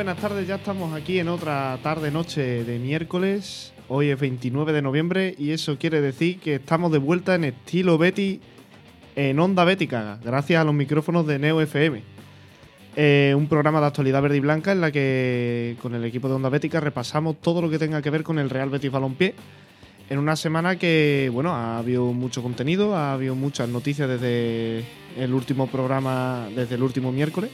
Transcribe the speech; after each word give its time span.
Buenas 0.00 0.16
tardes, 0.16 0.48
ya 0.48 0.54
estamos 0.54 0.94
aquí 0.94 1.18
en 1.18 1.28
otra 1.28 1.78
tarde-noche 1.82 2.64
de 2.64 2.78
miércoles. 2.78 3.74
Hoy 3.86 4.08
es 4.08 4.18
29 4.18 4.72
de 4.72 4.80
noviembre 4.80 5.34
y 5.36 5.50
eso 5.50 5.76
quiere 5.76 6.00
decir 6.00 6.40
que 6.40 6.54
estamos 6.54 6.90
de 6.90 6.96
vuelta 6.96 7.34
en 7.34 7.44
estilo 7.44 7.98
Betty 7.98 8.40
en 9.14 9.38
Onda 9.38 9.62
Bética, 9.64 10.18
gracias 10.24 10.58
a 10.58 10.64
los 10.64 10.72
micrófonos 10.72 11.26
de 11.26 11.38
Neo 11.38 11.60
FM. 11.60 12.02
Eh, 12.96 13.34
un 13.36 13.46
programa 13.46 13.78
de 13.78 13.88
actualidad 13.88 14.22
verde 14.22 14.38
y 14.38 14.40
blanca 14.40 14.72
en 14.72 14.80
la 14.80 14.90
que 14.90 15.76
con 15.82 15.94
el 15.94 16.02
equipo 16.06 16.28
de 16.28 16.34
Onda 16.36 16.48
Bética 16.48 16.80
repasamos 16.80 17.38
todo 17.42 17.60
lo 17.60 17.68
que 17.68 17.78
tenga 17.78 18.00
que 18.00 18.08
ver 18.08 18.22
con 18.22 18.38
el 18.38 18.48
Real 18.48 18.70
Betis 18.70 18.90
Balompié. 18.90 19.34
En 20.08 20.18
una 20.18 20.34
semana 20.34 20.76
que, 20.76 21.28
bueno, 21.30 21.50
ha 21.54 21.76
habido 21.76 22.06
mucho 22.14 22.42
contenido, 22.42 22.96
ha 22.96 23.12
habido 23.12 23.34
muchas 23.34 23.68
noticias 23.68 24.08
desde 24.08 24.82
el 25.18 25.34
último 25.34 25.66
programa, 25.66 26.48
desde 26.56 26.76
el 26.76 26.82
último 26.82 27.12
miércoles. 27.12 27.50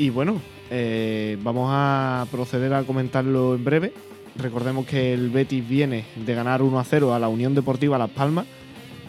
Y 0.00 0.10
bueno, 0.10 0.40
eh, 0.70 1.38
vamos 1.42 1.68
a 1.72 2.26
proceder 2.30 2.74
a 2.74 2.84
comentarlo 2.84 3.54
en 3.54 3.64
breve. 3.64 3.92
Recordemos 4.36 4.86
que 4.86 5.12
el 5.14 5.30
Betis 5.30 5.66
viene 5.66 6.04
de 6.14 6.34
ganar 6.34 6.62
1 6.62 6.78
a 6.78 6.84
0 6.84 7.14
a 7.14 7.18
la 7.18 7.28
Unión 7.28 7.54
Deportiva 7.54 7.98
Las 7.98 8.10
Palmas, 8.10 8.46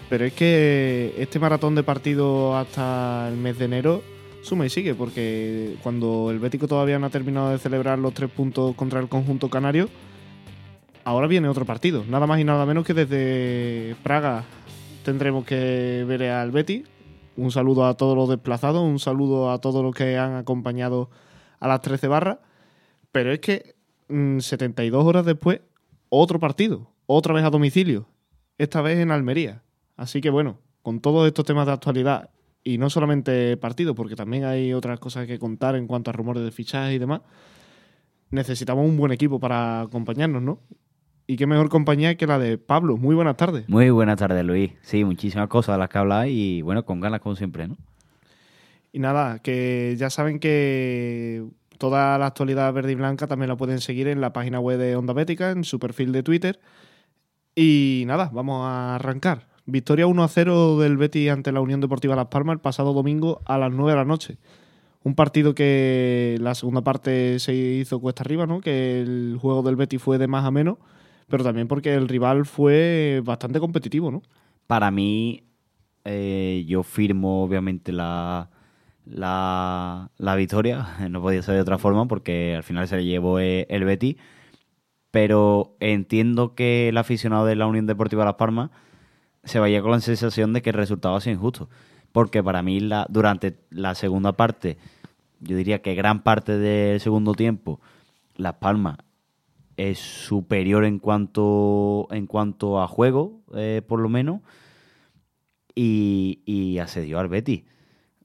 pero 0.10 0.26
es 0.26 0.34
que 0.34 1.14
este 1.18 1.40
maratón 1.40 1.76
de 1.76 1.84
partidos 1.84 2.56
hasta 2.56 3.28
el 3.30 3.38
mes 3.38 3.60
de 3.60 3.66
enero 3.66 4.02
suma 4.42 4.66
y 4.66 4.70
sigue, 4.70 4.96
porque 4.96 5.76
cuando 5.84 6.32
el 6.32 6.40
Bético 6.40 6.68
todavía 6.68 6.98
no 6.98 7.08
ha 7.08 7.10
terminado 7.10 7.50
de 7.50 7.60
celebrar 7.60 8.00
los 8.00 8.14
tres 8.14 8.32
puntos 8.32 8.76
contra 8.76 9.00
el 9.00 9.08
conjunto 9.08 9.50
canario, 9.50 9.90
ahora 11.04 11.28
viene 11.28 11.48
otro 11.48 11.66
partido. 11.66 12.04
Nada 12.08 12.26
más 12.26 12.40
y 12.40 12.44
nada 12.44 12.66
menos 12.66 12.86
que 12.86 12.94
desde 12.94 13.96
Praga 14.02 14.46
tendremos 15.04 15.46
que 15.46 16.06
ver 16.08 16.24
al 16.24 16.52
Betis. 16.52 16.84
Un 17.36 17.52
saludo 17.52 17.86
a 17.86 17.94
todos 17.96 18.18
los 18.18 18.30
desplazados, 18.30 18.82
un 18.82 19.00
saludo 19.00 19.52
a 19.52 19.60
todos 19.60 19.84
los 19.84 19.94
que 19.94 20.18
han 20.18 20.36
acompañado 20.36 21.10
a 21.60 21.68
las 21.68 21.82
13 21.82 22.08
barras. 22.08 22.38
Pero 23.12 23.32
es 23.32 23.40
que 23.40 23.76
72 24.08 25.04
mm, 25.04 25.08
horas 25.08 25.26
después, 25.26 25.62
otro 26.10 26.40
partido, 26.40 26.92
otra 27.06 27.34
vez 27.34 27.44
a 27.44 27.50
domicilio, 27.50 28.08
esta 28.58 28.82
vez 28.82 29.00
en 29.00 29.12
Almería. 29.12 29.64
Así 29.98 30.22
que 30.22 30.30
bueno, 30.30 30.60
con 30.82 31.00
todos 31.00 31.28
estos 31.28 31.46
temas 31.46 31.66
de 31.66 31.74
actualidad 31.74 32.30
y 32.64 32.78
no 32.78 32.90
solamente 32.90 33.58
partidos, 33.58 33.96
porque 33.96 34.16
también 34.16 34.46
hay 34.46 34.74
otras 34.74 35.00
cosas 35.00 35.28
que 35.28 35.40
contar 35.40 35.76
en 35.76 35.88
cuanto 35.88 36.10
a 36.10 36.14
rumores 36.14 36.44
de 36.44 36.52
fichajes 36.52 36.96
y 36.96 37.00
demás, 37.00 37.22
necesitamos 38.32 38.86
un 38.88 38.98
buen 38.98 39.12
equipo 39.12 39.40
para 39.40 39.82
acompañarnos, 39.82 40.42
¿no? 40.42 40.60
Y 41.26 41.36
qué 41.36 41.46
mejor 41.46 41.70
compañía 41.70 42.16
que 42.16 42.26
la 42.26 42.40
de 42.40 42.58
Pablo. 42.58 42.98
Muy 42.98 43.14
buenas 43.14 43.38
tardes. 43.38 43.70
Muy 43.70 43.92
buenas 43.92 44.18
tardes, 44.18 44.44
Luis. 44.44 44.72
Sí, 44.82 45.04
muchísimas 45.04 45.48
cosas 45.48 45.76
de 45.76 45.80
las 45.80 45.90
que 45.90 45.98
habláis 46.00 46.34
y 46.36 46.62
bueno, 46.64 46.84
con 46.86 47.00
ganas 47.00 47.22
como 47.22 47.36
siempre, 47.36 47.68
¿no? 47.68 47.78
Y 48.92 49.00
nada, 49.00 49.40
que 49.40 49.96
ya 49.98 50.10
saben 50.10 50.40
que 50.40 51.46
toda 51.78 52.18
la 52.18 52.28
actualidad 52.28 52.74
verde 52.74 52.92
y 52.94 52.96
blanca 52.96 53.28
también 53.28 53.50
la 53.50 53.58
pueden 53.58 53.80
seguir 53.80 54.08
en 54.08 54.22
la 54.22 54.34
página 54.34 54.60
web 54.60 54.80
de 54.80 54.96
Onda 54.96 55.14
Bética, 55.14 55.52
en 55.52 55.64
su 55.64 55.80
perfil 55.80 56.12
de 56.12 56.24
Twitter. 56.24 56.60
Y 57.56 58.04
nada, 58.08 58.30
vamos 58.34 58.66
a 58.66 58.96
arrancar. 58.96 59.48
Victoria 59.66 60.08
1 60.08 60.24
a 60.24 60.28
0 60.28 60.80
del 60.80 60.98
Betis 60.98 61.30
ante 61.30 61.52
la 61.52 61.62
Unión 61.62 61.82
Deportiva 61.82 62.16
Las 62.16 62.28
Palmas 62.28 62.56
el 62.56 62.60
pasado 62.62 62.94
domingo 62.94 63.42
a 63.46 63.58
las 63.58 63.72
9 63.72 63.92
de 63.92 63.98
la 63.98 64.06
noche. 64.06 64.38
Un 65.04 65.16
partido 65.16 65.54
que 65.56 66.38
la 66.40 66.56
segunda 66.56 66.82
parte 66.82 67.40
se 67.40 67.54
hizo 67.54 68.00
cuesta 68.00 68.24
arriba, 68.24 68.48
¿no? 68.48 68.62
Que 68.62 69.02
el 69.02 69.38
juego 69.40 69.62
del 69.62 69.76
Betis 69.76 70.02
fue 70.02 70.18
de 70.18 70.28
más 70.28 70.46
a 70.46 70.52
menos 70.52 70.78
pero 71.30 71.44
también 71.44 71.68
porque 71.68 71.94
el 71.94 72.08
rival 72.10 72.46
fue 72.46 73.22
bastante 73.24 73.60
competitivo, 73.60 74.12
¿no? 74.12 74.24
Para 74.68 74.92
mí, 74.92 75.44
eh, 76.04 76.66
yo 76.68 76.84
firmo 76.84 77.44
obviamente 77.44 77.92
la, 77.92 78.50
la, 79.10 80.36
victoria, 80.38 80.96
no 81.10 81.22
podía 81.22 81.42
ser 81.42 81.56
de 81.56 81.62
otra 81.62 81.78
forma 81.78 82.08
porque 82.08 82.56
al 82.56 82.64
final 82.64 82.88
se 82.88 82.98
le 82.98 83.06
llevó 83.06 83.40
eh, 83.40 83.66
el 83.70 83.84
Betty, 83.84 84.18
pero 85.12 85.76
entiendo 85.80 86.56
que 86.56 86.90
el 86.90 86.98
aficionado 86.98 87.46
de 87.46 87.56
la 87.56 87.68
Unión 87.68 87.88
Deportiva 87.88 88.26
Las 88.26 88.36
Palmas 88.36 88.70
se 89.44 89.60
vaya 89.60 89.82
con 89.82 89.92
la 89.92 90.00
sensación 90.00 90.54
de 90.54 90.62
que 90.62 90.70
el 90.70 90.76
resultado 90.76 91.16
ha 91.16 91.22
sido 91.22 91.36
injusto, 91.36 91.70
porque 92.12 92.44
para 92.44 92.62
mí 92.62 92.80
la, 92.80 93.08
durante 93.10 93.58
la 93.70 93.96
segunda 93.96 94.34
parte, 94.34 94.78
yo 95.40 95.56
diría 95.56 95.82
que 95.82 95.96
gran 95.96 96.22
parte 96.22 96.58
del 96.58 97.00
segundo 97.00 97.34
tiempo, 97.34 97.80
Las 98.36 98.56
Palmas 98.56 98.98
es 99.78 99.98
superior 99.98 100.84
en 100.84 101.00
cuanto, 101.00 102.08
en 102.12 102.28
cuanto 102.28 102.82
a 102.82 102.88
juego, 102.88 103.42
eh, 103.56 103.82
por 103.88 104.02
lo 104.02 104.10
menos, 104.10 104.42
y, 105.74 106.42
y 106.46 106.80
asedió 106.80 107.20
al 107.20 107.30
Betty. 107.30 107.66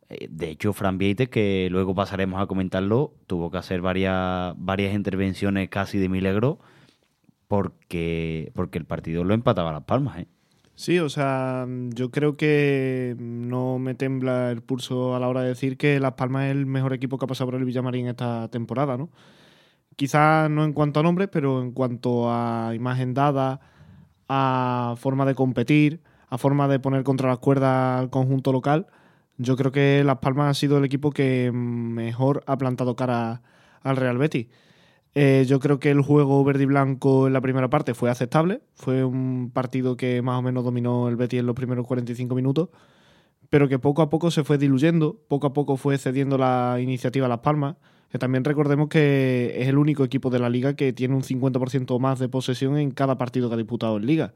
Eh, 0.08 0.28
de 0.30 0.50
hecho, 0.50 0.72
Fran 0.72 0.98
Vieite, 0.98 1.28
que 1.28 1.68
luego 1.70 1.94
pasaremos 1.94 2.40
a 2.40 2.46
comentarlo, 2.46 3.14
tuvo 3.26 3.50
que 3.50 3.58
hacer 3.58 3.80
varias, 3.80 4.54
varias 4.56 4.94
intervenciones 4.94 5.68
casi 5.68 5.98
de 5.98 6.08
milagro 6.08 6.58
porque, 7.48 8.50
porque 8.54 8.78
el 8.78 8.84
partido 8.84 9.24
lo 9.24 9.34
empataba 9.34 9.72
las 9.72 9.84
palmas. 9.84 10.18
¿eh? 10.18 10.26
Sí, 10.74 10.98
o 10.98 11.08
sea, 11.08 11.66
yo 11.90 12.10
creo 12.10 12.36
que 12.36 13.14
no 13.18 13.78
me 13.78 13.94
tembla 13.94 14.50
el 14.50 14.60
pulso 14.60 15.14
a 15.14 15.20
la 15.20 15.28
hora 15.28 15.42
de 15.42 15.48
decir 15.48 15.76
que 15.76 16.00
Las 16.00 16.14
Palmas 16.14 16.46
es 16.46 16.50
el 16.50 16.66
mejor 16.66 16.92
equipo 16.92 17.16
que 17.16 17.26
ha 17.26 17.28
pasado 17.28 17.50
por 17.50 17.60
el 17.60 17.64
Villamarín 17.64 18.08
esta 18.08 18.48
temporada, 18.48 18.96
¿no? 18.96 19.10
Quizás 19.96 20.50
no 20.50 20.64
en 20.64 20.72
cuanto 20.72 20.98
a 20.98 21.02
nombres, 21.04 21.28
pero 21.30 21.62
en 21.62 21.70
cuanto 21.70 22.28
a 22.28 22.72
imagen 22.74 23.14
dada, 23.14 23.60
a 24.28 24.94
forma 24.98 25.24
de 25.24 25.36
competir, 25.36 26.00
a 26.28 26.38
forma 26.38 26.66
de 26.66 26.80
poner 26.80 27.04
contra 27.04 27.28
las 27.28 27.38
cuerdas 27.38 28.00
al 28.00 28.10
conjunto 28.10 28.52
local, 28.52 28.88
yo 29.38 29.56
creo 29.56 29.72
que 29.72 30.02
Las 30.04 30.18
Palmas 30.18 30.50
ha 30.50 30.54
sido 30.54 30.78
el 30.78 30.84
equipo 30.84 31.10
que 31.10 31.50
mejor 31.52 32.42
ha 32.46 32.56
plantado 32.56 32.96
cara 32.96 33.42
al 33.82 33.96
Real 33.96 34.18
Betis. 34.18 34.46
Eh, 35.16 35.44
yo 35.46 35.60
creo 35.60 35.78
que 35.78 35.90
el 35.90 36.00
juego 36.02 36.42
verde 36.42 36.64
y 36.64 36.66
blanco 36.66 37.28
en 37.28 37.32
la 37.32 37.40
primera 37.40 37.70
parte 37.70 37.94
fue 37.94 38.10
aceptable. 38.10 38.62
Fue 38.74 39.04
un 39.04 39.50
partido 39.52 39.96
que 39.96 40.22
más 40.22 40.38
o 40.38 40.42
menos 40.42 40.64
dominó 40.64 41.08
el 41.08 41.16
Betis 41.16 41.40
en 41.40 41.46
los 41.46 41.54
primeros 41.54 41.86
45 41.86 42.34
minutos, 42.34 42.68
pero 43.50 43.68
que 43.68 43.78
poco 43.78 44.02
a 44.02 44.10
poco 44.10 44.30
se 44.30 44.44
fue 44.44 44.58
diluyendo, 44.58 45.16
poco 45.28 45.46
a 45.48 45.52
poco 45.52 45.76
fue 45.76 45.98
cediendo 45.98 46.38
la 46.38 46.78
iniciativa 46.80 47.26
a 47.26 47.28
Las 47.28 47.40
Palmas. 47.40 47.76
Que 48.10 48.18
también 48.18 48.44
recordemos 48.44 48.88
que 48.88 49.54
es 49.58 49.66
el 49.68 49.76
único 49.76 50.04
equipo 50.04 50.30
de 50.30 50.38
la 50.38 50.48
liga 50.48 50.74
que 50.74 50.92
tiene 50.92 51.16
un 51.16 51.22
50% 51.22 51.98
más 51.98 52.20
de 52.20 52.28
posesión 52.28 52.78
en 52.78 52.92
cada 52.92 53.18
partido 53.18 53.48
que 53.48 53.54
ha 53.54 53.58
disputado 53.58 53.96
en 53.96 54.06
liga. 54.06 54.34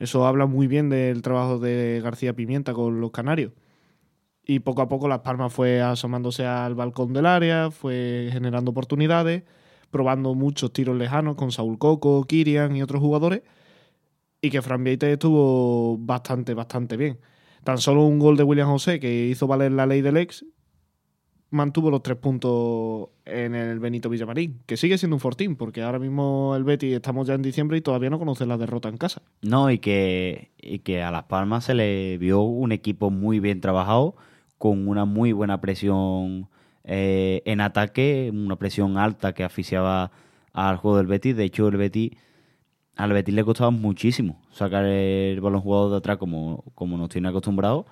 Eso 0.00 0.26
habla 0.26 0.46
muy 0.46 0.66
bien 0.66 0.88
del 0.88 1.22
trabajo 1.22 1.58
de 1.58 2.00
García 2.02 2.34
Pimienta 2.34 2.74
con 2.74 3.00
los 3.00 3.12
canarios. 3.12 3.52
Y 4.46 4.60
poco 4.60 4.82
a 4.82 4.88
poco 4.88 5.08
Las 5.08 5.20
Palmas 5.20 5.52
fue 5.52 5.82
asomándose 5.82 6.46
al 6.46 6.74
balcón 6.74 7.12
del 7.12 7.26
área, 7.26 7.70
fue 7.70 8.28
generando 8.32 8.70
oportunidades, 8.70 9.42
probando 9.90 10.34
muchos 10.34 10.72
tiros 10.72 10.96
lejanos 10.96 11.34
con 11.34 11.50
Saúl 11.50 11.78
Coco, 11.78 12.24
Kirian 12.24 12.76
y 12.76 12.82
otros 12.82 13.00
jugadores. 13.00 13.42
Y 14.40 14.50
que 14.50 14.62
Fran 14.62 14.84
Vieite 14.84 15.12
estuvo 15.12 15.98
bastante, 15.98 16.54
bastante 16.54 16.96
bien. 16.96 17.18
Tan 17.64 17.78
solo 17.78 18.04
un 18.04 18.20
gol 18.20 18.36
de 18.36 18.44
William 18.44 18.68
José 18.68 19.00
que 19.00 19.26
hizo 19.26 19.48
valer 19.48 19.72
la 19.72 19.86
ley 19.86 20.00
del 20.00 20.16
ex 20.16 20.44
mantuvo 21.50 21.90
los 21.90 22.02
tres 22.02 22.16
puntos 22.16 23.08
en 23.24 23.54
el 23.54 23.78
Benito 23.78 24.08
Villamarín, 24.08 24.62
que 24.66 24.76
sigue 24.76 24.98
siendo 24.98 25.16
un 25.16 25.20
fortín, 25.20 25.56
porque 25.56 25.82
ahora 25.82 25.98
mismo 25.98 26.54
el 26.56 26.64
Betty 26.64 26.92
estamos 26.92 27.26
ya 27.26 27.34
en 27.34 27.42
diciembre 27.42 27.78
y 27.78 27.80
todavía 27.80 28.10
no 28.10 28.18
conoce 28.18 28.46
la 28.46 28.56
derrota 28.56 28.88
en 28.88 28.96
casa. 28.96 29.22
No, 29.42 29.70
y 29.70 29.78
que, 29.78 30.52
y 30.58 30.80
que 30.80 31.02
a 31.02 31.10
Las 31.10 31.24
Palmas 31.24 31.64
se 31.64 31.74
le 31.74 32.18
vio 32.18 32.42
un 32.42 32.72
equipo 32.72 33.10
muy 33.10 33.40
bien 33.40 33.60
trabajado, 33.60 34.16
con 34.58 34.88
una 34.88 35.04
muy 35.04 35.32
buena 35.32 35.60
presión 35.60 36.48
eh, 36.84 37.42
en 37.44 37.60
ataque, 37.60 38.30
una 38.32 38.56
presión 38.56 38.98
alta 38.98 39.32
que 39.32 39.44
asfixiaba 39.44 40.10
al 40.52 40.76
juego 40.76 40.96
del 40.98 41.06
Betty. 41.06 41.32
De 41.32 41.44
hecho, 41.44 41.68
el 41.68 41.76
Betty, 41.76 42.16
al 42.96 43.12
Betis 43.12 43.34
le 43.34 43.44
costaba 43.44 43.70
muchísimo 43.70 44.40
sacar 44.50 44.84
el 44.84 45.40
balón 45.40 45.60
jugado 45.60 45.90
de 45.90 45.96
atrás 45.98 46.16
como, 46.18 46.64
como 46.74 46.96
nos 46.96 47.08
tiene 47.08 47.28
acostumbrados 47.28 47.86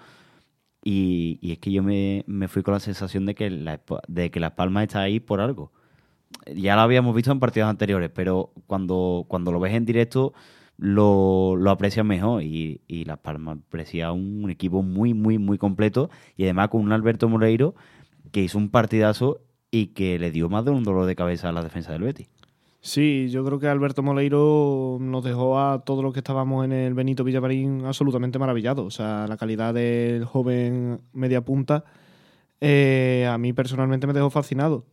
y, 0.84 1.38
es 1.52 1.58
que 1.58 1.72
yo 1.72 1.82
me, 1.82 2.24
fui 2.48 2.62
con 2.62 2.74
la 2.74 2.80
sensación 2.80 3.24
de 3.24 3.34
que, 3.34 3.48
la, 3.50 3.80
de 4.06 4.30
que 4.30 4.38
Las 4.38 4.52
Palmas 4.52 4.84
está 4.84 5.00
ahí 5.00 5.18
por 5.18 5.40
algo. 5.40 5.72
Ya 6.54 6.76
lo 6.76 6.82
habíamos 6.82 7.14
visto 7.14 7.32
en 7.32 7.40
partidos 7.40 7.70
anteriores, 7.70 8.10
pero 8.14 8.52
cuando, 8.66 9.24
cuando 9.28 9.50
lo 9.50 9.60
ves 9.60 9.72
en 9.72 9.86
directo 9.86 10.34
lo, 10.76 11.56
lo 11.56 11.70
aprecias 11.70 12.04
mejor. 12.04 12.42
Y, 12.42 12.80
y 12.86 13.04
Las 13.04 13.18
Palmas 13.18 13.58
parecía 13.70 14.12
un, 14.12 14.50
equipo 14.50 14.82
muy, 14.82 15.14
muy, 15.14 15.38
muy 15.38 15.58
completo. 15.58 16.10
Y 16.36 16.44
además 16.44 16.68
con 16.68 16.82
un 16.82 16.92
Alberto 16.92 17.28
Moreiro 17.28 17.74
que 18.32 18.42
hizo 18.42 18.58
un 18.58 18.70
partidazo 18.70 19.40
y 19.70 19.88
que 19.88 20.18
le 20.18 20.30
dio 20.30 20.48
más 20.48 20.64
de 20.64 20.70
un 20.70 20.84
dolor 20.84 21.06
de 21.06 21.16
cabeza 21.16 21.48
a 21.48 21.52
la 21.52 21.62
defensa 21.62 21.92
del 21.92 22.02
Betis. 22.02 22.28
Sí, 22.80 23.28
yo 23.30 23.44
creo 23.44 23.58
que 23.58 23.66
Alberto 23.66 24.02
Moleiro 24.02 24.98
nos 25.00 25.24
dejó 25.24 25.58
a 25.58 25.84
todos 25.84 26.04
los 26.04 26.12
que 26.12 26.20
estábamos 26.20 26.66
en 26.66 26.72
el 26.72 26.92
Benito 26.92 27.24
Villamarín 27.24 27.86
absolutamente 27.86 28.38
maravillados. 28.38 28.84
O 28.84 28.90
sea, 28.90 29.26
la 29.26 29.38
calidad 29.38 29.72
del 29.72 30.26
joven 30.26 31.00
media 31.14 31.40
punta 31.40 31.84
eh, 32.60 33.26
a 33.30 33.36
mí 33.38 33.52
personalmente 33.52 34.06
me 34.06 34.12
dejó 34.12 34.30
fascinado. 34.30 34.84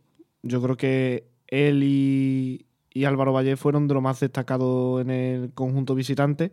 Yo 0.42 0.62
creo 0.62 0.76
que 0.76 1.28
él 1.46 1.82
y, 1.82 2.66
Álvaro 3.04 3.32
Valle 3.32 3.56
fueron 3.56 3.88
de 3.88 3.94
lo 3.94 4.00
más 4.00 4.20
destacado 4.20 5.00
en 5.00 5.10
el 5.10 5.50
conjunto 5.54 5.94
visitante, 5.94 6.52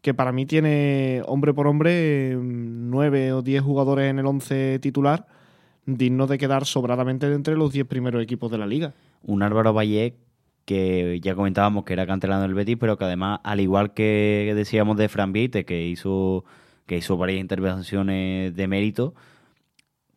que 0.00 0.14
para 0.14 0.32
mí 0.32 0.46
tiene 0.46 1.22
hombre 1.26 1.54
por 1.54 1.66
hombre 1.66 2.36
nueve 2.36 3.32
o 3.32 3.42
diez 3.42 3.62
jugadores 3.62 4.10
en 4.10 4.18
el 4.18 4.26
once 4.26 4.78
titular 4.80 5.26
digno 5.86 6.26
de 6.26 6.38
quedar 6.38 6.64
sobradamente 6.64 7.32
entre 7.32 7.56
los 7.56 7.72
10 7.72 7.86
primeros 7.86 8.22
equipos 8.22 8.50
de 8.50 8.58
la 8.58 8.66
liga. 8.66 8.92
Un 9.22 9.42
Álvaro 9.42 9.72
Valle 9.72 10.14
que 10.64 11.18
ya 11.20 11.34
comentábamos 11.34 11.84
que 11.84 11.92
era 11.92 12.06
canterano 12.06 12.42
del 12.42 12.54
Betis, 12.54 12.76
pero 12.78 12.96
que 12.96 13.04
además, 13.04 13.40
al 13.42 13.60
igual 13.60 13.94
que 13.94 14.52
decíamos 14.54 14.96
de 14.96 15.08
Fran 15.08 15.32
Vieite, 15.32 15.64
que 15.64 15.86
hizo, 15.86 16.44
que 16.86 16.96
hizo 16.96 17.16
varias 17.16 17.40
intervenciones 17.40 18.54
de 18.54 18.68
mérito, 18.68 19.14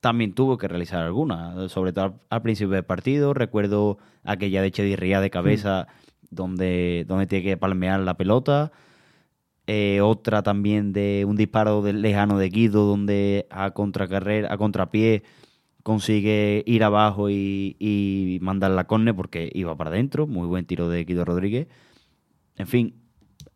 también 0.06 0.34
tuvo 0.34 0.60
que 0.60 0.68
realizar 0.68 1.02
algunas, 1.02 1.72
sobre 1.72 1.92
todo 1.92 2.20
al, 2.30 2.42
principio 2.44 2.76
del 2.76 2.86
partido. 2.86 3.34
Recuerdo 3.34 3.98
aquella 4.24 4.62
de 4.62 4.70
Chedirría 4.70 5.20
de 5.20 5.32
cabeza, 5.32 5.88
donde, 6.30 7.06
donde 7.08 7.26
tiene 7.26 7.44
que 7.44 7.58
palmear 7.58 8.02
la 8.02 8.14
pelota. 8.16 8.72
Eh, 9.66 10.02
otra 10.02 10.44
también 10.44 10.94
de 10.94 11.26
un 11.28 11.36
disparo 11.36 11.82
lejano 11.82 12.38
de 12.38 12.50
Guido, 12.50 12.86
donde 12.86 13.48
a 13.50 13.72
contracarrera, 13.72 14.54
a 14.54 14.58
contrapié 14.60 15.24
consigue 15.82 16.62
ir 16.68 16.84
abajo 16.84 17.32
y, 17.32 18.38
mandar 18.44 18.70
la 18.70 18.84
corne 18.86 19.12
porque 19.12 19.50
iba 19.56 19.76
para 19.76 19.90
adentro. 19.90 20.28
Muy 20.28 20.46
buen 20.46 20.68
tiro 20.68 20.88
de 20.88 21.04
Guido 21.04 21.26
Rodríguez. 21.26 21.68
En 22.58 22.68
fin, 22.68 22.94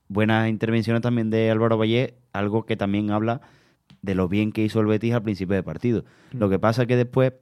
buenas 0.08 0.50
intervenciones 0.50 1.04
también 1.04 1.30
de 1.30 1.52
Álvaro 1.52 1.78
Valle, 1.78 2.16
algo 2.34 2.66
que 2.66 2.76
también 2.76 3.12
habla 3.12 3.40
de 4.02 4.16
lo 4.16 4.28
bien 4.28 4.52
que 4.52 4.64
hizo 4.64 4.80
el 4.80 4.88
Betis 4.88 5.14
al 5.14 5.24
principio 5.24 5.56
del 5.56 5.64
partido. 5.64 6.04
Lo 6.32 6.48
mm. 6.48 6.50
que 6.50 6.60
pasa 6.60 6.82
es 6.84 6.88
que 6.88 6.96
después, 6.96 7.34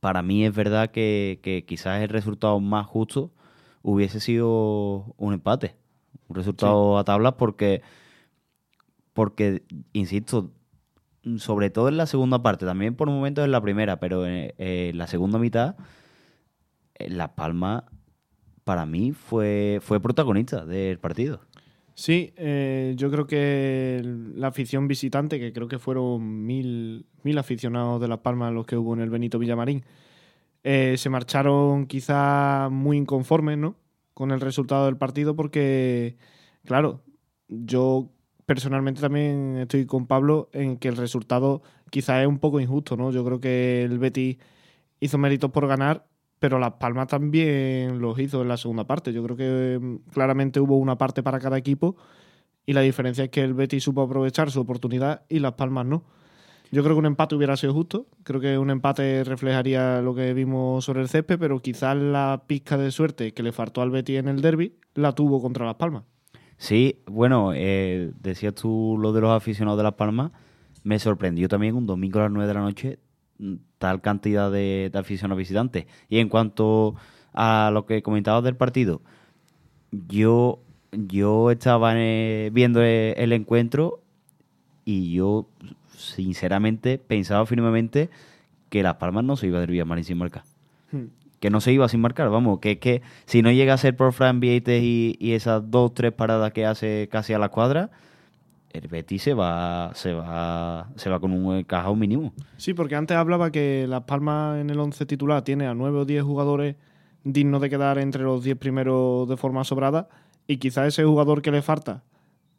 para 0.00 0.22
mí 0.22 0.44
es 0.44 0.54
verdad 0.54 0.90
que, 0.90 1.64
quizás 1.66 2.02
el 2.02 2.08
resultado 2.08 2.58
más 2.60 2.86
justo 2.86 3.32
hubiese 3.82 4.20
sido 4.20 5.14
un 5.16 5.34
empate. 5.34 5.76
Un 6.28 6.36
resultado 6.36 6.98
a 6.98 7.04
tablas 7.04 7.34
porque, 7.34 7.82
porque, 9.12 9.64
insisto, 9.92 10.52
sobre 11.36 11.70
todo 11.70 11.88
en 11.88 11.96
la 11.96 12.06
segunda 12.06 12.42
parte, 12.42 12.64
también 12.66 12.94
por 12.94 13.08
momentos 13.08 13.44
en 13.44 13.50
la 13.50 13.60
primera, 13.60 14.00
pero 14.00 14.26
en, 14.26 14.96
la 14.96 15.06
segunda 15.06 15.38
mitad, 15.38 15.76
eh, 16.94 17.10
La 17.10 17.34
Palma 17.34 17.84
para 18.64 18.86
mí 18.86 19.12
fue, 19.12 19.80
fue 19.82 20.00
protagonista 20.00 20.64
del 20.64 20.98
partido. 20.98 21.40
Sí, 21.94 22.32
eh, 22.36 22.94
yo 22.96 23.10
creo 23.10 23.26
que 23.26 24.02
la 24.34 24.48
afición 24.48 24.88
visitante, 24.88 25.38
que 25.38 25.52
creo 25.52 25.68
que 25.68 25.78
fueron 25.78 26.46
mil, 26.46 27.06
mil 27.22 27.38
aficionados 27.38 28.00
de 28.00 28.08
La 28.08 28.22
Palma 28.22 28.50
los 28.50 28.66
que 28.66 28.76
hubo 28.76 28.94
en 28.94 29.00
el 29.00 29.10
Benito 29.10 29.38
Villamarín, 29.38 29.84
eh, 30.64 30.96
se 30.98 31.10
marcharon 31.10 31.86
quizá 31.86 32.68
muy 32.70 32.96
inconformes 32.96 33.58
¿no? 33.58 33.76
con 34.14 34.30
el 34.30 34.40
resultado 34.40 34.86
del 34.86 34.96
partido 34.96 35.34
porque, 35.36 36.16
claro, 36.64 37.02
yo 37.48 38.10
personalmente 38.46 39.00
también 39.00 39.58
estoy 39.58 39.86
con 39.86 40.06
Pablo 40.06 40.50
en 40.52 40.76
que 40.76 40.88
el 40.88 40.96
resultado 40.96 41.62
quizá 41.90 42.20
es 42.20 42.28
un 42.28 42.38
poco 42.38 42.60
injusto, 42.60 42.96
¿no? 42.96 43.10
Yo 43.12 43.24
creo 43.24 43.40
que 43.40 43.82
el 43.84 43.98
Betis 43.98 44.38
hizo 45.00 45.18
méritos 45.18 45.50
por 45.50 45.66
ganar, 45.66 46.06
pero 46.40 46.58
Las 46.58 46.72
Palmas 46.72 47.06
también 47.06 48.00
los 48.00 48.18
hizo 48.18 48.42
en 48.42 48.48
la 48.48 48.56
segunda 48.56 48.84
parte. 48.84 49.12
Yo 49.12 49.22
creo 49.22 49.36
que 49.36 49.78
mm, 49.80 50.10
claramente 50.10 50.58
hubo 50.58 50.78
una 50.78 50.98
parte 50.98 51.22
para 51.22 51.38
cada 51.38 51.58
equipo 51.58 51.96
y 52.66 52.72
la 52.72 52.80
diferencia 52.80 53.24
es 53.24 53.30
que 53.30 53.42
el 53.42 53.54
Betis 53.54 53.84
supo 53.84 54.02
aprovechar 54.02 54.50
su 54.50 54.60
oportunidad 54.60 55.22
y 55.28 55.38
Las 55.38 55.52
Palmas 55.52 55.86
no. 55.86 56.02
Yo 56.72 56.82
creo 56.82 56.94
que 56.94 57.00
un 57.00 57.06
empate 57.06 57.34
hubiera 57.34 57.56
sido 57.56 57.74
justo. 57.74 58.06
Creo 58.22 58.40
que 58.40 58.56
un 58.56 58.70
empate 58.70 59.22
reflejaría 59.24 60.00
lo 60.00 60.14
que 60.14 60.32
vimos 60.34 60.84
sobre 60.84 61.02
el 61.02 61.08
césped, 61.08 61.38
pero 61.38 61.60
quizás 61.60 61.96
la 61.96 62.44
pizca 62.46 62.78
de 62.78 62.90
suerte 62.90 63.32
que 63.32 63.42
le 63.42 63.52
faltó 63.52 63.82
al 63.82 63.90
Betis 63.90 64.18
en 64.18 64.28
el 64.28 64.40
derby 64.40 64.76
la 64.94 65.12
tuvo 65.12 65.42
contra 65.42 65.66
Las 65.66 65.74
Palmas. 65.74 66.04
Sí, 66.56 67.02
bueno, 67.06 67.52
eh, 67.54 68.12
decías 68.20 68.54
tú 68.54 68.96
lo 69.00 69.12
de 69.12 69.20
los 69.20 69.30
aficionados 69.30 69.78
de 69.78 69.84
Las 69.84 69.94
Palmas. 69.94 70.30
Me 70.84 70.98
sorprendió 70.98 71.48
también 71.48 71.74
un 71.74 71.86
domingo 71.86 72.20
a 72.20 72.22
las 72.22 72.32
9 72.32 72.48
de 72.48 72.54
la 72.54 72.60
noche 72.60 72.98
tal 73.78 74.00
cantidad 74.00 74.50
de, 74.50 74.90
aficionados 74.94 75.38
visitantes. 75.38 75.86
Y 76.08 76.18
en 76.18 76.28
cuanto 76.28 76.94
a 77.32 77.70
lo 77.72 77.86
que 77.86 78.02
comentabas 78.02 78.44
del 78.44 78.56
partido, 78.56 79.00
yo, 80.08 80.60
yo 80.92 81.50
estaba 81.50 81.92
eh, 81.96 82.50
viendo 82.52 82.82
eh, 82.82 83.14
el, 83.18 83.32
encuentro 83.32 84.00
y 84.84 85.12
yo, 85.12 85.48
sinceramente, 85.96 86.98
pensaba 86.98 87.46
firmemente 87.46 88.10
que 88.68 88.82
Las 88.82 88.96
Palmas 88.96 89.24
no 89.24 89.36
se 89.36 89.46
iba 89.46 89.58
a 89.58 89.60
derribar 89.60 89.86
mal 89.86 90.02
sin 90.04 90.18
marcar. 90.18 90.44
Hmm 90.92 91.06
que 91.40 91.50
no 91.50 91.60
se 91.60 91.72
iba 91.72 91.88
sin 91.88 92.00
marcar, 92.00 92.28
vamos, 92.28 92.60
que 92.60 92.72
es 92.72 92.78
que 92.78 93.02
si 93.24 93.42
no 93.42 93.50
llega 93.50 93.74
a 93.74 93.78
ser 93.78 93.96
por 93.96 94.12
Fran 94.12 94.40
Vieites 94.40 94.82
y, 94.82 95.16
esas 95.20 95.70
dos, 95.70 95.94
tres 95.94 96.12
paradas 96.12 96.52
que 96.52 96.66
hace 96.66 97.08
casi 97.10 97.32
a 97.32 97.38
la 97.38 97.48
cuadra, 97.48 97.90
el 98.70 98.88
Betis 98.88 99.22
se 99.22 99.34
va, 99.34 99.92
se 99.94 100.12
va, 100.12 100.88
se 100.96 101.10
va 101.10 101.20
con 101.20 101.32
un 101.32 101.64
cajón 101.64 101.98
mínimo. 101.98 102.32
Sí, 102.56 102.74
porque 102.74 102.94
antes 102.94 103.16
hablaba 103.16 103.50
que 103.50 103.86
Las 103.88 104.04
Palmas 104.04 104.60
en 104.60 104.70
el 104.70 104.78
11 104.78 105.06
titular 105.06 105.42
tiene 105.42 105.66
a 105.66 105.74
nueve 105.74 105.98
o 105.98 106.04
diez 106.04 106.22
jugadores 106.22 106.76
dignos 107.24 107.60
de 107.60 107.70
quedar 107.70 107.98
entre 107.98 108.22
los 108.22 108.42
diez 108.44 108.56
primeros 108.56 109.28
de 109.28 109.36
forma 109.36 109.64
sobrada 109.64 110.08
y 110.46 110.58
quizás 110.58 110.88
ese 110.88 111.04
jugador 111.04 111.42
que 111.42 111.50
le 111.50 111.62
falta 111.62 112.02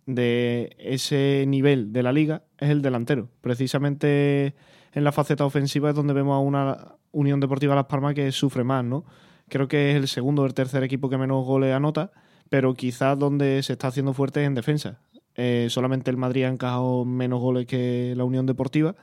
de 0.06 0.76
ese 0.80 1.46
nivel 1.48 1.94
de 1.94 2.04
la 2.04 2.12
liga 2.12 2.44
es 2.58 2.70
el 2.70 2.82
delantero. 2.82 3.30
Precisamente 3.42 4.56
en 4.94 5.04
la 5.04 5.12
faceta 5.12 5.46
ofensiva 5.46 5.90
es 5.90 5.96
donde 5.96 6.14
vemos 6.14 6.36
a 6.36 6.40
una 6.40 6.96
Unión 7.12 7.40
Deportiva 7.40 7.76
Las 7.76 7.86
Palmas 7.86 8.14
que 8.14 8.32
sufre 8.32 8.64
más, 8.64 8.84
¿no? 8.84 9.06
Creo 9.50 9.68
que 9.68 9.92
es 9.92 9.98
el 9.98 10.08
segundo 10.08 10.44
o 10.44 10.46
el 10.46 10.54
tercer 10.54 10.84
equipo 10.84 11.10
que 11.10 11.18
menos 11.18 11.46
goles 11.46 11.74
anota, 11.74 12.12
pero 12.50 12.74
quizás 12.74 13.18
donde 13.18 13.62
se 13.64 13.74
está 13.74 13.88
haciendo 13.88 14.14
fuerte 14.14 14.42
es 14.42 14.48
en 14.48 14.56
defensa. 14.56 15.00
Eh, 15.36 15.68
solamente 15.70 16.12
el 16.12 16.18
Madrid 16.18 16.44
ha 16.44 16.50
encajado 16.50 17.06
menos 17.06 17.40
goles 17.40 17.66
que 17.66 18.14
la 18.18 18.24
Unión 18.24 18.46
Deportiva 18.46 18.96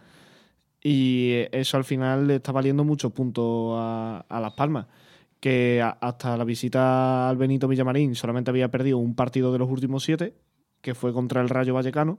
y 0.82 1.32
eso 1.52 1.76
al 1.76 1.84
final 1.84 2.26
le 2.26 2.36
está 2.36 2.52
valiendo 2.52 2.84
muchos 2.84 3.12
puntos 3.12 3.74
a, 3.78 4.24
a 4.28 4.40
Las 4.40 4.52
Palmas 4.52 4.86
que 5.40 5.82
hasta 6.00 6.36
la 6.36 6.44
visita 6.44 7.28
al 7.28 7.36
Benito 7.36 7.68
Villamarín 7.68 8.14
solamente 8.14 8.50
había 8.50 8.70
perdido 8.70 8.98
un 8.98 9.14
partido 9.14 9.52
de 9.52 9.58
los 9.58 9.70
últimos 9.70 10.02
siete, 10.02 10.34
que 10.80 10.94
fue 10.94 11.12
contra 11.12 11.40
el 11.40 11.48
Rayo 11.48 11.74
Vallecano, 11.74 12.18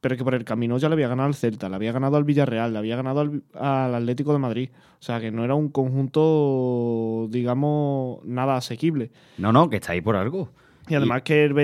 pero 0.00 0.16
que 0.16 0.24
por 0.24 0.34
el 0.34 0.44
camino 0.44 0.78
ya 0.78 0.88
le 0.88 0.94
había 0.94 1.08
ganado 1.08 1.28
al 1.28 1.34
Celta, 1.34 1.68
le 1.68 1.76
había 1.76 1.92
ganado 1.92 2.16
al 2.16 2.24
Villarreal, 2.24 2.72
le 2.72 2.78
había 2.78 2.96
ganado 2.96 3.20
al, 3.20 3.94
Atlético 3.94 4.32
de 4.32 4.38
Madrid. 4.38 4.70
O 4.98 5.02
sea, 5.02 5.20
que 5.20 5.30
no 5.30 5.44
era 5.44 5.54
un 5.54 5.68
conjunto, 5.68 7.28
digamos, 7.30 8.24
nada 8.24 8.56
asequible. 8.56 9.10
No, 9.36 9.52
no, 9.52 9.68
que 9.68 9.76
está 9.76 9.92
ahí 9.92 10.00
por 10.00 10.16
algo. 10.16 10.50
Y 10.88 10.94
además 10.94 11.22
que 11.22 11.44
el 11.44 11.52
mm, 11.52 11.56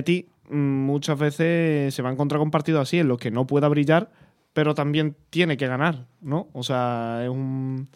muchas 0.51 1.19
veces 1.19 1.95
se 1.95 2.03
va 2.03 2.11
a 2.11 2.13
encontrar 2.13 2.39
con 2.39 2.51
partidos 2.51 2.83
así, 2.83 2.99
en 2.99 3.09
los 3.09 3.19
que 3.19 3.31
no 3.31 3.47
pueda 3.47 3.69
brillar, 3.69 4.11
pero 4.53 4.75
también 4.75 5.17
tiene 5.31 5.57
que 5.57 5.67
ganar, 5.67 6.07
¿no? 6.21 6.49
O 6.53 6.63
sea, 6.63 7.21
es 7.23 7.31
un, 7.31 7.89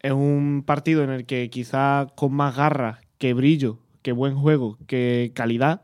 es 0.00 0.12
un 0.12 0.62
partido 0.66 1.04
en 1.04 1.10
el 1.10 1.26
que 1.26 1.50
quizá 1.50 2.08
con 2.16 2.32
más 2.32 2.56
garra 2.56 3.00
que 3.18 3.34
brillo, 3.34 3.78
que 4.02 4.12
buen 4.12 4.36
juego, 4.36 4.78
que 4.86 5.32
calidad, 5.34 5.82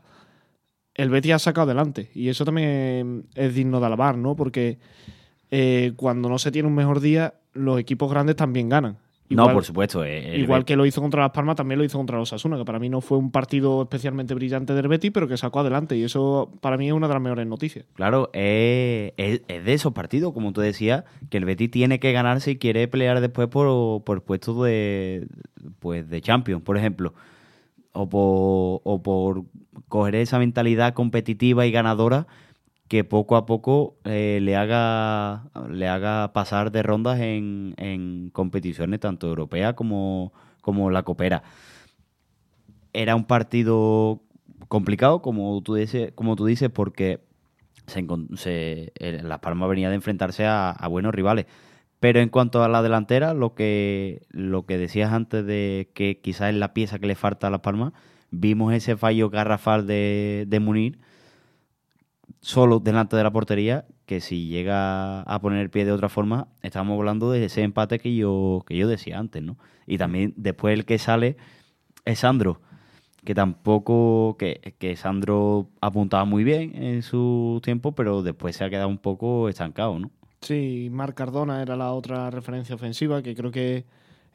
el 0.95 1.09
Betis 1.09 1.33
ha 1.33 1.39
sacado 1.39 1.65
adelante. 1.65 2.09
Y 2.13 2.29
eso 2.29 2.45
también 2.45 3.27
es 3.35 3.53
digno 3.53 3.79
de 3.79 3.85
alabar, 3.85 4.17
¿no? 4.17 4.35
Porque 4.35 4.79
eh, 5.51 5.93
cuando 5.95 6.29
no 6.29 6.39
se 6.39 6.51
tiene 6.51 6.67
un 6.67 6.75
mejor 6.75 7.01
día, 7.01 7.35
los 7.53 7.79
equipos 7.79 8.09
grandes 8.09 8.35
también 8.35 8.69
ganan. 8.69 8.97
No, 9.29 9.51
por 9.51 9.63
supuesto. 9.63 10.03
Eh, 10.03 10.37
igual 10.37 10.65
que 10.65 10.75
lo 10.75 10.85
hizo 10.85 11.01
contra 11.01 11.21
Las 11.21 11.31
Palmas, 11.31 11.55
también 11.55 11.79
lo 11.79 11.85
hizo 11.85 11.97
contra 11.97 12.17
los 12.17 12.31
Asuna, 12.31 12.57
que 12.57 12.65
para 12.65 12.79
mí 12.79 12.89
no 12.89 13.01
fue 13.01 13.17
un 13.17 13.31
partido 13.31 13.81
especialmente 13.83 14.33
brillante 14.33 14.73
del 14.73 14.87
Betis, 14.87 15.11
pero 15.11 15.27
que 15.27 15.37
sacó 15.37 15.61
adelante. 15.61 15.97
Y 15.97 16.03
eso 16.03 16.51
para 16.61 16.77
mí 16.77 16.87
es 16.87 16.93
una 16.93 17.07
de 17.07 17.13
las 17.13 17.23
mejores 17.23 17.47
noticias. 17.47 17.85
Claro, 17.93 18.29
es, 18.33 19.13
de 19.15 19.73
esos 19.73 19.93
partidos, 19.93 20.33
como 20.33 20.53
tú 20.53 20.61
decías, 20.61 21.05
que 21.29 21.37
el 21.37 21.45
Betis 21.45 21.71
tiene 21.71 21.99
que 21.99 22.11
ganar 22.11 22.41
si 22.41 22.57
quiere 22.57 22.87
pelear 22.87 23.21
después 23.21 23.47
por, 23.47 24.03
por 24.03 24.23
puestos 24.23 24.63
de, 24.63 25.27
pues, 25.79 26.07
de 26.09 26.21
Champions, 26.21 26.61
por 26.61 26.77
ejemplo 26.77 27.13
o 27.95 28.09
por, 28.09 28.81
o 28.83 29.01
por 29.01 29.45
coger 29.87 30.15
esa 30.15 30.37
mentalidad 30.37 30.93
competitiva 30.93 31.65
y 31.65 31.71
ganadora 31.71 32.27
que 32.87 33.03
poco 33.03 33.35
a 33.35 33.45
poco 33.45 33.97
eh, 34.03 34.39
le, 34.41 34.55
haga, 34.55 35.45
le 35.69 35.87
haga 35.87 36.33
pasar 36.33 36.71
de 36.71 36.83
rondas 36.83 37.19
en, 37.19 37.73
en 37.77 38.29
competiciones 38.29 38.99
tanto 38.99 39.27
europeas 39.27 39.73
como, 39.73 40.33
como 40.61 40.91
la 40.91 41.03
Copera. 41.03 41.43
Era 42.93 43.15
un 43.15 43.25
partido 43.25 44.21
complicado, 44.67 45.21
como 45.21 45.61
tú 45.61 45.75
dices, 45.75 46.11
como 46.15 46.35
tú 46.35 46.45
dices 46.45 46.69
porque 46.69 47.21
se, 47.87 48.91
Las 49.23 49.39
Palmas 49.39 49.69
venía 49.69 49.89
de 49.89 49.95
enfrentarse 49.95 50.45
a, 50.45 50.69
a 50.69 50.87
buenos 50.87 51.13
rivales. 51.13 51.47
Pero 51.99 52.19
en 52.19 52.29
cuanto 52.29 52.63
a 52.63 52.69
la 52.69 52.83
delantera, 52.83 53.33
lo 53.33 53.55
que, 53.55 54.27
lo 54.29 54.65
que 54.65 54.77
decías 54.77 55.11
antes 55.11 55.45
de 55.45 55.89
que 55.95 56.19
quizás 56.21 56.49
es 56.49 56.55
la 56.55 56.73
pieza 56.73 56.99
que 56.99 57.07
le 57.07 57.15
falta 57.15 57.47
a 57.47 57.49
Las 57.49 57.61
Palmas, 57.61 57.93
vimos 58.29 58.73
ese 58.73 58.95
fallo 58.95 59.29
garrafal 59.29 59.87
de, 59.87 60.45
de 60.47 60.59
Munir 60.59 60.99
solo 62.45 62.79
delante 62.79 63.15
de 63.15 63.23
la 63.23 63.31
portería, 63.31 63.85
que 64.05 64.21
si 64.21 64.45
llega 64.45 65.21
a 65.21 65.41
poner 65.41 65.61
el 65.61 65.71
pie 65.71 65.83
de 65.83 65.91
otra 65.91 66.09
forma, 66.09 66.47
estamos 66.61 66.95
hablando 66.95 67.31
de 67.31 67.43
ese 67.43 67.63
empate 67.63 67.97
que 67.97 68.15
yo, 68.15 68.63
que 68.67 68.77
yo 68.77 68.87
decía 68.87 69.17
antes, 69.17 69.41
¿no? 69.41 69.57
Y 69.87 69.97
también 69.97 70.31
después 70.37 70.75
el 70.77 70.85
que 70.85 70.99
sale 70.99 71.37
es 72.05 72.19
Sandro, 72.19 72.61
que 73.23 73.33
tampoco, 73.33 74.37
que, 74.37 74.75
que 74.77 74.95
Sandro 74.95 75.69
apuntaba 75.81 76.23
muy 76.25 76.43
bien 76.43 76.75
en 76.75 77.01
su 77.01 77.61
tiempo, 77.63 77.93
pero 77.93 78.21
después 78.21 78.55
se 78.55 78.63
ha 78.63 78.69
quedado 78.69 78.89
un 78.89 78.99
poco 78.99 79.49
estancado, 79.49 79.97
¿no? 79.97 80.11
Sí, 80.41 80.89
Marc 80.91 81.15
Cardona 81.15 81.63
era 81.63 81.75
la 81.75 81.93
otra 81.93 82.29
referencia 82.29 82.75
ofensiva, 82.75 83.23
que 83.23 83.33
creo 83.33 83.49
que 83.49 83.85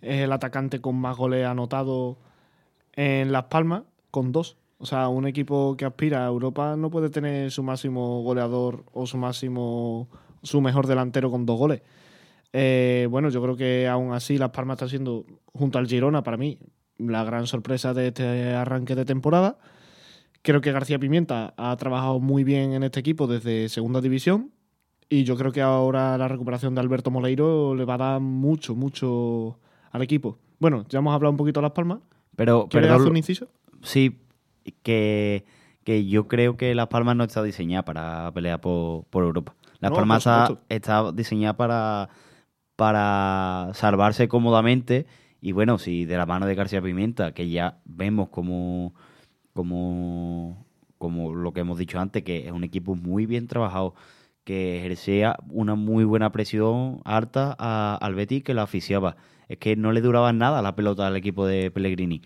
es 0.02 0.23
el 0.23 0.33
atacante 0.33 0.81
con 0.81 0.97
más 0.97 1.17
goles 1.17 1.47
anotado 1.47 2.19
en 2.95 3.31
Las 3.31 3.45
Palmas, 3.45 3.85
con 4.11 4.33
dos. 4.33 4.57
O 4.82 4.87
sea, 4.87 5.08
un 5.08 5.26
equipo 5.26 5.76
que 5.76 5.84
aspira 5.84 6.25
a 6.25 6.28
Europa 6.28 6.75
no 6.75 6.90
puede 6.90 7.10
tener 7.10 7.50
su 7.50 7.62
máximo 7.62 8.22
goleador 8.22 8.84
o 8.94 9.06
su 9.06 9.18
máximo, 9.18 10.08
su 10.42 10.62
mejor 10.62 10.87
delantero 10.87 11.30
con 11.30 11.44
dos 11.44 11.58
goles. 11.58 11.82
Eh, 12.54 13.06
bueno, 13.10 13.28
yo 13.28 13.42
creo 13.42 13.56
que 13.56 13.87
aún 13.87 14.14
así 14.14 14.38
Las 14.38 14.50
Palmas 14.50 14.76
está 14.76 14.88
siendo, 14.88 15.26
junto 15.52 15.78
al 15.78 15.87
Girona, 15.87 16.22
para 16.22 16.38
mí, 16.38 16.58
la 16.96 17.25
gran 17.25 17.46
sorpresa 17.46 17.92
de 17.92 18.08
este 18.08 18.54
arranque 18.54 18.94
de 18.94 19.04
temporada. 19.04 19.58
Creo 20.40 20.62
que 20.62 20.72
García 20.72 20.99
Pimienta 20.99 21.52
ha 21.58 21.76
trabajado 21.76 22.18
muy 22.18 22.42
bien 22.42 22.72
en 22.72 22.82
este 22.82 23.00
equipo 23.00 23.26
desde 23.26 23.68
segunda 23.68 24.00
división 24.00 24.50
y 25.10 25.25
yo 25.25 25.37
creo 25.37 25.52
que 25.52 25.60
ahora 25.60 26.16
la 26.16 26.26
recuperación 26.26 26.75
de 26.75 26.80
Alberto 26.80 27.10
Moleiro 27.10 27.75
le 27.75 27.84
va 27.84 27.94
a 27.94 27.99
dar 27.99 28.20
mucho, 28.20 28.75
mucho 28.75 29.58
al 29.90 30.00
equipo. 30.00 30.38
Bueno, 30.58 30.87
ya 30.88 31.00
hemos 31.00 31.14
hablado 31.14 31.32
un 31.32 31.37
poquito 31.37 31.60
de 31.60 31.64
Las 31.64 31.72
Palmas. 31.72 31.99
Pero, 32.34 32.66
¿Quieres 32.70 32.88
perdón, 32.88 33.00
hacer 33.02 33.10
un 33.10 33.16
inciso? 33.18 33.49
Sí, 33.82 34.16
que, 34.83 35.45
que 35.85 36.07
yo 36.07 36.29
creo 36.29 36.57
que 36.57 36.75
Las 36.75 36.88
Palmas 36.88 37.17
no 37.17 37.25
está 37.25 37.43
diseñada 37.43 37.85
para 37.85 38.33
pelear 38.33 38.61
por, 38.61 39.05
por 39.07 39.25
Europa. 39.25 39.55
Las 39.81 39.90
No, 39.90 39.95
Palmas 39.95 40.26
está, 40.69 41.12
diseñada 41.12 41.57
para, 41.57 42.09
para 42.76 43.71
salvarse 43.75 44.29
cómodamente. 44.29 45.07
Y 45.40 45.52
bueno, 45.52 45.79
si 45.79 46.05
de 46.05 46.17
la 46.17 46.26
mano 46.26 46.47
de 46.47 46.55
García 46.55 46.83
Pimienta, 46.83 47.33
que 47.35 47.49
ya 47.50 47.79
vemos 47.85 48.29
como, 48.31 48.95
como, 49.52 50.67
como 50.99 51.35
lo 51.35 51.52
que 51.52 51.61
hemos 51.61 51.79
dicho 51.79 51.99
antes, 52.00 52.23
que 52.25 52.47
es 52.47 52.52
un 52.52 52.64
equipo 52.64 52.95
muy 52.95 53.26
bien 53.26 53.47
trabajado, 53.49 53.95
que 54.45 54.79
ejercía 54.79 55.37
una 55.50 55.75
muy 55.75 56.05
buena 56.05 56.33
presión 56.33 57.00
alta 57.05 57.57
a- 57.59 57.99
al 58.00 58.14
Betis 58.14 58.43
que 58.45 58.55
la 58.55 58.62
asfixiaba. 58.64 59.17
Es 59.49 59.59
que 59.59 59.76
no 59.76 59.93
le 59.93 60.00
duraba 60.00 60.33
nada 60.33 60.62
la 60.62 60.76
pelota 60.76 61.07
al 61.07 61.17
equipo 61.17 61.47
de 61.47 61.71
Pellegrini. 61.71 62.23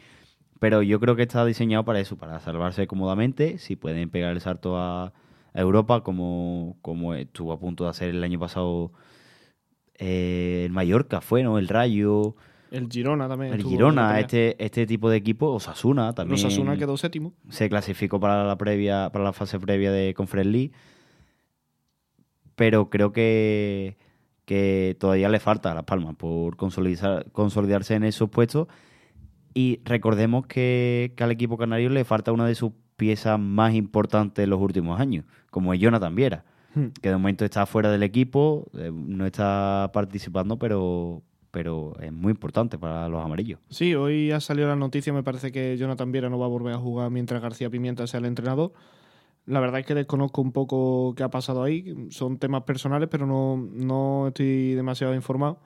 Pero 0.60 0.82
yo 0.82 1.00
creo 1.00 1.16
que 1.16 1.22
está 1.22 1.44
diseñado 1.44 1.84
para 1.84 2.00
eso, 2.00 2.16
para 2.16 2.40
salvarse 2.40 2.86
cómodamente. 2.86 3.58
Si 3.58 3.76
pueden 3.76 4.08
pegar 4.10 4.32
el 4.32 4.40
salto 4.40 4.78
a, 4.78 5.12
a 5.52 5.60
Europa, 5.60 6.02
como, 6.02 6.76
como 6.82 7.14
estuvo 7.14 7.52
a 7.52 7.58
punto 7.58 7.84
de 7.84 7.90
hacer 7.90 8.10
el 8.10 8.22
año 8.22 8.38
pasado 8.38 8.92
eh, 9.98 10.62
el 10.66 10.72
Mallorca, 10.72 11.20
fue, 11.20 11.42
¿no? 11.42 11.58
El 11.58 11.68
Rayo, 11.68 12.34
El 12.70 12.88
Girona 12.90 13.28
también. 13.28 13.52
el 13.52 13.62
Girona, 13.62 14.18
este, 14.18 14.62
este 14.62 14.86
tipo 14.86 15.08
de 15.08 15.16
equipo, 15.16 15.52
Osasuna 15.52 16.12
también. 16.12 16.42
Los 16.42 16.52
Asuna 16.52 16.76
quedó 16.76 16.96
séptimo. 16.96 17.32
se 17.48 17.68
clasificó 17.68 18.18
para 18.18 18.44
la 18.44 18.58
previa, 18.58 19.10
para 19.12 19.24
la 19.24 19.32
fase 19.32 19.60
previa 19.60 19.92
de 19.92 20.14
Conference 20.14 20.50
League. 20.50 20.72
Pero 22.56 22.90
creo 22.90 23.12
que, 23.12 23.96
que 24.44 24.96
todavía 24.98 25.28
le 25.28 25.40
falta 25.40 25.72
a 25.72 25.74
Las 25.74 25.84
Palmas 25.84 26.16
por 26.16 26.56
consolidar, 26.56 27.30
consolidarse 27.32 27.94
en 27.94 28.04
esos 28.04 28.30
puestos. 28.30 28.68
Y 29.54 29.80
recordemos 29.84 30.46
que, 30.46 31.12
que 31.16 31.24
al 31.24 31.30
equipo 31.30 31.56
canario 31.56 31.88
le 31.88 32.04
falta 32.04 32.32
una 32.32 32.46
de 32.46 32.54
sus 32.54 32.72
piezas 32.96 33.38
más 33.38 33.74
importantes 33.74 34.42
en 34.42 34.50
los 34.50 34.60
últimos 34.60 35.00
años, 35.00 35.24
como 35.50 35.72
es 35.72 35.80
Jonathan 35.80 36.14
Viera, 36.14 36.44
Hmm. 36.74 36.88
que 37.00 37.08
de 37.08 37.14
momento 37.14 37.44
está 37.44 37.66
fuera 37.66 37.90
del 37.90 38.02
equipo, 38.02 38.66
eh, 38.76 38.90
no 38.92 39.26
está 39.26 39.90
participando, 39.92 40.58
pero, 40.58 41.22
pero 41.52 41.92
es 42.00 42.12
muy 42.12 42.32
importante 42.32 42.78
para 42.78 43.08
los 43.08 43.24
amarillos. 43.24 43.60
Sí, 43.70 43.94
hoy 43.94 44.32
ha 44.32 44.40
salido 44.40 44.66
la 44.68 44.74
noticia, 44.74 45.12
me 45.12 45.22
parece 45.22 45.52
que 45.52 45.76
Jonathan 45.76 46.10
Viera 46.10 46.28
no 46.28 46.38
va 46.38 46.46
a 46.46 46.48
volver 46.48 46.74
a 46.74 46.78
jugar 46.78 47.10
mientras 47.10 47.40
García 47.40 47.70
Pimienta 47.70 48.06
sea 48.08 48.18
el 48.18 48.26
entrenador. 48.26 48.72
La 49.46 49.60
verdad 49.60 49.80
es 49.80 49.86
que 49.86 49.94
desconozco 49.94 50.40
un 50.40 50.50
poco 50.50 51.14
qué 51.16 51.22
ha 51.22 51.30
pasado 51.30 51.62
ahí, 51.62 52.08
son 52.10 52.38
temas 52.38 52.62
personales, 52.62 53.08
pero 53.08 53.26
no, 53.26 53.56
no 53.56 54.28
estoy 54.28 54.74
demasiado 54.74 55.14
informado. 55.14 55.60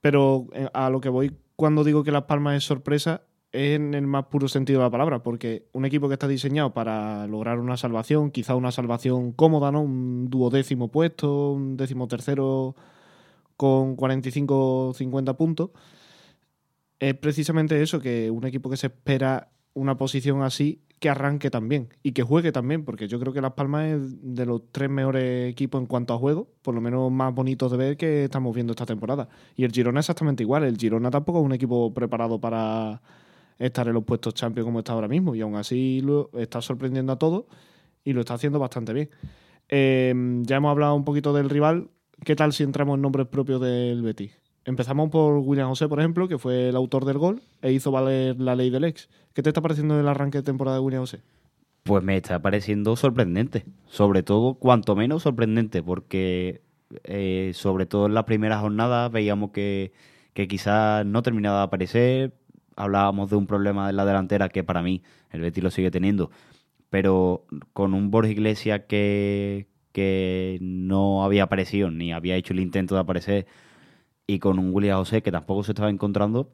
Pero 0.00 0.48
eh, 0.54 0.68
a 0.74 0.90
lo 0.90 1.00
que 1.00 1.08
voy 1.08 1.30
cuando 1.56 1.84
digo 1.84 2.04
que 2.04 2.12
Las 2.12 2.24
Palmas 2.24 2.56
es 2.56 2.64
sorpresa 2.64 3.22
es 3.52 3.76
en 3.76 3.94
el 3.94 4.06
más 4.06 4.26
puro 4.26 4.48
sentido 4.48 4.80
de 4.80 4.86
la 4.86 4.90
palabra, 4.90 5.22
porque 5.22 5.68
un 5.72 5.84
equipo 5.84 6.08
que 6.08 6.14
está 6.14 6.26
diseñado 6.26 6.72
para 6.72 7.26
lograr 7.26 7.58
una 7.58 7.76
salvación, 7.76 8.30
quizá 8.30 8.54
una 8.54 8.72
salvación 8.72 9.32
cómoda, 9.32 9.70
¿no? 9.70 9.82
Un 9.82 10.30
duodécimo 10.30 10.88
puesto, 10.88 11.52
un 11.52 11.76
décimo 11.76 12.08
tercero 12.08 12.74
con 13.56 13.96
45-50 13.96 15.36
puntos, 15.36 15.70
es 16.98 17.14
precisamente 17.14 17.82
eso, 17.82 18.00
que 18.00 18.30
un 18.30 18.46
equipo 18.46 18.70
que 18.70 18.76
se 18.76 18.86
espera 18.86 19.50
una 19.74 19.96
posición 19.96 20.42
así, 20.42 20.82
que 21.02 21.10
arranque 21.10 21.50
también 21.50 21.88
y 22.04 22.12
que 22.12 22.22
juegue 22.22 22.52
también, 22.52 22.84
porque 22.84 23.08
yo 23.08 23.18
creo 23.18 23.32
que 23.32 23.40
Las 23.40 23.54
Palmas 23.54 23.86
es 23.86 24.36
de 24.36 24.46
los 24.46 24.62
tres 24.70 24.88
mejores 24.88 25.50
equipos 25.50 25.80
en 25.80 25.86
cuanto 25.86 26.14
a 26.14 26.16
juego, 26.16 26.46
por 26.62 26.76
lo 26.76 26.80
menos 26.80 27.10
más 27.10 27.34
bonitos 27.34 27.72
de 27.72 27.76
ver 27.76 27.96
que 27.96 28.24
estamos 28.24 28.54
viendo 28.54 28.70
esta 28.70 28.86
temporada. 28.86 29.28
Y 29.56 29.64
el 29.64 29.72
Girona 29.72 29.98
exactamente 29.98 30.44
igual, 30.44 30.62
el 30.62 30.76
Girona 30.76 31.10
tampoco 31.10 31.40
es 31.40 31.44
un 31.44 31.52
equipo 31.52 31.92
preparado 31.92 32.40
para 32.40 33.02
estar 33.58 33.88
en 33.88 33.94
los 33.94 34.04
puestos 34.04 34.34
Champions 34.34 34.64
como 34.64 34.78
está 34.78 34.92
ahora 34.92 35.08
mismo, 35.08 35.34
y 35.34 35.40
aún 35.40 35.56
así 35.56 36.00
lo 36.02 36.30
está 36.34 36.62
sorprendiendo 36.62 37.12
a 37.12 37.18
todos 37.18 37.46
y 38.04 38.12
lo 38.12 38.20
está 38.20 38.34
haciendo 38.34 38.60
bastante 38.60 38.92
bien. 38.92 39.10
Eh, 39.68 40.14
ya 40.42 40.56
hemos 40.56 40.70
hablado 40.70 40.94
un 40.94 41.04
poquito 41.04 41.32
del 41.32 41.50
rival, 41.50 41.90
¿qué 42.24 42.36
tal 42.36 42.52
si 42.52 42.62
entramos 42.62 42.94
en 42.94 43.02
nombres 43.02 43.26
propios 43.26 43.60
del 43.60 44.02
Betis? 44.02 44.38
Empezamos 44.64 45.10
por 45.10 45.38
William 45.38 45.68
José, 45.68 45.88
por 45.88 45.98
ejemplo, 45.98 46.28
que 46.28 46.38
fue 46.38 46.68
el 46.68 46.76
autor 46.76 47.04
del 47.04 47.18
gol 47.18 47.42
e 47.60 47.72
hizo 47.72 47.90
valer 47.90 48.40
la 48.40 48.54
ley 48.54 48.70
del 48.70 48.84
ex. 48.84 49.08
¿Qué 49.34 49.42
te 49.42 49.50
está 49.50 49.60
pareciendo 49.60 49.98
el 49.98 50.08
arranque 50.08 50.38
de 50.38 50.44
temporada 50.44 50.76
de 50.76 50.82
William 50.82 51.02
José? 51.02 51.20
Pues 51.84 52.04
me 52.04 52.16
está 52.16 52.40
pareciendo 52.40 52.94
sorprendente. 52.96 53.64
Sobre 53.86 54.22
todo, 54.22 54.54
cuanto 54.54 54.94
menos 54.94 55.22
sorprendente, 55.22 55.82
porque 55.82 56.62
eh, 57.04 57.52
sobre 57.54 57.86
todo 57.86 58.06
en 58.06 58.14
la 58.14 58.24
primera 58.24 58.58
jornada 58.58 59.08
veíamos 59.08 59.50
que, 59.50 59.92
que 60.34 60.46
quizás 60.48 61.06
no 61.06 61.22
terminaba 61.22 61.58
de 61.58 61.64
aparecer. 61.64 62.34
Hablábamos 62.76 63.30
de 63.30 63.36
un 63.36 63.46
problema 63.46 63.90
en 63.90 63.96
la 63.96 64.04
delantera 64.04 64.48
que 64.48 64.64
para 64.64 64.82
mí 64.82 65.02
el 65.30 65.40
Betis 65.40 65.64
lo 65.64 65.70
sigue 65.70 65.90
teniendo. 65.90 66.30
Pero 66.90 67.46
con 67.72 67.94
un 67.94 68.10
Borja 68.10 68.30
Iglesias 68.30 68.82
que, 68.86 69.66
que 69.92 70.58
no 70.60 71.24
había 71.24 71.44
aparecido 71.44 71.90
ni 71.90 72.12
había 72.12 72.36
hecho 72.36 72.52
el 72.52 72.60
intento 72.60 72.94
de 72.94 73.00
aparecer 73.00 73.46
y 74.26 74.38
con 74.38 74.58
un 74.58 74.74
William 74.74 74.98
José 74.98 75.22
que 75.22 75.32
tampoco 75.32 75.64
se 75.64 75.72
estaba 75.72 75.90
encontrando, 75.90 76.52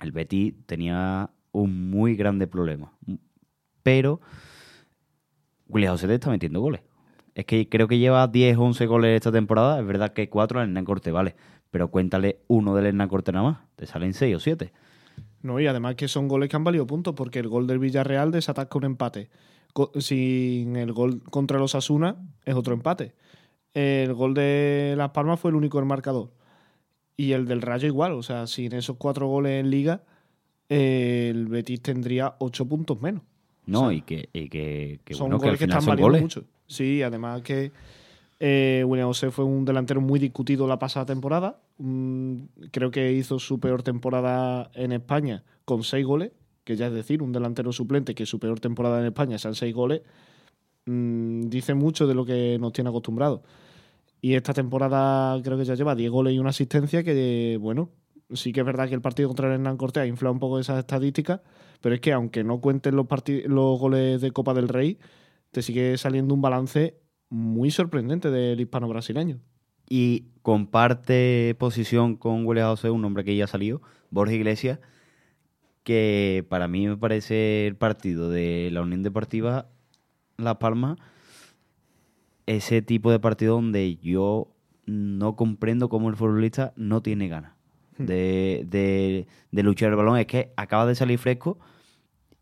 el 0.00 0.12
Betis 0.12 0.54
tenía 0.66 1.30
un 1.52 1.90
muy 1.90 2.16
grande 2.16 2.46
problema. 2.46 2.92
Pero 3.82 4.20
William 5.68 5.92
José 5.92 6.12
está 6.12 6.30
metiendo 6.30 6.60
goles. 6.60 6.82
Es 7.34 7.44
que 7.46 7.68
creo 7.68 7.88
que 7.88 7.98
lleva 7.98 8.26
10, 8.26 8.56
11 8.58 8.86
goles 8.86 9.16
esta 9.16 9.32
temporada. 9.32 9.80
Es 9.80 9.86
verdad 9.86 10.12
que 10.12 10.28
4 10.28 10.60
al 10.60 10.68
Hernán 10.68 10.84
Corte, 10.84 11.10
vale. 11.10 11.36
Pero 11.70 11.90
cuéntale 11.90 12.40
uno 12.48 12.74
del 12.74 12.86
Hernán 12.86 13.08
Corte 13.08 13.32
nada 13.32 13.44
más. 13.44 13.58
Te 13.76 13.86
salen 13.86 14.12
6 14.12 14.36
o 14.36 14.40
7. 14.40 14.72
No, 15.42 15.60
y 15.60 15.66
además 15.66 15.94
que 15.94 16.08
son 16.08 16.28
goles 16.28 16.48
que 16.48 16.56
han 16.56 16.64
valido 16.64 16.86
puntos, 16.86 17.14
porque 17.14 17.38
el 17.38 17.48
gol 17.48 17.66
del 17.66 17.78
Villarreal 17.78 18.30
desatasca 18.30 18.76
un 18.76 18.84
empate. 18.84 19.30
Sin 19.98 20.76
el 20.76 20.92
gol 20.92 21.22
contra 21.22 21.58
los 21.58 21.74
Asuna 21.74 22.16
es 22.44 22.54
otro 22.54 22.74
empate. 22.74 23.14
El 23.72 24.12
gol 24.14 24.34
de 24.34 24.94
Las 24.96 25.10
Palmas 25.10 25.38
fue 25.38 25.50
el 25.50 25.56
único 25.56 25.78
del 25.78 25.86
marcador. 25.86 26.32
Y 27.16 27.32
el 27.32 27.46
del 27.46 27.62
Rayo 27.62 27.86
igual, 27.86 28.12
o 28.12 28.22
sea, 28.22 28.46
sin 28.46 28.74
esos 28.74 28.96
cuatro 28.96 29.28
goles 29.28 29.60
en 29.60 29.70
liga, 29.70 30.02
eh, 30.70 31.28
el 31.30 31.46
Betis 31.46 31.82
tendría 31.82 32.36
ocho 32.38 32.64
puntos 32.66 33.02
menos. 33.02 33.22
No, 33.66 33.82
O 33.82 33.88
sea, 33.88 33.98
y 33.98 34.02
que, 34.02 34.28
y 34.32 34.48
que, 34.48 35.00
que 35.04 35.14
son 35.14 35.28
bueno, 35.28 35.40
que 35.40 35.48
al 35.48 35.50
goles 35.50 35.58
que, 35.58 35.64
final 35.66 35.78
están 35.78 35.96
son 35.96 36.02
goles. 36.02 36.22
mucho. 36.22 36.44
Sí, 36.66 37.02
además 37.02 37.42
que 37.42 37.72
eh, 38.38 38.82
William 38.86 39.08
José 39.08 39.30
fue 39.30 39.44
un 39.44 39.64
delantero 39.64 40.00
muy 40.00 40.18
discutido 40.18 40.66
la 40.66 40.78
pasada 40.78 41.04
temporada. 41.06 41.60
Mm, 41.78 42.36
creo 42.70 42.90
que 42.90 43.12
hizo 43.12 43.38
su 43.38 43.60
peor 43.60 43.82
temporada 43.82 44.70
en 44.74 44.92
España 44.92 45.44
con 45.64 45.82
seis 45.82 46.06
goles, 46.06 46.32
que 46.64 46.76
ya 46.76 46.86
es 46.86 46.92
decir, 46.94 47.22
un 47.22 47.32
delantero 47.32 47.72
suplente 47.72 48.14
que 48.14 48.24
su 48.24 48.38
peor 48.38 48.60
temporada 48.60 49.00
en 49.00 49.06
España 49.06 49.38
sean 49.38 49.54
seis 49.54 49.74
goles, 49.74 50.02
mm, 50.86 51.48
dice 51.48 51.74
mucho 51.74 52.06
de 52.06 52.14
lo 52.14 52.24
que 52.24 52.58
nos 52.60 52.72
tiene 52.72 52.90
acostumbrados. 52.90 53.40
Y 54.22 54.34
esta 54.34 54.52
temporada 54.52 55.40
creo 55.42 55.56
que 55.58 55.64
ya 55.64 55.74
lleva 55.74 55.94
10 55.94 56.10
goles 56.10 56.34
y 56.34 56.38
una 56.38 56.50
asistencia 56.50 57.02
que, 57.02 57.56
bueno, 57.60 57.88
sí 58.34 58.52
que 58.52 58.60
es 58.60 58.66
verdad 58.66 58.88
que 58.88 58.94
el 58.94 59.00
partido 59.00 59.28
contra 59.28 59.48
el 59.48 59.54
Hernán 59.54 59.76
Cortés 59.76 60.02
ha 60.02 60.06
inflado 60.06 60.32
un 60.32 60.40
poco 60.40 60.58
esas 60.58 60.78
estadísticas, 60.78 61.40
pero 61.80 61.94
es 61.94 62.00
que 62.00 62.12
aunque 62.12 62.44
no 62.44 62.60
cuenten 62.60 62.96
los, 62.96 63.06
los 63.46 63.78
goles 63.78 64.20
de 64.20 64.30
Copa 64.32 64.54
del 64.54 64.68
Rey, 64.68 64.98
te 65.50 65.62
sigue 65.62 65.96
saliendo 65.98 66.34
un 66.34 66.42
balance 66.42 66.96
muy 67.28 67.70
sorprendente 67.70 68.30
del 68.30 68.60
hispano 68.60 68.88
brasileño. 68.88 69.40
Y 69.88 70.26
comparte 70.42 71.56
posición 71.58 72.16
con 72.16 72.46
William 72.46 72.68
José, 72.68 72.90
un 72.90 73.04
hombre 73.04 73.24
que 73.24 73.36
ya 73.36 73.46
salió, 73.46 73.82
Borja 74.10 74.34
Iglesias, 74.34 74.78
que 75.82 76.46
para 76.48 76.68
mí 76.68 76.86
me 76.86 76.96
parece 76.96 77.66
el 77.66 77.76
partido 77.76 78.30
de 78.30 78.70
la 78.72 78.82
Unión 78.82 79.02
Deportiva 79.02 79.68
Las 80.36 80.56
Palmas, 80.56 80.98
ese 82.46 82.82
tipo 82.82 83.10
de 83.10 83.18
partido 83.18 83.54
donde 83.54 83.96
yo 83.96 84.54
no 84.86 85.34
comprendo 85.36 85.88
cómo 85.88 86.08
el 86.08 86.16
futbolista 86.16 86.72
no 86.76 87.02
tiene 87.02 87.28
ganas 87.28 87.59
de, 88.06 88.64
de- 88.66 89.26
de 89.50 89.62
luchar 89.62 89.90
el 89.90 89.96
balón. 89.96 90.18
Es 90.18 90.26
que 90.26 90.52
acaba 90.56 90.86
de 90.86 90.94
salir 90.94 91.18
fresco 91.18 91.58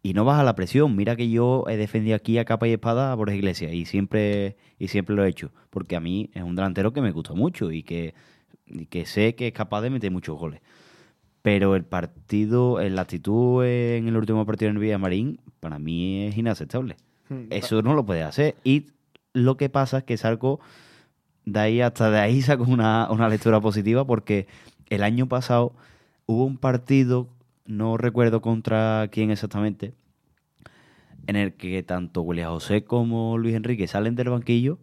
y 0.03 0.15
no 0.15 0.25
baja 0.25 0.45
la 0.45 0.55
presión. 0.55 0.95
Mira 0.97 1.17
que 1.17 1.29
yo 1.31 1.65
he 1.69 1.77
defendido 1.77 2.17
aquí 2.17 2.38
a 2.38 2.45
capa 2.45 2.69
y 2.69 2.73
espada 2.73 3.12
a 3.12 3.15
Borja 3.15 3.35
Iglesias 3.35 3.73
y 3.73 3.85
siempre, 3.85 4.57
y 4.79 4.88
siempre 4.88 5.15
lo 5.17 5.25
he 5.25 5.29
hecho, 5.29 5.53
porque 5.71 5.97
a 5.97 6.00
mí 6.00 6.31
es 6.35 6.43
un 6.43 6.55
delantero 6.57 6.93
que 6.93 7.00
me 7.03 7.11
gusta 7.12 7.35
mucho 7.35 7.73
y 7.73 7.83
que, 7.83 8.15
y 8.67 8.87
que 8.87 9.07
sé 9.07 9.35
que 9.35 9.49
es 9.49 9.53
capaz 9.53 9.81
de 9.83 9.91
meter 9.91 10.11
muchos 10.11 10.38
goles. 10.38 10.61
Pero 11.43 11.77
el 11.77 11.85
partido, 11.85 12.79
la 12.81 13.03
actitud 13.03 13.65
en 13.65 14.09
el 14.09 14.17
último 14.17 14.45
partido 14.45 14.71
en 14.71 14.77
el 14.77 14.83
Villamarín, 14.83 15.41
para 15.61 15.79
mí 15.79 16.25
es 16.27 16.37
inaceptable. 16.37 16.97
Hmm, 17.29 17.45
Eso 17.50 17.81
no 17.83 17.95
lo 17.95 18.05
puede 18.05 18.23
hacer. 18.23 18.57
Y 18.65 18.87
lo 19.33 19.57
que 19.57 19.69
pasa 19.69 19.99
es 19.99 20.05
que 20.05 20.17
Sarco, 20.17 20.61
de 21.45 21.61
ahí 21.61 21.81
hasta 21.81 22.11
de 22.11 22.19
ahí 22.19 22.43
sacó 22.43 22.65
una, 22.65 23.09
una 23.11 23.29
lectura 23.29 23.61
positiva 23.61 24.05
porque 24.05 24.47
el 24.90 25.02
año 25.02 25.28
pasado 25.28 25.75
hubo 26.26 26.45
un 26.45 26.57
partido, 26.59 27.28
no 27.66 27.97
recuerdo 27.97 28.40
contra 28.40 29.09
quién 29.11 29.30
exactamente, 29.30 29.95
en 31.26 31.37
el 31.37 31.54
que 31.54 31.83
tanto 31.83 32.23
William 32.23 32.50
José 32.50 32.85
como 32.85 33.37
Luis 33.38 33.54
Enrique 33.54 33.87
salen 33.87 34.14
del 34.14 34.30
banquillo 34.30 34.78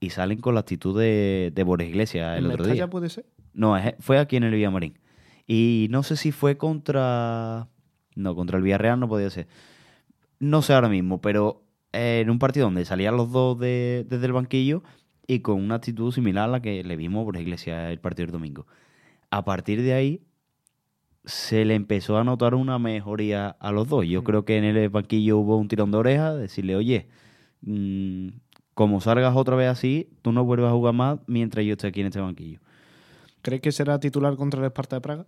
y 0.00 0.10
salen 0.10 0.38
con 0.40 0.54
la 0.54 0.60
actitud 0.60 0.98
de, 0.98 1.52
de 1.54 1.62
Boris 1.62 1.88
Iglesias 1.88 2.38
el 2.38 2.46
¿En 2.46 2.52
otro 2.52 2.66
día. 2.66 2.88
puede 2.90 3.08
ser? 3.08 3.24
No, 3.54 3.76
fue 4.00 4.18
aquí 4.18 4.36
en 4.36 4.42
el 4.44 4.52
Villamarín. 4.54 4.98
Y 5.46 5.86
no 5.90 6.02
sé 6.02 6.16
si 6.16 6.32
fue 6.32 6.56
contra. 6.56 7.68
No, 8.16 8.34
contra 8.34 8.56
el 8.58 8.62
Villarreal 8.64 8.98
no 9.00 9.08
podía 9.08 9.30
ser. 9.30 9.46
No 10.40 10.60
sé 10.62 10.72
ahora 10.74 10.88
mismo, 10.88 11.20
pero 11.20 11.62
eh, 11.92 12.20
en 12.22 12.30
un 12.30 12.38
partido 12.38 12.66
donde 12.66 12.84
salían 12.84 13.16
los 13.16 13.30
dos 13.30 13.58
de- 13.58 14.04
desde 14.08 14.26
el 14.26 14.32
banquillo 14.32 14.82
y 15.26 15.40
con 15.40 15.62
una 15.62 15.76
actitud 15.76 16.12
similar 16.12 16.44
a 16.48 16.52
la 16.52 16.60
que 16.62 16.82
le 16.84 16.96
vimos 16.96 17.24
por 17.24 17.36
Iglesia 17.36 17.90
el 17.90 17.98
partido 18.00 18.26
del 18.26 18.32
domingo. 18.32 18.66
A 19.34 19.44
partir 19.44 19.82
de 19.82 19.94
ahí 19.94 20.22
se 21.24 21.64
le 21.64 21.74
empezó 21.74 22.18
a 22.18 22.22
notar 22.22 22.54
una 22.54 22.78
mejoría 22.78 23.48
a 23.48 23.72
los 23.72 23.88
dos. 23.88 24.06
Yo 24.06 24.20
Mm. 24.20 24.24
creo 24.24 24.44
que 24.44 24.58
en 24.58 24.62
el 24.62 24.88
banquillo 24.90 25.38
hubo 25.38 25.56
un 25.56 25.66
tirón 25.66 25.90
de 25.90 25.96
oreja, 25.98 26.36
decirle, 26.36 26.76
oye, 26.76 27.08
mm, 27.62 28.28
como 28.74 29.00
salgas 29.00 29.34
otra 29.34 29.56
vez 29.56 29.68
así, 29.68 30.08
tú 30.22 30.30
no 30.30 30.44
vuelvas 30.44 30.70
a 30.70 30.74
jugar 30.74 30.94
más 30.94 31.18
mientras 31.26 31.66
yo 31.66 31.72
esté 31.72 31.88
aquí 31.88 32.00
en 32.02 32.06
este 32.06 32.20
banquillo. 32.20 32.60
¿Crees 33.42 33.60
que 33.60 33.72
será 33.72 33.98
titular 33.98 34.36
contra 34.36 34.60
el 34.60 34.66
Esparta 34.66 34.96
de 34.96 35.00
Praga? 35.00 35.26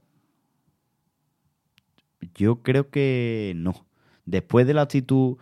Yo 2.36 2.62
creo 2.62 2.90
que 2.90 3.54
no. 3.56 3.86
Después 4.24 4.68
de 4.68 4.74
la 4.74 4.82
actitud, 4.82 5.36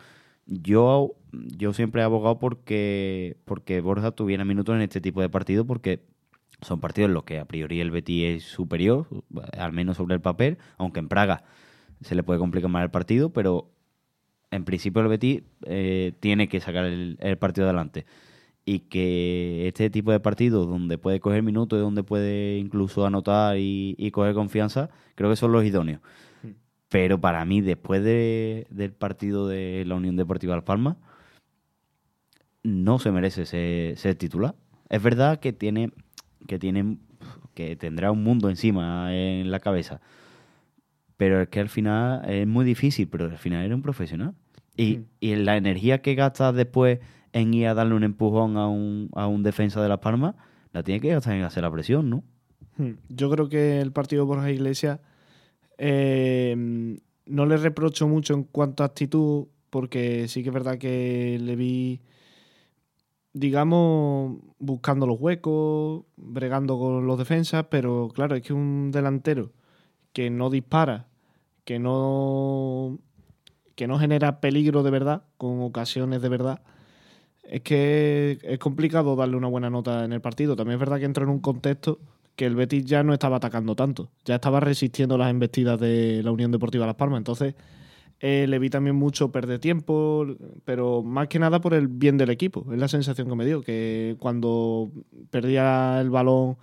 yo, 0.47 1.17
yo 1.33 1.75
siempre 1.75 2.01
he 2.01 2.05
abogado 2.05 2.39
porque, 2.39 3.37
porque 3.45 3.83
Borja 3.83 4.13
tuviera 4.13 4.47
minutos 4.47 4.75
en 4.75 4.81
este 4.81 5.03
tipo 5.03 5.21
de 5.21 5.29
partidos 5.29 5.67
porque 5.67 6.03
son 6.65 6.81
partidos 6.81 7.09
en 7.09 7.15
los 7.15 7.25
que 7.25 7.39
a 7.39 7.45
priori 7.45 7.81
el 7.81 7.91
Betis 7.91 8.25
es 8.25 8.45
superior, 8.45 9.07
al 9.59 9.73
menos 9.73 9.97
sobre 9.97 10.15
el 10.15 10.21
papel, 10.21 10.59
aunque 10.79 11.01
en 11.01 11.09
Praga 11.09 11.45
se 12.01 12.15
le 12.15 12.23
puede 12.23 12.39
complicar 12.41 12.71
más 12.71 12.83
el 12.85 12.91
partido, 12.91 13.31
pero 13.33 13.71
en 14.51 14.65
principio 14.65 15.03
el 15.03 15.09
Betis 15.09 15.43
eh, 15.67 16.13
tiene 16.21 16.49
que 16.49 16.61
sacar 16.61 16.85
el, 16.85 17.17
el 17.21 17.39
partido 17.39 17.67
adelante. 17.67 18.07
Y 18.67 18.81
que 18.81 19.69
este 19.69 19.91
tipo 19.91 20.11
de 20.11 20.21
partidos 20.21 20.67
donde 20.69 20.97
puede 20.97 21.21
coger 21.21 21.43
minutos 21.43 21.79
y 21.79 21.83
donde 21.83 22.03
puede 22.03 22.57
incluso 22.59 23.05
anotar 23.07 23.59
y, 23.59 23.95
y 23.99 24.11
coger 24.11 24.35
confianza, 24.35 24.89
creo 25.17 25.29
que 25.31 25.37
son 25.37 25.53
los 25.53 25.65
idóneos. 25.65 26.01
Pero 26.89 27.21
para 27.21 27.45
mí, 27.45 27.61
después 27.61 28.03
de- 28.05 28.67
del 28.71 28.93
partido 28.93 29.49
de 29.49 29.85
la 29.87 29.97
Unión 29.97 30.17
Deportiva 30.17 30.55
Las 30.55 30.65
Palmas, 30.65 30.97
no 32.63 32.99
se 32.99 33.11
merece 33.13 33.47
ser, 33.47 33.97
ser 33.99 34.15
titular. 34.17 34.55
Es 34.89 35.03
verdad 35.03 35.41
que 35.41 35.53
tiene, 35.53 35.91
que 36.47 36.59
tiene, 36.59 36.99
que 37.55 37.77
tendrá 37.77 38.11
un 38.11 38.23
mundo 38.23 38.49
encima 38.51 39.15
en 39.15 39.51
la 39.51 39.61
cabeza. 39.61 40.01
Pero 41.17 41.41
es 41.43 41.49
que 41.49 41.61
al 41.61 41.69
final 41.69 42.29
es 42.29 42.47
muy 42.47 42.65
difícil, 42.65 43.09
pero 43.09 43.27
al 43.27 43.39
final 43.39 43.65
era 43.65 43.75
un 43.75 43.83
profesional. 43.83 44.35
Y, 44.77 44.97
Mm. 44.99 45.05
y 45.21 45.37
la 45.37 45.57
energía 45.57 46.03
que 46.03 46.15
gastas 46.17 46.55
después 46.55 46.99
en 47.33 47.55
ir 47.55 47.69
a 47.69 47.75
darle 47.75 47.95
un 47.95 48.03
empujón 48.05 48.57
a 48.57 48.69
un, 48.69 49.09
a 49.15 49.27
un 49.27 49.43
defensa 49.43 49.81
de 49.83 49.89
Las 49.89 49.99
Palmas, 50.01 50.35
la 50.73 50.83
tiene 50.83 51.01
que 51.01 51.09
gastar 51.11 51.35
en 51.35 51.43
hacer 51.43 51.63
la 51.63 51.71
presión, 51.71 52.11
¿no? 52.11 52.25
Hmm. 52.77 52.95
Yo 53.09 53.31
creo 53.31 53.49
que 53.49 53.81
el 53.81 53.93
partido 53.93 54.27
Borja 54.27 54.51
Iglesias 54.51 54.99
eh, 55.79 56.97
no 57.27 57.47
le 57.47 57.57
reprocho 57.57 58.09
mucho 58.09 58.35
en 58.35 58.45
cuanto 58.45 58.83
a 58.83 58.87
actitud, 58.87 59.47
porque 59.71 60.29
sí 60.29 60.43
que 60.43 60.49
es 60.51 60.55
verdad 60.55 60.79
que 60.79 61.39
le 61.41 61.57
vi, 61.57 62.01
digamos, 63.35 64.39
buscando 64.59 65.07
los 65.07 65.21
huecos, 65.21 66.05
bregando 66.17 66.79
con 66.79 67.07
los 67.07 67.19
defensas, 67.19 67.67
pero 67.69 68.11
claro, 68.15 68.37
es 68.37 68.43
que 68.43 68.55
un 68.55 68.91
delantero 68.93 69.53
que 70.13 70.31
no 70.31 70.49
dispara, 70.49 71.09
que 71.65 71.79
no 71.79 72.99
que 73.75 73.89
no 73.89 73.99
genera 73.99 74.41
peligro 74.41 74.85
de 74.85 74.91
verdad, 74.93 75.25
con 75.37 75.61
ocasiones 75.63 76.23
de 76.23 76.29
verdad, 76.29 76.63
es 77.43 77.63
que 77.63 78.39
es 78.43 78.59
complicado 78.59 79.17
darle 79.17 79.37
una 79.37 79.49
buena 79.49 79.69
nota 79.69 80.05
en 80.05 80.13
el 80.13 80.21
partido. 80.21 80.55
También 80.55 80.77
es 80.77 80.81
verdad 80.81 80.99
que 80.99 81.05
entró 81.05 81.25
en 81.25 81.31
un 81.31 81.41
contexto 81.41 81.99
que 82.37 82.47
el 82.47 82.55
Betis 82.55 82.85
ya 82.85 83.03
no 83.03 83.13
estaba 83.13 83.37
atacando 83.39 83.75
tanto, 83.75 84.11
ya 84.25 84.37
estaba 84.37 84.61
resistiendo 84.61 85.19
las 85.19 85.31
embestidas 85.31 85.79
de 85.81 86.23
la 86.23 86.33
Unión 86.33 86.53
Deportiva 86.53 86.87
Las 86.87 86.95
Palmas. 86.95 87.19
Entonces, 87.19 87.55
eh, 88.27 88.47
le 88.49 88.59
vi 88.59 88.71
también 88.71 88.97
mucho 88.97 89.31
perder 89.31 89.59
tiempo, 89.59 90.27
pero 90.65 91.03
más 91.03 91.29
que 91.29 91.39
nada 91.39 91.61
por 91.61 91.75
el 91.75 91.89
bien 91.89 92.17
del 92.17 92.31
equipo. 92.31 92.65
Es 92.73 92.79
la 92.79 92.89
sensación 92.89 93.29
que 93.29 93.35
me 93.35 93.45
dio, 93.45 93.61
que 93.61 94.17
cuando 94.19 94.91
perdía 95.29 96.01
el 96.01 96.09
balón 96.09 96.57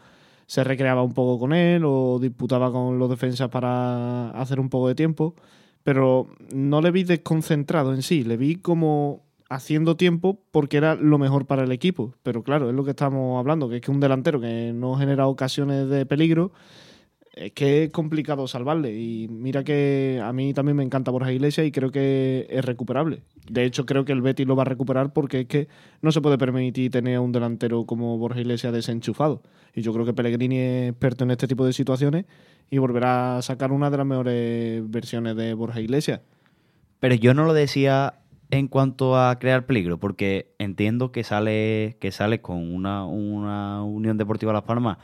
se 0.48 0.64
recreaba 0.64 1.04
un 1.04 1.14
poco 1.14 1.38
con 1.38 1.54
él 1.54 1.84
o 1.86 2.18
disputaba 2.20 2.72
con 2.72 2.98
los 2.98 3.12
defensas 3.12 3.50
para 3.50 4.32
hacer 4.32 4.60
un 4.60 4.70
poco 4.70 4.88
de 4.88 4.96
tiempo, 4.96 5.36
pero 5.84 6.30
no 6.52 6.82
le 6.82 6.90
vi 6.90 7.04
desconcentrado 7.04 7.94
en 7.94 8.02
sí, 8.02 8.24
le 8.24 8.38
vi 8.38 8.56
como 8.56 9.22
haciendo 9.48 9.96
tiempo 9.96 10.40
porque 10.50 10.78
era 10.78 10.96
lo 10.96 11.20
mejor 11.20 11.46
para 11.46 11.64
el 11.64 11.72
equipo. 11.72 12.16
Pero 12.24 12.42
claro, 12.42 12.72
es 12.72 12.76
lo 12.76 12.84
que 12.84 12.90
estamos 12.90 13.40
hablando, 13.40 13.70
que 13.70 13.76
es 13.76 13.82
que 13.84 13.92
un 13.92 14.00
delantero 14.00 14.42
que 14.42 14.72
no 14.74 14.96
genera 14.96 15.28
ocasiones 15.28 15.88
de 15.90 16.08
peligro, 16.08 16.54
es 17.34 17.54
que 17.54 17.84
es 17.84 17.92
complicado 17.92 18.48
salvarle. 18.48 18.94
Y 18.94 19.28
mira 19.30 19.64
que 19.64 20.22
a 20.24 20.34
mí 20.34 20.54
también 20.54 20.78
me 20.78 20.84
encanta 20.84 21.12
Borja 21.12 21.32
Iglesias 21.32 21.66
y 21.66 21.72
creo 21.72 21.92
que 21.92 22.48
es 22.50 22.64
recuperable. 22.66 23.24
De 23.50 23.64
hecho, 23.64 23.86
creo 23.86 24.06
que 24.06 24.12
el 24.12 24.22
Betis 24.22 24.48
lo 24.48 24.56
va 24.56 24.64
a 24.64 24.66
recuperar 24.66 25.14
porque 25.14 25.42
es 25.42 25.48
que 25.48 25.68
no 26.02 26.12
se 26.12 26.22
puede 26.22 26.38
permitir 26.38 26.92
tener 26.92 27.16
a 27.16 27.22
un 27.22 27.32
delantero 27.32 27.86
como 27.86 28.18
Borja 28.18 28.42
Iglesias 28.42 28.74
desenchufado. 28.74 29.42
Y 29.74 29.82
yo 29.82 29.94
creo 29.94 30.06
que 30.06 30.14
Pellegrini 30.14 30.58
es 30.58 30.90
experto 30.90 31.24
en 31.24 31.32
este 31.32 31.48
tipo 31.48 31.66
de 31.66 31.74
situaciones 31.74 32.26
y 32.70 32.78
volverá 32.78 33.38
a 33.38 33.42
sacar 33.42 33.72
una 33.72 33.90
de 33.90 33.98
las 33.98 34.06
mejores 34.06 34.90
versiones 34.90 35.36
de 35.36 35.54
Borja 35.54 35.80
Iglesias. 35.80 36.22
Pero 37.00 37.16
yo 37.16 37.34
no 37.34 37.46
lo 37.46 37.54
decía 37.54 38.16
en 38.52 38.68
cuanto 38.68 39.18
a 39.18 39.40
crear 39.40 39.66
peligro, 39.66 39.98
porque 39.98 40.54
entiendo 40.60 41.14
que 41.14 41.24
sale, 41.24 41.98
que 42.02 42.12
sale 42.12 42.42
con 42.42 42.74
una, 42.74 43.06
una 43.06 43.82
Unión 43.84 44.18
Deportiva 44.18 44.52
Las 44.52 44.64
Palmas 44.64 44.98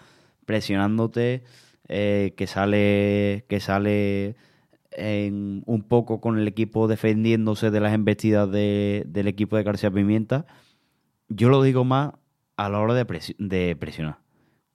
presionándote, 0.46 1.44
eh, 1.89 2.34
que 2.38 2.47
sale, 2.47 3.45
que 3.47 3.60
sale 3.60 4.36
un 5.00 5.86
poco 5.88 6.19
con 6.21 6.39
el 6.39 6.47
equipo 6.47 6.88
defendiéndose 6.88 7.69
de 7.69 7.80
las 7.80 7.93
embestidas 7.93 8.50
de- 8.50 9.04
del 9.08 9.28
equipo 9.28 9.56
de 9.56 9.63
García 9.63 9.91
Pimienta. 9.91 10.45
Yo 11.30 11.50
lo 11.50 11.62
digo 11.62 11.84
más 11.84 12.13
a 12.56 12.69
la 12.69 12.80
hora 12.80 12.93
de, 12.95 13.06
presi- 13.06 13.36
de 13.38 13.76
presionar. 13.76 14.17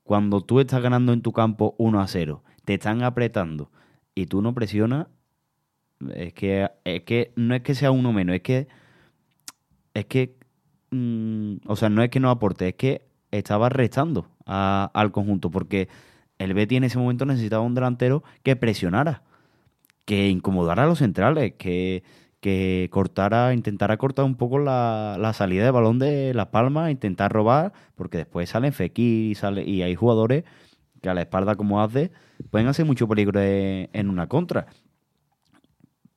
Cuando 0.04 0.40
tú 0.40 0.60
estás 0.60 0.80
ganando 0.82 1.12
en 1.12 1.22
tu 1.22 1.32
campo 1.32 1.74
1 1.78 2.00
a 2.00 2.06
0, 2.06 2.44
te 2.64 2.74
están 2.74 3.02
apretando 3.02 3.70
y 4.14 4.26
tú 4.26 4.42
no 4.42 4.54
presionas, 4.54 5.08
es 6.14 6.32
que, 6.34 6.70
es 6.84 7.02
que 7.02 7.32
no 7.36 7.54
es 7.54 7.62
que 7.62 7.74
sea 7.74 7.90
uno 7.90 8.12
menos, 8.12 8.36
es 8.36 8.42
que. 8.42 8.68
Es 9.94 10.06
que. 10.06 10.36
mm, 10.90 11.56
o 11.66 11.76
sea, 11.76 11.88
no 11.88 12.02
es 12.02 12.10
que 12.10 12.20
no 12.20 12.30
aporte, 12.30 12.68
es 12.68 12.74
que 12.74 13.02
estaba 13.30 13.68
restando 13.68 14.28
al 14.46 15.12
conjunto. 15.12 15.50
Porque 15.50 15.88
el 16.44 16.54
Betty 16.54 16.76
en 16.76 16.84
ese 16.84 16.98
momento 16.98 17.24
necesitaba 17.26 17.62
un 17.62 17.74
delantero 17.74 18.22
que 18.42 18.56
presionara, 18.56 19.22
que 20.04 20.28
incomodara 20.28 20.84
a 20.84 20.86
los 20.86 20.98
centrales, 20.98 21.54
que, 21.58 22.02
que 22.40 22.88
cortara, 22.90 23.54
intentara 23.54 23.96
cortar 23.96 24.24
un 24.24 24.34
poco 24.36 24.58
la, 24.58 25.16
la 25.18 25.32
salida 25.32 25.64
de 25.64 25.70
balón 25.70 25.98
de 25.98 26.34
Las 26.34 26.48
Palmas, 26.48 26.90
intentar 26.90 27.32
robar, 27.32 27.72
porque 27.94 28.18
después 28.18 28.48
salen 28.50 28.72
Fekir 28.72 29.30
y, 29.30 29.34
sale, 29.34 29.62
y 29.64 29.82
hay 29.82 29.94
jugadores 29.94 30.44
que 31.00 31.08
a 31.08 31.14
la 31.14 31.22
espalda, 31.22 31.54
como 31.56 31.82
hace, 31.82 32.10
pueden 32.50 32.68
hacer 32.68 32.84
mucho 32.86 33.08
peligro 33.08 33.40
en- 33.40 34.08
una 34.10 34.26
contra. 34.28 34.66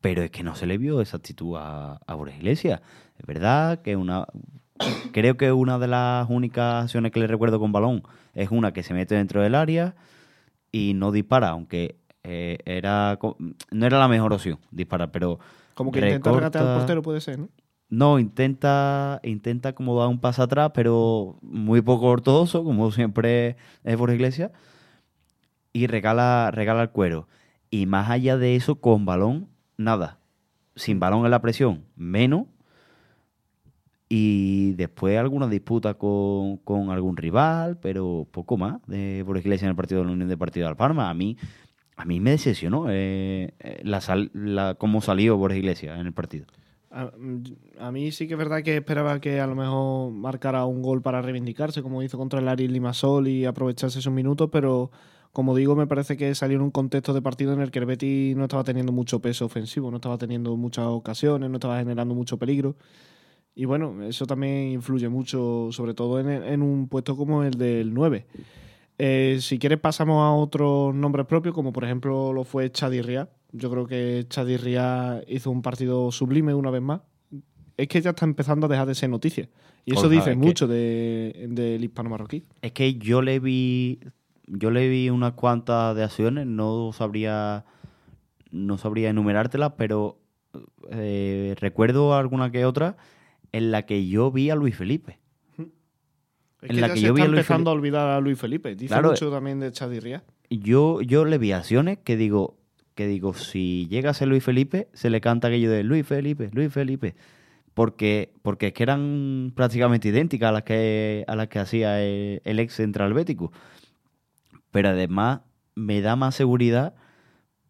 Pero 0.01 0.21
es 0.21 0.29
que 0.31 0.43
no 0.43 0.55
se 0.55 0.67
le 0.67 0.77
vio 0.77 1.01
esa 1.01 1.17
actitud 1.17 1.55
a, 1.57 1.99
a 2.05 2.13
Borja 2.15 2.35
Iglesias. 2.37 2.81
Es 3.17 3.25
verdad 3.25 3.81
que 3.81 3.95
una. 3.95 4.27
Creo 5.13 5.37
que 5.37 5.51
una 5.51 5.79
de 5.79 5.87
las 5.87 6.29
únicas 6.29 6.83
acciones 6.83 7.11
que 7.11 7.19
le 7.19 7.27
recuerdo 7.27 7.59
con 7.59 7.71
balón 7.71 8.03
es 8.33 8.51
una 8.51 8.73
que 8.73 8.83
se 8.83 8.93
mete 8.93 9.15
dentro 9.15 9.41
del 9.41 9.55
área 9.55 9.95
y 10.75 10.93
no 10.93 11.13
dispara, 11.13 11.49
aunque 11.49 11.95
eh, 12.23 12.57
era 12.65 13.17
no 13.71 13.85
era 13.85 13.97
la 13.97 14.09
mejor 14.09 14.33
opción 14.33 14.59
disparar, 14.71 15.09
pero 15.09 15.39
Como 15.73 15.89
que 15.89 15.99
intenta 15.99 16.33
regatear 16.33 16.67
al 16.67 16.77
portero, 16.79 17.01
puede 17.01 17.21
ser, 17.21 17.39
¿no? 17.39 17.47
no, 17.87 18.19
intenta, 18.19 19.21
intenta 19.23 19.73
como 19.73 19.97
dar 19.97 20.09
un 20.09 20.19
paso 20.19 20.43
atrás, 20.43 20.71
pero 20.73 21.37
muy 21.41 21.81
poco 21.81 22.07
ortodoxo, 22.07 22.65
como 22.65 22.91
siempre 22.91 23.55
es 23.85 23.97
Borja 23.97 24.15
Iglesias, 24.15 24.51
y 25.71 25.87
regala, 25.87 26.51
regala 26.51 26.81
el 26.81 26.89
cuero. 26.89 27.29
Y 27.69 27.85
más 27.85 28.09
allá 28.09 28.37
de 28.37 28.57
eso, 28.57 28.75
con 28.75 29.05
balón, 29.05 29.47
nada. 29.77 30.19
sin 30.75 30.99
balón 30.99 31.23
en 31.23 31.31
la 31.31 31.41
presión, 31.41 31.85
menos. 31.95 32.47
Y 34.07 34.73
después 34.73 35.17
alguna 35.17 35.47
disputa 35.47 35.95
con, 35.95 36.57
con 36.57 36.91
algún 36.91 37.17
rival, 37.17 37.79
pero 37.79 38.27
poco 38.31 38.55
más 38.55 38.79
de 38.85 39.23
por 39.25 39.37
Iglesia 39.37 39.65
en 39.65 39.71
el 39.71 39.75
partido 39.75 40.01
de 40.01 40.07
la 40.07 40.13
Unión 40.13 40.29
de 40.29 40.37
Partido 40.37 40.65
de 40.65 40.69
Alparma. 40.69 41.09
A 41.09 41.13
mí, 41.15 41.37
a 41.95 42.05
mí 42.05 42.19
me 42.19 42.29
decepcionó 42.31 42.85
eh, 42.89 43.53
eh, 43.59 43.81
la, 43.83 44.01
sal- 44.01 44.29
la, 44.33 44.75
cómo 44.75 45.01
salió 45.01 45.37
Borges 45.37 45.57
Iglesias 45.57 45.99
en 45.99 46.05
el 46.05 46.13
partido. 46.13 46.45
A, 46.91 47.11
a 47.79 47.91
mí 47.91 48.11
sí 48.11 48.27
que 48.27 48.35
es 48.35 48.37
verdad 48.37 48.61
que 48.61 48.77
esperaba 48.77 49.19
que 49.19 49.39
a 49.41 49.47
lo 49.47 49.55
mejor 49.55 50.11
marcara 50.11 50.65
un 50.65 50.83
gol 50.83 51.01
para 51.01 51.21
reivindicarse, 51.21 51.81
como 51.81 52.03
hizo 52.03 52.17
contra 52.17 52.39
el 52.39 52.47
Aris 52.47 52.69
Limasol 52.69 53.27
y 53.27 53.45
aprovecharse 53.45 53.99
esos 53.99 54.13
minutos, 54.13 54.49
pero 54.51 54.91
como 55.33 55.55
digo, 55.55 55.75
me 55.75 55.87
parece 55.87 56.15
que 56.15 56.33
salió 56.35 56.57
en 56.57 56.61
un 56.63 56.71
contexto 56.71 57.11
de 57.13 57.21
partido 57.21 57.53
en 57.53 57.59
el 57.59 57.71
que 57.71 57.79
el 57.79 57.85
Betis 57.85 58.37
no 58.37 58.43
estaba 58.43 58.63
teniendo 58.63 58.91
mucho 58.93 59.19
peso 59.19 59.45
ofensivo, 59.45 59.89
no 59.89 59.97
estaba 59.97 60.17
teniendo 60.17 60.55
muchas 60.55 60.85
ocasiones, 60.85 61.49
no 61.49 61.55
estaba 61.55 61.79
generando 61.79 62.13
mucho 62.15 62.37
peligro. 62.37 62.75
Y 63.55 63.65
bueno, 63.65 64.03
eso 64.03 64.25
también 64.25 64.69
influye 64.69 65.07
mucho, 65.07 65.69
sobre 65.71 65.93
todo 65.93 66.19
en, 66.19 66.29
en 66.29 66.61
un 66.61 66.87
puesto 66.89 67.15
como 67.15 67.43
el 67.43 67.53
del 67.53 67.93
9. 67.93 68.25
Eh, 68.97 69.37
si 69.41 69.57
quieres 69.59 69.79
pasamos 69.79 70.21
a 70.23 70.31
otros 70.31 70.93
nombres 70.93 71.25
propios, 71.25 71.53
como 71.55 71.71
por 71.73 71.83
ejemplo 71.85 72.33
lo 72.33 72.43
fue 72.43 72.69
Chadi 72.71 73.01
Ria. 73.01 73.29
Yo 73.51 73.69
creo 73.71 73.87
que 73.87 74.25
Chadi 74.29 74.57
Ria 74.57 75.21
hizo 75.27 75.51
un 75.51 75.61
partido 75.61 76.11
sublime 76.11 76.53
una 76.53 76.69
vez 76.69 76.81
más. 76.81 77.01
Es 77.77 77.87
que 77.87 78.01
ya 78.01 78.11
está 78.11 78.25
empezando 78.25 78.65
a 78.65 78.69
dejar 78.69 78.87
de 78.87 78.95
ser 78.95 79.09
noticia. 79.09 79.49
Y 79.85 79.91
eso 79.91 80.01
Ojalá, 80.07 80.15
dice 80.15 80.31
es 80.31 80.37
mucho 80.37 80.67
de- 80.67 81.47
del 81.49 81.83
hispano 81.83 82.09
marroquí. 82.09 82.43
Es 82.61 82.71
que 82.71 82.95
yo 82.95 83.21
le 83.21 83.39
vi. 83.39 83.99
Yo 84.47 84.69
le 84.71 84.87
vi 84.89 85.09
unas 85.09 85.33
cuantas 85.33 85.95
de 85.95 86.03
acciones, 86.03 86.45
no 86.47 86.91
sabría. 86.93 87.65
No 88.51 88.77
sabría 88.77 89.09
enumerártelas, 89.09 89.73
pero 89.77 90.19
eh, 90.91 91.55
recuerdo 91.59 92.13
alguna 92.15 92.51
que 92.51 92.63
otra 92.65 92.95
en 93.51 93.71
la 93.71 93.85
que 93.85 94.07
yo 94.07 94.31
vi 94.31 94.49
a 94.49 94.55
Luis 94.55 94.75
Felipe. 94.75 95.19
Es 96.61 96.69
En 96.69 96.75
que 96.75 96.81
la 96.81 96.87
ya 96.87 96.93
que 96.93 96.99
se 96.99 97.05
yo 97.05 97.13
vi 97.13 97.21
está 97.21 97.29
a 97.29 97.31
Luis 97.31 97.39
empezando 97.39 97.69
a 97.69 97.73
olvidar 97.73 98.09
a 98.09 98.19
Luis 98.19 98.39
Felipe. 98.39 98.75
Dice 98.75 98.87
Claro, 98.87 99.11
mucho 99.11 99.31
también 99.31 99.59
de 99.59 99.71
Chadi 99.71 99.99
Ria. 99.99 100.23
Yo, 100.49 101.01
yo 101.01 101.25
le 101.25 101.37
vi 101.37 101.51
acciones 101.51 101.99
que 102.03 102.17
digo, 102.17 102.57
que 102.95 103.07
digo, 103.07 103.33
si 103.33 103.87
llega 103.87 104.11
a 104.11 104.13
ser 104.13 104.27
Luis 104.27 104.43
Felipe, 104.43 104.87
se 104.93 105.09
le 105.09 105.21
canta 105.21 105.47
aquello 105.47 105.69
de 105.69 105.83
Luis 105.83 106.05
Felipe, 106.05 106.49
Luis 106.53 106.71
Felipe. 106.71 107.15
Porque, 107.73 108.33
porque 108.41 108.67
es 108.67 108.73
que 108.73 108.83
eran 108.83 109.51
prácticamente 109.53 110.07
idénticas 110.07 110.49
a 110.49 110.51
las 110.53 110.63
que, 110.63 111.25
a 111.27 111.35
las 111.35 111.49
que 111.49 111.59
hacía 111.59 112.01
el, 112.01 112.41
el 112.45 112.59
ex 112.59 112.73
central 112.73 113.13
bético. 113.13 113.51
Pero 114.71 114.89
además 114.89 115.41
me 115.75 116.01
da 116.01 116.15
más 116.15 116.35
seguridad 116.35 116.95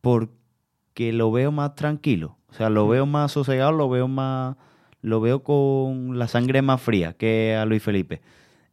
porque 0.01 1.11
lo 1.11 1.31
veo 1.31 1.51
más 1.51 1.73
tranquilo. 1.73 2.37
O 2.49 2.53
sea, 2.53 2.69
lo 2.69 2.87
veo 2.87 3.05
más 3.05 3.31
sosegado, 3.31 3.71
lo 3.71 3.89
veo 3.89 4.07
más. 4.07 4.55
Lo 5.05 5.21
veo 5.21 5.43
con 5.43 6.17
la 6.17 6.27
sangre 6.27 6.63
más 6.63 6.81
fría 6.81 7.13
que 7.13 7.53
a 7.55 7.65
Luis 7.65 7.83
Felipe. 7.83 8.21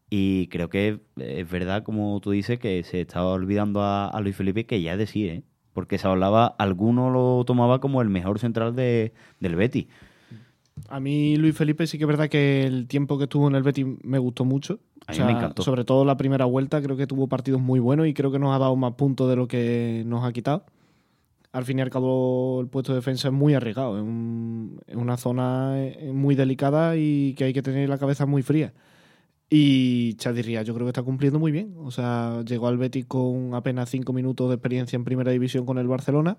Y 0.08 0.46
creo 0.46 0.70
que 0.70 1.00
es 1.18 1.50
verdad, 1.50 1.82
como 1.82 2.18
tú 2.20 2.30
dices, 2.30 2.58
que 2.58 2.82
se 2.84 3.02
estaba 3.02 3.32
olvidando 3.32 3.82
a, 3.82 4.08
a 4.08 4.20
Luis 4.22 4.34
Felipe, 4.34 4.64
que 4.64 4.80
ya 4.80 4.92
es 4.92 4.98
decir, 4.98 5.28
¿eh? 5.28 5.42
Porque 5.74 5.98
se 5.98 6.08
hablaba, 6.08 6.46
alguno 6.58 7.10
lo 7.10 7.44
tomaba 7.44 7.80
como 7.80 8.00
el 8.00 8.08
mejor 8.08 8.38
central 8.38 8.74
de, 8.74 9.12
del 9.40 9.56
Betis. 9.56 9.88
A 10.88 11.00
mí 11.00 11.36
Luis 11.36 11.54
Felipe 11.54 11.86
sí 11.86 11.98
que 11.98 12.04
es 12.04 12.08
verdad 12.08 12.30
que 12.30 12.64
el 12.64 12.88
tiempo 12.88 13.18
que 13.18 13.24
estuvo 13.24 13.46
en 13.46 13.54
el 13.54 13.62
Betis 13.62 13.84
me 14.02 14.18
gustó 14.18 14.46
mucho. 14.46 14.80
A 15.06 15.12
mí 15.12 15.18
me 15.18 15.32
encantó. 15.32 15.62
Sobre 15.62 15.84
todo 15.84 16.06
la 16.06 16.16
primera 16.16 16.46
vuelta, 16.46 16.80
creo 16.80 16.96
que 16.96 17.06
tuvo 17.06 17.26
partidos 17.26 17.60
muy 17.60 17.78
buenos 17.78 18.06
y 18.06 18.14
creo 18.14 18.32
que 18.32 18.38
nos 18.38 18.56
ha 18.56 18.58
dado 18.58 18.74
más 18.76 18.94
puntos 18.94 19.28
de 19.28 19.36
lo 19.36 19.48
que 19.48 20.02
nos 20.06 20.24
ha 20.24 20.32
quitado. 20.32 20.64
Al 21.52 21.64
fin 21.66 21.78
y 21.78 21.82
al 21.82 21.90
cabo, 21.90 22.60
el 22.62 22.68
puesto 22.68 22.92
de 22.92 22.96
defensa 22.98 23.28
es 23.28 23.34
muy 23.34 23.52
arriesgado. 23.54 23.96
Es, 23.98 24.02
un- 24.02 24.80
una 24.94 25.16
zona 25.18 25.74
eh, 25.78 26.10
muy 26.12 26.34
delicada 26.34 26.96
y 26.96 27.34
que 27.34 27.44
hay 27.44 27.52
que 27.52 27.62
tener 27.62 27.88
la 27.88 27.98
cabeza 27.98 28.24
muy 28.26 28.42
fría. 28.42 28.72
Y 29.50 30.14
Chadirría 30.14 30.62
yo 30.62 30.74
creo 30.74 30.86
que 30.86 30.90
está 30.90 31.02
cumpliendo 31.02 31.38
muy 31.38 31.52
bien. 31.52 31.74
O 31.78 31.90
sea, 31.90 32.42
llegó 32.46 32.68
al 32.68 32.78
Betis 32.78 33.04
con 33.06 33.54
apenas 33.54 33.90
cinco 33.90 34.12
minutos 34.14 34.48
de 34.48 34.54
experiencia 34.56 34.96
en 34.96 35.04
primera 35.04 35.30
división 35.32 35.66
con 35.66 35.78
el 35.78 35.88
Barcelona. 35.88 36.38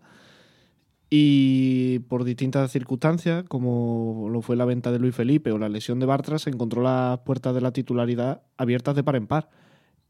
Y 1.10 1.99
por 2.10 2.23
distintas 2.23 2.71
circunstancias, 2.71 3.43
como 3.47 4.28
lo 4.32 4.41
fue 4.41 4.56
la 4.56 4.65
venta 4.65 4.91
de 4.91 4.97
Luis 4.99 5.13
Felipe 5.15 5.52
o 5.52 5.60
la 5.60 5.69
lesión 5.69 5.99
de 5.99 6.08
Bartra, 6.08 6.39
se 6.39 6.49
encontró 6.49 6.82
las 6.82 7.19
puertas 7.19 7.54
de 7.54 7.62
la 7.62 7.71
titularidad 7.71 8.41
abiertas 8.58 8.95
de 8.95 9.04
par 9.04 9.15
en 9.15 9.28
par. 9.28 9.49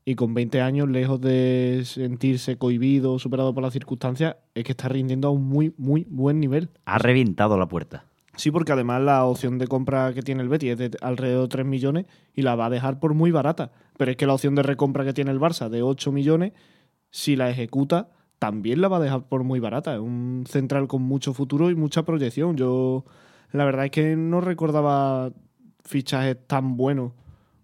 Y 0.06 0.16
con 0.16 0.34
20 0.34 0.62
años, 0.62 0.90
lejos 0.90 1.22
de 1.22 1.84
sentirse 1.86 2.58
cohibido 2.58 3.14
o 3.14 3.20
superado 3.20 3.54
por 3.54 3.64
las 3.64 3.74
circunstancias, 3.74 4.36
es 4.54 4.64
que 4.64 4.74
está 4.74 4.90
rindiendo 4.90 5.30
a 5.30 5.32
un 5.32 5.48
muy, 5.48 5.74
muy 5.78 6.06
buen 6.10 6.40
nivel. 6.40 6.70
Ha 6.86 6.98
reventado 6.98 7.58
la 7.58 7.68
puerta. 7.68 8.06
Sí, 8.36 8.52
porque 8.52 8.72
además 8.72 9.02
la 9.02 9.26
opción 9.26 9.60
de 9.60 9.68
compra 9.68 10.14
que 10.14 10.24
tiene 10.24 10.42
el 10.42 10.50
Betis 10.50 10.72
es 10.72 10.78
de 10.78 10.92
alrededor 11.02 11.44
de 11.44 11.50
3 11.50 11.66
millones 11.66 12.06
y 12.34 12.42
la 12.42 12.56
va 12.56 12.66
a 12.66 12.70
dejar 12.70 13.00
por 13.00 13.14
muy 13.14 13.32
barata. 13.32 13.72
Pero 13.98 14.12
es 14.12 14.18
que 14.18 14.26
la 14.26 14.34
opción 14.34 14.56
de 14.56 14.64
recompra 14.64 15.06
que 15.06 15.14
tiene 15.14 15.32
el 15.32 15.40
Barça 15.40 15.70
de 15.70 15.84
8 15.84 16.12
millones, 16.12 16.54
si 17.12 17.36
la 17.36 17.50
ejecuta, 17.50 18.10
también 18.40 18.82
la 18.82 18.88
va 18.88 18.98
a 18.98 19.02
dejar 19.02 19.28
por 19.30 19.44
muy 19.44 19.60
barata. 19.60 19.94
Es 19.94 20.00
un 20.00 20.46
central 20.50 20.88
con 20.88 21.04
mucho 21.04 21.34
futuro 21.34 21.70
y 21.70 21.76
mucha 21.76 22.04
proyección. 22.04 22.58
Yo, 22.58 23.06
la 23.52 23.66
verdad 23.66 23.86
es 23.86 23.92
que 23.92 24.16
no 24.16 24.42
recordaba 24.42 25.32
fichajes 25.86 26.38
tan 26.48 26.76
buenos 26.76 27.12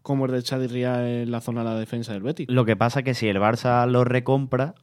como 0.10 0.26
el 0.26 0.32
de 0.32 0.42
Chadirría 0.42 1.22
en 1.22 1.30
la 1.30 1.40
zona 1.40 1.64
de 1.64 1.70
la 1.70 1.76
defensa 1.80 2.14
del 2.14 2.24
Betis. 2.24 2.48
Lo 2.50 2.66
que 2.66 2.76
pasa 2.76 3.00
es 3.02 3.06
que 3.06 3.14
si 3.14 3.28
el 3.28 3.38
Barça 3.38 3.86
lo 3.88 4.04
recompra, 4.04 4.74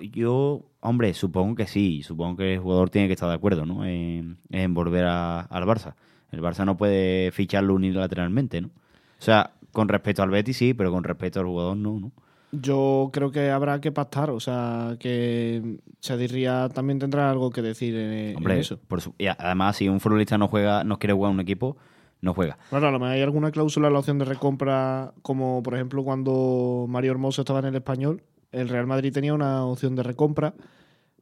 yo, 0.00 0.62
hombre, 0.80 1.12
supongo 1.14 1.54
que 1.54 1.66
sí. 1.66 2.02
Supongo 2.02 2.36
que 2.38 2.54
el 2.54 2.60
jugador 2.60 2.90
tiene 2.90 3.08
que 3.08 3.14
estar 3.14 3.28
de 3.28 3.34
acuerdo, 3.34 3.66
¿no? 3.66 3.84
En, 3.84 4.38
en 4.50 4.74
volver 4.74 5.04
a- 5.06 5.40
al 5.40 5.64
Barça. 5.64 5.94
El 6.30 6.40
Barça 6.40 6.64
no 6.64 6.76
puede 6.76 7.30
ficharlo 7.32 7.74
unilateralmente, 7.74 8.60
¿no? 8.60 8.68
O 8.68 9.24
sea, 9.24 9.50
con 9.72 9.88
respecto 9.88 10.22
al 10.22 10.30
Betis 10.30 10.56
sí, 10.56 10.72
pero 10.74 10.90
con 10.92 11.04
respecto 11.04 11.40
al 11.40 11.46
jugador 11.46 11.76
no, 11.76 12.00
¿no? 12.00 12.12
Yo 12.52 13.10
creo 13.12 13.30
que 13.30 13.50
habrá 13.50 13.80
que 13.80 13.92
pactar, 13.92 14.30
o 14.30 14.38
sea, 14.40 14.96
que 15.00 15.78
Chadirría 16.00 16.68
también 16.68 16.98
tendrá 16.98 17.30
algo 17.30 17.50
que 17.50 17.62
decir 17.62 17.94
en, 17.96 18.12
en 18.30 18.36
Hombre, 18.36 18.60
eso. 18.60 18.78
por 18.88 19.00
su- 19.00 19.14
y 19.18 19.26
además 19.26 19.76
si 19.76 19.88
un 19.88 20.00
futbolista 20.00 20.36
no 20.38 20.48
juega, 20.48 20.84
no 20.84 20.98
quiere 20.98 21.14
jugar 21.14 21.30
en 21.30 21.34
un 21.36 21.40
equipo, 21.40 21.76
no 22.22 22.32
juega. 22.32 22.56
Claro, 22.70 22.88
a 22.88 22.90
lo 22.90 22.98
mejor 22.98 23.14
hay 23.14 23.20
alguna 23.20 23.50
cláusula 23.50 23.88
en 23.88 23.92
la 23.92 23.98
opción 23.98 24.18
de 24.18 24.24
recompra, 24.24 25.12
como 25.20 25.62
por 25.62 25.74
ejemplo 25.74 26.02
cuando 26.04 26.86
Mario 26.88 27.10
Hermoso 27.10 27.42
estaba 27.42 27.58
en 27.58 27.66
el 27.66 27.74
español, 27.74 28.22
el 28.52 28.68
Real 28.68 28.86
Madrid 28.86 29.12
tenía 29.12 29.34
una 29.34 29.64
opción 29.64 29.96
de 29.96 30.04
recompra, 30.04 30.54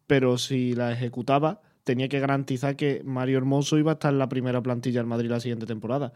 pero 0.06 0.36
si 0.36 0.74
la 0.74 0.92
ejecutaba, 0.92 1.62
tenía 1.84 2.08
que 2.08 2.20
garantizar 2.20 2.76
que 2.76 3.02
Mario 3.04 3.38
Hermoso 3.38 3.78
iba 3.78 3.92
a 3.92 3.94
estar 3.94 4.12
en 4.12 4.18
la 4.18 4.28
primera 4.28 4.60
plantilla 4.62 5.00
del 5.00 5.06
Madrid 5.06 5.30
la 5.30 5.40
siguiente 5.40 5.66
temporada. 5.66 6.12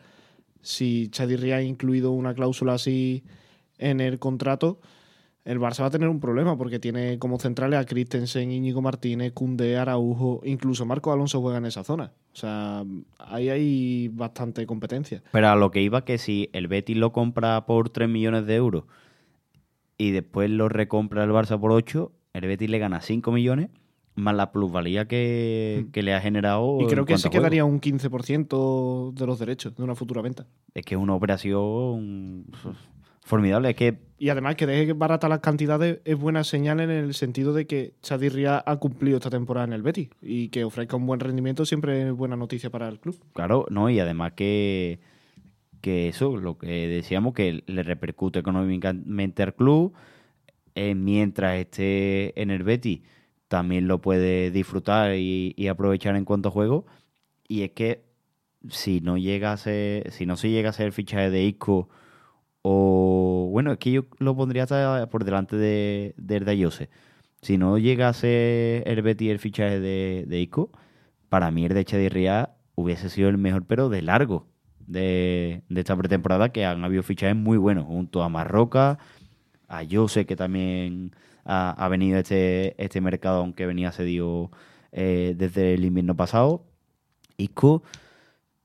Si 0.61 1.09
Chadirría 1.09 1.57
ha 1.57 1.63
incluido 1.63 2.11
una 2.11 2.35
cláusula 2.35 2.75
así 2.75 3.25
en 3.79 4.01
el 4.01 4.19
contrato, 4.19 4.81
el 5.45 5.61
Barça 5.61 5.83
va 5.83 5.87
a 5.87 5.91
tener 5.91 6.09
un 6.09 6.21
problema 6.21 6.57
porque 6.57 6.79
tiene 6.79 7.19
como 7.19 7.39
centrales 7.39 7.79
a 7.79 7.85
Christensen, 7.85 8.51
Íñigo 8.51 8.81
Martínez, 8.81 9.33
Cundé, 9.33 9.77
Araujo, 9.77 10.41
incluso 10.45 10.87
Marco 10.87 11.13
Alonso 11.13 11.41
juega 11.41 11.59
en 11.59 11.67
esa 11.67 11.85
zona. 11.85 12.13
O 12.33 12.37
sea, 12.37 12.83
ahí 13.19 13.51
hay 13.51 14.09
bastante 14.09 14.67
competencia. 14.67 15.23
Pero 15.33 15.49
a 15.49 15.57
lo 15.57 15.71
que 15.71 15.83
iba 15.83 16.05
que 16.05 16.17
si 16.17 16.49
el 16.53 16.67
Betis 16.67 16.97
lo 16.97 17.13
compra 17.13 17.67
por 17.67 17.91
3 17.91 18.09
millones 18.09 18.47
de 18.47 18.55
euros 18.57 18.85
y 19.99 20.13
después 20.13 20.51
lo 20.51 20.69
recompra 20.69 21.25
el 21.25 21.31
Barça 21.31 21.61
por 21.61 21.73
8, 21.73 22.11
el 22.33 22.47
Betis 22.47 22.71
le 22.71 22.79
gana 22.79 23.03
5 23.03 23.31
millones 23.31 23.69
más 24.17 24.35
la 24.35 24.53
plusvalía 24.53 25.07
que, 25.07 25.87
que 25.93 26.03
le 26.03 26.15
ha 26.15 26.21
generado. 26.21 26.79
Y 26.81 26.87
creo 26.87 27.05
que 27.05 27.19
se 27.19 27.29
a 27.29 27.31
juego. 27.31 27.43
quedaría 27.43 27.65
un 27.65 27.81
15% 27.81 29.13
de 29.13 29.27
los 29.27 29.39
derechos 29.39 29.75
de 29.75 29.83
una 29.83 29.95
futura 29.95 30.23
venta. 30.23 30.47
Es 30.73 30.85
que 30.85 30.95
es 30.95 31.01
una 31.01 31.15
operación 31.15 32.47
formidable. 33.25 33.71
Es 33.71 33.77
que 33.77 33.99
Y 34.19 34.29
además 34.29 34.55
que 34.55 34.67
deje 34.67 34.93
barata 34.93 35.29
las 35.29 35.41
cantidades 35.41 35.99
es 36.05 36.17
buena 36.17 36.45
señal 36.45 36.79
en 36.81 36.91
el 36.91 37.15
sentido 37.15 37.53
de 37.53 37.67
que 37.67 37.95
Chadirria 38.03 38.63
ha 38.65 38.77
cumplido 38.77 39.17
esta 39.17 39.31
temporada 39.31 39.67
en 39.67 39.73
el 39.73 39.83
Betis 39.83 40.11
y 40.23 40.49
que 40.49 40.63
ofrezca 40.65 40.97
un 40.97 41.07
buen 41.07 41.21
rendimiento 41.21 41.67
siempre 41.67 42.09
es 42.09 42.13
buena 42.13 42.37
noticia 42.37 42.71
para 42.71 42.89
el 42.89 43.01
club. 43.01 43.17
Claro, 43.33 43.67
no, 43.71 43.91
y 43.91 43.99
además 43.99 44.33
que, 44.35 45.01
que 45.81 46.09
eso, 46.09 46.37
lo 46.37 46.59
que 46.59 46.87
decíamos, 46.87 47.35
que 47.35 47.65
le 47.67 47.83
repercute 47.83 48.39
económicamente 48.39 49.43
al 49.43 49.55
club, 49.55 49.95
eh, 50.75 50.95
mientras 50.95 51.57
esté 51.57 52.41
en 52.41 52.51
el 52.51 52.63
Betis, 52.63 53.01
también 53.49 53.89
lo 53.89 54.01
puede 54.01 54.51
disfrutar 54.51 55.15
y, 55.15 55.55
y 55.57 55.69
aprovechar 55.69 56.17
en 56.17 56.25
cuanto 56.25 56.51
a 56.51 56.53
juego. 56.53 56.87
Y 57.49 57.63
es 57.63 57.71
que 57.71 58.03
si 58.69 59.01
no 59.01 59.17
llega 59.17 59.53
a 59.53 59.57
ser, 59.57 60.11
si 60.11 60.27
no 60.27 60.37
se 60.37 60.51
llega 60.51 60.71
a 60.71 60.73
ser 60.73 60.87
el 60.87 60.93
fichaje 60.93 61.31
de 61.31 61.45
Isco, 61.45 61.89
o 62.67 63.49
bueno, 63.51 63.73
es 63.73 63.79
que 63.79 63.93
yo 63.93 64.07
lo 64.19 64.35
pondría 64.35 64.63
hasta 64.63 65.09
por 65.11 65.25
delante 65.25 65.57
de, 65.57 66.15
de 66.17 66.51
Ayose. 66.51 66.89
Si 67.43 67.59
no 67.59 67.77
llega 67.79 68.09
a 68.09 68.15
ser 68.15 68.89
el 68.89 69.03
Betis 69.03 69.31
el 69.31 69.39
fichaje 69.39 69.81
de, 69.81 70.25
de 70.27 70.41
Isco, 70.41 70.71
para 71.29 71.51
mí 71.51 71.67
el 71.67 71.75
de 71.75 71.85
Chadirría 71.85 72.55
hubiese 72.75 73.11
sido 73.11 73.29
el 73.29 73.37
mejor, 73.37 73.67
pero 73.67 73.91
de 73.91 74.01
largo, 74.01 74.47
de, 74.87 75.63
de 75.69 75.81
esta 75.81 75.95
pretemporada, 75.95 76.51
que 76.51 76.65
han 76.65 76.83
habido 76.85 77.03
fichajes 77.03 77.37
muy 77.37 77.59
buenos, 77.59 77.85
junto 77.85 78.23
a 78.23 78.31
Marroca, 78.31 78.99
a 79.69 79.83
Jose, 79.89 80.25
que 80.25 80.37
también 80.37 81.15
ha, 81.45 81.71
ha 81.73 81.89
venido 81.89 82.19
este, 82.19 82.83
este 82.83 83.03
mercado, 83.03 83.41
aunque 83.41 83.67
venía 83.67 83.93
cedido 83.93 84.51
eh, 84.93 85.35
desde 85.37 85.75
el 85.75 85.85
invierno 85.85 86.17
pasado, 86.17 86.65
Isco, 87.37 87.83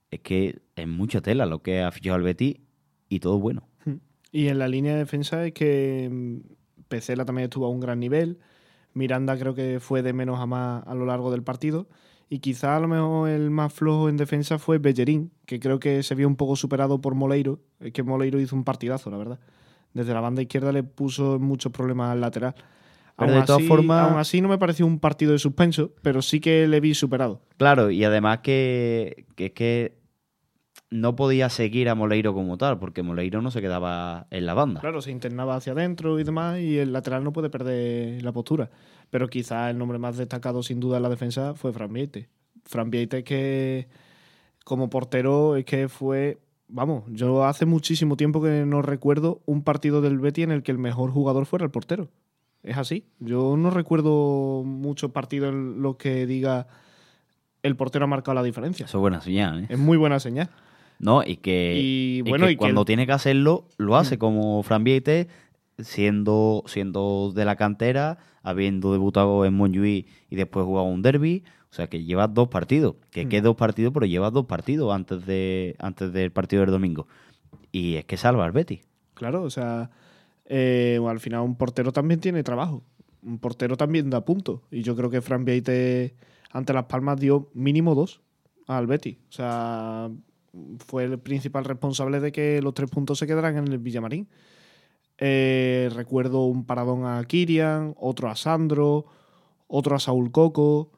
es 0.10 0.22
que 0.22 0.62
es 0.78 0.88
mucha 0.88 1.22
tela 1.22 1.46
lo 1.46 1.62
que 1.62 1.82
ha 1.82 1.92
fichado 1.92 2.16
el 2.16 2.24
Betis 2.24 2.58
y 3.10 3.20
todo 3.20 3.40
bueno. 3.40 3.69
Y 4.32 4.48
en 4.48 4.60
la 4.60 4.68
línea 4.68 4.94
de 4.94 5.00
defensa 5.00 5.46
es 5.46 5.54
que 5.54 6.10
mm, 6.12 6.38
Pecela 6.88 7.26
también 7.26 7.46
estuvo 7.46 7.66
a 7.66 7.70
un 7.70 7.80
gran 7.80 8.00
nivel. 8.00 8.40
Miranda 8.94 9.38
creo 9.38 9.54
que 9.54 9.80
fue 9.80 10.02
de 10.02 10.14
menos 10.14 10.40
a 10.40 10.46
más 10.46 10.84
a 10.88 10.94
lo 10.96 11.06
largo 11.06 11.32
del 11.32 11.44
partido. 11.44 11.88
Y 12.32 12.40
quizá 12.40 12.76
a 12.76 12.80
lo 12.80 12.88
mejor 12.88 13.30
el 13.30 13.50
más 13.50 13.74
flojo 13.74 14.08
en 14.08 14.18
defensa 14.18 14.60
fue 14.60 14.78
Bellerín, 14.78 15.32
que 15.48 15.60
creo 15.60 15.80
que 15.80 16.04
se 16.04 16.14
vio 16.14 16.28
un 16.28 16.36
poco 16.36 16.56
superado 16.56 17.02
por 17.02 17.16
Moleiro. 17.16 17.60
Es 17.80 17.92
que 17.92 18.04
Moleiro 18.04 18.40
hizo 18.40 18.56
un 18.56 18.64
partidazo, 18.64 19.10
la 19.10 19.18
verdad. 19.18 19.40
Desde 19.96 20.14
la 20.14 20.22
banda 20.22 20.42
izquierda 20.44 20.72
le 20.72 20.84
puso 20.84 21.40
muchos 21.40 21.72
problemas 21.72 22.12
al 22.12 22.22
lateral. 22.22 22.54
Pero 23.18 23.32
aún 23.32 23.40
de 23.42 23.46
todas 23.48 23.60
así- 23.62 23.68
formas- 23.68 24.10
Aún 24.12 24.20
así 24.20 24.42
no 24.42 24.48
me 24.48 24.60
pareció 24.60 24.86
un 24.86 25.00
partido 25.00 25.32
de 25.32 25.40
suspenso, 25.40 25.92
pero 26.04 26.22
sí 26.22 26.40
que 26.40 26.68
le 26.68 26.80
vi 26.80 26.94
superado. 26.94 27.42
Claro, 27.58 27.90
y 27.90 28.04
además 28.04 28.40
que, 28.40 29.26
que 29.36 29.48
es 29.48 29.52
que 29.54 29.99
no 30.92 31.16
podía 31.16 31.50
seguir 31.50 31.90
a 31.90 31.96
Moleiro 31.96 32.34
como 32.34 32.58
tal, 32.58 32.80
porque 32.80 33.04
Moleiro 33.04 33.42
no 33.42 33.52
se 33.52 33.62
quedaba 33.62 34.28
en 34.32 34.46
la 34.46 34.54
banda. 34.54 34.82
Claro, 34.82 35.02
se 35.02 35.12
internaba 35.12 35.56
hacia 35.56 35.74
adentro 35.74 36.20
y 36.20 36.24
demás, 36.24 36.60
y 36.60 36.80
el 36.80 36.94
lateral 36.94 37.24
no 37.24 37.32
puede 37.32 37.50
perder 37.50 38.24
la 38.24 38.32
postura. 38.32 38.72
Pero 39.10 39.28
quizá 39.28 39.70
el 39.70 39.78
nombre 39.78 40.00
más 40.00 40.18
destacado, 40.18 40.64
sin 40.64 40.80
duda, 40.80 40.98
en 40.98 41.04
la 41.04 41.10
defensa 41.10 41.54
fue 41.54 41.74
Fran 41.74 41.94
Vieite. 41.94 42.30
Fran 42.64 42.90
Vieite 42.90 43.24
que, 43.24 43.88
como 44.64 44.90
portero, 44.90 45.56
es 45.56 45.66
que 45.66 45.90
fue. 45.90 46.40
Vamos, 46.68 47.04
yo 47.08 47.46
hace 47.46 47.66
muchísimo 47.66 48.16
tiempo 48.16 48.42
que 48.44 48.64
no 48.66 48.82
recuerdo 48.84 49.42
un 49.46 49.64
partido 49.64 50.02
del 50.02 50.20
Betty 50.20 50.44
en 50.44 50.52
el 50.52 50.62
que 50.62 50.72
el 50.72 50.78
mejor 50.78 51.10
jugador 51.12 51.48
fuera 51.48 51.66
el 51.66 51.72
portero. 51.72 52.10
Es 52.62 52.78
así. 52.78 53.06
Yo 53.20 53.56
no 53.58 53.72
recuerdo 53.72 54.64
muchos 54.64 55.12
partidos 55.12 55.50
en 55.50 55.82
los 55.82 55.96
que 55.96 56.28
diga 56.28 56.68
el 57.64 57.76
portero 57.76 58.06
ha 58.06 58.08
marcado 58.08 58.36
la 58.36 58.44
diferencia. 58.44 58.86
Eso 58.86 58.98
es 59.00 59.02
buena 59.02 59.22
señal, 59.22 59.64
¿eh? 59.64 59.68
Es 59.70 59.80
muy 59.80 59.98
buena 59.98 60.20
señal. 60.20 60.50
No, 61.00 61.24
y 61.26 61.38
que, 61.38 61.80
Y 61.82 62.18
y 62.20 62.22
bueno, 62.30 62.46
que 62.46 62.52
y 62.52 62.56
que 62.56 62.60
cuando 62.60 62.86
tiene 62.86 63.06
que 63.06 63.14
hacerlo, 63.14 63.68
lo 63.78 63.96
hace 63.96 64.18
como 64.18 64.62
Fran 64.64 64.84
Vieite, 64.84 65.28
siendo, 65.78 66.64
siendo 66.68 67.32
de 67.34 67.46
la 67.46 67.56
cantera, 67.56 68.18
habiendo 68.44 68.92
debutado 68.92 69.46
en 69.46 69.56
Montjuïc 69.56 70.08
y 70.30 70.36
después 70.36 70.66
jugado 70.66 70.88
un 70.88 71.02
derby. 71.02 71.44
O 71.72 71.74
sea 71.74 71.88
que 71.88 72.04
lleva 72.04 72.28
dos 72.28 72.48
partidos. 72.48 72.96
Que 73.12 73.26
Mm. 73.26 73.30
que 73.30 73.42
dos 73.42 73.56
partidos, 73.56 73.94
pero 73.94 74.06
lleva 74.06 74.32
dos 74.32 74.46
partidos 74.46 74.94
antes, 74.94 75.26
de, 75.26 75.76
antes 75.80 76.12
del 76.12 76.32
partido 76.32 76.62
del 76.64 76.72
domingo. 76.72 77.08
Y 77.72 77.96
es 77.96 78.06
que 78.06 78.18
salva 78.18 78.46
al 78.46 78.52
Betis. 78.52 78.82
Claro, 79.14 79.44
o 79.44 79.50
sea, 79.50 79.92
eh, 80.46 81.00
al 81.08 81.20
final 81.20 81.42
un 81.42 81.56
portero 81.56 81.92
también 81.92 82.20
tiene 82.20 82.42
trabajo. 82.44 82.84
Un 83.22 83.38
portero 83.38 83.78
también 83.78 84.10
da 84.10 84.26
puntos. 84.26 84.62
Y 84.72 84.82
yo 84.82 84.96
creo 84.96 85.10
que 85.10 85.22
Fran 85.22 85.46
Vieite 85.46 86.16
ante 86.52 86.74
Las 86.74 86.86
Palmas 86.86 87.20
dio 87.20 87.50
mínimo 87.54 87.94
dos 87.94 88.22
al 88.68 88.88
Betis. 88.88 89.18
O 89.30 89.32
sea, 89.32 90.10
fue 90.86 91.04
el 91.06 91.20
principal 91.20 91.66
responsable 91.66 92.20
de 92.20 92.32
que 92.32 92.62
los 92.62 92.74
tres 92.74 92.90
puntos 92.90 93.18
se 93.20 93.28
quedaran 93.28 93.58
en 93.58 93.68
el 93.68 93.78
Villamarín. 93.80 94.28
Eh, 95.18 95.90
recuerdo 95.96 96.46
un 96.46 96.66
paradón 96.66 97.06
a 97.06 97.24
Kirian, 97.26 97.94
otro 97.98 98.30
a 98.30 98.36
Sandro, 98.36 99.06
otro 99.68 99.96
a 99.96 100.00
Saúl 100.00 100.32
Coco, 100.32 100.92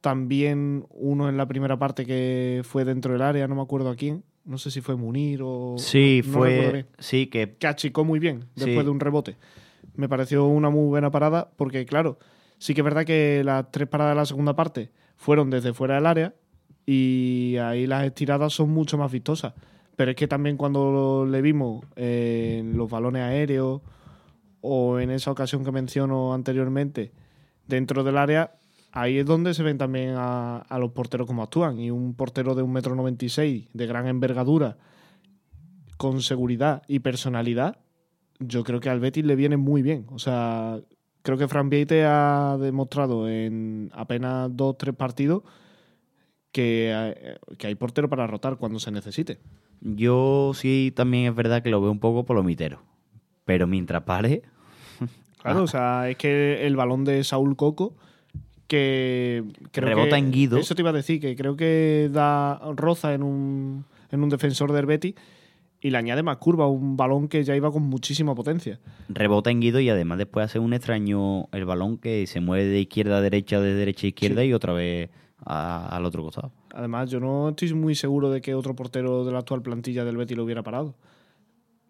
también 0.00 0.86
uno 0.90 1.28
en 1.28 1.36
la 1.36 1.46
primera 1.46 1.78
parte 1.78 2.04
que 2.06 2.62
fue 2.64 2.84
dentro 2.84 3.12
del 3.12 3.22
área, 3.22 3.48
no 3.48 3.54
me 3.54 3.62
acuerdo 3.62 3.90
a 3.90 3.96
quién, 3.96 4.22
no 4.44 4.58
sé 4.58 4.70
si 4.70 4.80
fue 4.80 4.96
Munir 4.96 5.40
o... 5.42 5.76
Sí, 5.78 6.22
no 6.26 6.32
fue. 6.32 6.86
Sí, 6.98 7.26
que 7.26 7.54
que 7.58 7.66
achicó 7.66 8.04
muy 8.04 8.18
bien 8.18 8.44
después 8.54 8.78
Sí. 8.78 8.84
de 8.84 8.90
un 8.90 9.00
rebote. 9.00 9.36
Me 9.96 10.08
pareció 10.08 10.46
una 10.46 10.70
muy 10.70 10.86
buena 10.86 11.10
parada 11.10 11.50
porque, 11.56 11.84
claro, 11.86 12.18
sí 12.58 12.74
que 12.74 12.82
es 12.82 12.84
verdad 12.84 13.04
que 13.04 13.42
las 13.44 13.70
tres 13.72 13.88
paradas 13.88 14.12
de 14.12 14.16
la 14.20 14.26
segunda 14.26 14.54
parte 14.54 14.90
fueron 15.16 15.50
desde 15.50 15.72
fuera 15.74 15.96
del 15.96 16.06
área 16.06 16.34
y 16.90 17.58
ahí 17.58 17.86
las 17.86 18.06
estiradas 18.06 18.54
son 18.54 18.70
mucho 18.70 18.96
más 18.96 19.12
vistosas. 19.12 19.52
Pero 19.94 20.12
es 20.12 20.16
que 20.16 20.26
también 20.26 20.56
cuando 20.56 21.26
le 21.28 21.42
vimos 21.42 21.84
en 21.96 22.78
los 22.78 22.88
balones 22.88 23.20
aéreos 23.20 23.82
o 24.62 24.98
en 24.98 25.10
esa 25.10 25.30
ocasión 25.30 25.66
que 25.66 25.70
menciono 25.70 26.32
anteriormente 26.32 27.12
dentro 27.66 28.04
del 28.04 28.16
área, 28.16 28.54
ahí 28.90 29.18
es 29.18 29.26
donde 29.26 29.52
se 29.52 29.62
ven 29.62 29.76
también 29.76 30.14
a, 30.16 30.60
a 30.60 30.78
los 30.78 30.92
porteros 30.92 31.26
como 31.26 31.42
actúan. 31.42 31.78
Y 31.78 31.90
un 31.90 32.14
portero 32.14 32.54
de 32.54 32.62
un 32.62 32.72
metro 32.72 32.94
noventa 32.94 33.26
y 33.26 33.28
seis, 33.28 33.68
de 33.74 33.86
gran 33.86 34.06
envergadura, 34.06 34.78
con 35.98 36.22
seguridad 36.22 36.84
y 36.88 37.00
personalidad, 37.00 37.76
yo 38.38 38.64
creo 38.64 38.80
que 38.80 38.88
al 38.88 39.00
Betis 39.00 39.26
le 39.26 39.36
viene 39.36 39.58
muy 39.58 39.82
bien. 39.82 40.06
O 40.08 40.18
sea, 40.18 40.80
creo 41.20 41.36
que 41.36 41.48
Fran 41.48 41.68
Vieite 41.68 42.06
ha 42.06 42.56
demostrado 42.58 43.28
en 43.28 43.90
apenas 43.92 44.48
dos 44.56 44.70
o 44.70 44.74
tres 44.76 44.94
partidos 44.94 45.42
que, 46.52 46.90
eh, 46.94 47.38
que 47.58 47.66
hay 47.66 47.74
portero 47.74 48.08
para 48.08 48.26
rotar 48.26 48.56
cuando 48.56 48.78
se 48.80 48.90
necesite. 48.90 49.38
yo 49.80 50.52
sí 50.54 50.92
también 50.94 51.26
es 51.26 51.34
verdad 51.34 51.62
que 51.62 51.70
lo 51.70 51.80
veo 51.80 51.90
un 51.90 52.00
poco 52.00 52.24
palomitero. 52.24 52.82
Pero 53.44 53.66
mientras 53.66 54.02
pare, 54.02 54.42
Claro, 55.42 55.62
o 55.62 55.66
sea, 55.66 56.08
es 56.10 56.16
que 56.16 56.66
el 56.66 56.74
balón 56.76 57.04
de 57.04 57.22
Saúl 57.24 57.56
Coco 57.56 57.94
que 58.66 59.44
creo 59.72 59.88
Rebota 59.88 60.10
que- 60.10 60.16
en 60.16 60.30
Guido. 60.32 60.58
Eso 60.58 60.74
te 60.74 60.82
iba 60.82 60.90
a 60.90 60.94
decir, 60.94 61.20
que 61.20 61.34
creo 61.36 61.56
que 61.56 62.10
da 62.12 62.60
roza 62.76 63.14
en 63.14 63.22
un, 63.22 63.84
en 64.10 64.22
un 64.22 64.28
defensor 64.28 64.72
del 64.72 64.86
Betis 64.86 65.14
y 65.80 65.90
le 65.90 65.96
añade 65.98 66.22
más 66.22 66.36
curva, 66.38 66.66
un 66.66 66.96
balón 66.96 67.28
que 67.28 67.44
ya 67.44 67.54
iba 67.56 67.70
con 67.70 67.84
muchísima 67.84 68.34
potencia. 68.34 68.78
rebota 69.08 69.50
en 69.50 69.60
Guido 69.60 69.80
y 69.80 69.88
además 69.88 70.18
después 70.18 70.44
hace 70.46 70.58
un 70.58 70.74
extraño 70.74 71.46
el 71.52 71.64
balón 71.64 71.98
que 71.98 72.26
se 72.26 72.40
mueve 72.40 72.66
de 72.66 72.80
izquierda 72.80 73.18
a 73.18 73.20
derecha, 73.20 73.60
de 73.60 73.74
derecha 73.74 74.06
a 74.06 74.08
izquierda 74.08 74.42
Sí. 74.42 74.48
y 74.48 74.52
otra 74.52 74.72
vez 74.72 75.08
a- 75.44 75.88
al 75.94 76.04
otro 76.04 76.22
costado. 76.22 76.50
Además, 76.74 77.10
yo 77.10 77.20
no 77.20 77.50
estoy 77.50 77.72
muy 77.74 77.94
seguro 77.94 78.30
de 78.30 78.40
que 78.40 78.54
otro 78.54 78.74
portero 78.74 79.24
de 79.24 79.32
la 79.32 79.38
actual 79.38 79.62
plantilla 79.62 80.04
del 80.04 80.16
Betis 80.16 80.36
lo 80.36 80.44
hubiera 80.44 80.62
parado. 80.62 80.94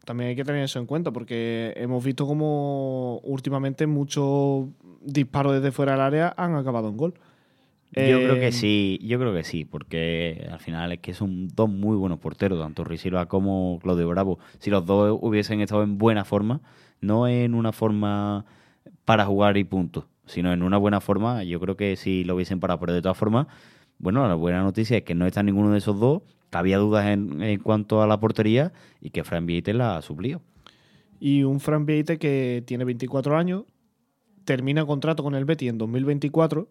También 0.04 0.30
hay 0.30 0.36
que 0.36 0.44
tener 0.44 0.62
eso 0.64 0.78
en 0.78 0.86
cuenta, 0.86 1.10
porque 1.10 1.74
hemos 1.76 2.02
visto 2.02 2.26
como 2.26 3.18
últimamente 3.24 3.86
muchos 3.86 4.66
disparos 5.02 5.54
desde 5.54 5.70
fuera 5.70 5.92
del 5.92 6.00
área 6.00 6.34
han 6.36 6.54
acabado 6.54 6.88
en 6.88 6.96
gol. 6.96 7.14
Yo 7.92 8.18
Eh, 8.18 8.22
creo 8.22 8.38
que 8.38 8.52
sí, 8.52 8.98
yo 9.02 9.18
creo 9.18 9.32
que 9.34 9.44
sí, 9.44 9.64
porque 9.64 10.46
al 10.50 10.60
final 10.60 10.92
es 10.92 11.00
que 11.00 11.14
son 11.14 11.48
dos 11.48 11.68
muy 11.70 11.96
buenos 11.96 12.18
porteros, 12.18 12.60
tanto 12.60 12.84
Ruiz 12.84 13.00
Silva 13.00 13.26
como 13.26 13.78
Claudio 13.82 14.08
Bravo. 14.08 14.38
Si 14.58 14.70
los 14.70 14.84
dos 14.86 15.18
hubiesen 15.20 15.60
estado 15.60 15.82
en 15.82 15.98
buena 15.98 16.24
forma, 16.24 16.60
no 17.00 17.26
en 17.28 17.54
una 17.54 17.72
forma 17.72 18.44
para 19.04 19.24
jugar 19.26 19.56
y 19.56 19.64
punto, 19.64 20.06
sino 20.28 20.52
en 20.52 20.62
una 20.62 20.78
buena 20.78 21.00
forma, 21.00 21.42
yo 21.44 21.58
creo 21.60 21.76
que 21.76 21.96
sí 21.96 22.24
lo 22.24 22.34
hubiesen 22.34 22.60
parado. 22.60 22.80
Pero 22.80 22.92
de 22.92 23.02
todas 23.02 23.18
formas, 23.18 23.46
bueno, 23.98 24.26
la 24.28 24.34
buena 24.34 24.62
noticia 24.62 24.98
es 24.98 25.02
que 25.04 25.14
no 25.14 25.26
está 25.26 25.42
ninguno 25.42 25.72
de 25.72 25.78
esos 25.78 25.98
dos, 25.98 26.22
que 26.50 26.58
había 26.58 26.78
dudas 26.78 27.06
en, 27.06 27.42
en 27.42 27.60
cuanto 27.60 28.02
a 28.02 28.06
la 28.06 28.20
portería 28.20 28.72
y 29.00 29.10
que 29.10 29.24
Fran 29.24 29.46
Vieite 29.46 29.74
la 29.74 30.00
suplió. 30.02 30.40
Y 31.20 31.42
un 31.42 31.60
Fran 31.60 31.84
Vieite 31.84 32.18
que 32.18 32.62
tiene 32.66 32.84
24 32.84 33.36
años, 33.36 33.64
termina 34.44 34.86
contrato 34.86 35.22
con 35.22 35.34
el 35.34 35.44
Betis 35.44 35.68
en 35.68 35.78
2024 35.78 36.68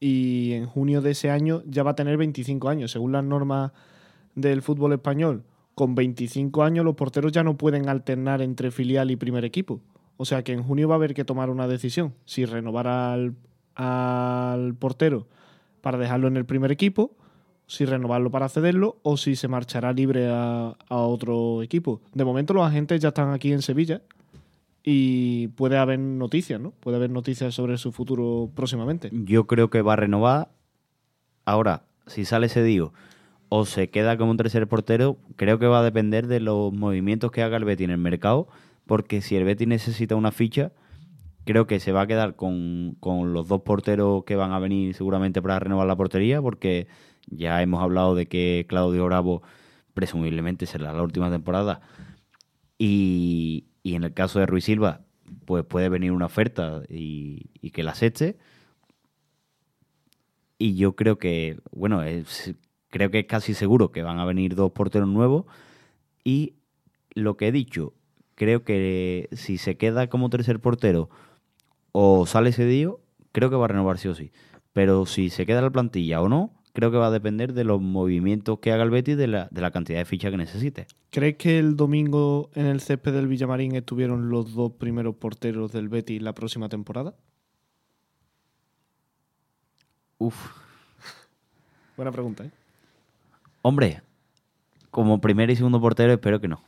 y 0.00 0.52
en 0.52 0.66
junio 0.66 1.00
de 1.00 1.12
ese 1.12 1.30
año 1.30 1.62
ya 1.66 1.82
va 1.82 1.92
a 1.92 1.94
tener 1.94 2.16
25 2.16 2.68
años. 2.68 2.90
Según 2.90 3.12
las 3.12 3.24
normas 3.24 3.72
del 4.34 4.62
fútbol 4.62 4.92
español, 4.92 5.44
con 5.74 5.94
25 5.94 6.62
años 6.62 6.84
los 6.84 6.94
porteros 6.94 7.32
ya 7.32 7.42
no 7.44 7.56
pueden 7.56 7.88
alternar 7.88 8.42
entre 8.42 8.70
filial 8.70 9.10
y 9.10 9.16
primer 9.16 9.44
equipo. 9.44 9.80
O 10.16 10.24
sea 10.24 10.42
que 10.42 10.52
en 10.52 10.62
junio 10.62 10.88
va 10.88 10.94
a 10.94 10.96
haber 10.96 11.14
que 11.14 11.24
tomar 11.24 11.50
una 11.50 11.68
decisión. 11.68 12.14
Si 12.24 12.44
renovar 12.44 12.86
al, 12.88 14.74
portero 14.78 15.26
para 15.80 15.98
dejarlo 15.98 16.28
en 16.28 16.36
el 16.36 16.46
primer 16.46 16.72
equipo, 16.72 17.16
si 17.66 17.84
renovarlo 17.84 18.30
para 18.30 18.48
cederlo 18.48 18.98
o 19.02 19.16
si 19.16 19.36
se 19.36 19.48
marchará 19.48 19.92
libre 19.92 20.28
a, 20.30 20.76
a 20.88 20.96
otro 20.96 21.62
equipo. 21.62 22.00
De 22.14 22.24
momento 22.24 22.54
los 22.54 22.66
agentes 22.66 23.00
ya 23.00 23.08
están 23.08 23.32
aquí 23.32 23.52
en 23.52 23.62
Sevilla 23.62 24.02
y 24.88 25.48
puede 25.48 25.76
haber 25.76 25.98
noticias, 25.98 26.60
¿no? 26.60 26.70
Puede 26.70 26.96
haber 26.96 27.10
noticias 27.10 27.52
sobre 27.52 27.76
su 27.76 27.90
futuro 27.90 28.50
próximamente. 28.54 29.10
Yo 29.12 29.48
creo 29.48 29.68
que 29.68 29.82
va 29.82 29.94
a 29.94 29.96
renovar. 29.96 30.48
Ahora, 31.44 31.82
si 32.06 32.24
sale 32.24 32.48
cedido 32.48 32.92
o 33.48 33.66
se 33.66 33.90
queda 33.90 34.16
como 34.16 34.30
un 34.30 34.36
tercer 34.36 34.68
portero, 34.68 35.18
creo 35.34 35.58
que 35.58 35.66
va 35.66 35.80
a 35.80 35.82
depender 35.82 36.28
de 36.28 36.38
los 36.38 36.72
movimientos 36.72 37.32
que 37.32 37.42
haga 37.42 37.56
el 37.56 37.64
Betis 37.64 37.84
en 37.84 37.90
el 37.90 37.98
mercado, 37.98 38.46
porque 38.86 39.20
si 39.22 39.36
el 39.36 39.44
Betis 39.44 39.68
necesita 39.68 40.16
una 40.16 40.32
ficha, 40.32 40.72
creo 41.44 41.66
que 41.66 41.80
se 41.80 41.92
va 41.92 42.02
a 42.02 42.06
quedar 42.06 42.36
con, 42.36 42.96
con 43.00 43.32
los 43.32 43.48
dos 43.48 43.62
porteros 43.62 44.24
que 44.24 44.36
van 44.36 44.52
a 44.52 44.58
venir 44.58 44.94
seguramente 44.94 45.42
para 45.42 45.58
renovar 45.60 45.86
la 45.86 45.96
portería, 45.96 46.40
porque 46.42 46.88
ya 47.28 47.62
hemos 47.62 47.82
hablado 47.82 48.14
de 48.14 48.26
que 48.26 48.66
Claudio 48.68 49.04
Bravo 49.06 49.42
presumiblemente 49.94 50.66
será 50.66 50.92
la 50.92 51.02
última 51.02 51.30
temporada. 51.30 51.80
Y, 52.78 53.66
y 53.82 53.94
en 53.94 54.04
el 54.04 54.12
caso 54.14 54.38
de 54.38 54.46
Ruiz 54.46 54.64
Silva, 54.64 55.02
pues 55.44 55.64
puede 55.64 55.88
venir 55.88 56.12
una 56.12 56.26
oferta 56.26 56.82
y, 56.88 57.50
y 57.60 57.70
que 57.70 57.82
la 57.82 57.92
acepte. 57.92 58.36
Y 60.58 60.76
yo 60.76 60.94
creo 60.96 61.18
que, 61.18 61.58
bueno, 61.70 62.02
es- 62.02 62.54
creo 62.90 63.10
que 63.10 63.20
es 63.20 63.26
casi 63.26 63.54
seguro 63.54 63.92
que 63.92 64.02
van 64.02 64.18
a 64.18 64.24
venir 64.24 64.54
dos 64.54 64.72
porteros 64.72 65.08
nuevos. 65.08 65.44
Y 66.24 66.54
lo 67.14 67.36
que 67.36 67.48
he 67.48 67.52
dicho, 67.52 67.94
creo 68.36 68.62
que 68.62 69.28
si 69.32 69.58
se 69.58 69.76
queda 69.76 70.06
como 70.06 70.30
tercer 70.30 70.60
portero 70.60 71.10
o 71.90 72.26
sale 72.26 72.52
cedido, 72.52 73.00
creo 73.32 73.50
que 73.50 73.56
va 73.56 73.64
a 73.64 73.68
renovar 73.68 73.98
sí 73.98 74.06
o 74.06 74.14
sí. 74.14 74.30
Pero 74.72 75.06
si 75.06 75.30
se 75.30 75.46
queda 75.46 75.58
en 75.58 75.64
la 75.64 75.70
plantilla 75.70 76.20
o 76.20 76.28
no, 76.28 76.52
creo 76.72 76.90
que 76.90 76.98
va 76.98 77.06
a 77.06 77.10
depender 77.10 77.54
de 77.54 77.64
los 77.64 77.80
movimientos 77.80 78.58
que 78.60 78.70
haga 78.70 78.84
el 78.84 78.90
Betis 78.90 79.16
de 79.16 79.26
la, 79.26 79.48
de 79.50 79.60
la 79.62 79.70
cantidad 79.70 79.98
de 79.98 80.04
fichas 80.04 80.30
que 80.30 80.36
necesite. 80.36 80.86
¿Crees 81.10 81.36
que 81.36 81.58
el 81.58 81.74
domingo 81.74 82.50
en 82.54 82.66
el 82.66 82.80
césped 82.80 83.14
del 83.14 83.26
Villamarín 83.26 83.74
estuvieron 83.74 84.28
los 84.28 84.54
dos 84.54 84.72
primeros 84.72 85.16
porteros 85.16 85.72
del 85.72 85.88
Betis 85.88 86.20
la 86.20 86.34
próxima 86.34 86.68
temporada? 86.68 87.14
Uf. 90.18 90.36
Buena 91.96 92.12
pregunta, 92.12 92.44
¿eh? 92.44 92.50
Hombre, 93.62 94.02
como 94.90 95.20
primer 95.20 95.50
y 95.50 95.56
segundo 95.56 95.80
portero 95.80 96.12
espero 96.12 96.40
que 96.40 96.48
no. 96.48 96.62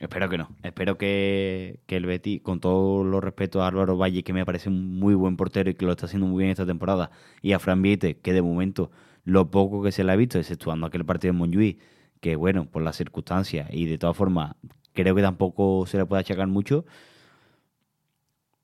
Espero 0.00 0.30
que 0.30 0.38
no. 0.38 0.48
Espero 0.62 0.96
que, 0.96 1.80
que 1.86 1.96
el 1.96 2.06
Betis, 2.06 2.40
con 2.40 2.58
todo 2.58 3.04
los 3.04 3.22
respeto 3.22 3.62
a 3.62 3.68
Álvaro 3.68 3.98
Valle, 3.98 4.22
que 4.22 4.32
me 4.32 4.46
parece 4.46 4.70
un 4.70 4.98
muy 4.98 5.14
buen 5.14 5.36
portero 5.36 5.70
y 5.70 5.74
que 5.74 5.84
lo 5.84 5.92
está 5.92 6.06
haciendo 6.06 6.26
muy 6.26 6.38
bien 6.38 6.50
esta 6.50 6.66
temporada, 6.66 7.10
y 7.42 7.52
a 7.52 7.58
Fran 7.58 7.82
Viete, 7.82 8.18
que 8.18 8.32
de 8.32 8.40
momento 8.42 8.90
lo 9.24 9.50
poco 9.50 9.82
que 9.82 9.92
se 9.92 10.02
le 10.02 10.12
ha 10.12 10.16
visto, 10.16 10.38
exceptuando 10.38 10.86
aquel 10.86 11.04
partido 11.04 11.32
en 11.32 11.38
Montjuic, 11.38 11.78
que 12.20 12.34
bueno, 12.36 12.66
por 12.66 12.82
las 12.82 12.96
circunstancias 12.96 13.68
y 13.72 13.86
de 13.86 13.98
todas 13.98 14.16
formas 14.16 14.56
creo 14.94 15.14
que 15.14 15.22
tampoco 15.22 15.86
se 15.86 15.98
le 15.98 16.06
puede 16.06 16.20
achacar 16.20 16.48
mucho, 16.48 16.86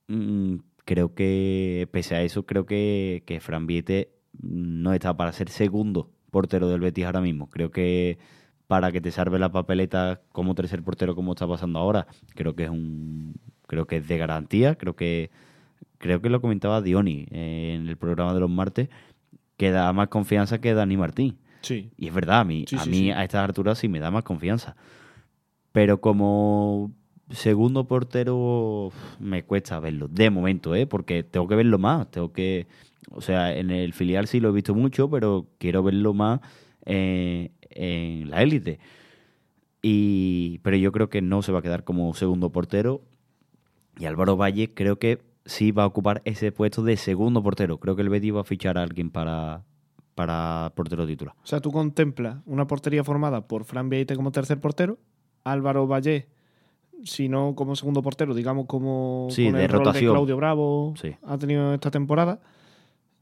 mm, 0.08 0.56
creo 0.84 1.14
que, 1.14 1.88
pese 1.92 2.14
a 2.14 2.22
eso, 2.22 2.46
creo 2.46 2.66
que, 2.66 3.22
que 3.26 3.40
Fran 3.40 3.66
Viete 3.66 4.12
no 4.40 4.92
está 4.92 5.16
para 5.16 5.32
ser 5.32 5.50
segundo 5.50 6.10
portero 6.30 6.68
del 6.68 6.80
Betis 6.80 7.06
ahora 7.06 7.20
mismo. 7.20 7.50
Creo 7.50 7.70
que 7.70 8.18
para 8.66 8.90
que 8.92 9.00
te 9.00 9.10
salve 9.10 9.38
la 9.38 9.50
papeleta 9.52 10.20
como 10.32 10.54
tercer 10.54 10.82
portero 10.82 11.14
como 11.14 11.32
está 11.32 11.46
pasando 11.46 11.78
ahora, 11.78 12.06
creo 12.34 12.54
que 12.54 12.64
es 12.64 12.70
un 12.70 13.34
creo 13.66 13.86
que 13.86 13.96
es 13.96 14.08
de 14.08 14.18
garantía, 14.18 14.76
creo 14.76 14.94
que 14.96 15.30
creo 15.98 16.20
que 16.20 16.30
lo 16.30 16.40
comentaba 16.40 16.82
Dioni 16.82 17.26
eh, 17.30 17.74
en 17.76 17.88
el 17.88 17.96
programa 17.96 18.34
de 18.34 18.40
los 18.40 18.50
martes, 18.50 18.88
que 19.56 19.70
da 19.70 19.92
más 19.92 20.08
confianza 20.08 20.60
que 20.60 20.74
Dani 20.74 20.96
Martín. 20.96 21.38
Sí. 21.62 21.90
Y 21.96 22.08
es 22.08 22.14
verdad, 22.14 22.40
a 22.40 22.44
mí, 22.44 22.64
Sí, 22.68 22.76
a, 22.76 22.80
sí, 22.80 22.90
mí 22.90 22.96
sí. 22.96 23.10
a 23.10 23.24
estas 23.24 23.44
alturas 23.48 23.78
sí 23.78 23.88
me 23.88 23.98
da 23.98 24.10
más 24.10 24.22
confianza. 24.22 24.76
Pero 25.72 26.00
como 26.00 26.92
segundo 27.30 27.86
portero 27.88 28.92
me 29.18 29.42
cuesta 29.44 29.80
verlo, 29.80 30.06
de 30.08 30.30
momento, 30.30 30.74
¿eh? 30.74 30.86
porque 30.86 31.22
tengo 31.24 31.48
que 31.48 31.56
verlo 31.56 31.78
más. 31.78 32.10
Tengo 32.10 32.32
que, 32.32 32.66
o 33.10 33.20
sea, 33.20 33.56
en 33.56 33.70
el 33.70 33.92
filial 33.94 34.26
sí 34.28 34.38
lo 34.38 34.50
he 34.50 34.52
visto 34.52 34.74
mucho, 34.74 35.10
pero 35.10 35.46
quiero 35.58 35.82
verlo 35.82 36.14
más 36.14 36.40
eh, 36.84 37.50
en 37.76 38.30
la 38.30 38.42
élite. 38.42 38.78
Y, 39.82 40.58
pero 40.62 40.76
yo 40.76 40.90
creo 40.92 41.08
que 41.08 41.22
no 41.22 41.42
se 41.42 41.52
va 41.52 41.60
a 41.60 41.62
quedar 41.62 41.84
como 41.84 42.12
segundo 42.14 42.50
portero. 42.50 43.02
Y 43.98 44.06
Álvaro 44.06 44.36
Valle 44.36 44.74
creo 44.74 44.98
que 44.98 45.22
sí 45.44 45.70
va 45.70 45.84
a 45.84 45.86
ocupar 45.86 46.22
ese 46.24 46.52
puesto 46.52 46.82
de 46.82 46.96
segundo 46.96 47.42
portero. 47.42 47.78
Creo 47.78 47.94
que 47.96 48.02
el 48.02 48.08
Betis 48.08 48.34
va 48.34 48.40
a 48.40 48.44
fichar 48.44 48.78
a 48.78 48.82
alguien 48.82 49.10
para, 49.10 49.62
para 50.14 50.72
portero 50.74 51.06
titular. 51.06 51.34
O 51.42 51.46
sea, 51.46 51.60
tú 51.60 51.70
contemplas 51.70 52.38
una 52.46 52.66
portería 52.66 53.04
formada 53.04 53.46
por 53.46 53.64
Fran 53.64 53.88
Vieite 53.88 54.16
como 54.16 54.32
tercer 54.32 54.60
portero, 54.60 54.98
Álvaro 55.44 55.86
Valle, 55.86 56.26
si 57.04 57.28
no 57.28 57.54
como 57.54 57.76
segundo 57.76 58.02
portero, 58.02 58.34
digamos 58.34 58.66
como 58.66 59.28
Sí, 59.30 59.44
con 59.44 59.54
de 59.54 59.64
el 59.64 59.68
rol 59.70 59.78
de 59.80 59.84
rotación. 59.84 60.12
Claudio 60.12 60.36
Bravo 60.36 60.94
Sí. 60.96 61.14
ha 61.22 61.38
tenido 61.38 61.72
esta 61.74 61.90
temporada, 61.90 62.40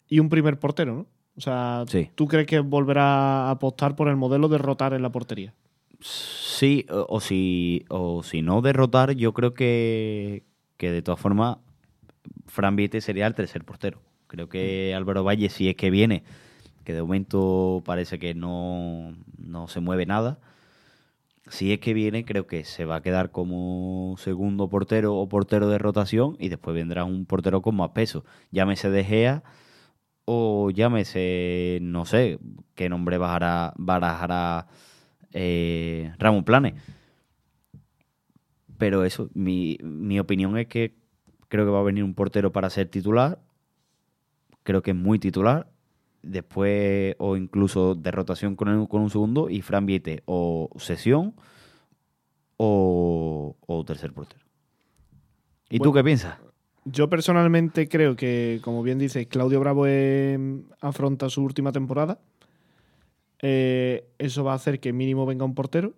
y 0.09 0.19
un 0.21 0.29
primer 0.29 0.59
portero, 0.59 0.95
¿no? 0.95 1.07
O 1.37 1.40
sea, 1.40 1.85
Sí. 1.88 2.11
¿tú 2.14 2.27
crees 2.27 2.47
que 2.47 2.61
volverá 2.61 3.47
a 3.49 3.51
apostar 3.51 3.97
por 3.97 4.09
el 4.09 4.16
modelo 4.16 4.49
de 4.49 4.59
rotar 4.59 4.92
en 4.94 5.03
la 5.03 5.11
portería? 5.11 5.53
Sí, 6.01 6.87
o, 6.90 7.07
o 7.09 7.20
si, 7.20 7.85
o 7.88 8.23
si 8.23 8.42
no 8.42 8.61
derrotar, 8.62 9.12
yo 9.12 9.33
creo 9.33 9.55
que, 9.55 10.44
que 10.77 10.90
de 10.90 11.03
todas 11.03 11.20
formas 11.20 11.59
Fran 12.47 12.77
Viete 12.77 13.01
sería 13.01 13.27
el 13.27 13.35
tercer 13.35 13.64
portero. 13.64 14.01
Creo 14.27 14.49
que 14.49 14.94
Álvaro 14.97 15.25
Valle, 15.25 15.49
si 15.49 15.68
es 15.68 15.77
que 15.77 15.90
viene, 15.90 16.23
que 16.85 16.92
de 16.92 17.03
momento 17.03 17.83
parece 17.85 18.18
que 18.18 18.35
no, 18.35 19.14
no 19.38 19.68
se 19.68 19.81
mueve 19.81 20.07
nada, 20.07 20.38
si 21.49 21.73
es 21.73 21.79
que 21.79 21.94
viene, 21.94 22.25
creo 22.25 22.47
que 22.47 22.64
se 22.64 22.85
va 22.85 22.97
a 22.97 23.03
quedar 23.03 23.31
como 23.31 24.14
segundo 24.18 24.68
portero 24.68 25.14
o 25.16 25.29
portero 25.29 25.68
de 25.68 25.79
rotación 25.79 26.37
y 26.38 26.49
después 26.49 26.75
vendrá 26.75 27.05
un 27.05 27.27
portero 27.27 27.61
con 27.62 27.77
más 27.77 27.90
peso. 27.90 28.25
Llámese 28.51 28.88
De 28.90 29.05
Gea 29.05 29.42
o 30.24 30.70
llámese, 30.70 31.78
no 31.82 32.04
sé, 32.06 32.38
qué 32.74 32.88
nombre 32.88 33.18
barajará, 33.18 33.74
barajará 33.76 34.66
eh, 35.32 36.12
Ramón 36.18 36.44
Plane. 36.44 36.74
Pero 38.78 39.04
eso, 39.04 39.30
mi, 39.34 39.78
mi 39.82 40.18
opinión 40.18 40.58
es 40.58 40.66
que 40.66 40.94
creo 41.48 41.64
que 41.64 41.70
va 41.70 41.80
a 41.80 41.84
venir 41.84 42.02
un 42.04 42.14
portero 42.14 42.52
para 42.52 42.70
ser 42.70 42.88
titular. 42.88 43.40
Creo 44.62 44.82
que 44.82 44.90
es 44.92 44.96
muy 44.96 45.18
titular. 45.18 45.70
Después, 46.22 47.14
o 47.18 47.37
incluso 47.37 47.94
de 47.94 48.10
rotación 48.10 48.56
con, 48.56 48.68
el- 48.68 48.88
con 48.88 49.02
un 49.02 49.10
segundo. 49.10 49.50
Y 49.50 49.60
Fran 49.62 49.87
Viete, 49.87 50.22
o 50.26 50.70
sesión, 50.78 51.34
o, 52.56 53.56
o 53.66 53.84
tercer 53.84 54.12
portero. 54.12 54.44
¿Y 55.70 55.78
tú 55.80 55.92
qué 55.92 56.02
piensas? 56.04 56.38
Yo 56.85 57.09
personalmente 57.09 57.88
creo 57.88 58.14
que, 58.14 58.61
como 58.62 58.83
bien 58.83 58.99
dices, 58.99 59.27
Claudio 59.27 59.61
Bravo 59.61 59.87
eh, 59.87 60.38
afronta 60.81 61.31
su 61.31 61.42
última 61.42 61.73
temporada. 61.73 62.18
Eh, 63.40 64.07
eso 64.18 64.44
va 64.44 64.53
a 64.53 64.57
hacer 64.57 64.81
que 64.81 64.92
mínimo 64.92 65.27
venga 65.27 65.44
un 65.44 65.55
portero. 65.55 65.94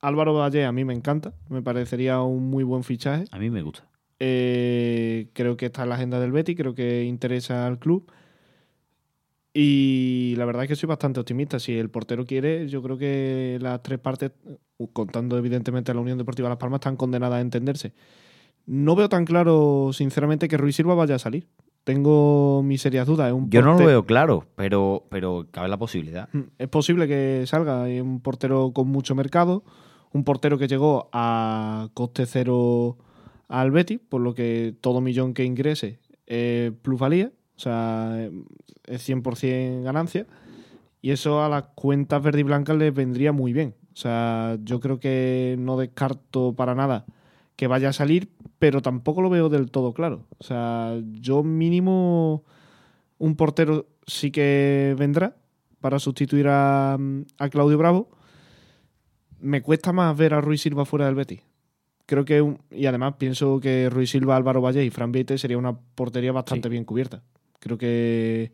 Álvaro 0.00 0.34
Valle 0.34 0.64
a 0.64 0.72
mí 0.72 0.84
me 0.84 0.94
encanta, 0.94 1.32
me 1.48 1.62
parecería 1.62 2.20
un 2.20 2.50
muy 2.50 2.64
buen 2.64 2.84
fichaje. 2.84 3.24
A 3.30 3.38
mí 3.38 3.50
me 3.50 3.62
gusta. 3.62 3.88
Eh, 4.18 5.28
creo 5.32 5.56
que 5.56 5.66
está 5.66 5.82
en 5.82 5.88
la 5.88 5.94
agenda 5.96 6.20
del 6.20 6.32
Betty, 6.32 6.54
creo 6.54 6.74
que 6.74 7.04
interesa 7.04 7.66
al 7.66 7.78
club. 7.78 8.10
Y 9.52 10.34
la 10.36 10.44
verdad 10.44 10.64
es 10.64 10.68
que 10.68 10.76
soy 10.76 10.86
bastante 10.86 11.18
optimista. 11.18 11.58
Si 11.58 11.72
el 11.76 11.88
portero 11.88 12.26
quiere, 12.26 12.68
yo 12.68 12.82
creo 12.82 12.98
que 12.98 13.58
las 13.62 13.82
tres 13.82 13.98
partes, 13.98 14.32
contando 14.92 15.38
evidentemente 15.38 15.90
a 15.90 15.94
la 15.94 16.02
Unión 16.02 16.18
Deportiva 16.18 16.50
Las 16.50 16.58
Palmas, 16.58 16.78
están 16.78 16.96
condenadas 16.96 17.38
a 17.38 17.40
entenderse. 17.40 17.94
No 18.66 18.96
veo 18.96 19.08
tan 19.08 19.24
claro, 19.24 19.90
sinceramente, 19.92 20.48
que 20.48 20.56
Ruiz 20.56 20.76
Silva 20.76 20.94
vaya 20.94 21.14
a 21.14 21.18
salir. 21.20 21.46
Tengo 21.84 22.62
mis 22.64 22.82
serias 22.82 23.06
dudas. 23.06 23.28
Es 23.28 23.32
un 23.32 23.48
Yo 23.48 23.62
no 23.62 23.78
lo 23.78 23.86
veo 23.86 24.04
claro, 24.04 24.44
pero, 24.56 25.04
pero 25.08 25.46
cabe 25.52 25.68
la 25.68 25.78
posibilidad. 25.78 26.28
Mm, 26.32 26.40
Es 26.58 26.68
posible 26.68 27.06
que 27.06 27.44
salga. 27.46 27.88
Es 27.88 28.02
un 28.02 28.20
portero 28.20 28.72
con 28.72 28.88
mucho 28.88 29.14
mercado. 29.14 29.62
Un 30.12 30.24
portero 30.24 30.58
que 30.58 30.66
llegó 30.66 31.08
a 31.12 31.88
coste 31.94 32.26
cero 32.26 32.96
al 33.48 33.70
Betis, 33.70 34.00
por 34.00 34.20
lo 34.20 34.34
que 34.34 34.74
todo 34.80 35.00
millón 35.00 35.32
que 35.32 35.44
ingrese 35.44 36.00
es 36.26 36.72
plusvalía. 36.82 37.30
O 37.56 37.60
sea, 37.60 38.28
es 38.86 39.08
100% 39.08 39.84
ganancia. 39.84 40.26
Y 41.00 41.12
eso 41.12 41.40
a 41.44 41.48
las 41.48 41.62
cuentas 41.76 42.20
verde 42.20 42.40
y 42.40 42.42
blancas 42.42 42.76
les 42.76 42.92
vendría 42.92 43.30
muy 43.30 43.52
bien. 43.52 43.74
O 43.92 43.96
sea, 43.96 44.58
yo 44.64 44.80
creo 44.80 44.98
que 44.98 45.54
no 45.58 45.76
descarto 45.76 46.54
para 46.54 46.74
nada 46.74 47.06
que 47.54 47.68
vaya 47.68 47.88
a 47.90 47.92
salir, 47.92 48.28
pero 48.58 48.80
tampoco 48.82 49.20
lo 49.22 49.30
veo 49.30 49.48
del 49.48 49.70
todo 49.70 49.92
claro. 49.92 50.26
O 50.38 50.44
sea, 50.44 50.94
yo 51.20 51.42
mínimo 51.42 52.44
un 53.18 53.36
portero 53.36 53.86
sí 54.06 54.30
que 54.30 54.94
vendrá 54.98 55.36
para 55.80 55.98
sustituir 55.98 56.48
a, 56.48 56.94
a 57.38 57.48
Claudio 57.50 57.78
Bravo. 57.78 58.08
Me 59.40 59.62
cuesta 59.62 59.92
más 59.92 60.16
ver 60.16 60.34
a 60.34 60.40
Ruiz 60.40 60.62
Silva 60.62 60.84
fuera 60.84 61.06
del 61.06 61.14
Betis. 61.14 61.40
Creo 62.06 62.24
que, 62.24 62.40
un- 62.40 62.58
y 62.70 62.86
además 62.86 63.14
pienso 63.18 63.60
que 63.60 63.90
Ruiz 63.90 64.10
Silva, 64.10 64.36
Álvaro 64.36 64.60
Valle 64.62 64.84
y 64.84 64.90
Fran 64.90 65.12
Viete 65.12 65.38
sería 65.38 65.58
una 65.58 65.76
portería 65.76 66.32
bastante 66.32 66.68
Sí. 66.68 66.70
bien 66.70 66.84
cubierta. 66.84 67.22
Creo 67.58 67.76
que 67.78 68.52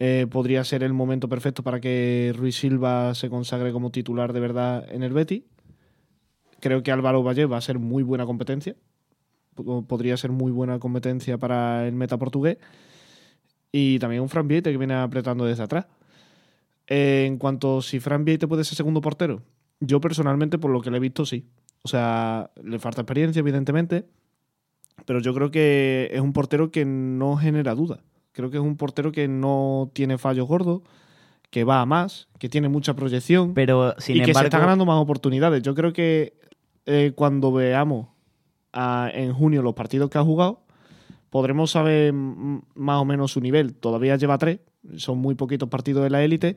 eh, 0.00 0.26
podría 0.30 0.62
ser 0.64 0.82
el 0.84 0.92
momento 0.92 1.28
perfecto 1.28 1.62
para 1.64 1.80
que 1.80 2.32
Ruiz 2.36 2.56
Silva 2.56 3.14
se 3.14 3.28
consagre 3.28 3.72
como 3.72 3.90
titular 3.90 4.32
de 4.32 4.40
verdad 4.40 4.86
en 4.92 5.02
el 5.02 5.12
Betis. 5.12 5.42
Creo 6.60 6.82
que 6.82 6.92
Álvaro 6.92 7.22
Valle 7.22 7.46
va 7.46 7.56
a 7.56 7.60
ser 7.60 7.78
muy 7.78 8.02
buena 8.02 8.24
competencia. 8.24 8.76
Po- 9.64 9.82
Podría 9.82 10.16
ser 10.16 10.30
muy 10.30 10.52
buena 10.52 10.78
competencia 10.78 11.38
para 11.38 11.86
el 11.86 11.94
meta 11.94 12.16
portugués. 12.18 12.58
Y 13.72 13.98
también 13.98 14.22
un 14.22 14.28
Fran 14.28 14.48
Viete 14.48 14.70
que 14.70 14.78
viene 14.78 14.94
apretando 14.94 15.44
desde 15.44 15.62
atrás. 15.62 15.86
Eh, 16.86 17.24
en 17.26 17.36
cuanto 17.38 17.82
si 17.82 18.00
Fran 18.00 18.24
Viete 18.24 18.48
puede 18.48 18.64
ser 18.64 18.76
segundo 18.76 19.00
portero, 19.00 19.42
yo 19.80 20.00
personalmente, 20.00 20.58
por 20.58 20.70
lo 20.70 20.80
que 20.80 20.90
le 20.90 20.96
he 20.96 21.00
visto, 21.00 21.26
sí. 21.26 21.46
O 21.82 21.88
sea, 21.88 22.50
le 22.62 22.78
falta 22.78 23.02
experiencia, 23.02 23.40
evidentemente. 23.40 24.06
Pero 25.04 25.20
yo 25.20 25.32
creo 25.34 25.50
que 25.50 26.08
es 26.12 26.20
un 26.20 26.32
portero 26.32 26.70
que 26.70 26.84
no 26.84 27.36
genera 27.36 27.74
duda. 27.74 28.00
Creo 28.32 28.50
que 28.50 28.56
es 28.56 28.62
un 28.62 28.76
portero 28.76 29.12
que 29.12 29.28
no 29.28 29.90
tiene 29.92 30.18
fallos 30.18 30.48
gordos, 30.48 30.82
que 31.50 31.64
va 31.64 31.80
a 31.80 31.86
más, 31.86 32.28
que 32.38 32.48
tiene 32.48 32.68
mucha 32.68 32.94
proyección 32.94 33.54
Pero, 33.54 33.94
sin 33.98 34.16
y 34.16 34.22
que 34.22 34.34
se 34.34 34.44
está 34.44 34.58
ganando 34.58 34.84
más 34.86 35.00
oportunidades. 35.00 35.62
Yo 35.62 35.74
creo 35.74 35.92
que 35.92 36.34
eh, 36.86 37.12
cuando 37.14 37.52
veamos 37.52 38.08
a- 38.72 39.10
en 39.12 39.32
junio 39.32 39.62
los 39.62 39.74
partidos 39.74 40.10
que 40.10 40.18
ha 40.18 40.22
jugado, 40.22 40.62
podremos 41.30 41.70
saber 41.72 42.12
más 42.12 43.00
o 43.00 43.04
menos 43.04 43.32
su 43.32 43.40
nivel. 43.40 43.74
Todavía 43.74 44.16
lleva 44.16 44.38
tres, 44.38 44.60
son 44.96 45.18
muy 45.18 45.34
poquitos 45.34 45.68
partidos 45.68 46.02
de 46.04 46.10
la 46.10 46.22
élite, 46.24 46.56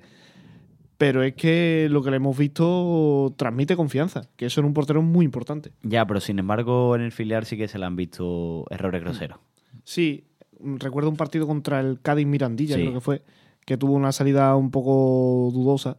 pero 0.98 1.24
es 1.24 1.34
que 1.34 1.88
lo 1.90 2.04
que 2.04 2.12
le 2.12 2.18
hemos 2.18 2.38
visto 2.38 3.34
transmite 3.36 3.76
confianza, 3.76 4.30
que 4.36 4.46
eso 4.46 4.62
en 4.62 4.68
un 4.68 4.74
portero 4.74 5.00
es 5.00 5.06
muy 5.06 5.26
importante. 5.26 5.72
Ya, 5.84 6.06
pero 6.06 6.20
sin 6.20 6.38
embargo, 6.40 6.96
en 6.96 7.02
el 7.02 7.12
filial 7.12 7.46
sí 7.46 7.58
que 7.58 7.68
se 7.68 7.80
le 7.80 7.86
han 7.86 7.96
visto 7.96 8.66
errores 8.70 9.02
groseros. 9.02 9.40
Sí, 9.84 10.26
recuerdo 10.60 11.10
un 11.10 11.18
partido 11.18 11.48
contra 11.48 11.80
el 11.80 12.00
Cádiz 12.02 12.28
Mirandilla, 12.28 12.76
Sí. 12.76 12.82
creo 12.82 12.94
que 12.94 13.02
fue, 13.02 13.24
que 13.66 13.78
tuvo 13.78 13.94
una 13.94 14.12
salida 14.12 14.56
un 14.56 14.70
poco 14.70 15.50
dudosa. 15.52 15.98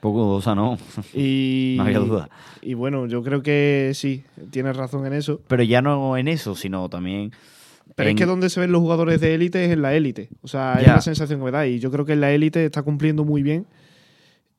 Poco 0.00 0.24
dudosa, 0.24 0.54
no. 0.54 0.78
Y, 1.14 1.74
no 1.78 1.82
había 1.84 1.98
duda. 1.98 2.30
Y 2.62 2.74
bueno, 2.74 3.06
yo 3.06 3.22
creo 3.22 3.42
que 3.42 3.92
sí, 3.94 4.24
tienes 4.50 4.76
razón 4.76 5.06
en 5.06 5.12
eso. 5.12 5.40
Pero 5.46 5.62
ya 5.62 5.82
no 5.82 6.16
en 6.16 6.28
eso, 6.28 6.54
sino 6.54 6.88
también. 6.88 7.32
Pero 7.96 8.08
en- 8.10 8.16
es 8.16 8.20
que 8.20 8.26
donde 8.26 8.48
se 8.50 8.60
ven 8.60 8.72
los 8.72 8.80
jugadores 8.80 9.20
de 9.20 9.34
élite 9.34 9.64
es 9.64 9.72
en 9.72 9.82
la 9.82 9.94
élite. 9.94 10.28
O 10.42 10.48
sea, 10.48 10.74
es 10.80 10.86
la 10.86 11.00
sensación 11.00 11.38
que 11.40 11.44
me 11.44 11.50
da. 11.50 11.66
Y 11.66 11.78
yo 11.80 11.90
creo 11.90 12.04
que 12.04 12.12
en 12.14 12.20
la 12.20 12.32
élite 12.32 12.64
está 12.64 12.82
cumpliendo 12.82 13.24
muy 13.24 13.42
bien. 13.42 13.66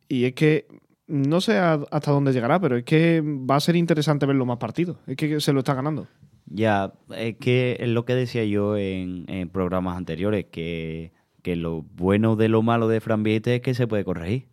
Y 0.08 0.26
es 0.26 0.34
que 0.34 0.68
no 1.08 1.42
sé 1.42 1.58
hasta 1.58 2.12
dónde 2.12 2.34
llegará, 2.34 2.60
pero 2.60 2.78
es 2.78 2.84
que 2.84 3.22
va 3.22 3.56
a 3.56 3.60
ser 3.60 3.76
interesante 3.76 4.26
verlo 4.26 4.46
más 4.46 4.58
partidos. 4.58 4.98
Es 5.08 5.16
que 5.16 5.40
se 5.42 5.54
lo 5.54 5.60
está 5.60 5.74
ganando. 5.74 6.08
Ya, 6.46 6.94
es 7.16 7.38
que 7.38 7.78
es 7.80 7.88
lo 7.90 8.04
que 8.06 8.14
decía 8.16 8.44
yo 8.46 8.76
en, 8.78 9.26
en 9.30 9.50
programas 9.50 9.96
anteriores, 9.98 10.46
que, 10.52 11.12
que 11.42 11.56
lo 11.56 11.82
bueno 11.96 12.36
de 12.36 12.50
lo 12.50 12.62
malo 12.62 12.88
de 12.90 13.00
Fran 13.00 13.24
Viete 13.24 13.56
es 13.56 13.62
que 13.62 13.74
se 13.74 13.88
puede 13.88 14.04
corregir. 14.04 14.48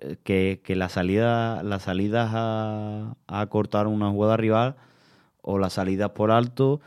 Eh, 0.00 0.16
Que, 0.22 0.60
que 0.64 0.76
la 0.76 0.88
salida, 0.88 1.62
las 1.62 1.82
salidas 1.82 2.30
a, 2.32 3.14
a 3.26 3.46
cortar 3.46 3.86
una 3.86 4.10
jugada 4.10 4.36
rival 4.36 4.76
o 5.42 5.58
las 5.58 5.74
salidas 5.74 6.10
por 6.10 6.30
alto 6.30 6.80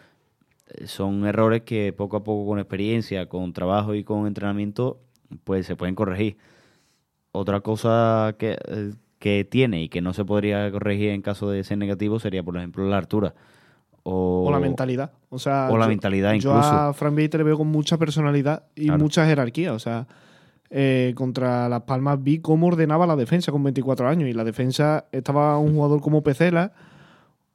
eh, 0.68 0.88
son 0.88 1.26
errores 1.26 1.62
que 1.62 1.94
poco 1.94 2.18
a 2.18 2.24
poco 2.24 2.48
con 2.48 2.60
experiencia, 2.60 3.28
con 3.28 3.54
trabajo 3.54 3.94
y 3.96 4.04
con 4.04 4.26
entrenamiento, 4.28 5.00
pues 5.44 5.66
se 5.66 5.76
pueden 5.76 5.96
corregir. 5.96 6.38
Otra 7.32 7.62
cosa 7.62 8.36
que, 8.38 8.58
eh, 8.68 8.94
que 9.20 9.44
tiene 9.50 9.82
y 9.84 9.90
que 9.90 10.02
no 10.02 10.14
se 10.14 10.24
podría 10.26 10.70
corregir 10.72 11.10
en 11.10 11.22
caso 11.22 11.50
de 11.50 11.64
ser 11.64 11.78
negativo 11.80 12.20
sería, 12.20 12.44
por 12.44 12.58
ejemplo, 12.58 12.88
la 12.88 12.98
altura. 12.98 13.34
O, 14.04 14.46
O 14.48 14.52
la 14.52 14.60
mentalidad. 14.60 15.12
O, 15.30 15.40
sea, 15.40 15.70
o 15.72 15.78
la 15.78 15.86
yo- 15.86 15.90
mentalidad 15.90 16.32
Yo 16.32 16.36
incluso. 16.52 16.60
a 16.70 16.94
Fran 16.94 17.16
le 17.16 17.28
veo 17.44 17.58
con 17.58 17.68
mucha 17.68 17.98
personalidad 17.98 18.64
y 18.76 18.86
Claro. 18.88 19.00
mucha 19.00 19.26
jerarquía. 19.26 19.74
O 19.74 19.80
sea, 19.80 20.08
eh, 20.76 21.14
contra 21.16 21.70
Las 21.70 21.84
Palmas 21.84 22.22
vi 22.24 22.40
cómo 22.40 22.66
ordenaba 22.68 23.06
la 23.06 23.16
defensa 23.16 23.52
con 23.52 23.62
24 23.64 24.08
años. 24.08 24.28
Y 24.28 24.34
la 24.34 24.44
defensa 24.44 25.06
estaba 25.12 25.58
un 25.60 25.76
jugador 25.76 26.02
como 26.02 26.24
Pecela, 26.24 26.74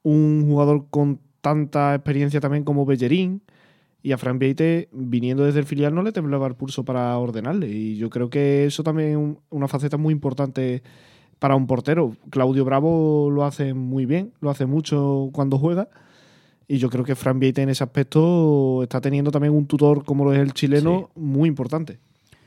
un 0.05 0.45
jugador 0.47 0.87
con 0.89 1.19
tanta 1.41 1.95
experiencia 1.95 2.41
también 2.41 2.65
como 2.65 2.87
Bellerín. 2.87 3.43
Y 4.01 4.13
a 4.13 4.19
Fran 4.19 4.39
Vieite, 4.39 4.89
viniendo 4.93 5.45
desde 5.45 5.59
el 5.59 5.67
filial, 5.67 5.93
no 5.95 6.03
le 6.05 6.13
temblaba 6.13 6.47
el 6.47 6.55
pulso 6.55 6.85
para 6.85 7.19
ordenarle. 7.19 7.69
Y 7.69 7.97
yo 7.97 8.09
creo 8.09 8.31
que 8.31 8.65
eso 8.67 8.85
también 8.85 9.11
es 9.11 9.17
un- 9.17 9.39
una 9.51 9.67
faceta 9.67 9.97
muy 9.97 10.13
importante 10.13 10.83
para 11.41 11.57
un 11.57 11.67
portero. 11.67 12.15
Claudio 12.31 12.65
Bravo 12.65 13.29
lo 13.31 13.45
hace 13.45 13.75
muy 13.75 14.07
bien, 14.07 14.33
lo 14.41 14.51
hace 14.51 14.67
mucho 14.67 15.31
cuando 15.33 15.59
juega. 15.59 15.89
Y 16.69 16.79
yo 16.79 16.91
creo 16.91 17.05
que 17.05 17.17
Fran 17.17 17.41
Vieite 17.41 17.63
en 17.63 17.71
ese 17.71 17.83
aspecto 17.83 18.83
está 18.85 19.01
teniendo 19.01 19.33
también 19.33 19.53
un 19.55 19.67
tutor 19.67 20.05
como 20.05 20.25
lo 20.25 20.33
es 20.33 20.39
el 20.39 20.53
chileno 20.53 21.11
muy 21.17 21.49
importante. 21.49 21.99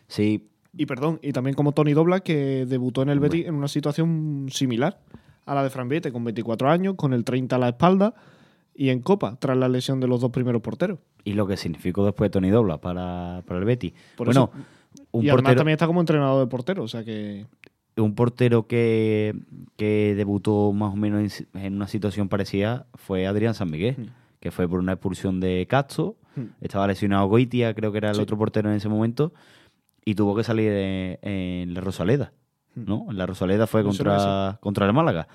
Sí, 0.07 0.47
Y 0.77 0.85
perdón, 0.85 1.19
y 1.21 1.33
también 1.33 1.55
como 1.55 1.73
Tony 1.73 1.93
Dobla, 1.93 2.21
que 2.21 2.65
debutó 2.65 3.01
en 3.01 3.09
el 3.09 3.19
Betis 3.19 3.45
en 3.45 3.55
una 3.55 3.67
situación 3.67 4.47
similar 4.49 4.99
a 5.45 5.55
la 5.55 5.63
de 5.63 5.69
Fran 5.69 5.89
con 6.11 6.23
24 6.23 6.69
años, 6.69 6.95
con 6.95 7.13
el 7.13 7.23
30 7.25 7.55
a 7.55 7.59
la 7.59 7.69
espalda 7.69 8.13
y 8.73 8.89
en 8.89 9.01
Copa, 9.01 9.37
tras 9.39 9.57
la 9.57 9.67
lesión 9.67 9.99
de 9.99 10.07
los 10.07 10.21
dos 10.21 10.31
primeros 10.31 10.61
porteros. 10.61 10.99
y 11.25 11.33
lo 11.33 11.45
que 11.45 11.57
significó 11.57 12.05
después 12.05 12.31
Tony 12.31 12.49
Dobla 12.49 12.79
para, 12.79 13.43
para 13.45 13.59
el 13.59 13.65
Betis. 13.65 13.93
Por 14.15 14.27
bueno, 14.27 14.49
eso- 14.53 14.63
un 15.11 15.23
y 15.25 15.29
además 15.29 15.55
también 15.55 15.73
está 15.75 15.87
como 15.87 15.99
entrenador 15.99 16.39
de 16.45 16.49
portero, 16.49 16.83
o 16.83 16.87
sea 16.87 17.03
que... 17.03 17.45
un 17.97 18.15
portero 18.15 18.65
que, 18.67 19.35
que 19.77 20.13
debutó 20.15 20.71
más 20.73 20.93
o 20.93 20.95
menos 20.95 21.43
en, 21.53 21.75
una 21.75 21.87
situación 21.87 22.27
parecida 22.29 22.85
fue 22.95 23.27
Adrián 23.27 23.53
San 23.53 23.69
Miguel, 23.69 23.95
Mm. 23.97 24.05
que 24.39 24.51
fue 24.51 24.67
por 24.69 24.79
una 24.79 24.93
expulsión 24.93 25.39
de 25.39 25.67
Castro. 25.69 26.15
Mm. 26.35 26.41
Estaba 26.61 26.87
lesionado 26.87 27.27
Goitia, 27.27 27.73
creo 27.73 27.91
que 27.91 27.97
era 27.99 28.09
el 28.09 28.15
Sí. 28.15 28.21
otro 28.21 28.37
portero 28.37 28.69
en 28.69 28.77
ese 28.77 28.89
momento, 28.89 29.33
y 30.03 30.15
tuvo 30.15 30.35
que 30.35 30.43
salir 30.43 30.71
en, 30.71 31.19
en 31.21 31.73
la 31.73 31.81
Rosaleda. 31.81 32.33
Mm. 32.75 32.85
¿no? 32.85 33.05
En 33.09 33.17
la 33.17 33.25
Rosaleda 33.25 33.67
fue 33.67 33.83
contra, 33.83 34.57
contra 34.61 34.85
el 34.85 34.93
Málaga. 34.93 35.27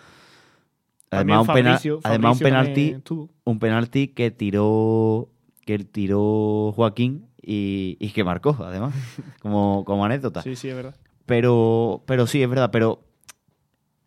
Además, 1.11 1.41
un, 1.49 1.55
pena- 1.55 1.77
Fabricio- 1.79 2.01
además 2.03 2.33
un 2.33 2.39
penalti 2.41 2.97
un 3.45 3.59
penalti 3.59 4.09
que 4.09 4.31
tiró 4.31 5.29
que 5.65 5.79
tiró 5.81 6.73
Joaquín 6.77 7.27
y, 7.43 7.97
y 8.01 8.11
que 8.11 8.23
marcó, 8.25 8.57
además, 8.61 8.95
como, 9.41 9.85
como 9.85 10.05
anécdota. 10.05 10.43
Sí, 10.43 10.55
sí, 10.57 10.69
es 10.69 10.77
verdad. 10.77 10.95
Pero, 11.27 12.03
pero 12.07 12.27
sí, 12.29 12.41
es 12.43 12.49
verdad, 12.49 12.71
pero 12.71 13.03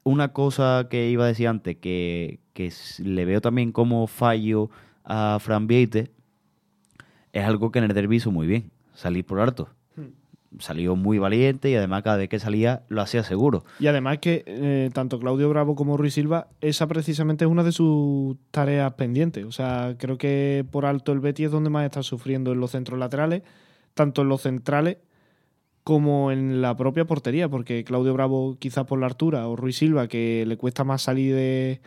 una 0.03 0.31
cosa 0.31 0.87
que 0.89 1.09
iba 1.09 1.25
a 1.25 1.27
decir 1.27 1.47
antes, 1.49 1.75
que, 1.77 2.39
que 2.53 2.71
le 3.03 3.25
veo 3.25 3.41
también 3.41 3.71
como 3.73 4.07
fallo 4.07 4.69
a 5.03 5.37
Fran 5.41 5.67
Vieite, 5.67 6.11
es 7.33 7.43
algo 7.45 7.71
que 7.71 7.79
en 7.79 7.85
el 7.85 7.93
derbi 7.93 8.17
hizo 8.17 8.31
muy 8.31 8.47
bien, 8.47 8.71
salir 8.93 9.25
por 9.25 9.39
alto. 9.41 9.69
Salió 10.57 10.95
muy 10.95 11.19
valiente 11.19 11.69
y 11.69 11.75
además 11.75 12.01
cada 12.01 12.17
vez 12.17 12.27
que 12.27 12.39
salía 12.39 12.81
lo 12.87 13.01
hacía 13.01 13.23
seguro. 13.23 13.63
Y 13.79 13.87
además 13.87 14.17
que 14.17 14.43
eh, 14.47 14.89
tanto 14.93 15.19
Claudio 15.19 15.47
Bravo 15.49 15.75
como 15.75 15.95
Ruiz 15.95 16.15
Silva, 16.15 16.47
esa 16.59 16.87
precisamente 16.87 17.45
es 17.45 17.51
una 17.51 17.63
de 17.63 17.71
sus 17.71 18.35
tareas 18.49 18.93
pendientes. 18.93 19.45
O 19.45 19.51
sea, 19.51 19.95
creo 19.97 20.17
que 20.17 20.65
por 20.71 20.85
alto 20.85 21.11
el 21.11 21.19
Betis 21.19 21.47
es 21.47 21.51
donde 21.51 21.69
más 21.69 21.85
está 21.85 22.01
sufriendo 22.01 22.51
en 22.51 22.59
los 22.59 22.71
centros 22.71 22.99
laterales, 22.99 23.43
tanto 23.93 24.23
en 24.23 24.29
los 24.29 24.41
centrales 24.41 24.97
como 25.83 26.31
en 26.31 26.61
la 26.61 26.75
propia 26.75 27.05
portería, 27.05 27.49
porque 27.49 27.83
Claudio 27.83 28.13
Bravo 28.13 28.57
quizás 28.59 28.85
por 28.85 28.99
la 28.99 29.07
altura 29.07 29.47
o 29.47 29.55
Ruiz 29.55 29.77
Silva, 29.77 30.07
que 30.07 30.45
le 30.47 30.57
cuesta 30.57 30.83
más 30.83 31.01
salir 31.01 31.33
de, 31.35 31.81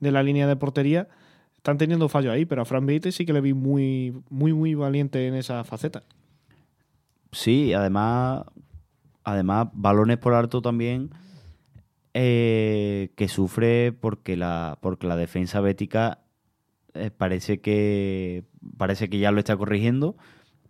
de 0.00 0.12
la 0.12 0.22
línea 0.22 0.46
de 0.46 0.56
portería, 0.56 1.08
están 1.56 1.76
teniendo 1.76 2.08
fallos 2.08 2.32
ahí, 2.32 2.44
pero 2.44 2.62
a 2.62 2.64
Fran 2.64 2.86
Beite 2.86 3.12
sí 3.12 3.26
que 3.26 3.32
le 3.32 3.40
vi 3.40 3.52
muy, 3.52 4.14
muy, 4.30 4.52
muy 4.52 4.74
valiente 4.74 5.26
en 5.26 5.34
esa 5.34 5.64
faceta. 5.64 6.02
Sí, 7.32 7.72
además, 7.74 8.44
además 9.24 9.68
balones 9.72 10.18
por 10.18 10.34
alto 10.34 10.62
también 10.62 11.10
eh, 12.14 13.10
que 13.16 13.28
sufre 13.28 13.92
porque 13.92 14.36
la 14.36 14.78
porque 14.80 15.06
la 15.06 15.16
defensa 15.16 15.60
bética 15.60 16.20
eh, 16.94 17.10
parece 17.10 17.60
que 17.60 18.44
parece 18.76 19.08
que 19.10 19.18
ya 19.18 19.30
lo 19.30 19.38
está 19.38 19.56
corrigiendo, 19.56 20.16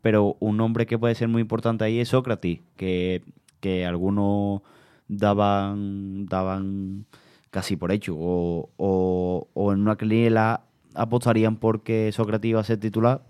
pero 0.03 0.37
un 0.41 0.57
nombre 0.57 0.87
que 0.87 0.99
puede 0.99 1.15
ser 1.15 1.29
muy 1.29 1.43
importante 1.43 1.85
ahí 1.85 2.01
es 2.01 2.09
Sócrates, 2.09 2.61
que, 2.77 3.23
que 3.61 3.87
algunos 3.87 4.63
daban 5.09 6.27
daban 6.27 7.07
casi 7.51 7.77
por 7.77 7.93
hecho 7.93 8.15
o, 8.19 8.71
o, 8.77 9.49
o 9.55 9.73
en 9.73 9.81
una 9.81 9.97
quiniela 9.97 10.65
apostarían 10.95 11.57
porque 11.57 12.11
Sócrates 12.13 12.51
iba 12.51 12.61
a 12.61 12.65
ser 12.65 12.79
titular 12.79 13.23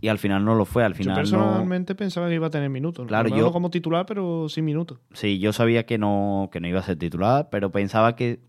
y 0.00 0.08
al 0.08 0.18
final 0.18 0.44
no 0.44 0.54
lo 0.54 0.64
fue, 0.64 0.84
al 0.84 0.92
Yo 0.92 0.98
final 0.98 1.16
no 1.16 1.22
personalmente 1.22 1.94
pensaba 1.94 2.28
que 2.28 2.34
iba 2.34 2.46
a 2.48 2.50
tener 2.50 2.68
minutos. 2.70 3.06
Claro, 3.06 3.28
No 3.30 3.36
yo- 3.36 3.52
como 3.52 3.70
titular, 3.70 4.06
pero 4.06 4.48
sin 4.48 4.64
minutos. 4.64 4.98
Sí, 5.12 5.38
yo 5.38 5.52
sabía 5.52 5.86
que 5.86 5.98
no, 5.98 6.48
que 6.52 6.60
no 6.60 6.68
iba 6.68 6.80
a 6.80 6.82
ser 6.82 6.96
titular, 6.98 7.48
pero 7.50 7.70
pensaba 7.72 8.14
que, 8.16 8.40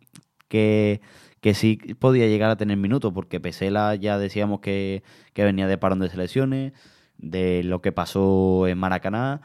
que, 0.49 1.01
que 1.41 1.53
sí 1.53 1.77
podía 1.99 2.27
llegar 2.27 2.49
a 2.51 2.57
tener 2.57 2.77
minutos, 2.77 3.13
porque 3.13 3.39
Pesela 3.39 3.95
ya 3.95 4.17
decíamos 4.17 4.59
que, 4.59 5.03
que 5.33 5.43
venía 5.43 5.67
de 5.67 5.77
parón 5.77 5.99
de 5.99 6.09
selecciones, 6.09 6.73
de 7.17 7.63
lo 7.63 7.81
que 7.81 7.91
pasó 7.91 8.67
en 8.67 8.77
Maracaná. 8.77 9.41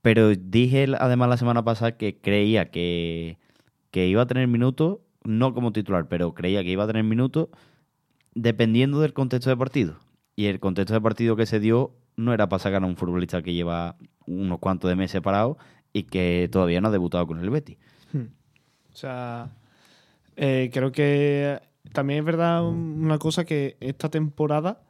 Pero 0.00 0.30
dije 0.30 0.86
además 0.98 1.28
la 1.28 1.36
semana 1.36 1.64
pasada 1.64 1.96
que 1.96 2.16
creía 2.18 2.70
que, 2.70 3.38
que 3.90 4.06
iba 4.06 4.22
a 4.22 4.26
tener 4.26 4.46
minutos, 4.46 4.98
no 5.24 5.52
como 5.54 5.72
titular, 5.72 6.08
pero 6.08 6.34
creía 6.34 6.62
que 6.62 6.70
iba 6.70 6.84
a 6.84 6.86
tener 6.86 7.04
minutos 7.04 7.48
dependiendo 8.34 9.00
del 9.00 9.12
contexto 9.12 9.50
de 9.50 9.56
partido. 9.56 9.96
Y 10.38 10.46
el 10.46 10.60
contexto 10.60 10.94
de 10.94 11.00
partido 11.00 11.34
que 11.34 11.46
se 11.46 11.58
dio 11.58 11.90
no 12.14 12.32
era 12.32 12.48
para 12.48 12.60
sacar 12.60 12.84
a 12.84 12.86
un 12.86 12.94
futbolista 12.96 13.42
que 13.42 13.54
lleva 13.54 13.96
unos 14.24 14.60
cuantos 14.60 14.88
de 14.88 14.94
meses 14.94 15.20
parado 15.20 15.58
y 15.92 16.04
que 16.04 16.48
todavía 16.52 16.80
no 16.80 16.86
ha 16.86 16.92
debutado 16.92 17.26
con 17.26 17.40
el 17.40 17.50
Betis. 17.50 17.76
O 18.14 18.94
sea, 18.96 19.50
eh, 20.36 20.70
creo 20.72 20.92
que 20.92 21.58
también 21.92 22.20
es 22.20 22.24
verdad 22.24 22.64
un- 22.64 23.02
una 23.04 23.18
cosa 23.18 23.44
que 23.44 23.76
esta 23.80 24.10
temporada 24.10 24.80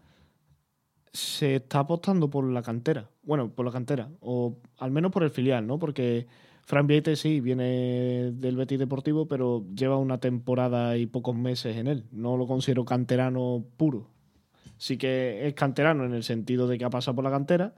se 1.15 1.57
está 1.57 1.79
apostando 1.81 2.29
por 2.29 2.45
la 2.45 2.61
cantera. 2.61 3.09
Bueno, 3.23 3.51
por 3.51 3.65
la 3.65 3.73
cantera, 3.73 4.11
o 4.21 4.59
al 4.79 4.91
menos 4.91 5.11
por 5.13 5.23
el 5.23 5.31
filial, 5.31 5.67
¿no? 5.67 5.79
Porque 5.79 6.27
Fran 6.65 6.87
Viete 6.87 7.17
sí 7.17 7.41
viene 7.41 8.33
del 8.33 8.57
Betis 8.57 8.79
Deportivo, 8.79 9.27
pero 9.27 9.65
lleva 9.75 9.97
una 9.97 10.19
temporada 10.19 10.99
y 10.99 11.07
pocos 11.07 11.35
meses 11.35 11.77
en 11.79 11.87
él. 11.87 12.05
No 12.13 12.37
lo 12.37 12.47
considero 12.47 12.85
canterano 12.85 13.65
puro. 13.79 14.11
Sí 14.79 14.97
que 14.97 15.47
es 15.47 15.55
canterano 15.55 16.05
en 16.05 16.15
el 16.15 16.23
sentido 16.23 16.67
de 16.67 16.79
que 16.79 16.85
ha 16.85 16.91
pasado 16.91 17.17
por 17.17 17.25
la 17.25 17.31
cantera, 17.31 17.75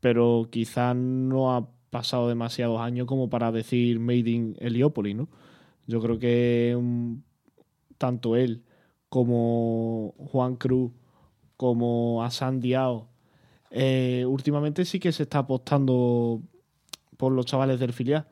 pero 0.00 0.48
quizás 0.50 0.94
no 0.94 1.54
ha 1.56 1.68
pasado 1.90 2.28
demasiados 2.28 2.80
años 2.80 3.06
como 3.06 3.30
para 3.30 3.52
decir 3.52 3.98
Made 4.00 4.30
in 4.30 4.56
Heliópolis, 4.60 5.16
¿no? 5.16 5.28
Yo 5.86 6.00
creo 6.00 6.18
que 6.18 6.76
tanto 7.96 8.36
él 8.36 8.64
como 9.08 10.14
Juan 10.18 10.56
Cruz, 10.56 10.92
como 11.56 12.22
Asan 12.24 12.60
Diao, 12.60 13.08
eh, 13.70 14.24
últimamente 14.26 14.84
sí 14.84 14.98
que 15.00 15.12
se 15.12 15.24
está 15.24 15.38
apostando 15.40 16.42
por 17.16 17.32
los 17.32 17.46
chavales 17.46 17.80
del 17.80 17.92
filial. 17.92 18.26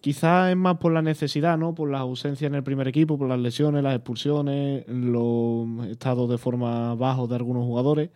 Quizás 0.00 0.50
es 0.50 0.56
más 0.56 0.76
por 0.76 0.92
la 0.92 1.02
necesidad, 1.02 1.58
¿no? 1.58 1.74
Por 1.74 1.90
las 1.90 2.02
ausencias 2.02 2.48
en 2.48 2.54
el 2.54 2.62
primer 2.62 2.86
equipo, 2.86 3.18
por 3.18 3.28
las 3.28 3.38
lesiones, 3.40 3.82
las 3.82 3.96
expulsiones, 3.96 4.84
los 4.86 5.86
estados 5.88 6.30
de 6.30 6.38
forma 6.38 6.94
bajos 6.94 7.28
de 7.28 7.34
algunos 7.34 7.64
jugadores, 7.64 8.10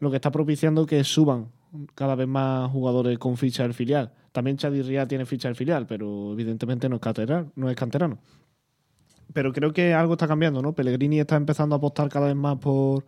lo 0.00 0.10
que 0.10 0.16
está 0.16 0.32
propiciando 0.32 0.84
que 0.84 1.04
suban 1.04 1.48
cada 1.94 2.16
vez 2.16 2.26
más 2.26 2.70
jugadores 2.70 3.18
con 3.18 3.36
ficha 3.36 3.62
del 3.62 3.72
filial. 3.72 4.12
También 4.32 4.56
Chadi 4.56 4.82
Ría 4.82 5.06
tiene 5.06 5.24
ficha 5.24 5.48
del 5.48 5.56
filial, 5.56 5.86
pero 5.86 6.32
evidentemente 6.32 6.88
no 6.88 6.96
es, 6.96 7.00
canterano, 7.00 7.52
no 7.54 7.70
es 7.70 7.76
canterano. 7.76 8.18
Pero 9.32 9.52
creo 9.52 9.72
que 9.72 9.94
algo 9.94 10.14
está 10.14 10.26
cambiando, 10.26 10.60
¿no? 10.60 10.74
Pellegrini 10.74 11.20
está 11.20 11.36
empezando 11.36 11.74
a 11.74 11.78
apostar 11.78 12.08
cada 12.08 12.26
vez 12.26 12.36
más 12.36 12.58
por, 12.58 13.06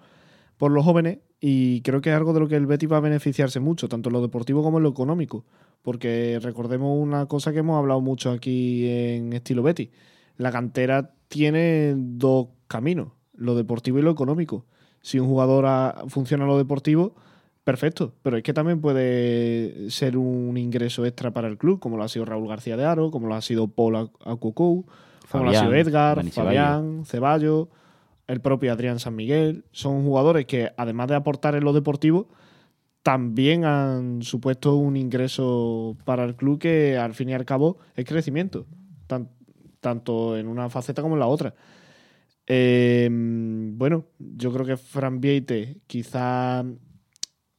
por 0.56 0.70
los 0.70 0.84
jóvenes 0.84 1.18
y 1.40 1.82
creo 1.82 2.00
que 2.00 2.10
es 2.10 2.16
algo 2.16 2.32
de 2.32 2.40
lo 2.40 2.48
que 2.48 2.56
el 2.56 2.66
Betis 2.66 2.90
va 2.90 2.98
a 2.98 3.00
beneficiarse 3.00 3.60
mucho, 3.60 3.88
tanto 3.88 4.08
en 4.08 4.14
lo 4.14 4.22
deportivo 4.22 4.62
como 4.62 4.78
en 4.78 4.84
lo 4.84 4.90
económico. 4.90 5.44
Porque 5.84 6.40
recordemos 6.42 6.98
una 6.98 7.26
cosa 7.26 7.52
que 7.52 7.58
hemos 7.60 7.78
hablado 7.78 8.00
mucho 8.00 8.32
aquí 8.32 8.88
en 8.88 9.32
estilo 9.34 9.62
Betis. 9.62 9.90
La 10.36 10.50
cantera 10.50 11.12
tiene 11.28 11.94
dos 11.96 12.48
caminos, 12.66 13.08
lo 13.36 13.54
deportivo 13.54 13.98
y 14.00 14.02
lo 14.02 14.10
económico. 14.10 14.64
Si 15.02 15.20
un 15.20 15.28
jugador 15.28 15.94
funciona 16.08 16.46
lo 16.46 16.56
deportivo, 16.56 17.14
perfecto. 17.62 18.14
Pero 18.22 18.38
es 18.38 18.42
que 18.42 18.52
también 18.54 18.80
puede 18.80 19.90
ser 19.90 20.16
un 20.16 20.56
ingreso 20.56 21.04
extra 21.04 21.32
para 21.32 21.48
el 21.48 21.58
club, 21.58 21.78
como 21.78 21.98
lo 21.98 22.02
ha 22.02 22.08
sido 22.08 22.24
Raúl 22.24 22.48
García 22.48 22.76
de 22.76 22.86
Aro, 22.86 23.10
como 23.10 23.28
lo 23.28 23.34
ha 23.34 23.42
sido 23.42 23.68
Paul 23.68 24.10
Acucou, 24.24 24.86
como 25.30 25.44
lo 25.44 25.50
ha 25.50 25.54
sido 25.54 25.74
Edgar, 25.74 26.24
Fabián, 26.30 27.04
Ceballos 27.04 27.68
el 28.26 28.40
propio 28.40 28.72
Adrián 28.72 28.98
San 28.98 29.16
Miguel. 29.16 29.64
Son 29.72 30.02
jugadores 30.04 30.46
que, 30.46 30.70
además 30.76 31.08
de 31.08 31.14
aportar 31.14 31.54
en 31.54 31.64
lo 31.64 31.72
deportivo, 31.72 32.28
también 33.04 33.66
han 33.66 34.22
supuesto 34.22 34.76
un 34.76 34.96
ingreso 34.96 35.94
para 36.06 36.24
el 36.24 36.36
club 36.36 36.58
que, 36.58 36.96
al 36.96 37.12
fin 37.12 37.28
y 37.28 37.34
al 37.34 37.44
cabo, 37.44 37.76
es 37.94 38.06
crecimiento, 38.06 38.66
tanto 39.80 40.38
en 40.38 40.48
una 40.48 40.70
faceta 40.70 41.02
como 41.02 41.14
en 41.14 41.20
la 41.20 41.26
otra. 41.26 41.54
Em, 42.46 43.76
bueno, 43.76 44.06
yo 44.18 44.50
creo 44.54 44.64
que 44.64 44.78
Fran 44.78 45.20
Vieite 45.20 45.82
quizá 45.86 46.64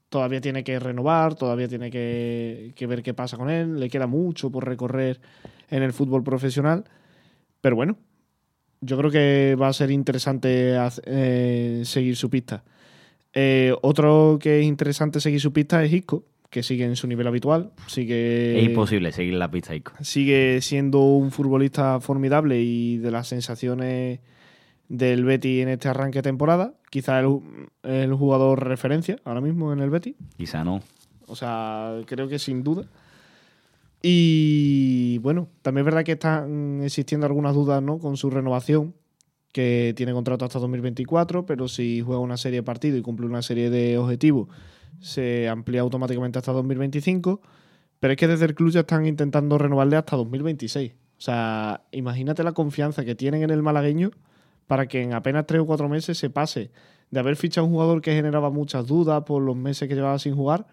todavía 0.09 0.41
tiene 0.41 0.63
que 0.63 0.79
renovar, 0.79 1.35
todavía 1.35 1.67
tiene 1.67 1.91
que, 1.91 2.73
que, 2.75 2.87
ver 2.87 3.03
qué 3.03 3.13
pasa 3.13 3.37
con 3.37 3.51
él, 3.51 3.79
le 3.79 3.87
queda 3.87 4.07
mucho 4.07 4.49
por 4.51 4.65
recorrer 4.65 5.21
en 5.69 5.83
el 5.83 5.93
fútbol 5.93 6.23
profesional, 6.23 6.85
pero 7.61 7.75
bueno, 7.75 7.99
yo 8.81 8.97
creo 8.97 9.11
que 9.11 9.55
va 9.61 9.67
a 9.67 9.73
ser 9.73 9.91
interesante 9.91 10.75
eh, 11.05 11.83
seguir 11.85 12.15
su 12.15 12.31
pista. 12.31 12.63
Eh, 13.35 13.75
otro 13.81 14.39
que 14.41 14.61
es 14.61 14.65
interesante 14.65 15.19
seguir 15.19 15.41
su 15.41 15.53
pista 15.53 15.83
es 15.83 15.91
Isco, 15.91 16.23
que 16.49 16.63
sigue 16.63 16.85
en 16.85 16.95
su 16.95 17.05
nivel 17.05 17.27
habitual. 17.27 17.71
Sigue, 17.87 18.57
es 18.57 18.65
imposible 18.65 19.11
seguir 19.11 19.33
la 19.35 19.51
pista 19.51 19.75
Isco. 19.75 19.91
Sigue 20.01 20.61
siendo 20.61 21.01
un 21.01 21.31
futbolista 21.31 21.99
formidable 21.99 22.61
y 22.61 22.97
de 22.97 23.11
las 23.11 23.27
sensaciones 23.27 24.21
del 24.87 25.25
Betty 25.25 25.61
en 25.61 25.69
este 25.69 25.89
arranque 25.89 26.19
de 26.19 26.23
temporada. 26.23 26.73
Quizá 26.89 27.19
el, 27.19 27.39
el 27.83 28.13
jugador 28.13 28.65
referencia 28.65 29.17
ahora 29.25 29.41
mismo 29.41 29.73
en 29.73 29.81
el 29.81 29.89
Betty. 29.89 30.15
Quizá 30.37 30.63
no. 30.63 30.81
O 31.27 31.35
sea, 31.35 32.01
creo 32.05 32.27
que 32.29 32.39
sin 32.39 32.63
duda. 32.63 32.85
Y 34.01 35.17
bueno, 35.19 35.49
también 35.61 35.81
es 35.81 35.85
verdad 35.85 36.03
que 36.03 36.11
están 36.11 36.81
existiendo 36.83 37.25
algunas 37.25 37.55
dudas 37.55 37.81
¿no? 37.81 37.97
con 37.97 38.17
su 38.17 38.29
renovación, 38.29 38.93
que 39.55 39.93
tiene 39.95 40.11
contrato 40.11 40.43
hasta 40.43 40.59
2024, 40.59 41.45
pero 41.45 41.69
si 41.69 42.01
juega 42.01 42.19
una 42.19 42.35
serie 42.35 42.59
de 42.59 42.63
partidos 42.63 42.99
y 42.99 43.01
cumple 43.01 43.25
una 43.25 43.41
serie 43.41 43.69
de 43.69 43.97
objetivos, 43.97 44.49
se 44.99 45.47
amplía 45.47 45.79
automáticamente 45.79 46.37
hasta 46.37 46.51
2025. 46.51 47.39
Pero 48.01 48.11
es 48.11 48.17
que 48.17 48.27
desde 48.27 48.43
el 48.47 48.53
club 48.53 48.71
ya 48.71 48.81
están 48.81 49.05
intentando 49.05 49.57
renovarle 49.57 49.95
hasta 49.95 50.17
2026. 50.17 50.91
O 50.91 51.21
sea, 51.21 51.85
imagínate 51.91 52.43
la 52.43 52.51
confianza 52.51 53.05
que 53.05 53.15
tienen 53.15 53.43
en 53.43 53.49
el 53.49 53.63
malagueño 53.63 54.11
para 54.67 54.87
que 54.87 55.01
en 55.01 55.13
apenas 55.13 55.45
tres 55.47 55.61
o 55.61 55.65
cuatro 55.65 55.87
meses 55.87 56.17
se 56.17 56.29
pase 56.29 56.71
de 57.09 57.19
haber 57.21 57.37
fichado 57.37 57.63
a 57.63 57.69
un 57.69 57.73
jugador 57.75 58.01
que 58.01 58.13
generaba 58.13 58.49
muchas 58.49 58.85
dudas 58.85 59.23
por 59.23 59.41
los 59.41 59.55
meses 59.55 59.87
que 59.87 59.95
llevaba 59.95 60.19
sin 60.19 60.35
jugar 60.35 60.67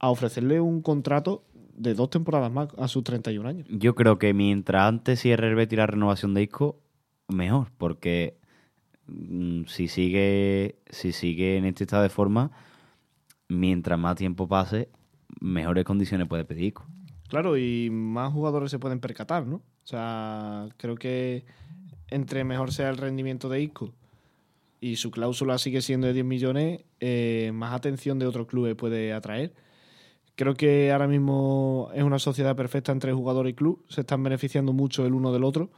a 0.00 0.10
ofrecerle 0.10 0.60
un 0.60 0.82
contrato 0.82 1.44
de 1.76 1.94
dos 1.94 2.10
temporadas 2.10 2.50
más 2.50 2.70
a 2.76 2.88
sus 2.88 3.04
31 3.04 3.48
años. 3.48 3.68
Yo 3.70 3.94
creo 3.94 4.18
que 4.18 4.34
mientras 4.34 4.88
antes 4.88 5.20
cierre 5.20 5.48
el 5.48 5.54
Betis 5.54 5.78
renovación 5.78 6.34
de 6.34 6.42
Isco, 6.42 6.80
mejor, 7.32 7.70
porque 7.78 8.36
mm, 9.06 9.64
si 9.66 9.88
sigue, 9.88 10.76
si 10.88 11.12
sigue 11.12 11.56
en 11.56 11.64
este 11.64 11.84
estado 11.84 12.02
de 12.02 12.08
forma, 12.08 12.50
mientras 13.48 13.98
más 13.98 14.16
tiempo 14.16 14.48
pase, 14.48 14.88
mejores 15.40 15.84
condiciones 15.84 16.28
puede 16.28 16.44
pedir. 16.44 16.74
Claro, 17.28 17.56
y 17.56 17.90
más 17.90 18.32
jugadores 18.32 18.70
se 18.70 18.78
pueden 18.78 19.00
percatar, 19.00 19.46
¿no? 19.46 19.56
O 19.56 19.86
sea, 19.86 20.68
creo 20.76 20.96
que 20.96 21.44
entre 22.08 22.44
mejor 22.44 22.72
sea 22.72 22.90
el 22.90 22.96
rendimiento 22.96 23.48
de 23.48 23.62
Isco 23.62 23.94
y 24.80 24.96
su 24.96 25.10
cláusula 25.10 25.58
sigue 25.58 25.82
siendo 25.82 26.06
de 26.06 26.14
10 26.14 26.24
millones, 26.24 26.84
eh, 27.00 27.50
más 27.54 27.74
atención 27.74 28.18
de 28.18 28.26
otros 28.26 28.46
clubes 28.46 28.74
puede 28.74 29.12
atraer. 29.12 29.52
Creo 30.34 30.54
que 30.54 30.90
ahora 30.90 31.06
mismo 31.06 31.90
es 31.94 32.02
una 32.02 32.18
sociedad 32.18 32.56
perfecta 32.56 32.92
entre 32.92 33.12
jugador 33.12 33.46
y 33.46 33.54
club. 33.54 33.84
Se 33.88 34.00
están 34.00 34.22
beneficiando 34.22 34.72
mucho 34.72 35.04
el 35.04 35.12
uno 35.12 35.32
del 35.32 35.44
otro. 35.44 35.70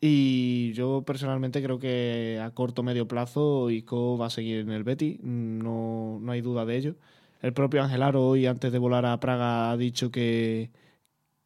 Y 0.00 0.72
yo 0.74 1.02
personalmente 1.02 1.62
creo 1.62 1.78
que 1.78 2.40
a 2.42 2.52
corto 2.52 2.82
o 2.82 2.84
medio 2.84 3.08
plazo 3.08 3.68
Ico 3.70 4.16
va 4.16 4.26
a 4.26 4.30
seguir 4.30 4.60
en 4.60 4.70
el 4.70 4.84
Betty. 4.84 5.18
No, 5.22 6.18
no 6.20 6.32
hay 6.32 6.40
duda 6.40 6.64
de 6.64 6.76
ello. 6.76 6.96
El 7.42 7.52
propio 7.52 7.82
Angelaro 7.82 8.26
hoy, 8.28 8.46
antes 8.46 8.72
de 8.72 8.78
volar 8.78 9.06
a 9.06 9.18
Praga, 9.20 9.70
ha 9.70 9.76
dicho 9.76 10.10
que, 10.10 10.70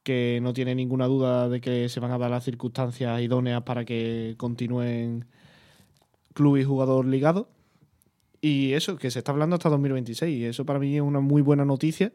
que 0.03 0.41
no 0.43 0.53
tiene 0.53 0.75
ninguna 0.75 1.07
duda 1.07 1.49
de 1.49 1.61
que 1.61 1.89
se 1.89 2.01
van 2.01 2.13
a 2.13 2.19
dar 2.19 2.31
las 2.31 2.45
circunstancias 2.45 3.21
idóneas 3.23 3.63
para 3.63 3.85
que 3.85 4.35
continúen 4.39 5.27
club 6.35 6.59
y 6.59 6.65
jugador 6.65 7.07
ligados. 7.07 7.47
Y 8.41 8.73
eso, 8.75 8.97
que 8.97 9.11
se 9.11 9.21
está 9.21 9.33
hablando 9.33 9.57
hasta 9.57 9.71
2026. 9.71 10.37
Y 10.39 10.45
eso 10.47 10.67
para 10.67 10.79
mí 10.79 10.97
es 10.97 11.03
una 11.03 11.21
muy 11.21 11.43
buena 11.43 11.65
noticia. 11.65 12.13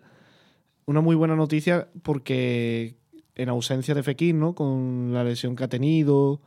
Una 0.85 1.01
muy 1.01 1.15
buena 1.15 1.35
noticia 1.35 1.89
porque 2.03 2.97
en 3.37 3.49
ausencia 3.49 3.93
de 3.93 4.03
Fekir, 4.03 4.35
¿no? 4.35 4.55
Con 4.55 5.13
la 5.13 5.23
lesión 5.23 5.55
que 5.55 5.63
ha 5.63 5.69
tenido, 5.69 6.41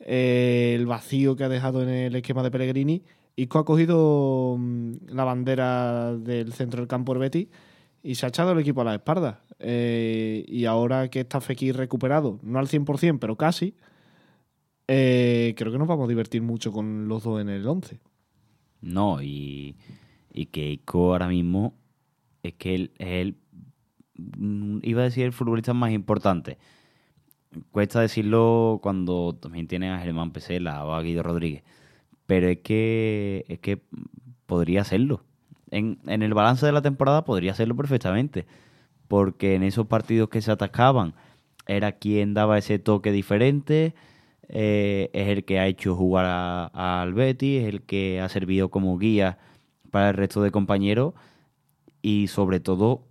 eh, 0.00 0.74
el 0.76 0.86
vacío 0.86 1.36
que 1.36 1.44
ha 1.44 1.48
dejado 1.48 1.82
en 1.82 1.88
el 1.88 2.14
esquema 2.14 2.42
de 2.42 2.50
Pellegrini, 2.50 3.02
Isco 3.34 3.58
ha 3.58 3.64
cogido 3.64 4.56
mm, 4.58 4.92
la 5.08 5.24
bandera 5.24 6.14
del 6.14 6.52
centro 6.52 6.80
del 6.80 6.88
campo 6.88 7.14
Betty 7.14 7.48
y 8.02 8.14
se 8.14 8.26
ha 8.26 8.28
echado 8.28 8.52
el 8.52 8.58
equipo 8.58 8.82
a 8.82 8.84
la 8.84 8.94
espalda. 8.94 9.42
Eh, 9.58 10.44
y 10.46 10.66
ahora 10.66 11.08
que 11.08 11.20
está 11.20 11.40
Fekir 11.40 11.76
recuperado, 11.76 12.38
no 12.42 12.58
al 12.58 12.68
100%, 12.68 13.18
pero 13.18 13.36
casi, 13.36 13.74
eh, 14.86 15.54
creo 15.56 15.72
que 15.72 15.78
nos 15.78 15.88
vamos 15.88 16.04
a 16.04 16.08
divertir 16.08 16.42
mucho 16.42 16.70
con 16.70 17.08
los 17.08 17.24
dos 17.24 17.40
en 17.40 17.48
el 17.48 17.66
11. 17.66 18.00
No, 18.82 19.22
y, 19.22 19.76
que 20.52 20.72
Ico 20.72 21.12
ahora 21.12 21.28
mismo 21.28 21.74
es 22.42 22.52
que 22.54 22.74
él 22.74 22.90
es 22.98 23.08
el, 23.08 23.36
iba 24.82 25.00
a 25.02 25.04
decir 25.04 25.24
el 25.24 25.32
futbolista 25.32 25.74
más 25.74 25.92
importante. 25.92 26.58
Cuesta 27.70 28.00
decirlo 28.00 28.80
cuando 28.82 29.36
también 29.40 29.68
tiene 29.68 29.90
a 29.90 29.98
Germán 29.98 30.32
Pesela 30.32 30.84
o 30.84 30.92
a 30.92 31.02
Guido 31.02 31.22
Rodríguez. 31.22 31.62
Pero 32.26 32.48
es 32.48 32.58
que, 32.58 33.44
es 33.48 33.58
que 33.60 33.82
podría 34.46 34.84
serlo. 34.84 35.22
En, 35.70 35.98
en 36.06 36.22
el 36.22 36.34
balance 36.34 36.66
de 36.66 36.72
la 36.72 36.82
temporada 36.82 37.24
podría 37.24 37.54
serlo 37.54 37.76
perfectamente. 37.76 38.46
Porque 39.08 39.54
en 39.54 39.62
esos 39.62 39.86
partidos 39.86 40.28
que 40.28 40.40
se 40.40 40.50
atacaban 40.50 41.14
era 41.66 41.92
quien 41.92 42.34
daba 42.34 42.58
ese 42.58 42.78
toque 42.78 43.12
diferente 43.12 43.94
eh, 44.48 45.10
es 45.12 45.28
el 45.28 45.44
que 45.44 45.58
ha 45.58 45.66
hecho 45.66 45.96
jugar 45.96 46.70
al 46.74 47.14
Betty, 47.14 47.58
es 47.58 47.66
el 47.66 47.82
que 47.82 48.20
ha 48.20 48.28
servido 48.28 48.70
como 48.70 48.98
guía 48.98 49.38
para 49.90 50.10
el 50.10 50.14
resto 50.16 50.42
de 50.42 50.50
compañeros 50.50 51.14
y 52.02 52.28
sobre 52.28 52.60
todo 52.60 53.04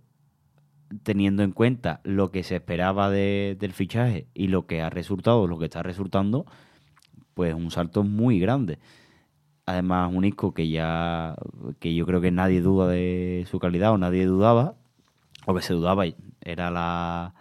teniendo 1.02 1.42
en 1.42 1.52
cuenta 1.52 2.00
lo 2.04 2.30
que 2.30 2.42
se 2.42 2.56
esperaba 2.56 3.10
del 3.10 3.72
fichaje 3.72 4.28
y 4.34 4.48
lo 4.48 4.66
que 4.66 4.82
ha 4.82 4.90
resultado, 4.90 5.46
lo 5.46 5.58
que 5.58 5.66
está 5.66 5.82
resultando, 5.82 6.46
pues 7.34 7.54
un 7.54 7.70
salto 7.70 8.04
muy 8.04 8.38
grande. 8.38 8.78
Además, 9.66 10.12
un 10.12 10.24
Isco 10.24 10.52
que 10.52 10.68
ya, 10.68 11.34
que 11.80 11.94
yo 11.94 12.06
creo 12.06 12.20
que 12.20 12.30
nadie 12.30 12.60
duda 12.60 12.86
de 12.88 13.46
su 13.50 13.58
calidad 13.58 13.92
o 13.92 13.98
nadie 13.98 14.26
dudaba, 14.26 14.74
o 15.46 15.54
que 15.54 15.62
se 15.62 15.74
dudaba, 15.74 16.04
era 16.40 16.70
la, 16.70 17.34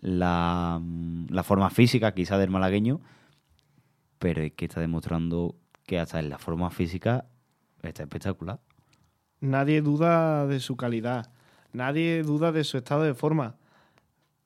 la, 0.00 0.80
la 1.28 1.42
forma 1.42 1.70
física 1.70 2.14
quizá 2.14 2.38
del 2.38 2.50
malagueño, 2.50 3.00
pero 4.18 4.42
es 4.42 4.52
que 4.52 4.66
está 4.66 4.80
demostrando 4.80 5.56
que 5.84 5.98
hasta 5.98 6.20
en 6.20 6.30
la 6.30 6.38
forma 6.38 6.70
física 6.70 7.26
está 7.82 8.04
espectacular. 8.04 8.60
Nadie 9.40 9.82
duda 9.82 10.46
de 10.46 10.60
su 10.60 10.76
calidad, 10.76 11.32
nadie 11.76 12.22
duda 12.22 12.50
de 12.50 12.64
su 12.64 12.78
estado 12.78 13.02
de 13.02 13.14
forma. 13.14 13.54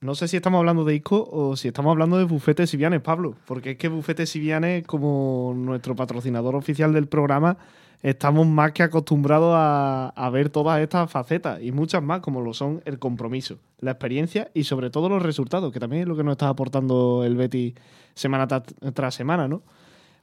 No 0.00 0.14
sé 0.14 0.28
si 0.28 0.36
estamos 0.36 0.58
hablando 0.58 0.84
de 0.84 0.94
Isco 0.94 1.28
o 1.30 1.56
si 1.56 1.68
estamos 1.68 1.90
hablando 1.90 2.18
de 2.18 2.24
Bufete 2.24 2.66
Sivianes, 2.66 3.02
Pablo, 3.02 3.34
porque 3.46 3.72
es 3.72 3.76
que 3.76 3.88
Bufete 3.88 4.26
Sivianes, 4.26 4.86
como 4.86 5.52
nuestro 5.54 5.94
patrocinador 5.94 6.56
oficial 6.56 6.92
del 6.92 7.06
programa, 7.06 7.58
estamos 8.02 8.46
más 8.46 8.72
que 8.72 8.82
acostumbrados 8.82 9.52
a, 9.54 10.30
ver 10.32 10.48
todas 10.48 10.80
estas 10.80 11.10
facetas 11.10 11.62
y 11.62 11.70
muchas 11.70 12.02
más, 12.02 12.20
como 12.20 12.40
lo 12.40 12.54
son 12.54 12.80
el 12.86 12.98
compromiso, 12.98 13.58
la 13.78 13.92
experiencia 13.92 14.50
y 14.54 14.64
sobre 14.64 14.88
todo 14.88 15.08
los 15.10 15.22
resultados, 15.22 15.70
que 15.70 15.80
también 15.80 16.02
es 16.02 16.08
lo 16.08 16.16
que 16.16 16.24
nos 16.24 16.32
está 16.32 16.48
aportando 16.48 17.22
el 17.24 17.36
Betty 17.36 17.74
semana 18.14 18.46
tras 18.48 19.14
semana, 19.14 19.48
¿no? 19.48 19.62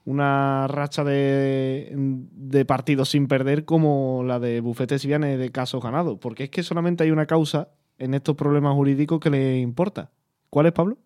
Una 0.08 0.68
racha 0.70 1.04
de, 1.04 1.92
de 1.94 2.64
partidos 2.64 3.10
sin 3.10 3.28
perder 3.28 3.66
como 3.66 4.24
la 4.26 4.40
de 4.40 4.62
Bufete 4.62 5.00
si 5.00 5.10
viene 5.10 5.36
de 5.36 5.52
casos 5.52 5.84
ganados. 5.84 6.18
Porque 6.18 6.46
es 6.46 6.50
que 6.50 6.64
solamente 6.64 7.04
hay 7.04 7.12
una 7.12 7.26
causa 7.26 7.72
en 7.98 8.14
estos 8.14 8.38
problemas 8.38 8.74
jurídicos 8.74 9.20
que 9.20 9.30
le 9.30 9.60
importa. 9.60 10.12
¿Cuál 10.50 10.68
es, 10.68 10.72
Pablo? 10.72 10.98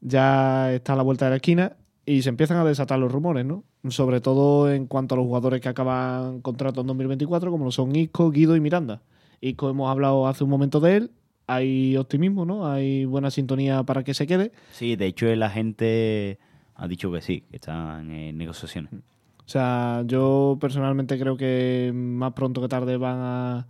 ya 0.00 0.72
está 0.72 0.94
a 0.94 0.96
la 0.96 1.02
vuelta 1.02 1.26
de 1.26 1.30
la 1.30 1.36
esquina 1.36 1.76
y 2.06 2.22
se 2.22 2.28
empiezan 2.28 2.58
a 2.58 2.64
desatar 2.64 2.98
los 2.98 3.10
rumores, 3.10 3.44
¿no? 3.44 3.64
Sobre 3.88 4.20
todo 4.20 4.72
en 4.72 4.86
cuanto 4.86 5.14
a 5.14 5.18
los 5.18 5.26
jugadores 5.26 5.60
que 5.60 5.68
acaban 5.68 6.40
contrato 6.40 6.82
en 6.82 6.86
2024, 6.88 7.50
como 7.50 7.64
lo 7.64 7.70
son 7.70 7.94
Isco, 7.96 8.30
Guido 8.30 8.56
y 8.56 8.60
Miranda. 8.60 9.02
Isco 9.40 9.70
hemos 9.70 9.90
hablado 9.90 10.26
hace 10.26 10.44
un 10.44 10.50
momento 10.50 10.80
de 10.80 10.96
él, 10.96 11.10
hay 11.46 11.96
optimismo, 11.96 12.44
¿no? 12.44 12.66
Hay 12.66 13.04
buena 13.04 13.30
sintonía 13.30 13.82
para 13.82 14.04
que 14.04 14.14
se 14.14 14.26
quede. 14.26 14.52
Sí, 14.72 14.96
de 14.96 15.06
hecho, 15.06 15.26
la 15.34 15.50
gente 15.50 16.38
ha 16.74 16.88
dicho 16.88 17.12
que 17.12 17.20
sí, 17.20 17.44
que 17.50 17.56
están 17.56 18.10
en 18.10 18.36
negociaciones. 18.38 18.92
O 18.92 19.48
sea, 19.48 20.02
yo 20.06 20.56
personalmente 20.60 21.18
creo 21.18 21.36
que 21.36 21.92
más 21.94 22.32
pronto 22.32 22.62
que 22.62 22.68
tarde 22.68 22.96
van 22.96 23.18
a, 23.18 23.66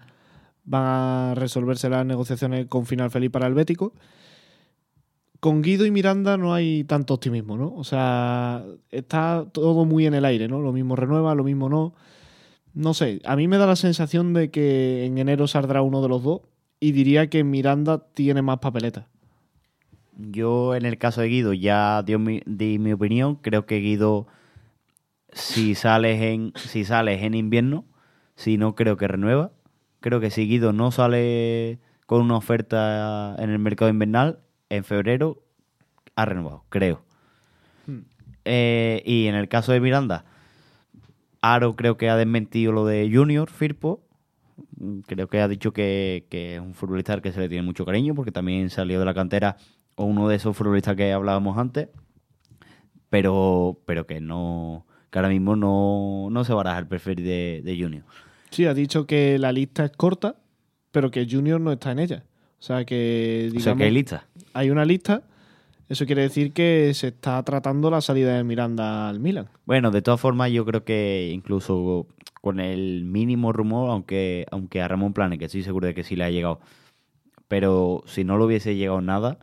van 0.64 0.82
a 0.84 1.34
resolverse 1.34 1.88
las 1.88 2.06
negociaciones 2.06 2.66
con 2.66 2.86
final 2.86 3.10
feliz 3.10 3.30
para 3.30 3.46
el 3.48 3.54
Bético. 3.54 3.92
Con 5.44 5.60
Guido 5.60 5.84
y 5.84 5.90
Miranda 5.90 6.38
no 6.38 6.54
hay 6.54 6.84
tanto 6.84 7.12
optimismo, 7.12 7.58
¿no? 7.58 7.74
O 7.74 7.84
sea, 7.84 8.64
está 8.90 9.44
todo 9.52 9.84
muy 9.84 10.06
en 10.06 10.14
el 10.14 10.24
aire, 10.24 10.48
¿no? 10.48 10.62
Lo 10.62 10.72
mismo 10.72 10.96
renueva, 10.96 11.34
lo 11.34 11.44
mismo 11.44 11.68
no. 11.68 11.92
No 12.72 12.94
sé, 12.94 13.20
a 13.26 13.36
mí 13.36 13.46
me 13.46 13.58
da 13.58 13.66
la 13.66 13.76
sensación 13.76 14.32
de 14.32 14.50
que 14.50 15.04
en 15.04 15.18
enero 15.18 15.46
saldrá 15.46 15.82
uno 15.82 16.00
de 16.00 16.08
los 16.08 16.22
dos 16.22 16.40
y 16.80 16.92
diría 16.92 17.28
que 17.28 17.44
Miranda 17.44 17.98
tiene 18.14 18.40
más 18.40 18.60
papeletas. 18.60 19.04
Yo, 20.16 20.74
en 20.74 20.86
el 20.86 20.96
caso 20.96 21.20
de 21.20 21.28
Guido, 21.28 21.52
ya 21.52 22.02
mi, 22.18 22.40
di 22.46 22.78
mi 22.78 22.94
opinión. 22.94 23.34
Creo 23.34 23.66
que 23.66 23.80
Guido, 23.80 24.26
si 25.30 25.74
sales 25.74 26.22
en, 26.22 26.54
si 26.56 26.86
sales 26.86 27.22
en 27.22 27.34
invierno, 27.34 27.84
si 28.34 28.56
no, 28.56 28.74
creo 28.74 28.96
que 28.96 29.08
renueva. 29.08 29.52
Creo 30.00 30.20
que 30.20 30.30
si 30.30 30.48
Guido 30.48 30.72
no 30.72 30.90
sale 30.90 31.80
con 32.06 32.22
una 32.22 32.38
oferta 32.38 33.36
en 33.38 33.50
el 33.50 33.58
mercado 33.58 33.90
invernal, 33.90 34.38
en 34.76 34.84
febrero 34.84 35.42
ha 36.16 36.24
renovado, 36.24 36.64
creo. 36.68 37.02
Hmm. 37.86 38.00
Eh, 38.44 39.02
y 39.04 39.26
en 39.26 39.34
el 39.34 39.48
caso 39.48 39.72
de 39.72 39.80
Miranda, 39.80 40.24
Aro 41.40 41.76
creo 41.76 41.96
que 41.96 42.10
ha 42.10 42.16
desmentido 42.16 42.72
lo 42.72 42.86
de 42.86 43.10
Junior 43.12 43.50
Firpo. 43.50 44.02
Creo 45.06 45.28
que 45.28 45.40
ha 45.40 45.48
dicho 45.48 45.72
que, 45.72 46.26
que 46.30 46.56
es 46.56 46.60
un 46.60 46.74
futbolista 46.74 47.12
al 47.12 47.22
que 47.22 47.32
se 47.32 47.40
le 47.40 47.48
tiene 47.48 47.62
mucho 47.62 47.84
cariño 47.84 48.14
porque 48.14 48.32
también 48.32 48.70
salió 48.70 48.98
de 48.98 49.04
la 49.04 49.14
cantera 49.14 49.56
o 49.96 50.04
uno 50.04 50.28
de 50.28 50.36
esos 50.36 50.56
futbolistas 50.56 50.96
que 50.96 51.12
hablábamos 51.12 51.58
antes, 51.58 51.88
pero, 53.10 53.80
pero 53.86 54.06
que 54.06 54.20
no 54.20 54.86
que 55.14 55.18
ahora 55.20 55.28
mismo 55.28 55.54
no, 55.54 56.26
no 56.28 56.44
se 56.44 56.52
baraja 56.52 56.80
el 56.80 56.88
perfil 56.88 57.22
de, 57.22 57.62
de 57.64 57.78
Junior. 57.80 58.02
Sí, 58.50 58.66
ha 58.66 58.74
dicho 58.74 59.06
que 59.06 59.38
la 59.38 59.52
lista 59.52 59.84
es 59.84 59.92
corta, 59.92 60.34
pero 60.90 61.12
que 61.12 61.24
Junior 61.30 61.60
no 61.60 61.70
está 61.70 61.92
en 61.92 62.00
ella. 62.00 62.24
O 62.64 62.66
sea 62.66 62.86
que, 62.86 63.50
digamos, 63.52 63.60
o 63.60 63.64
sea 63.64 63.76
que 63.76 63.84
hay 63.84 63.90
lista. 63.90 64.26
hay 64.54 64.70
una 64.70 64.86
lista. 64.86 65.22
Eso 65.90 66.06
quiere 66.06 66.22
decir 66.22 66.54
que 66.54 66.92
se 66.94 67.08
está 67.08 67.42
tratando 67.42 67.90
la 67.90 68.00
salida 68.00 68.34
de 68.38 68.42
Miranda 68.42 69.10
al 69.10 69.20
Milan. 69.20 69.50
Bueno, 69.66 69.90
de 69.90 70.00
todas 70.00 70.18
formas, 70.18 70.50
yo 70.50 70.64
creo 70.64 70.82
que 70.82 71.30
incluso 71.30 72.06
con 72.40 72.60
el 72.60 73.04
mínimo 73.04 73.52
rumor, 73.52 73.90
aunque, 73.90 74.46
aunque 74.50 74.80
a 74.80 74.88
Ramón 74.88 75.12
Plane, 75.12 75.36
que 75.36 75.44
estoy 75.44 75.62
seguro 75.62 75.86
de 75.86 75.92
que 75.92 76.04
sí 76.04 76.16
le 76.16 76.24
ha 76.24 76.30
llegado, 76.30 76.58
pero 77.48 78.02
si 78.06 78.24
no 78.24 78.38
le 78.38 78.44
hubiese 78.46 78.74
llegado 78.76 79.02
nada, 79.02 79.36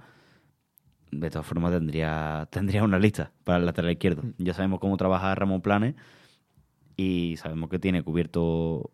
de 1.12 1.30
todas 1.30 1.46
formas 1.46 1.74
tendría, 1.74 2.48
tendría 2.52 2.84
una 2.84 2.98
lista 2.98 3.34
para 3.44 3.60
el 3.60 3.68
lateral 3.68 3.92
izquierdo. 3.92 4.24
Ya 4.40 4.56
sabemos 4.56 4.80
cómo 4.80 4.98
trabaja 4.98 5.36
Ramón 5.36 5.62
Plane 5.62 5.94
y 6.98 7.36
sabemos 7.38 7.70
que 7.70 7.78
tiene 7.78 8.02
cubierto 8.02 8.90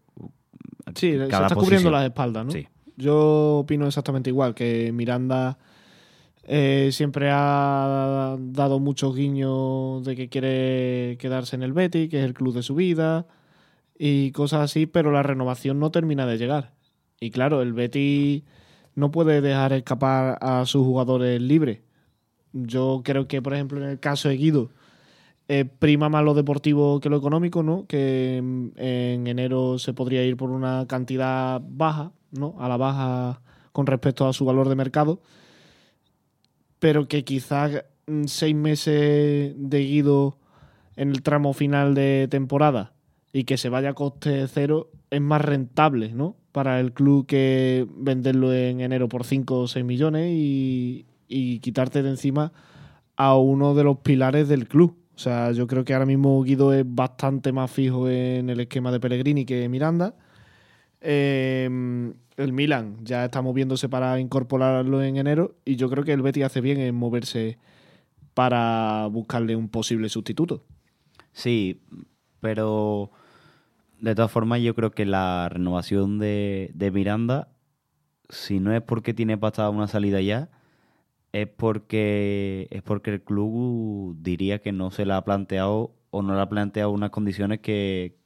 Sí, 0.96 1.18
se 1.18 1.28
cada 1.30 1.48
está 1.48 1.56
cubriendo 1.56 1.92
las 1.92 2.04
espaldas, 2.04 2.46
¿no? 2.46 2.52
Sí. 2.52 2.68
Yo 2.98 3.60
opino 3.60 3.88
exactamente 3.88 4.32
igual, 4.32 4.56
que 4.56 4.92
Miranda 4.92 5.58
eh, 6.44 6.90
siempre 6.92 7.30
ha 7.32 8.38
dado 8.40 8.80
muchos 8.80 9.16
guiños 9.16 10.04
de 10.04 10.16
que 10.16 10.30
quiere 10.30 11.18
quedarse 11.20 11.56
en 11.56 11.64
el 11.64 11.74
Betis, 11.74 12.10
que 12.10 12.20
es 12.20 12.26
el 12.26 12.34
club 12.34 12.56
de 12.56 12.64
su 12.64 12.74
vida 12.76 13.28
y 14.00 14.32
cosas 14.32 14.62
así, 14.62 14.88
pero 14.88 15.12
la 15.12 15.24
renovación 15.24 15.80
no 15.80 15.92
termina 15.92 16.26
de 16.26 16.38
llegar. 16.38 16.74
Y 17.20 17.32
claro, 17.32 17.62
el 17.62 17.74
Betis 17.74 18.44
no 18.96 19.12
puede 19.12 19.42
dejar 19.42 19.74
escapar 19.74 20.38
a 20.42 20.66
sus 20.66 20.84
jugadores 20.84 21.42
libres. 21.42 21.82
Yo 22.54 23.02
creo 23.04 23.28
que, 23.28 23.42
por 23.42 23.54
ejemplo, 23.54 23.80
en 23.80 23.90
el 23.90 24.00
caso 24.00 24.30
de 24.30 24.38
Guido, 24.38 24.72
prima 25.80 26.10
más 26.10 26.24
lo 26.24 26.34
deportivo 26.34 27.00
que 27.00 27.10
lo 27.10 27.18
económico, 27.18 27.62
¿no? 27.62 27.86
Que 27.88 28.38
en 28.38 29.28
enero 29.28 29.80
se 29.80 29.94
podría 29.94 30.24
ir 30.24 30.38
por 30.38 30.50
una 30.50 30.86
cantidad 30.88 31.62
baja, 31.64 32.12
¿no? 32.32 32.56
A 32.60 32.68
la 32.68 32.78
baja 32.78 33.42
con 33.72 33.86
respecto 33.86 34.28
a 34.28 34.34
su 34.34 34.46
valor 34.46 34.70
de 34.70 34.76
mercado. 34.76 35.22
Pero 36.80 37.08
que 37.08 37.24
quizás 37.24 37.84
mm, 38.08 38.26
seis 38.26 38.56
meses 38.56 39.54
de 39.56 39.80
Guido 39.80 40.38
en 40.96 41.10
el 41.10 41.22
tramo 41.22 41.54
final 41.54 41.94
de 41.94 42.28
temporada 42.30 42.94
y 43.34 43.44
que 43.44 43.58
se 43.58 43.70
vaya 43.70 43.90
a 43.90 43.94
coste 43.94 44.48
cero 44.48 44.90
es 45.10 45.22
más 45.22 45.42
rentable, 45.42 46.12
¿no? 46.14 46.36
Para 46.52 46.80
el 46.80 46.92
club 46.92 47.26
que 47.28 47.88
venderlo 47.96 48.54
en 48.54 48.82
enero 48.82 49.08
por 49.08 49.24
5 49.24 49.60
o 49.60 49.68
6 49.68 49.86
millones 49.86 50.32
y, 50.34 51.06
y 51.28 51.60
quitarte 51.60 52.02
de 52.02 52.10
encima 52.10 52.52
a 53.16 53.38
uno 53.38 53.76
de 53.76 53.84
los 53.84 54.00
pilares 54.00 54.48
del 54.48 54.68
club. 54.68 54.98
O 55.16 55.20
sea, 55.20 55.52
yo 55.52 55.68
creo 55.68 55.84
que 55.84 55.94
ahora 55.94 56.06
mismo 56.06 56.42
Guido 56.44 56.74
es 56.74 56.86
bastante 56.88 57.52
más 57.52 57.72
fijo 57.72 58.10
en 58.10 58.50
el 58.50 58.60
esquema 58.60 58.92
de 58.92 59.00
Pellegrini 59.00 59.46
que 59.46 59.68
Miranda. 59.68 60.16
Eh, 61.02 61.70
el 62.38 62.54
Milan 62.54 62.98
ya 63.04 63.26
está 63.26 63.42
moviéndose 63.42 63.90
para 63.90 64.20
incorporarlo 64.20 65.02
en 65.04 65.18
enero 65.18 65.56
y 65.66 65.76
yo 65.76 65.90
creo 65.90 66.04
que 66.04 66.14
el 66.14 66.22
Betis 66.22 66.46
hace 66.46 66.62
bien 66.62 66.80
en 66.80 66.96
moverse 66.96 67.58
para 68.34 69.08
buscarle 69.12 69.56
un 69.56 69.70
posible 69.70 70.10
sustituto. 70.10 70.64
Sí, 71.32 71.82
pero 72.40 73.12
de 74.00 74.14
todas 74.14 74.32
formas 74.32 74.62
yo 74.62 74.76
creo 74.76 74.92
que 74.92 75.06
la 75.06 75.50
renovación 75.50 76.20
de, 76.20 76.70
de 76.76 76.92
Miranda, 76.92 77.50
si 78.30 78.60
no 78.60 78.74
es 78.74 78.82
porque 78.84 79.16
tiene 79.16 79.38
pasada 79.38 79.72
una 79.72 79.88
salida 79.88 80.22
ya, 80.22 80.50
es 81.32 81.48
porque 81.48 82.68
es 82.70 82.84
porque 82.84 83.12
el 83.12 83.24
club 83.24 84.16
diría 84.22 84.60
que 84.60 84.72
no 84.72 84.92
se 84.92 85.06
le 85.06 85.14
ha 85.14 85.24
planteado 85.24 85.96
o 86.12 86.22
no 86.22 86.36
le 86.36 86.42
ha 86.42 86.50
planteado 86.50 86.92
unas 86.92 87.10
condiciones 87.10 87.60
que, 87.60 88.18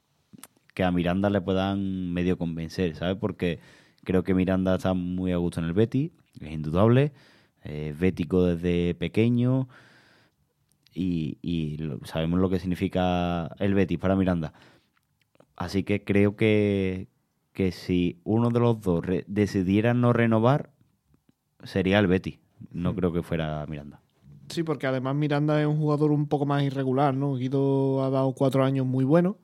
que 0.74 0.84
a 0.84 0.90
Miranda 0.90 1.30
le 1.30 1.40
puedan 1.40 2.12
medio 2.12 2.38
convencer, 2.38 2.94
¿sabes? 2.96 3.16
Porque 3.16 3.60
creo 4.04 4.22
que 4.22 4.34
Miranda 4.34 4.76
está 4.76 4.94
muy 4.94 5.32
a 5.32 5.36
gusto 5.36 5.60
en 5.60 5.66
el 5.66 5.72
Betty, 5.72 6.12
es 6.40 6.52
indudable, 6.52 7.12
es 7.62 7.98
bético 7.98 8.44
desde 8.44 8.94
pequeño 8.94 9.68
y, 10.94 11.78
sabemos 12.04 12.40
lo 12.40 12.50
que 12.50 12.58
significa 12.58 13.48
el 13.58 13.74
Betis 13.74 13.98
para 13.98 14.16
Miranda. 14.16 14.52
Así 15.56 15.84
que 15.84 16.04
creo 16.04 16.36
que, 16.36 17.08
que 17.52 17.72
si 17.72 18.20
uno 18.24 18.50
de 18.50 18.60
los 18.60 18.80
dos 18.80 19.04
decidiera 19.26 19.94
no 19.94 20.12
renovar, 20.12 20.70
sería 21.62 21.98
el 21.98 22.06
Betty. 22.06 22.40
No 22.72 22.92
hmm. 22.92 22.96
creo 22.96 23.12
que 23.12 23.22
fuera 23.22 23.64
Miranda. 23.66 24.00
Sí, 24.48 24.62
porque 24.62 24.86
además 24.86 25.14
Miranda 25.14 25.60
es 25.60 25.66
un 25.66 25.78
jugador 25.78 26.10
un 26.10 26.26
poco 26.26 26.44
más 26.46 26.62
irregular, 26.62 27.14
¿no? 27.14 27.36
Guido 27.36 28.04
ha 28.04 28.10
dado 28.10 28.32
cuatro 28.32 28.64
años 28.64 28.84
muy 28.84 29.04
buenos. 29.04 29.36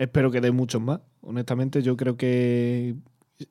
Espero 0.00 0.30
que 0.30 0.40
dé 0.40 0.50
muchos 0.50 0.80
más. 0.80 1.00
Honestamente, 1.20 1.82
yo 1.82 1.94
creo 1.94 2.16
que 2.16 2.96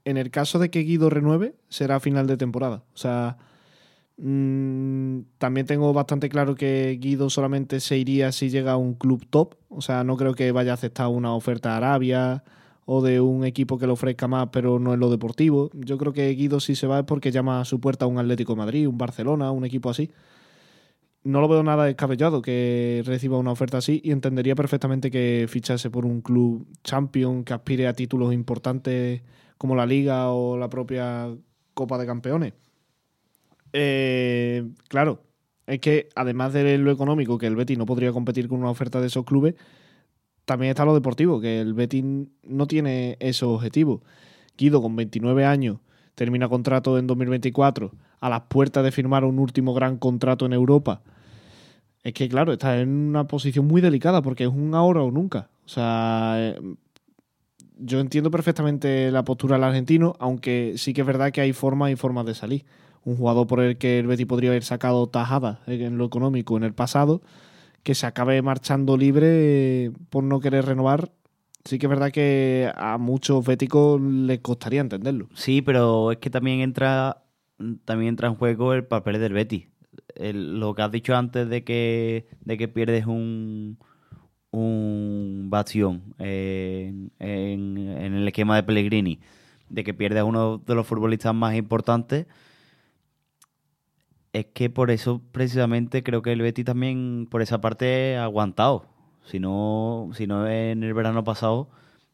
en 0.04 0.18
el 0.18 0.32
caso 0.32 0.58
de 0.58 0.72
que 0.72 0.80
Guido 0.80 1.12
renueve, 1.12 1.54
será 1.70 2.00
final 2.00 2.26
de 2.26 2.38
temporada. 2.38 2.84
O 2.92 2.98
sea, 2.98 3.38
mmm, 4.18 5.20
también 5.38 5.68
tengo 5.68 5.94
bastante 5.94 6.28
claro 6.28 6.56
que 6.56 6.98
Guido 7.00 7.30
solamente 7.30 7.80
se 7.80 8.00
iría 8.00 8.32
si 8.32 8.50
llega 8.50 8.72
a 8.72 8.78
un 8.78 8.96
club 8.96 9.28
top. 9.30 9.58
O 9.70 9.82
sea, 9.82 10.04
no 10.04 10.18
creo 10.18 10.34
que 10.34 10.52
vaya 10.52 10.72
a 10.72 10.74
aceptar 10.74 11.08
una 11.10 11.36
oferta 11.36 11.74
a 11.74 11.78
Arabia 11.78 12.44
o 12.86 13.04
de 13.04 13.22
un 13.22 13.46
equipo 13.46 13.78
que 13.78 13.86
le 13.86 13.94
ofrezca 13.94 14.28
más, 14.28 14.50
pero 14.52 14.80
no 14.80 14.96
en 14.96 15.00
lo 15.00 15.12
deportivo. 15.12 15.70
Yo 15.76 16.00
creo 16.00 16.14
que 16.14 16.30
Guido 16.32 16.60
si 16.60 16.74
se 16.74 16.88
va 16.88 16.98
es 16.98 17.06
porque 17.06 17.32
llama 17.32 17.62
a 17.62 17.66
su 17.66 17.80
puerta 17.80 18.06
a 18.06 18.08
un 18.08 18.18
Atlético 18.18 18.54
de 18.54 18.58
Madrid, 18.58 18.88
un 18.88 18.98
Barcelona, 18.98 19.52
un 19.52 19.66
equipo 19.66 19.92
así 19.92 20.10
no 21.24 21.42
lo 21.42 21.48
veo 21.48 21.64
nada 21.64 21.86
descabellado 21.86 22.42
que 22.42 23.04
reciba 23.06 23.38
una 23.38 23.52
oferta 23.52 23.78
así 23.78 24.02
y 24.04 24.12
entendería 24.12 24.56
perfectamente 24.56 25.12
que 25.12 25.46
fichase 25.50 25.90
por 25.90 26.06
un 26.06 26.22
club 26.22 26.68
champion 26.84 27.44
que 27.44 27.54
aspire 27.54 27.88
a 27.88 27.94
títulos 27.94 28.34
importantes 28.34 29.22
como 29.58 29.76
la 29.76 29.86
Liga 29.86 30.30
o 30.32 30.58
la 30.58 30.70
propia 30.70 31.30
Copa 31.74 31.98
de 31.98 32.06
Campeones. 32.06 32.54
Eh, 33.74 34.68
claro, 34.88 35.22
es 35.68 35.80
que 35.80 36.10
además 36.16 36.54
de 36.54 36.78
lo 36.78 36.92
económico, 36.92 37.38
que 37.38 37.48
el 37.48 37.56
Betis 37.56 37.78
no 37.78 37.86
podría 37.86 38.12
competir 38.12 38.48
con 38.48 38.60
una 38.60 38.72
oferta 38.72 39.02
de 39.02 39.08
esos 39.08 39.26
clubes, 39.26 39.56
también 40.46 40.72
está 40.72 40.86
lo 40.86 40.96
deportivo, 40.96 41.40
que 41.40 41.62
el 41.62 41.74
Betis 41.74 42.04
no 42.44 42.66
tiene 42.66 43.18
esos 43.20 43.50
objetivos. 43.50 44.02
Guido, 44.58 44.82
con 44.82 44.96
29 44.96 45.46
años, 45.46 45.78
termina 46.16 46.50
contrato 46.50 46.98
en 46.98 47.06
2024, 47.06 47.92
a 48.20 48.30
las 48.30 48.42
puertas 48.42 48.84
de 48.84 48.92
firmar 48.92 49.24
un 49.24 49.40
último 49.40 49.74
gran 49.74 49.98
contrato 49.98 50.46
en 50.46 50.54
Europa. 50.54 51.02
Es 52.04 52.14
que, 52.14 52.30
claro, 52.30 52.54
está 52.54 52.80
en 52.80 52.90
una 52.90 53.28
posición 53.28 53.68
muy 53.68 53.82
delicada 53.82 54.22
porque 54.22 54.46
es 54.46 54.50
un 54.50 54.74
ahora 54.74 55.02
o 55.02 55.12
nunca. 55.12 55.50
O 55.66 55.70
sea, 55.70 56.36
eh, 56.38 56.60
yo 57.78 58.00
entiendo 58.00 58.32
perfectamente 58.32 59.12
la 59.12 59.24
postura 59.24 59.56
del 59.56 59.64
argentino, 59.66 60.16
aunque 60.20 60.74
sí 60.78 60.94
que 60.94 61.02
es 61.02 61.08
verdad 61.08 61.32
que 61.32 61.42
hay 61.42 61.54
formas 61.54 61.92
y 61.92 61.96
formas 61.96 62.26
de 62.26 62.36
salir. 62.36 62.66
Un 63.04 63.16
jugador 63.16 63.48
por 63.48 63.62
el 63.62 63.78
que 63.78 64.00
el 64.00 64.08
Betty 64.08 64.26
podría 64.26 64.52
haber 64.52 64.64
sacado 64.64 65.08
tajadas 65.08 65.60
en 65.68 65.98
lo 65.98 66.06
económico 66.06 66.58
en 66.58 66.64
el 66.64 66.74
pasado, 66.74 67.22
que 67.84 67.96
se 67.96 68.06
acabe 68.06 68.42
marchando 68.42 68.98
libre 68.98 69.92
por 70.10 70.24
no 70.24 70.40
querer 70.42 70.66
renovar, 70.66 71.12
sí 71.64 71.80
que 71.80 71.86
es 71.86 71.90
verdad 71.90 72.12
que 72.12 72.72
a 72.76 72.98
muchos 72.98 73.46
béticos 73.46 74.02
les 74.02 74.40
costaría 74.40 74.82
entenderlo. 74.82 75.30
Sí, 75.34 75.62
pero 75.62 76.12
es 76.12 76.18
que 76.18 76.30
también 76.30 76.60
entra, 76.62 77.24
también 77.86 78.10
entra 78.10 78.28
en 78.28 78.36
juego 78.36 78.74
el 78.74 78.86
papel 78.86 79.20
del 79.20 79.34
Betty. 79.34 79.70
lo 80.18 80.76
que 80.76 80.82
has 80.82 80.92
dicho 80.92 81.16
antes 81.16 81.50
de 81.50 81.64
que, 81.64 82.28
de 82.42 82.58
que 82.58 82.68
pierdes 82.68 83.06
un, 83.06 83.78
un 84.52 85.48
bastión 85.50 86.16
en, 86.18 87.12
el 87.20 88.28
esquema 88.28 88.56
de 88.56 88.64
Pellegrini, 88.64 89.20
de 89.70 89.84
que 89.84 89.94
pierdes 89.94 90.22
a 90.22 90.26
uno 90.26 90.58
de 90.60 90.76
los 90.76 90.88
futbolistas 90.88 91.34
más 91.36 91.56
importantes, 91.56 92.28
es 94.34 94.46
que 94.48 94.70
por 94.70 94.92
eso 94.92 95.22
precisamente 95.32 96.04
creo 96.04 96.22
que 96.22 96.32
el 96.32 96.42
Betty 96.42 96.64
también 96.64 97.28
por 97.30 97.42
esa 97.42 97.62
parte 97.62 98.16
ha 98.18 98.24
aguantado 98.26 99.00
si 99.30 99.40
no, 99.40 100.10
si 100.14 100.26
no 100.26 100.48
en 100.48 100.84
el 100.84 100.94
verano 100.94 101.24
pasado, 101.24 101.70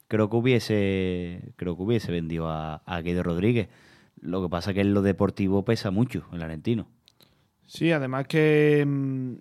creo 0.08 0.30
que 0.30 0.36
hubiese, 0.36 1.54
creo 1.56 1.78
que 1.78 1.84
hubiese 1.84 2.12
vendido 2.12 2.50
a, 2.50 2.82
Guido 3.04 3.24
Rodríguez. 3.24 3.70
Lo 4.22 4.41
que 4.41 4.49
pasa 4.49 4.72
es 4.72 4.76
que 4.76 4.82
en 4.82 4.93
lo 4.93 5.01
deportivo 5.01 5.66
pesa 5.66 5.91
mucho 5.91 6.26
el 6.32 6.41
argentino. 6.41 6.88
Sí, 7.68 7.91
además 7.91 8.28
que 8.28 8.84
mm, 8.86 9.34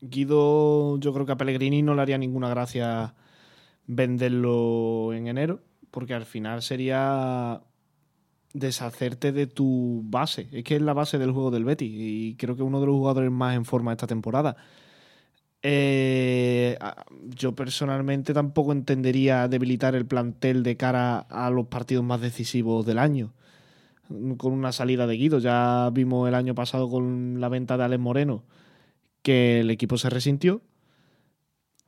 Guido, 0.00 0.98
yo 0.98 1.12
creo 1.12 1.26
que 1.26 1.32
a 1.32 1.36
Pellegrini 1.36 1.82
no 1.82 1.94
le 1.94 2.02
haría 2.02 2.18
ninguna 2.18 2.48
gracia 2.48 3.14
venderlo 3.86 5.12
en 5.12 5.28
enero, 5.28 5.60
porque 5.90 6.14
al 6.14 6.24
final 6.24 6.62
sería 6.62 7.62
deshacerte 8.52 9.32
de 9.32 9.46
tu 9.46 10.02
base. 10.04 10.48
Es 10.52 10.64
que 10.64 10.76
es 10.76 10.82
la 10.82 10.92
base 10.92 11.18
del 11.18 11.32
juego 11.32 11.50
del 11.50 11.64
Betty 11.64 11.86
y 11.86 12.34
creo 12.36 12.56
que 12.56 12.62
uno 12.62 12.80
de 12.80 12.86
los 12.86 12.94
jugadores 12.94 13.30
más 13.30 13.56
en 13.56 13.64
forma 13.64 13.92
esta 13.92 14.06
temporada. 14.06 14.56
Eh, 15.62 16.78
yo 17.24 17.54
personalmente 17.54 18.34
tampoco 18.34 18.72
entendería 18.72 19.48
debilitar 19.48 19.94
el 19.94 20.06
plantel 20.06 20.62
de 20.62 20.76
cara 20.76 21.18
a 21.18 21.50
los 21.50 21.68
partidos 21.68 22.04
más 22.04 22.20
decisivos 22.20 22.84
del 22.86 22.98
año. 22.98 23.32
Con 24.08 24.52
una 24.52 24.72
salida 24.72 25.06
de 25.06 25.16
Guido. 25.16 25.38
Ya 25.38 25.90
vimos 25.92 26.28
el 26.28 26.34
año 26.34 26.54
pasado 26.54 26.88
con 26.88 27.40
la 27.40 27.48
venta 27.48 27.76
de 27.76 27.84
Alex 27.84 28.00
Moreno 28.00 28.44
que 29.24 29.60
el 29.60 29.70
equipo 29.70 29.98
se 29.98 30.10
resintió. 30.10 30.60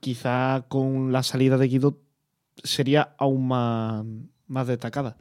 Quizá 0.00 0.64
con 0.68 1.12
la 1.12 1.22
salida 1.22 1.58
de 1.58 1.68
Guido 1.68 1.98
sería 2.64 3.14
aún 3.18 3.46
más, 3.46 4.04
más 4.48 4.66
destacada. 4.66 5.16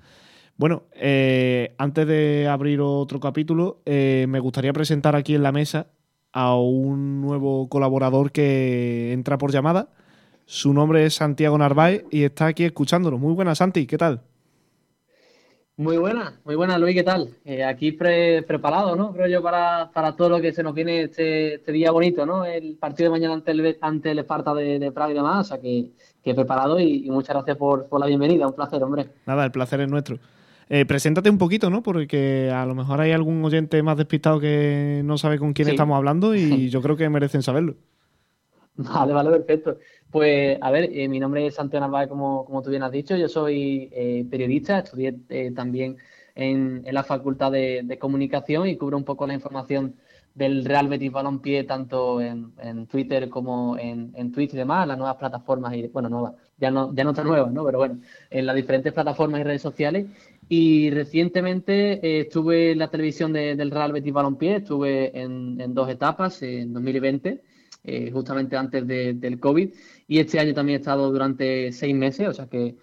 Bueno, 0.57 0.83
eh, 0.93 1.75
antes 1.77 2.07
de 2.07 2.47
abrir 2.47 2.79
otro 2.79 3.19
capítulo, 3.19 3.81
eh, 3.85 4.25
me 4.29 4.39
gustaría 4.39 4.71
presentar 4.71 5.15
aquí 5.15 5.35
en 5.35 5.43
la 5.43 5.51
mesa 5.51 5.87
a 6.31 6.55
un 6.55 7.21
nuevo 7.21 7.67
colaborador 7.67 8.31
que 8.31 9.11
entra 9.11 9.37
por 9.37 9.51
llamada. 9.51 9.89
Su 10.45 10.73
nombre 10.73 11.05
es 11.05 11.15
Santiago 11.15 11.57
Narváez 11.57 12.05
y 12.11 12.23
está 12.23 12.47
aquí 12.47 12.63
escuchándolo. 12.63 13.17
Muy 13.17 13.33
buena, 13.33 13.55
Santi, 13.55 13.85
¿qué 13.85 13.97
tal? 13.97 14.21
Muy 15.78 15.97
buena, 15.97 16.39
muy 16.45 16.55
buena, 16.55 16.78
Luis, 16.78 16.95
¿qué 16.95 17.03
tal? 17.03 17.36
Eh, 17.43 17.61
aquí 17.61 17.91
preparado, 17.91 18.95
¿no? 18.95 19.11
Creo 19.11 19.28
yo 19.28 19.43
para, 19.43 19.91
todo 20.15 20.30
lo 20.30 20.39
que 20.39 20.53
se 20.53 20.63
nos 20.63 20.73
viene 20.73 21.03
este, 21.03 21.55
este, 21.55 21.73
día 21.73 21.91
bonito, 21.91 22.26
¿no? 22.26 22.45
El 22.45 22.78
partido 22.78 23.09
de 23.09 23.19
mañana 23.19 23.34
ante 23.34 23.51
el, 23.51 23.78
ante 23.82 24.11
el 24.11 24.19
Esparta 24.19 24.53
de, 24.53 24.80
de 24.80 24.91
Praga 24.93 25.11
y 25.11 25.15
demás, 25.15 25.47
o 25.47 25.49
sea 25.49 25.59
que, 25.59 25.91
que 26.23 26.34
preparado 26.34 26.80
y, 26.80 27.09
muchas 27.09 27.36
gracias 27.36 27.57
por, 27.57 27.89
por 27.89 27.99
la 27.99 28.05
bienvenida, 28.05 28.47
un 28.47 28.55
placer, 28.55 28.82
hombre. 28.82 29.09
Nada, 29.26 29.43
el 29.43 29.51
placer 29.51 29.82
es 29.82 29.89
nuestro. 29.89 30.17
Eh, 30.69 30.86
preséntate 30.86 31.30
un 31.30 31.38
poquito, 31.38 31.69
¿no? 31.69 31.84
Porque 31.84 32.49
a 32.53 32.65
lo 32.65 32.73
mejor 32.73 33.01
hay 33.01 33.11
algún 33.11 33.43
oyente 33.43 33.84
más 33.84 33.97
despistado 33.97 34.39
que 34.39 35.01
no 35.03 35.17
sabe 35.17 35.39
con 35.39 35.51
quién 35.51 35.67
estamos 35.67 35.97
hablando 35.97 36.36
y 36.36 36.69
yo 36.69 36.82
creo 36.82 36.95
que 36.95 37.09
merecen 37.09 37.43
saberlo. 37.43 37.76
Vale, 38.78 39.13
vale, 39.13 39.30
perfecto. 39.30 39.78
Pues, 40.11 40.57
a 40.61 40.71
ver, 40.71 40.89
eh, 40.93 41.07
mi 41.07 41.19
nombre 41.19 41.45
es 41.45 41.55
Santiago 41.55 41.85
Narváez, 41.85 42.07
como, 42.07 42.45
como 42.45 42.61
tú 42.61 42.69
bien 42.69 42.83
has 42.83 42.91
dicho. 42.91 43.15
Yo 43.17 43.27
soy 43.27 43.89
eh, 43.91 44.25
periodista, 44.29 44.79
estudié 44.79 45.13
también 45.53 45.97
en, 46.35 46.83
la 46.91 47.03
Facultad 47.03 47.51
de, 47.51 47.97
Comunicación 47.99 48.67
y 48.67 48.77
cubro 48.77 48.97
un 48.97 49.03
poco 49.03 49.25
la 49.27 49.33
información 49.33 49.95
del 50.33 50.65
Real 50.65 50.89
Betis 50.89 51.11
Balompié 51.11 51.63
tanto 51.63 52.19
en, 52.21 52.53
Twitter 52.87 53.29
como 53.29 53.77
en, 53.77 54.11
en, 54.15 54.31
Twitch 54.31 54.53
y 54.53 54.57
demás, 54.57 54.87
las 54.87 54.97
nuevas 54.97 55.15
plataformas, 55.15 55.73
y 55.73 55.87
bueno, 55.87 56.09
nuevas, 56.09 56.33
ya 56.57 56.71
no, 56.71 56.93
ya 56.93 57.03
no 57.05 57.13
tan 57.13 57.25
nuevas, 57.27 57.51
¿no? 57.51 57.63
Pero 57.65 57.77
bueno, 57.77 57.99
en 58.29 58.45
las 58.45 58.55
diferentes 58.55 58.93
plataformas 58.93 59.41
y 59.41 59.43
redes 59.43 59.61
sociales. 59.61 60.07
Y 60.47 60.91
recientemente 60.91 61.93
eh, 62.05 62.21
estuve 62.21 62.71
en 62.71 62.79
la 62.79 62.89
televisión 62.89 63.33
del 63.33 63.71
Real 63.71 63.93
Betis 63.93 64.13
Balompié, 64.13 64.57
estuve 64.57 65.19
en, 65.19 65.73
dos 65.73 65.89
etapas, 65.89 66.41
en 66.43 66.73
2020, 66.73 67.41
eh, 67.86 68.09
justamente 68.11 68.57
antes 68.57 68.86
del 68.88 69.39
COVID, 69.39 69.69
y 70.07 70.19
este 70.19 70.39
año 70.39 70.53
también 70.53 70.77
he 70.77 70.79
estado 70.79 71.11
durante 71.11 71.71
seis 71.71 71.95
meses, 71.95 72.27
o 72.27 72.33
sea 72.33 72.47
que 72.47 72.75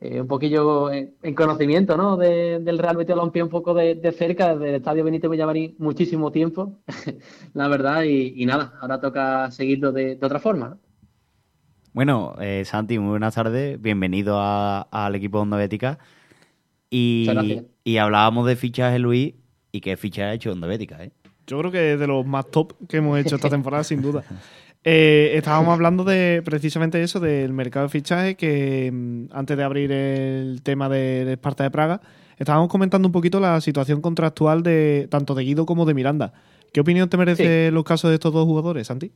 eh, 0.00 0.20
un 0.20 0.26
poquillo 0.26 0.90
en, 0.90 1.34
conocimiento 1.34 1.96
¿no? 1.96 2.16
del 2.16 2.78
Real 2.78 2.96
Betis 2.96 3.14
Balompié 3.14 3.42
un 3.42 3.48
poco 3.48 3.74
de, 3.74 4.12
cerca, 4.12 4.54
desde 4.54 4.68
el 4.70 4.74
Estadio 4.76 5.04
Benito 5.04 5.28
Villamarín, 5.28 5.74
muchísimo 5.78 6.30
tiempo, 6.30 6.78
la 7.54 7.68
verdad, 7.68 8.02
y, 8.02 8.44
nada, 8.46 8.74
ahora 8.80 9.00
toca 9.00 9.50
seguirlo 9.50 9.92
de, 9.92 10.18
otra 10.20 10.38
forma. 10.38 10.76
Bueno, 11.92 12.34
Santi, 12.64 12.98
muy 12.98 13.10
buenas 13.10 13.34
tardes, 13.34 13.80
bienvenido 13.80 14.38
al 14.40 15.14
equipo 15.14 15.38
de 15.38 15.42
Onda 15.42 15.56
Bética. 15.56 15.98
Y, 16.88 17.28
y 17.84 17.96
hablábamos 17.96 18.46
de 18.46 18.56
fichaje, 18.56 18.98
Luis, 18.98 19.34
y 19.72 19.80
qué 19.80 19.96
fichaje 19.96 20.28
ha 20.28 20.34
hecho 20.34 20.52
Onda 20.52 20.66
Bética, 20.66 21.02
¿eh? 21.04 21.12
Yo 21.50 21.58
creo 21.58 21.72
que 21.72 21.96
de 21.96 22.06
los 22.06 22.24
más 22.24 22.46
top 22.46 22.74
que 22.88 22.98
hemos 22.98 23.18
hecho 23.18 23.34
esta 23.34 23.50
temporada, 23.50 23.82
sin 23.82 24.00
duda. 24.00 24.22
Eh, 24.84 25.32
estábamos 25.34 25.74
hablando 25.74 26.04
de 26.04 26.42
precisamente 26.44 27.02
eso, 27.02 27.18
del 27.18 27.52
mercado 27.52 27.86
de 27.86 27.90
fichaje, 27.90 28.36
que 28.36 28.88
mm, 28.92 29.24
antes 29.32 29.56
de 29.56 29.64
abrir 29.64 29.90
el 29.90 30.62
tema 30.62 30.88
de, 30.88 31.32
Esparta 31.32 31.64
de 31.64 31.72
Praga, 31.72 32.00
estábamos 32.38 32.68
comentando 32.68 33.08
un 33.08 33.12
poquito 33.12 33.40
la 33.40 33.60
situación 33.60 34.00
contractual 34.00 34.62
de 34.62 35.08
tanto 35.10 35.34
de 35.34 35.42
Guido 35.42 35.66
como 35.66 35.86
de 35.86 35.94
Miranda, 35.94 36.32
¿Qué 36.72 36.80
opinión 36.80 37.08
te 37.08 37.16
merece 37.16 37.72
los 37.72 37.82
casos 37.82 38.10
de 38.10 38.14
estos 38.14 38.32
dos 38.32 38.44
jugadores, 38.46 38.86
Santi? 38.86 39.10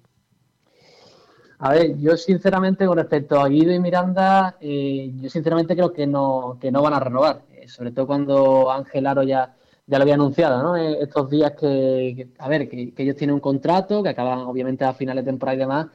A 1.61 1.71
ver, 1.71 1.97
yo 1.99 2.17
sinceramente 2.17 2.85
con 2.85 2.99
respecto 2.99 3.41
a 3.41 3.49
Guido 3.49 3.73
y 3.73 3.79
Miranda, 3.79 4.57
eh, 4.61 5.13
yo 5.21 5.31
sinceramente 5.31 5.77
creo 5.77 5.93
que 5.93 6.05
no, 6.05 6.59
que 6.61 6.73
no 6.73 6.83
van 6.83 6.95
a 6.95 6.99
renovar, 6.99 7.43
eh, 7.53 7.69
sobre 7.69 7.93
todo 7.93 8.09
cuando 8.09 8.73
Ángel 8.73 9.07
Aro 9.07 9.23
ya, 9.23 9.55
ya 9.87 9.99
lo 9.99 10.03
había 10.03 10.15
anunciado, 10.15 10.63
¿no? 10.63 10.77
Eh, 10.77 10.99
estos 11.03 11.31
días 11.31 11.53
que, 11.53 12.29
a 12.39 12.49
ver, 12.49 12.69
que, 12.69 12.93
ellos 12.97 13.17
tienen 13.17 13.35
un 13.35 13.41
contrato, 13.41 14.03
que 14.03 14.09
acaban 14.11 14.41
obviamente 14.41 14.85
a 14.85 14.95
finales 14.95 15.25
de 15.25 15.31
temporada 15.31 15.57
y 15.57 15.59
demás, 15.59 15.87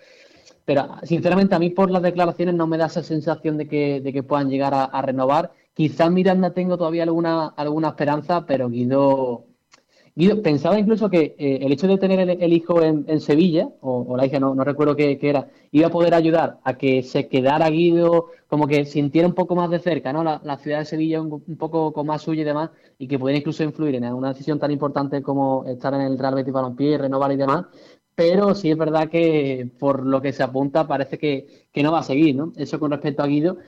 pero 0.65 0.87
sinceramente 1.03 1.55
a 1.55 1.59
mí 1.59 1.71
por 1.71 1.89
las 1.89 2.03
declaraciones 2.03 2.55
no 2.55 2.67
me 2.67 2.77
da 2.77 2.85
esa 2.85 3.03
sensación 3.03 3.57
de 3.57 3.67
que, 3.67 4.01
de 4.01 4.13
que 4.13 4.23
puedan 4.23 4.49
llegar 4.49 4.73
a, 4.75 5.01
renovar. 5.01 5.51
Quizás 5.73 6.11
Miranda 6.11 6.53
tengo 6.53 6.77
todavía 6.77 7.03
alguna, 7.03 7.47
alguna 7.47 7.89
esperanza, 7.89 8.45
pero 8.45 8.69
Guido 8.69 9.45
Guido, 10.19 10.41
pensaba 10.41 10.77
incluso 10.77 11.09
que 11.09 11.33
eh, 11.39 11.59
el 11.61 11.71
hecho 11.71 11.87
de 11.87 11.97
tener 11.97 12.19
el, 12.19 12.51
hijo 12.51 12.81
en, 12.83 13.21
Sevilla, 13.21 13.69
o, 13.79 14.17
la 14.17 14.25
hija, 14.25 14.37
no, 14.37 14.53
recuerdo 14.65 14.93
qué, 14.93 15.17
era, 15.21 15.47
iba 15.71 15.87
a 15.87 15.89
poder 15.89 16.13
ayudar 16.13 16.59
a 16.65 16.73
que 16.73 17.03
se 17.03 17.29
quedara 17.29 17.69
Guido, 17.69 18.25
como 18.49 18.67
que 18.67 18.83
sintiera 18.83 19.29
un 19.29 19.33
poco 19.33 19.55
más 19.55 19.69
de 19.69 19.79
cerca, 19.79 20.11
¿no? 20.11 20.21
La, 20.25 20.57
ciudad 20.57 20.79
de 20.79 20.85
Sevilla 20.85 21.21
un, 21.21 21.41
poco 21.57 21.93
con 21.93 22.05
más 22.05 22.23
suya 22.23 22.41
y 22.41 22.43
demás, 22.43 22.69
y 22.97 23.07
que 23.07 23.17
pudiera 23.17 23.37
incluso 23.37 23.63
influir 23.63 23.95
en 23.95 24.13
una 24.13 24.33
decisión 24.33 24.59
tan 24.59 24.71
importante 24.71 25.21
como 25.21 25.63
estar 25.63 25.93
en 25.93 26.01
el 26.01 26.19
Real 26.19 26.35
Betis 26.35 26.51
Balompié, 26.51 26.97
renovar 26.97 27.31
y 27.31 27.37
demás. 27.37 27.67
Pero 28.19 28.53
sí 28.53 28.69
es 28.69 28.77
verdad 28.77 29.07
que 29.07 29.69
por 29.79 30.05
lo 30.05 30.21
que 30.21 30.33
se 30.33 30.43
apunta 30.43 30.85
parece 30.85 31.17
que, 31.17 31.67
que 31.71 31.81
no 31.81 31.93
va 31.93 31.99
a 31.99 32.03
seguir, 32.03 32.35
¿no? 32.35 32.51
Eso 32.57 32.77
con 32.77 32.91
respecto 32.91 33.23
a 33.23 33.27
Guido. 33.27 33.59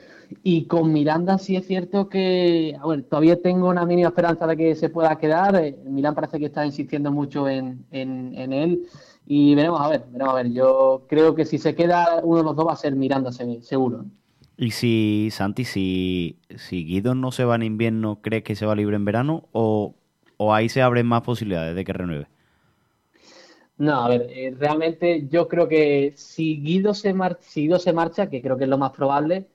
Y 0.44 0.66
con 0.66 0.92
Miranda 0.92 1.38
sí 1.38 1.56
es 1.56 1.66
cierto 1.66 2.10
que, 2.10 2.78
bueno, 2.84 3.02
todavía 3.04 3.42
tengo 3.42 3.70
una 3.70 3.86
mínima 3.86 4.10
esperanza 4.10 4.46
de 4.48 4.58
que 4.58 4.76
se 4.76 4.90
pueda 4.90 5.18
quedar. 5.18 5.56
Eh, 5.56 5.78
Milán 5.86 6.16
parece 6.16 6.38
que 6.38 6.48
está 6.48 6.66
insistiendo 6.66 7.14
mucho 7.14 7.48
en, 7.48 7.86
él. 7.92 8.82
Y 9.26 9.56
veremos 9.56 9.80
a 9.80 9.88
ver, 9.88 10.04
veremos 10.12 10.34
a 10.34 10.44
ver. 10.44 10.52
Yo 10.52 11.06
creo 11.08 11.34
que 11.34 11.46
si 11.46 11.58
se 11.58 11.74
queda 11.74 12.20
uno 12.22 12.40
de 12.40 12.44
los 12.44 12.56
dos 12.58 12.68
va 12.68 12.74
a 12.74 12.76
ser 12.76 12.94
Miranda, 12.94 13.32
seguro. 13.32 14.04
Y 14.58 14.72
si, 14.72 15.30
Santi, 15.32 15.64
si, 15.64 16.40
si 16.58 16.84
Guido 16.84 17.16
no 17.16 17.32
se 17.32 17.46
va 17.46 17.56
en 17.56 17.64
invierno, 17.64 18.20
¿crees 18.22 18.44
que 18.44 18.58
se 18.58 18.66
va 18.66 18.76
libre 18.76 18.98
en 18.98 19.06
verano? 19.06 19.48
¿O, 19.54 19.96
ahí 20.52 20.68
se 20.68 20.82
abren 20.82 21.08
más 21.08 21.22
posibilidades 21.22 21.74
de 21.74 21.86
que 21.86 21.94
renueve? 21.94 22.28
No, 23.82 23.96
a 24.06 24.10
ver, 24.10 24.28
eh, 24.30 24.54
realmente 24.60 25.28
yo 25.28 25.48
creo 25.48 25.68
que 25.68 26.14
si 26.16 26.62
Guido, 26.62 26.94
se 26.94 27.16
si 27.40 27.62
Guido 27.62 27.80
se 27.80 27.94
marcha, 27.94 28.30
que 28.30 28.40
creo 28.40 28.56
que 28.56 28.66
es 28.66 28.70
lo 28.70 28.78
más 28.78 28.92
probable, 28.92 29.48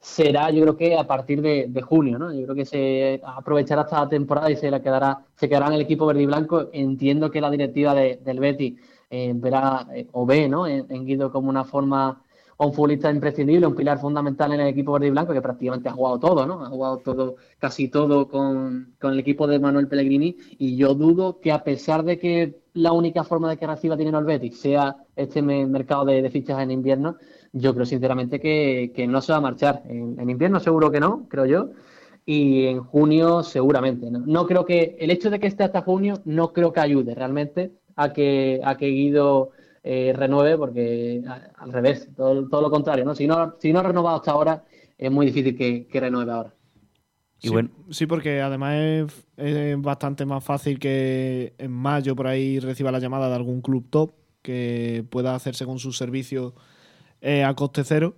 será 0.00 0.50
yo 0.50 0.62
creo 0.62 0.76
que 0.76 0.96
a 0.96 1.06
partir 1.06 1.40
de, 1.42 1.82
junio, 1.82 2.18
¿no? 2.18 2.32
Yo 2.34 2.42
creo 2.44 2.56
que 2.56 2.64
se 2.64 3.20
aprovechará 3.24 3.82
esta 3.82 4.08
temporada 4.08 4.50
y 4.50 4.56
se 4.56 4.68
la 4.68 4.82
quedará, 4.82 5.26
se 5.36 5.48
quedará 5.48 5.68
en 5.68 5.74
el 5.74 5.82
equipo 5.82 6.06
verde 6.06 6.22
y 6.22 6.26
blanco. 6.26 6.70
Entiendo 6.72 7.30
que 7.30 7.40
la 7.40 7.50
directiva 7.50 7.94
del 7.94 8.40
Betty 8.40 8.76
eh, 9.10 9.32
verá 9.36 9.86
eh, 9.94 10.08
o 10.12 10.26
ve, 10.26 10.48
¿no? 10.48 10.66
En, 10.66 11.06
Guido 11.06 11.30
como 11.30 11.48
una 11.48 11.64
forma 11.64 12.20
un 12.66 12.74
futbolista 12.74 13.10
imprescindible, 13.10 13.66
un 13.66 13.74
pilar 13.74 13.98
fundamental 13.98 14.52
en 14.52 14.60
el 14.60 14.68
equipo 14.68 14.92
verde 14.92 15.08
y 15.08 15.10
blanco 15.10 15.32
que 15.32 15.42
prácticamente 15.42 15.88
ha 15.88 15.92
jugado 15.92 16.18
todo, 16.18 16.46
¿no? 16.46 16.64
Ha 16.64 16.68
jugado 16.68 16.98
todo, 16.98 17.36
casi 17.58 17.88
todo 17.88 18.28
con, 18.28 18.94
con 19.00 19.12
el 19.12 19.18
equipo 19.18 19.46
de 19.46 19.58
Manuel 19.58 19.88
Pellegrini 19.88 20.36
y 20.58 20.76
yo 20.76 20.94
dudo 20.94 21.40
que 21.40 21.52
a 21.52 21.64
pesar 21.64 22.04
de 22.04 22.18
que 22.18 22.62
la 22.74 22.92
única 22.92 23.24
forma 23.24 23.50
de 23.50 23.56
que 23.56 23.66
reciba 23.66 23.96
dinero 23.96 24.18
el 24.18 24.24
Betis 24.24 24.60
sea 24.60 24.96
este 25.16 25.42
mercado 25.42 26.04
de, 26.04 26.28
fichas 26.30 26.60
en 26.60 26.70
invierno, 26.70 27.16
yo 27.52 27.74
creo 27.74 27.86
sinceramente 27.86 28.40
que, 28.40 29.06
no 29.08 29.20
se 29.20 29.32
va 29.32 29.38
a 29.38 29.42
marchar. 29.42 29.82
En, 29.86 30.28
invierno 30.28 30.60
seguro 30.60 30.90
que 30.90 31.00
no, 31.00 31.26
creo 31.28 31.46
yo. 31.46 31.70
Y 32.24 32.66
en 32.66 32.80
junio 32.84 33.42
seguramente. 33.42 34.08
¿no? 34.10 34.46
creo 34.46 34.64
que 34.64 34.96
el 35.00 35.10
hecho 35.10 35.28
de 35.28 35.40
que 35.40 35.48
esté 35.48 35.64
hasta 35.64 35.82
junio 35.82 36.22
no 36.24 36.52
creo 36.52 36.72
que 36.72 36.80
ayude 36.80 37.14
realmente 37.14 37.72
a 37.96 38.12
que, 38.12 38.60
a 38.64 38.76
que 38.76 38.86
Guido 38.86 39.50
eh, 39.82 40.12
renueve, 40.16 40.56
porque 40.56 41.22
al 41.56 41.72
revés, 41.72 42.08
todo, 42.16 42.48
todo, 42.48 42.62
lo 42.62 42.70
contrario. 42.70 43.04
¿no? 43.04 43.14
Si, 43.14 43.26
no, 43.26 43.56
si 43.58 43.72
no 43.72 43.80
ha 43.80 43.82
renovado 43.82 44.16
hasta 44.16 44.30
ahora, 44.32 44.64
es 44.96 45.10
muy 45.10 45.26
difícil 45.26 45.56
que, 45.56 46.00
renueve 46.00 46.32
ahora. 46.32 46.54
Sí, 47.38 47.48
bueno. 47.48 47.70
sí, 47.90 48.06
porque 48.06 48.40
además 48.40 48.74
es, 48.76 49.26
es, 49.36 49.80
bastante 49.80 50.24
más 50.24 50.44
fácil 50.44 50.78
que 50.78 51.54
en 51.58 51.72
mayo 51.72 52.14
por 52.14 52.28
ahí 52.28 52.60
reciba 52.60 52.92
la 52.92 53.00
llamada 53.00 53.28
de 53.28 53.34
algún 53.34 53.62
club 53.62 53.88
top 53.90 54.12
que 54.42 55.04
pueda 55.10 55.34
hacerse 55.34 55.64
con 55.66 55.78
sus 55.78 55.96
servicios 55.96 56.52
eh, 57.20 57.44
a 57.44 57.54
coste 57.54 57.84
cero, 57.84 58.16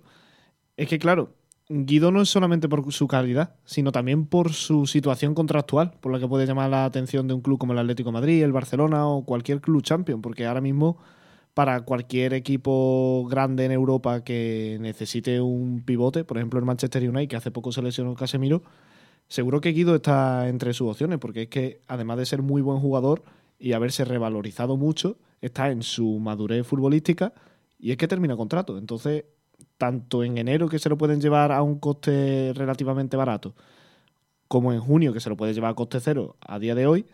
es 0.77 0.87
que, 0.87 0.99
claro, 0.99 1.35
Guido 1.69 2.11
no 2.11 2.21
es 2.21 2.29
solamente 2.29 2.67
por 2.67 2.91
su 2.91 3.07
calidad, 3.07 3.55
sino 3.65 3.91
también 3.91 4.25
por 4.25 4.53
su 4.53 4.87
situación 4.87 5.33
contractual, 5.33 5.93
por 6.01 6.11
la 6.11 6.19
que 6.19 6.27
puede 6.27 6.45
llamar 6.45 6.69
la 6.69 6.85
atención 6.85 7.27
de 7.27 7.33
un 7.33 7.41
club 7.41 7.57
como 7.57 7.73
el 7.73 7.79
Atlético 7.79 8.11
Madrid, 8.11 8.43
el 8.43 8.51
Barcelona 8.51 9.07
o 9.07 9.25
cualquier 9.25 9.61
club 9.61 9.81
champion, 9.81 10.21
porque 10.21 10.45
ahora 10.45 10.61
mismo 10.61 10.97
para 11.55 11.81
cualquier 11.81 12.33
equipo 12.33 13.25
grande 13.29 13.63
en 13.63 13.71
Europa 13.71 14.25
que 14.25 14.77
necesite 14.81 15.39
un 15.39 15.83
pivote, 15.85 16.25
por 16.25 16.37
ejemplo 16.37 16.59
el 16.59 16.65
Manchester 16.65 17.09
United, 17.09 17.29
que 17.29 17.37
hace 17.37 17.49
poco 17.49 17.71
se 17.71 17.81
lesionó 17.81 18.13
Casemiro, 18.13 18.61
seguro 19.29 19.61
que 19.61 19.71
Guido 19.71 19.95
está 19.95 20.49
entre 20.49 20.73
sus 20.73 20.91
opciones, 20.91 21.17
porque 21.17 21.43
es 21.43 21.47
que 21.47 21.79
además 21.87 22.17
de 22.17 22.25
ser 22.25 22.41
muy 22.41 22.61
buen 22.61 22.79
jugador 22.79 23.23
y 23.57 23.71
haberse 23.71 24.03
revalorizado 24.03 24.75
mucho, 24.75 25.17
está 25.39 25.71
en 25.71 25.81
su 25.81 26.19
madurez 26.19 26.67
futbolística 26.67 27.33
y 27.79 27.91
es 27.91 27.97
que 27.97 28.09
termina 28.09 28.35
contrato. 28.35 28.77
Entonces, 28.77 29.23
tanto 29.77 30.25
en 30.25 30.37
enero 30.37 30.67
que 30.67 30.77
se 30.77 30.89
lo 30.89 30.97
pueden 30.97 31.21
llevar 31.21 31.53
a 31.53 31.61
un 31.61 31.79
coste 31.79 32.51
relativamente 32.53 33.15
barato, 33.15 33.55
como 34.49 34.73
en 34.73 34.81
junio 34.81 35.13
que 35.13 35.21
se 35.21 35.29
lo 35.29 35.37
puede 35.37 35.53
llevar 35.53 35.71
a 35.71 35.75
coste 35.75 36.01
cero 36.01 36.35
a 36.41 36.59
día 36.59 36.75
de 36.75 36.85
hoy, 36.85 37.05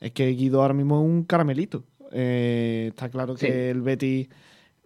es 0.00 0.10
que 0.10 0.26
Guido 0.30 0.62
ahora 0.62 0.74
mismo 0.74 1.00
es 1.00 1.06
un 1.08 1.22
caramelito. 1.22 1.84
Eh, 2.12 2.86
está 2.88 3.08
claro 3.08 3.34
que 3.34 3.70
el 3.70 3.82
Betty, 3.82 4.28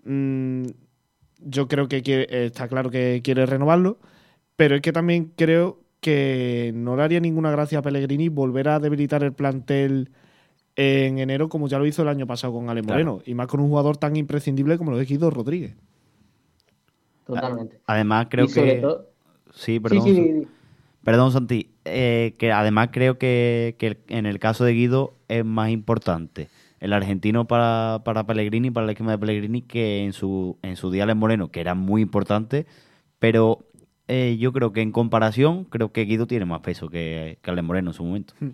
mm, 0.04 0.64
yo 1.40 1.68
creo 1.68 1.88
que 1.88 2.02
quiere, 2.02 2.46
está 2.46 2.68
claro 2.68 2.90
que 2.90 3.20
quiere 3.22 3.46
renovarlo, 3.46 3.98
pero 4.56 4.76
es 4.76 4.82
que 4.82 4.92
también 4.92 5.32
creo 5.36 5.80
que 6.00 6.72
no 6.74 6.96
le 6.96 7.02
haría 7.02 7.20
ninguna 7.20 7.50
gracia 7.50 7.78
a 7.78 7.82
Pellegrini 7.82 8.28
volver 8.28 8.68
a 8.68 8.80
debilitar 8.80 9.22
el 9.22 9.32
plantel 9.32 10.10
en 10.74 11.18
enero, 11.18 11.48
como 11.48 11.68
ya 11.68 11.78
lo 11.78 11.86
hizo 11.86 12.02
el 12.02 12.08
año 12.08 12.26
pasado 12.26 12.52
con 12.52 12.68
Ale 12.70 12.82
Moreno, 12.82 13.22
y 13.24 13.34
más 13.34 13.46
con 13.46 13.60
un 13.60 13.68
jugador 13.68 13.96
tan 13.96 14.16
imprescindible 14.16 14.78
como 14.78 14.90
lo 14.90 15.00
es 15.00 15.08
Guido 15.08 15.30
Rodríguez. 15.30 15.76
Totalmente. 17.26 17.78
Además, 17.86 18.26
creo 18.30 18.46
que. 18.48 18.82
Sí, 19.54 19.78
perdón. 19.78 20.48
Perdón, 21.04 21.32
Santi. 21.32 21.70
Eh, 21.84 22.34
que 22.38 22.52
además 22.52 22.90
creo 22.92 23.18
que, 23.18 23.76
en 24.08 24.26
el 24.26 24.38
caso 24.38 24.64
de 24.64 24.72
Guido 24.72 25.14
es 25.28 25.44
más 25.44 25.70
importante 25.70 26.48
el 26.82 26.92
argentino 26.92 27.46
para, 27.46 28.02
para 28.04 28.26
Pellegrini, 28.26 28.72
para 28.72 28.84
el 28.84 28.90
esquema 28.90 29.12
de 29.12 29.18
Pellegrini, 29.18 29.62
que 29.62 30.02
en 30.02 30.12
su, 30.12 30.58
en 30.62 30.74
su 30.74 30.90
día 30.90 31.06
Moreno, 31.14 31.52
que 31.52 31.60
era 31.60 31.76
muy 31.76 32.02
importante, 32.02 32.66
pero 33.20 33.60
eh, 34.08 34.36
yo 34.40 34.52
creo 34.52 34.72
que 34.72 34.80
en 34.80 34.90
comparación, 34.90 35.64
creo 35.64 35.92
que 35.92 36.04
Guido 36.04 36.26
tiene 36.26 36.44
más 36.44 36.60
peso 36.60 36.88
que, 36.88 37.38
que 37.40 37.62
Moreno 37.62 37.90
en 37.90 37.94
su 37.94 38.02
momento. 38.02 38.34
Hmm. 38.40 38.50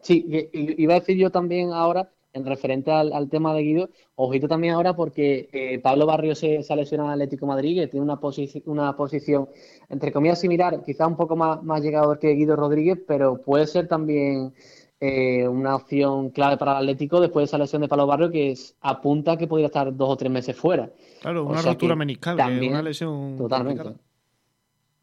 Sí, 0.00 0.24
iba 0.54 0.94
a 0.94 1.00
decir 1.00 1.18
yo 1.18 1.30
también 1.30 1.70
ahora, 1.74 2.10
en 2.32 2.46
referente 2.46 2.90
al, 2.90 3.28
tema 3.28 3.52
de 3.52 3.62
Guido, 3.62 3.90
ojito 4.14 4.48
también 4.48 4.72
ahora 4.72 4.96
porque 4.96 5.50
eh, 5.52 5.78
Pablo 5.80 6.06
Barrio 6.06 6.34
se, 6.34 6.64
ha 6.66 6.76
lesionado 6.76 7.10
al 7.10 7.20
Atlético 7.20 7.44
Madrid, 7.44 7.78
que 7.78 7.88
tiene 7.88 8.04
una, 8.04 8.18
una 8.64 8.96
posición, 8.96 9.48
entre 9.90 10.12
comillas, 10.12 10.40
similar, 10.40 10.82
quizá 10.82 11.06
un 11.06 11.16
poco 11.16 11.36
más, 11.36 11.62
más 11.62 11.82
llegado 11.82 12.18
que 12.18 12.32
Guido 12.32 12.56
Rodríguez, 12.56 12.98
pero 13.06 13.42
puede 13.42 13.66
ser 13.66 13.86
también 13.86 14.54
eh, 15.00 15.46
una 15.46 15.76
opción 15.76 16.30
clave 16.30 16.56
para 16.56 16.72
el 16.72 16.78
Atlético 16.78 17.20
después 17.20 17.42
de 17.42 17.44
esa 17.46 17.58
lesión 17.58 17.82
de 17.82 17.88
Pablo 17.88 18.06
Barrio 18.06 18.30
que 18.30 18.52
es, 18.52 18.76
apunta 18.80 19.36
que 19.36 19.46
podría 19.46 19.66
estar 19.66 19.94
dos 19.94 20.08
o 20.10 20.16
tres 20.16 20.30
meses 20.30 20.56
fuera. 20.56 20.90
Claro, 21.20 21.44
una 21.44 21.62
rotura 21.62 21.96
meniscal, 21.96 22.38
una 22.62 22.82
lesión. 22.82 23.36
Totalmente 23.36 23.94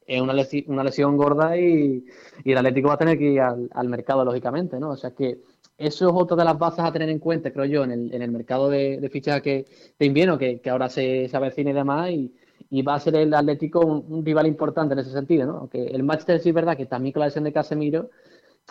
es 0.06 0.22
una, 0.22 0.34
lesión, 0.34 0.64
una 0.68 0.84
lesión 0.84 1.18
gorda 1.18 1.58
y, 1.58 2.06
el 2.44 2.58
Atlético 2.58 2.89
va 2.89 2.96
a 2.96 2.98
tener 2.98 3.18
que 3.18 3.32
ir 3.32 3.41
al, 3.41 3.89
mercado, 3.89 4.26
lógicamente, 4.26 4.80
¿no? 4.80 4.91
O 4.91 4.98
sea 4.98 5.12
que 5.12 5.39
eso 5.78 6.10
es 6.10 6.14
otra 6.16 6.38
de 6.38 6.46
las 6.46 6.58
bases 6.58 6.80
a 6.80 6.91
tener 6.91 7.10
en 7.10 7.20
cuenta, 7.20 7.52
creo 7.52 7.66
yo, 7.66 7.84
en 7.84 7.91
el, 7.91 8.14
en 8.14 8.22
el 8.22 8.32
mercado 8.32 8.70
de, 8.70 9.00
de 9.00 9.10
fichaje 9.10 9.66
de 9.98 10.06
invierno, 10.06 10.38
que, 10.38 10.60
que 10.60 10.70
ahora 10.70 10.89
se, 10.89 11.28
se 11.28 11.38
avecina 11.38 11.72
y 11.72 11.74
demás, 11.74 12.12
y, 12.12 12.34
va 12.82 12.96
a 12.96 13.00
ser 13.00 13.16
el 13.16 13.34
Atlético 13.36 13.82
un, 13.82 14.26
rival 14.26 14.48
importante 14.48 14.94
en 14.94 15.00
ese 15.00 15.12
sentido, 15.12 15.46
¿no? 15.46 15.58
Aunque 15.60 15.86
el 15.86 16.02
Manchester 16.02 16.39
sí 16.39 16.50
es 16.50 16.56
verdad 16.56 16.76
que 16.76 16.88
también 16.88 17.14
con 17.14 17.20
la 17.20 17.28
lesión 17.28 17.44
de 17.44 17.54
Casemiro, 17.54 18.10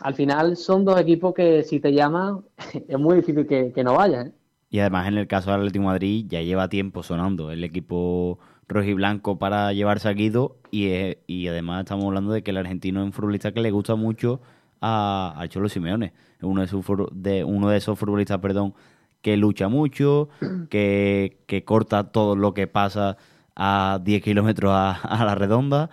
al 0.01 0.15
final 0.15 0.57
son 0.57 0.85
dos 0.85 0.99
equipos 1.01 1.35
que 1.35 1.63
si 1.63 1.81
te 1.81 1.93
llaman 1.93 2.43
es 2.89 2.99
muy 2.99 3.17
difícil 3.17 3.47
que, 3.47 3.73
que 3.73 3.85
no 3.85 3.95
vayan, 3.95 4.29
¿eh? 4.29 4.33
Y 4.71 4.79
además 4.79 5.07
en 5.07 5.19
el 5.19 5.27
caso 5.27 5.51
del 5.51 5.61
Atlético 5.61 5.85
Madrid 5.85 6.25
ya 6.27 6.41
lleva 6.41 6.71
tiempo 6.71 7.03
sonando 7.03 7.51
el 7.51 7.63
equipo 7.63 8.39
rojiblanco 8.69 9.39
para 9.39 9.71
llevarse 9.75 10.09
a 10.09 10.13
Guido 10.15 10.57
y, 10.71 10.87
eh, 10.87 11.19
y 11.27 11.47
además 11.49 11.81
estamos 11.81 12.07
hablando 12.07 12.33
de 12.33 12.43
que 12.43 12.53
el 12.53 12.57
argentino 12.57 13.01
es 13.01 13.05
un 13.05 13.13
futbolista 13.13 13.53
que 13.53 13.61
le 13.61 13.71
gusta 13.71 13.97
mucho 13.97 14.41
a, 14.81 15.35
a 15.37 15.49
Cholo 15.49 15.69
Simeone. 15.69 16.15
Uno 16.41 16.63
de, 16.63 16.69
sus, 16.69 16.85
de, 17.13 17.45
uno 17.45 17.69
de 17.69 17.77
esos 17.77 17.99
futbolistas, 17.99 18.39
perdón, 18.39 18.75
que 19.21 19.37
lucha 19.37 19.69
mucho, 19.69 20.29
que, 20.71 21.39
que 21.47 21.65
corta 21.65 22.11
todo 22.11 22.35
lo 22.35 22.55
que 22.55 22.67
pasa 22.67 23.17
a 23.55 24.01
10 24.03 24.23
kilómetros 24.23 24.73
a, 24.75 25.25
la 25.25 25.35
redonda 25.35 25.91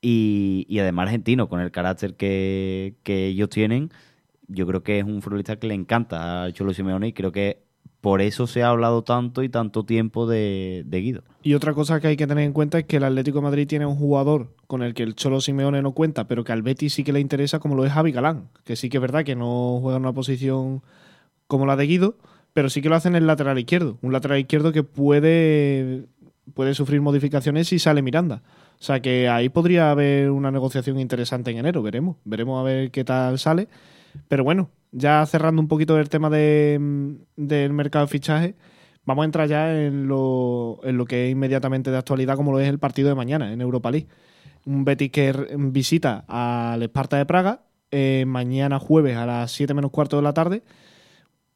y, 0.00 0.66
y, 0.68 0.78
además 0.78 1.08
argentino, 1.08 1.48
con 1.48 1.60
el 1.60 1.70
carácter 1.70 2.14
que, 2.14 2.94
que 3.02 3.26
ellos 3.26 3.48
tienen, 3.50 3.90
yo 4.48 4.66
creo 4.66 4.82
que 4.82 4.98
es 4.98 5.04
un 5.04 5.22
futbolista 5.22 5.56
que 5.56 5.66
le 5.66 5.74
encanta 5.74 6.44
a 6.44 6.52
Cholo 6.52 6.74
Simeone 6.74 7.08
y 7.08 7.12
creo 7.12 7.32
que 7.32 7.62
por 8.00 8.22
eso 8.22 8.46
se 8.46 8.62
ha 8.62 8.70
hablado 8.70 9.02
tanto 9.02 9.42
y 9.42 9.48
tanto 9.48 9.84
tiempo 9.84 10.26
de, 10.26 10.84
Guido. 10.90 11.22
Y 11.42 11.54
otra 11.54 11.74
cosa 11.74 12.00
que 12.00 12.08
hay 12.08 12.16
que 12.16 12.26
tener 12.26 12.44
en 12.44 12.52
cuenta 12.52 12.78
es 12.78 12.86
que 12.86 12.96
el 12.96 13.04
Atlético 13.04 13.38
de 13.38 13.44
Madrid 13.44 13.66
tiene 13.66 13.86
un 13.86 13.96
jugador 13.96 14.54
con 14.66 14.82
el 14.82 14.94
que 14.94 15.02
el 15.02 15.14
Cholo 15.14 15.40
Simeone 15.40 15.82
no 15.82 15.92
cuenta, 15.92 16.26
pero 16.26 16.44
que 16.44 16.52
al 16.52 16.62
Betis 16.62 16.94
sí 16.94 17.04
que 17.04 17.12
le 17.12 17.20
interesa, 17.20 17.58
como 17.58 17.74
lo 17.74 17.84
es 17.84 17.92
Javi 17.92 18.12
Galán, 18.12 18.48
que 18.64 18.76
sí 18.76 18.88
que 18.88 18.96
es 18.96 19.00
verdad 19.02 19.24
que 19.24 19.36
no 19.36 19.78
juega 19.82 19.98
en 19.98 20.04
una 20.04 20.14
posición 20.14 20.82
como 21.46 21.66
la 21.66 21.76
de 21.76 21.86
Guido, 21.86 22.16
pero 22.52 22.70
sí 22.70 22.80
que 22.80 22.88
lo 22.88 22.96
hacen 22.96 23.14
en 23.14 23.22
el 23.22 23.26
lateral 23.26 23.58
izquierdo. 23.58 23.98
Un 24.02 24.12
lateral 24.12 24.38
izquierdo 24.38 24.72
que 24.72 24.82
puede, 24.82 26.06
puede 26.54 26.74
sufrir 26.74 27.00
modificaciones 27.02 27.68
si 27.68 27.78
sale 27.78 28.02
Miranda. 28.02 28.42
O 28.80 28.82
sea 28.82 29.00
que 29.00 29.28
ahí 29.28 29.50
podría 29.50 29.90
haber 29.90 30.30
una 30.30 30.50
negociación 30.50 30.98
interesante 30.98 31.50
en 31.50 31.58
enero, 31.58 31.82
veremos. 31.82 32.16
Veremos 32.24 32.58
a 32.58 32.62
ver 32.62 32.90
qué 32.90 33.04
tal 33.04 33.38
sale. 33.38 33.68
Pero 34.26 34.42
bueno, 34.42 34.70
ya 34.90 35.24
cerrando 35.26 35.60
un 35.60 35.68
poquito 35.68 35.98
el 35.98 36.08
tema 36.08 36.30
de, 36.30 37.18
del 37.36 37.72
mercado 37.74 38.06
de 38.06 38.10
fichaje, 38.10 38.54
vamos 39.04 39.22
a 39.22 39.26
entrar 39.26 39.48
ya 39.48 39.78
en 39.78 40.08
lo, 40.08 40.80
en 40.82 40.96
lo 40.96 41.04
que 41.04 41.26
es 41.26 41.32
inmediatamente 41.32 41.90
de 41.90 41.98
actualidad, 41.98 42.36
como 42.36 42.52
lo 42.52 42.60
es 42.60 42.68
el 42.68 42.78
partido 42.78 43.10
de 43.10 43.14
mañana 43.14 43.52
en 43.52 43.60
Europa 43.60 43.90
League. 43.90 44.08
Un 44.64 44.84
Betis 44.86 45.10
que 45.10 45.32
visita 45.58 46.24
al 46.26 46.82
Esparta 46.82 47.18
de 47.18 47.26
Praga 47.26 47.62
eh, 47.90 48.24
mañana 48.26 48.78
jueves 48.78 49.16
a 49.16 49.26
las 49.26 49.52
7 49.52 49.74
menos 49.74 49.90
cuarto 49.90 50.16
de 50.16 50.22
la 50.22 50.32
tarde. 50.32 50.62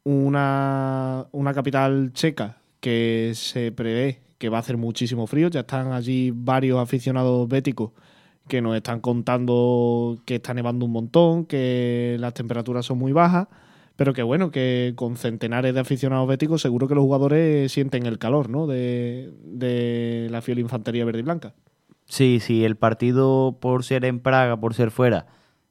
Una, 0.05 1.27
una 1.33 1.55
capital 1.55 2.13
checa 2.13 2.59
que 2.81 3.33
se 3.35 3.73
prevé 3.73 4.24
que 4.39 4.49
va 4.49 4.59
a 4.59 4.61
hacer 4.61 4.77
muchísimo 4.77 5.27
frío. 5.27 5.49
Ya 5.49 5.61
están 5.61 5.93
allí 5.93 6.33
varios 6.35 6.79
aficionados 6.79 7.49
béticos 7.49 7.93
que 8.49 8.61
nos 8.61 8.77
están 8.77 9.01
contando 9.01 10.19
que 10.25 10.37
está 10.37 10.55
nevando 10.55 10.85
un 10.87 10.93
montón, 10.93 11.47
que 11.47 12.17
las 12.21 12.35
temperaturas 12.35 12.85
son 12.85 12.99
muy 12.99 13.13
bajas, 13.13 13.49
pero 13.97 14.13
que 14.13 14.23
bueno, 14.23 14.51
que 14.51 14.93
con 14.97 15.17
centenares 15.17 15.75
de 15.75 15.81
aficionados 15.81 16.29
béticos 16.29 16.63
seguro 16.63 16.89
que 16.89 16.95
los 16.95 17.05
jugadores 17.05 17.73
sienten 17.73 18.07
el 18.07 18.19
calor 18.19 18.51
¿no? 18.51 18.67
de, 18.67 19.33
de 19.45 20.29
la 20.31 20.43
fiel 20.43 20.59
infantería 20.59 21.05
verde 21.05 21.21
y 21.21 21.23
blanca. 21.23 21.55
Sí, 22.07 22.39
sí, 22.41 22.65
el 22.65 22.77
partido 22.77 23.57
por 23.61 23.83
ser 23.85 24.05
en 24.05 24.21
Praga, 24.21 24.59
por 24.59 24.75
ser 24.75 24.91
fuera, 24.91 25.27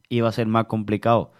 iba 0.09 0.29
a 0.29 0.31
ser 0.31 0.47
más 0.47 0.65
complicado. 0.65 1.31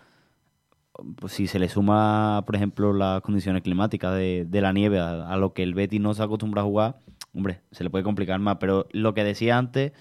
Pues 1.20 1.34
si 1.34 1.48
se 1.48 1.58
le 1.58 1.70
suma, 1.70 2.44
por 2.46 2.56
ejemplo, 2.56 2.94
las 2.94 3.22
condiciones 3.22 3.64
climáticas 3.64 4.14
de, 4.16 4.48
la 4.52 4.72
nieve 4.74 5.00
a, 5.00 5.28
a, 5.28 5.38
lo 5.38 5.54
que 5.54 5.64
el 5.64 5.74
Betis 5.74 6.00
no 6.00 6.14
se 6.14 6.22
acostumbra 6.22 6.62
a 6.62 6.66
jugar, 6.66 7.00
hombre, 7.34 7.62
se 7.72 7.84
le 7.84 7.90
puede 7.90 8.04
complicar 8.04 8.40
más. 8.40 8.58
Pero 8.60 8.88
lo 8.92 9.14
que 9.14 9.24
decía 9.24 9.58
antes 9.58 9.94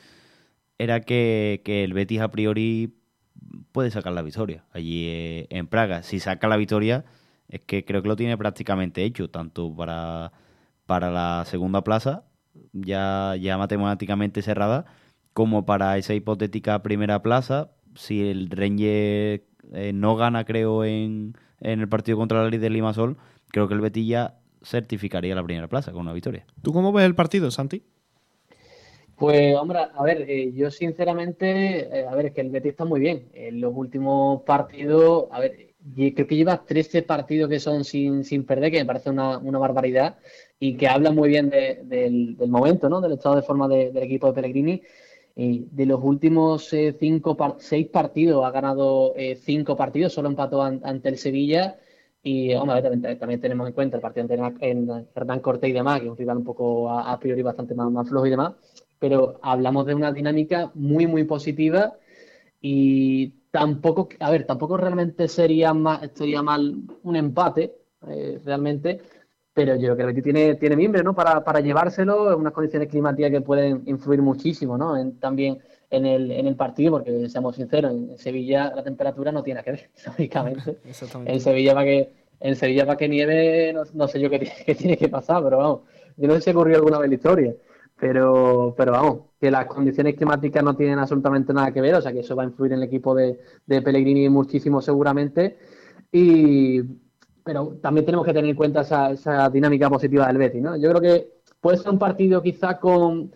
era 0.78 1.00
que, 1.00 1.62
el 1.64 1.92
Betis 1.92 2.20
a 2.20 2.30
priori 2.30 2.94
puede 3.72 3.90
sacar 3.90 4.12
la 4.12 4.22
victoria 4.22 4.64
allí 4.72 5.06
eh, 5.06 5.46
en 5.50 5.66
Praga. 5.66 6.02
Si 6.02 6.20
saca 6.20 6.48
la 6.48 6.56
victoria, 6.56 7.04
es 7.48 7.60
que 7.60 7.84
creo 7.84 8.02
que 8.02 8.08
lo 8.08 8.16
tiene 8.16 8.36
prácticamente 8.38 9.04
hecho, 9.04 9.30
tanto 9.30 9.74
para, 9.74 10.32
para 10.86 11.10
la 11.10 11.44
segunda 11.46 11.82
plaza, 11.84 12.24
ya, 12.72 13.36
ya 13.40 13.58
matemáticamente 13.58 14.42
cerrada, 14.42 14.86
como 15.32 15.64
para 15.66 15.96
esa 15.98 16.14
hipotética 16.14 16.82
primera 16.82 17.22
plaza. 17.22 17.70
Si 17.94 18.28
el 18.28 18.50
Ranger 18.50 19.44
eh, 19.72 19.92
no 19.94 20.16
gana, 20.16 20.44
creo, 20.44 20.84
en, 20.84 21.36
en 21.60 21.80
el 21.80 21.88
partido 21.88 22.18
contra 22.18 22.42
la 22.42 22.50
Ley 22.50 22.58
de 22.58 22.70
Limasol, 22.70 23.18
creo 23.48 23.68
que 23.68 23.74
el 23.74 23.80
Betis 23.80 24.06
ya 24.06 24.41
certificaría 24.64 25.34
la 25.34 25.42
primera 25.42 25.68
plaza 25.68 25.92
con 25.92 26.02
una 26.02 26.12
victoria. 26.12 26.46
¿Tú 26.62 26.72
cómo 26.72 26.92
ves 26.92 27.04
el 27.04 27.14
partido, 27.14 27.50
Santi? 27.50 27.82
Pues, 29.22 29.54
hombre, 29.54 29.78
a 29.94 30.02
ver, 30.02 30.28
eh, 30.28 30.52
yo 30.52 30.68
sinceramente, 30.68 32.00
eh, 32.00 32.06
a 32.08 32.14
ver, 32.16 32.26
es 32.26 32.32
que 32.32 32.40
el 32.40 32.50
Betis 32.50 32.72
está 32.72 32.84
muy 32.84 32.98
bien. 32.98 33.28
En 33.34 33.60
los 33.60 33.72
últimos 33.72 34.42
partidos, 34.42 35.26
a 35.30 35.38
ver, 35.38 35.74
creo 35.94 36.26
que 36.26 36.34
lleva 36.34 36.64
13 36.64 37.02
partidos 37.02 37.48
que 37.48 37.60
son 37.60 37.84
sin, 37.84 38.24
sin 38.24 38.44
perder, 38.44 38.72
que 38.72 38.78
me 38.78 38.84
parece 38.84 39.10
una, 39.10 39.38
barbaridad 39.38 40.18
y 40.58 40.76
que 40.76 40.88
habla 40.88 41.12
muy 41.12 41.28
bien 41.28 41.50
del, 41.50 42.36
momento, 42.48 42.88
¿no? 42.88 43.00
Del 43.00 43.12
estado 43.12 43.36
de 43.36 43.42
forma 43.42 43.68
del 43.68 43.96
equipo 43.98 44.26
de 44.26 44.32
Pellegrini. 44.32 44.82
Y 45.36 45.66
de 45.70 45.86
los 45.86 46.00
últimos 46.02 46.72
eh, 46.72 46.96
cinco, 46.98 47.36
seis 47.60 47.86
partidos 47.88 48.44
ha 48.44 48.50
ganado 48.50 49.14
cinco 49.36 49.76
partidos, 49.76 50.14
solo 50.14 50.30
empató 50.30 50.62
ante 50.62 51.08
el 51.08 51.16
Sevilla. 51.16 51.78
Y 52.22 52.54
hombre, 52.54 52.82
también, 53.16 53.40
tenemos 53.40 53.66
en 53.66 53.74
cuenta 53.74 53.96
el 53.96 54.02
partido 54.02 54.26
en 54.60 55.06
Hernán 55.14 55.40
Cortés 55.40 55.70
y 55.70 55.72
demás, 55.72 55.98
que 55.98 56.06
es 56.06 56.10
un 56.10 56.16
rival 56.16 56.38
un 56.38 56.44
poco 56.44 56.90
a, 56.90 57.18
priori 57.18 57.42
bastante 57.42 57.74
más, 57.74 57.90
más 57.90 58.08
flojo 58.08 58.26
y 58.26 58.30
demás 58.30 58.54
pero 59.02 59.40
hablamos 59.42 59.84
de 59.84 59.96
una 59.96 60.12
dinámica 60.12 60.70
muy, 60.74 61.08
muy 61.08 61.24
positiva 61.24 61.96
y 62.60 63.30
tampoco, 63.50 64.08
a 64.20 64.30
ver, 64.30 64.46
tampoco 64.46 64.76
realmente 64.76 65.26
sería, 65.26 65.74
más, 65.74 66.08
sería 66.14 66.40
mal 66.40 66.76
un 67.02 67.16
empate, 67.16 67.74
eh, 68.06 68.40
realmente, 68.44 69.00
pero 69.52 69.74
yo 69.74 69.80
creo 69.80 69.96
que 69.96 70.02
el 70.02 70.06
Betis 70.06 70.22
tiene, 70.22 70.54
tiene 70.54 70.76
mimbre, 70.76 71.02
¿no? 71.02 71.16
Para, 71.16 71.42
para 71.42 71.58
llevárselo 71.58 72.32
en 72.32 72.38
unas 72.38 72.52
condiciones 72.52 72.88
climáticas 72.88 73.32
que 73.32 73.40
pueden 73.40 73.82
influir 73.86 74.22
muchísimo, 74.22 74.78
¿no? 74.78 74.94
también 75.18 75.58
en 75.93 76.07
el, 76.07 76.30
en 76.30 76.47
el 76.47 76.57
partido, 76.57 76.93
porque 76.93 77.28
seamos 77.28 77.57
sinceros, 77.57 77.93
en 77.93 78.18
Sevilla 78.18 78.72
la 78.74 78.82
temperatura 78.82 79.30
no 79.30 79.43
tiene 79.43 79.62
que 79.62 79.72
ver, 79.72 79.90
lógicamente. 80.07 80.78
En 81.26 81.40
Sevilla 81.40 81.74
para 81.74 81.86
que, 81.86 82.12
en 82.40 82.57
Sevilla 82.57 82.86
para 82.86 82.99
que 82.99 83.09
nieve, 83.09 83.74
no, 83.95 84.09
sé 84.09 84.20
yo 84.20 84.28
qué, 84.30 84.40
qué, 84.66 84.74
tiene 84.74 84.97
que 84.97 85.09
pasar, 85.09 85.43
pero 85.45 85.59
vamos, 85.59 85.80
yo 86.16 86.26
no 86.28 86.34
sé 86.34 86.40
si 86.40 86.51
ocurrió 86.51 86.76
alguna 86.76 86.99
vez 86.99 87.09
la 87.09 87.14
historia. 87.14 87.55
Pero, 88.01 88.74
pero 88.76 88.90
vamos, 88.90 89.20
que 89.40 89.49
las 89.49 89.66
condiciones 89.66 90.16
climáticas 90.16 90.64
no 90.64 90.74
tienen 90.74 90.99
absolutamente 90.99 91.53
nada 91.53 91.70
que 91.70 91.80
ver, 91.80 91.95
o 91.95 92.03
sea 92.03 92.12
que 92.12 92.20
eso 92.20 92.34
va 92.34 92.43
a 92.43 92.47
influir 92.47 92.72
en 92.72 92.78
el 92.78 92.84
equipo 92.84 93.14
de, 93.14 93.38
de 93.64 93.80
Pellegrini 93.80 94.28
muchísimo 94.28 94.82
seguramente. 94.82 95.57
Y, 96.11 96.80
pero 97.45 97.78
también 97.80 98.05
tenemos 98.05 98.26
que 98.26 98.32
tener 98.32 98.51
en 98.51 98.57
cuenta 98.57 98.80
esa, 98.80 99.49
dinámica 99.51 99.88
positiva 99.88 100.26
del 100.26 100.38
Betis, 100.38 100.62
¿no? 100.62 100.76
Yo 100.76 100.90
creo 100.90 101.01
que 101.01 101.32
puede 101.61 101.78
ser 101.78 101.90
un 101.90 101.99
partido 101.99 102.43
quizá 102.43 102.78
con, 102.78 103.32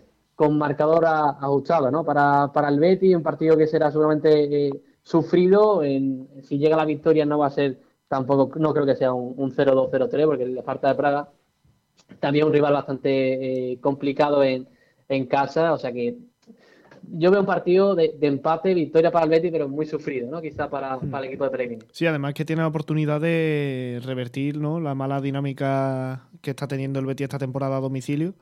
marcador 0.58 1.04
ajustado, 1.06 1.90
¿no? 1.90 2.04
Para, 2.04 2.52
para 2.52 2.68
el 2.68 2.78
Betis, 2.78 3.16
un 3.16 3.22
partido 3.22 3.56
que 3.56 3.66
será 3.66 3.90
seguramente 3.90 4.66
eh, 4.68 4.82
sufrido. 5.02 5.82
En, 5.82 6.28
si 6.42 6.58
llega 6.58 6.76
la 6.76 6.84
victoria 6.84 7.24
no 7.24 7.38
va 7.38 7.46
a 7.46 7.50
ser 7.50 7.80
tampoco, 8.08 8.58
no 8.58 8.72
creo 8.72 8.86
que 8.86 8.96
sea 8.96 9.12
un, 9.12 9.34
un 9.36 9.50
0-2-0-3, 9.50 10.26
porque 10.26 10.46
la 10.46 10.62
falta 10.62 10.88
de 10.88 10.94
Praga 10.94 11.28
también 12.20 12.46
un 12.46 12.52
rival 12.52 12.72
bastante 12.72 13.72
eh, 13.72 13.80
complicado 13.80 14.42
en, 14.42 14.66
casa, 15.28 15.72
o 15.72 15.78
sea 15.78 15.92
que 15.92 16.16
yo 17.12 17.30
veo 17.30 17.38
un 17.38 17.46
partido 17.46 17.94
de, 17.94 18.16
empate, 18.22 18.74
victoria 18.74 19.12
para 19.12 19.24
el 19.24 19.30
Betis, 19.30 19.52
pero 19.52 19.68
muy 19.68 19.86
sufrido, 19.86 20.28
¿no? 20.28 20.42
Quizá 20.42 20.68
para, 20.68 20.96
hmm. 20.96 21.14
el 21.14 21.24
equipo 21.24 21.44
de 21.44 21.50
Pellegrini. 21.50 21.84
Sí, 21.92 22.06
además 22.06 22.34
que 22.34 22.44
tiene 22.44 22.62
la 22.62 22.68
oportunidad 22.68 23.20
de 23.20 24.00
revertir 24.04 24.58
¿no? 24.58 24.80
la 24.80 24.96
mala 24.96 25.20
dinámica 25.20 26.28
que 26.42 26.50
está 26.50 26.66
teniendo 26.66 26.98
el 26.98 27.06
Betis 27.06 27.24
esta 27.24 27.38
temporada 27.38 27.76
a 27.76 27.80
domicilio. 27.80 28.34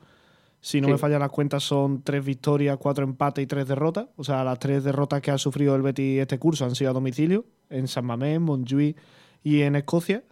Si 0.65 0.81
no 0.81 0.87
me 0.87 0.97
fallan 0.97 1.19
las 1.19 1.29
cuentas, 1.29 1.61
son 1.61 2.01
tres 2.01 2.25
victorias, 2.25 2.75
cuatro 2.79 3.03
empates 3.03 3.43
y 3.43 3.45
tres 3.45 3.67
derrotas. 3.67 4.07
O 4.15 4.23
sea, 4.23 4.43
las 4.43 4.57
tres 4.57 4.83
derrotas 4.83 5.21
que 5.21 5.29
ha 5.29 5.37
sufrido 5.37 5.75
el 5.75 5.83
Betis 5.83 6.19
este 6.19 6.39
curso 6.39 6.65
han 6.65 6.73
sido 6.73 6.89
a 6.89 6.93
domicilio, 6.93 7.45
en 7.69 7.87
San 7.87 8.03
Mamés, 8.03 8.39
Montjuic 8.39 8.97
y 9.43 9.61
en 9.61 9.75
Escocia. 9.75 10.23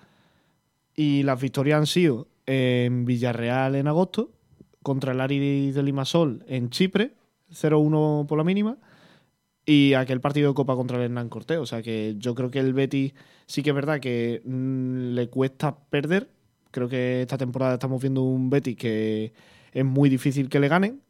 Y 0.95 1.21
las 1.21 1.39
victorias 1.39 1.77
han 1.77 1.85
sido 1.85 2.29
en 2.47 3.05
Villarreal 3.05 3.75
en 3.75 3.87
agosto, 3.87 4.31
contra 4.81 5.11
el 5.11 5.21
Aris 5.21 5.75
de 5.75 5.83
Limasol 5.83 6.43
en 6.47 6.71
Chipre, 6.71 7.13
0-1 7.51 8.25
por 8.25 8.39
la 8.39 8.43
mínima, 8.43 8.79
y 9.67 9.93
aquel 9.93 10.19
partido 10.19 10.49
de 10.49 10.55
Copa 10.55 10.73
contra 10.75 10.97
el 10.97 11.03
Hernán 11.03 11.29
Cortés. 11.29 11.59
O 11.59 11.67
sea 11.67 11.83
que 11.83 12.15
yo 12.17 12.33
creo 12.33 12.49
que 12.49 12.57
el 12.57 12.73
Betis 12.73 13.13
sí 13.45 13.61
que 13.61 13.69
es 13.69 13.75
verdad 13.75 13.99
que 13.99 14.41
mm, 14.43 15.13
le 15.13 15.29
cuesta 15.29 15.75
perder. 15.75 16.31
Creo 16.71 16.89
que 16.89 17.21
esta 17.21 17.37
temporada 17.37 17.75
estamos 17.75 18.01
viendo 18.01 18.23
un 18.23 18.49
Betis 18.49 18.75
que 18.75 19.31
es 19.73 19.85
muy 19.85 20.09
difícil 20.09 20.49
que 20.49 20.59
le 20.59 20.67
ganen, 20.67 21.01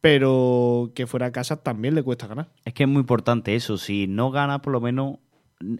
pero 0.00 0.92
que 0.94 1.06
fuera 1.06 1.26
a 1.26 1.32
casa 1.32 1.62
también 1.62 1.94
le 1.94 2.02
cuesta 2.02 2.26
ganar. 2.26 2.48
Es 2.64 2.74
que 2.74 2.84
es 2.84 2.88
muy 2.88 3.00
importante 3.00 3.54
eso. 3.54 3.78
Si 3.78 4.06
no 4.06 4.30
gana, 4.30 4.62
por 4.62 4.72
lo 4.72 4.80
menos 4.80 5.18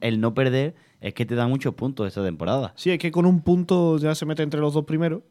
el 0.01 0.21
no 0.21 0.35
perder 0.35 0.75
es 1.01 1.15
que 1.15 1.25
te 1.25 1.35
da 1.35 1.47
muchos 1.47 1.75
puntos 1.75 2.07
esta 2.07 2.23
temporada. 2.23 2.73
Sí, 2.77 2.91
es 2.91 2.99
que 2.99 3.11
con 3.11 3.27
un 3.27 3.43
punto 3.43 3.99
ya 3.99 4.15
se 4.15 4.27
mete 4.27 4.43
entre 4.43 4.61
los 4.61 4.75
dos 4.75 4.85
primeros 4.85 5.23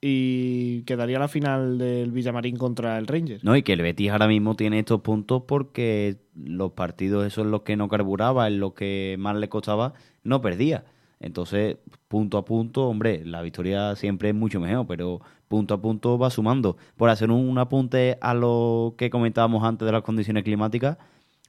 y 0.00 0.82
quedaría 0.82 1.18
la 1.18 1.28
final 1.28 1.76
del 1.76 2.10
Villamarín 2.12 2.56
contra 2.56 2.96
el 2.98 3.06
Rangers. 3.06 3.44
No, 3.44 3.54
y 3.56 3.62
que 3.62 3.74
el 3.74 3.82
Betis 3.82 4.10
ahora 4.10 4.28
mismo 4.28 4.56
tiene 4.56 4.78
estos 4.78 5.02
puntos 5.02 5.42
porque 5.46 6.16
los 6.34 6.72
partidos 6.72 7.26
esos 7.26 7.44
en 7.44 7.50
los 7.50 7.62
que 7.62 7.76
no 7.76 7.88
carburaba, 7.88 8.46
en 8.46 8.60
los 8.60 8.72
que 8.72 9.16
más 9.18 9.36
le 9.36 9.48
costaba, 9.48 9.92
no 10.22 10.40
perdía. 10.40 10.84
Entonces, 11.20 11.76
punto 12.08 12.38
a 12.38 12.44
punto, 12.46 12.88
hombre, 12.88 13.22
la 13.24 13.42
victoria 13.42 13.94
siempre 13.94 14.30
es 14.30 14.34
mucho 14.34 14.58
mejor, 14.58 14.86
pero 14.86 15.20
punto 15.48 15.74
a 15.74 15.82
punto 15.82 16.18
va 16.18 16.30
sumando. 16.30 16.78
Por 16.96 17.10
hacer 17.10 17.30
un 17.30 17.58
apunte 17.58 18.16
a 18.22 18.32
lo 18.32 18.94
que 18.96 19.10
comentábamos 19.10 19.62
antes 19.62 19.84
de 19.84 19.92
las 19.92 20.02
condiciones 20.02 20.44
climáticas, 20.44 20.96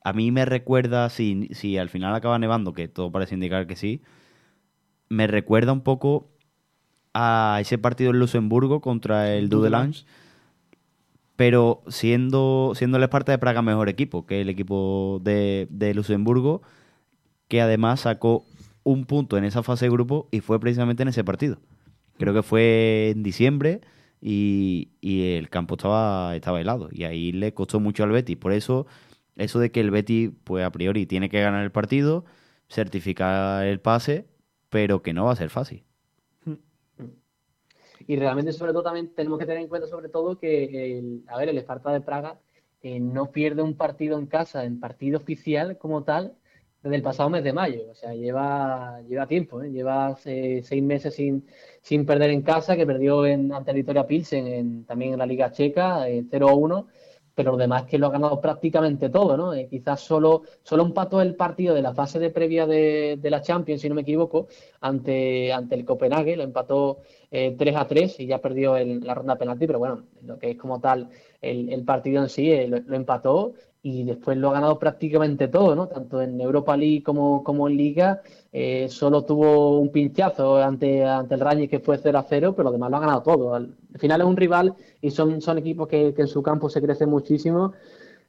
a 0.03 0.13
mí 0.13 0.29
me 0.31 0.45
recuerda, 0.45 1.09
si, 1.09 1.47
si 1.53 1.77
al 1.77 1.89
final 1.89 2.13
acaba 2.13 2.37
nevando, 2.37 2.73
que 2.73 2.89
todo 2.89 3.11
parece 3.11 3.35
indicar 3.35 3.65
que 3.65 3.77
sí, 3.77 4.01
me 5.07 5.27
recuerda 5.27 5.71
un 5.71 5.81
poco 5.81 6.29
a 7.13 7.59
ese 7.61 7.77
partido 7.77 8.11
en 8.11 8.19
Luxemburgo 8.19 8.81
contra 8.81 9.33
el 9.33 9.47
Dudelange, 9.47 10.05
pero 11.37 11.81
siendo, 11.87 12.73
siendo 12.75 12.97
el 12.97 13.03
Esparta 13.03 13.31
de 13.31 13.37
Praga 13.37 13.61
mejor 13.61 13.89
equipo 13.89 14.25
que 14.25 14.41
el 14.41 14.49
equipo 14.49 15.19
de, 15.23 15.67
de 15.69 15.93
Luxemburgo, 15.93 16.61
que 17.47 17.61
además 17.61 18.01
sacó 18.01 18.45
un 18.83 19.05
punto 19.05 19.37
en 19.37 19.43
esa 19.43 19.63
fase 19.63 19.85
de 19.85 19.91
grupo 19.91 20.27
y 20.31 20.41
fue 20.41 20.59
precisamente 20.59 21.03
en 21.03 21.09
ese 21.09 21.23
partido. 21.23 21.57
Creo 22.17 22.33
que 22.33 22.43
fue 22.43 23.11
en 23.11 23.23
diciembre 23.23 23.81
y, 24.21 24.89
el 25.01 25.49
campo 25.49 25.75
estaba, 25.75 26.35
estaba 26.35 26.61
helado 26.61 26.89
y 26.91 27.03
ahí 27.03 27.31
le 27.31 27.53
costó 27.53 27.79
mucho 27.79 28.03
al 28.03 28.11
Betis. 28.11 28.37
Por 28.37 28.53
eso, 28.53 28.85
eso 29.35 29.59
de 29.59 29.71
que 29.71 29.79
el 29.79 29.91
Betis, 29.91 30.31
pues 30.43 30.63
a 30.65 30.71
priori, 30.71 31.05
tiene 31.05 31.29
que 31.29 31.41
ganar 31.41 31.63
el 31.63 31.71
partido, 31.71 32.25
certificar 32.69 33.65
el 33.65 33.79
pase, 33.79 34.27
pero 34.69 35.01
que 35.01 35.13
no 35.13 35.25
va 35.25 35.33
a 35.33 35.35
ser 35.35 35.49
fácil. 35.49 35.83
Y 38.07 38.15
realmente, 38.15 38.51
sobre 38.51 38.73
todo, 38.73 38.83
también 38.83 39.13
tenemos 39.13 39.39
que 39.39 39.45
tener 39.45 39.61
en 39.61 39.67
cuenta, 39.67 39.87
sobre 39.87 40.09
todo, 40.09 40.37
que, 40.37 40.97
el, 40.97 41.23
a 41.27 41.37
ver, 41.37 41.49
el 41.49 41.57
Esparta 41.57 41.91
de 41.91 42.01
Praga 42.01 42.39
eh, 42.81 42.99
no 42.99 43.31
pierde 43.31 43.61
un 43.61 43.75
partido 43.75 44.17
en 44.17 44.25
casa, 44.25 44.65
en 44.65 44.79
partido 44.79 45.19
oficial 45.19 45.77
como 45.77 46.03
tal, 46.03 46.35
desde 46.81 46.95
el 46.95 47.01
pasado 47.01 47.29
mes 47.29 47.43
de 47.43 47.53
mayo. 47.53 47.83
O 47.89 47.95
sea, 47.95 48.13
lleva, 48.13 49.01
lleva 49.07 49.27
tiempo, 49.27 49.61
¿eh? 49.61 49.71
lleva 49.71 50.15
seis 50.15 50.83
meses 50.83 51.13
sin, 51.13 51.45
sin 51.81 52.05
perder 52.05 52.31
en 52.31 52.41
casa, 52.41 52.75
que 52.75 52.85
perdió 52.85 53.25
en, 53.25 53.53
ante 53.53 53.73
Victoria 53.73 54.07
Pilsen 54.07 54.47
en, 54.47 54.85
también 54.85 55.13
en 55.13 55.19
la 55.19 55.25
Liga 55.25 55.51
Checa, 55.51 56.07
0-1 56.07 56.85
eh, 56.87 56.91
pero 57.33 57.51
lo 57.53 57.57
demás 57.57 57.85
que 57.85 57.97
lo 57.97 58.07
ha 58.07 58.11
ganado 58.11 58.41
prácticamente 58.41 59.09
todo, 59.09 59.37
¿no? 59.37 59.53
Eh, 59.53 59.67
quizás 59.69 60.01
solo, 60.01 60.43
solo 60.63 60.83
empató 60.83 61.21
el 61.21 61.35
partido 61.35 61.73
de 61.73 61.81
la 61.81 61.93
fase 61.93 62.19
de 62.19 62.29
previa 62.29 62.67
de, 62.67 63.17
la 63.23 63.41
Champions, 63.41 63.81
si 63.81 63.87
no 63.87 63.95
me 63.95 64.01
equivoco, 64.01 64.47
ante, 64.81 65.53
ante 65.53 65.75
el 65.75 65.85
Copenhague, 65.85 66.35
lo 66.35 66.43
empató 66.43 66.99
3 67.29 67.57
a 67.77 67.87
3 67.87 68.19
y 68.19 68.25
ya 68.27 68.39
perdió 68.39 68.77
la 68.77 69.13
ronda 69.13 69.37
penalti, 69.37 69.65
pero 69.65 69.79
bueno, 69.79 70.03
lo 70.23 70.37
que 70.37 70.51
es 70.51 70.57
como 70.57 70.81
tal 70.81 71.09
el, 71.41 71.83
partido 71.83 72.21
en 72.21 72.29
sí, 72.29 72.67
lo, 72.67 72.95
empató 72.95 73.53
y 73.83 74.03
después 74.03 74.37
lo 74.37 74.49
ha 74.49 74.53
ganado 74.53 74.77
prácticamente 74.77 75.47
todo, 75.47 75.75
¿no? 75.75 75.87
Tanto 75.87 76.21
en 76.21 76.39
Europa 76.39 76.77
League 76.77 77.01
como, 77.01 77.43
como 77.43 77.67
en 77.67 77.77
Liga. 77.77 78.21
Eh, 78.53 78.87
solo 78.89 79.23
tuvo 79.23 79.79
un 79.79 79.91
pinchazo 79.91 80.57
ante, 80.57 81.03
ante 81.03 81.33
el 81.33 81.41
Rangers 81.41 81.69
que 81.69 81.79
fue 81.79 81.97
0 81.97 82.19
a 82.19 82.23
0, 82.23 82.53
pero 82.55 82.65
lo 82.65 82.71
demás 82.71 82.91
lo 82.91 82.97
ha 82.97 82.99
ganado 82.99 83.23
todo. 83.23 83.55
Al, 83.55 83.73
final 83.97 84.21
es 84.21 84.27
un 84.27 84.37
rival 84.37 84.75
y 85.01 85.09
son, 85.09 85.41
son 85.41 85.57
equipos 85.57 85.87
que, 85.87 86.13
en 86.15 86.27
su 86.27 86.43
campo 86.43 86.69
se 86.69 86.81
crecen 86.81 87.09
muchísimo. 87.09 87.73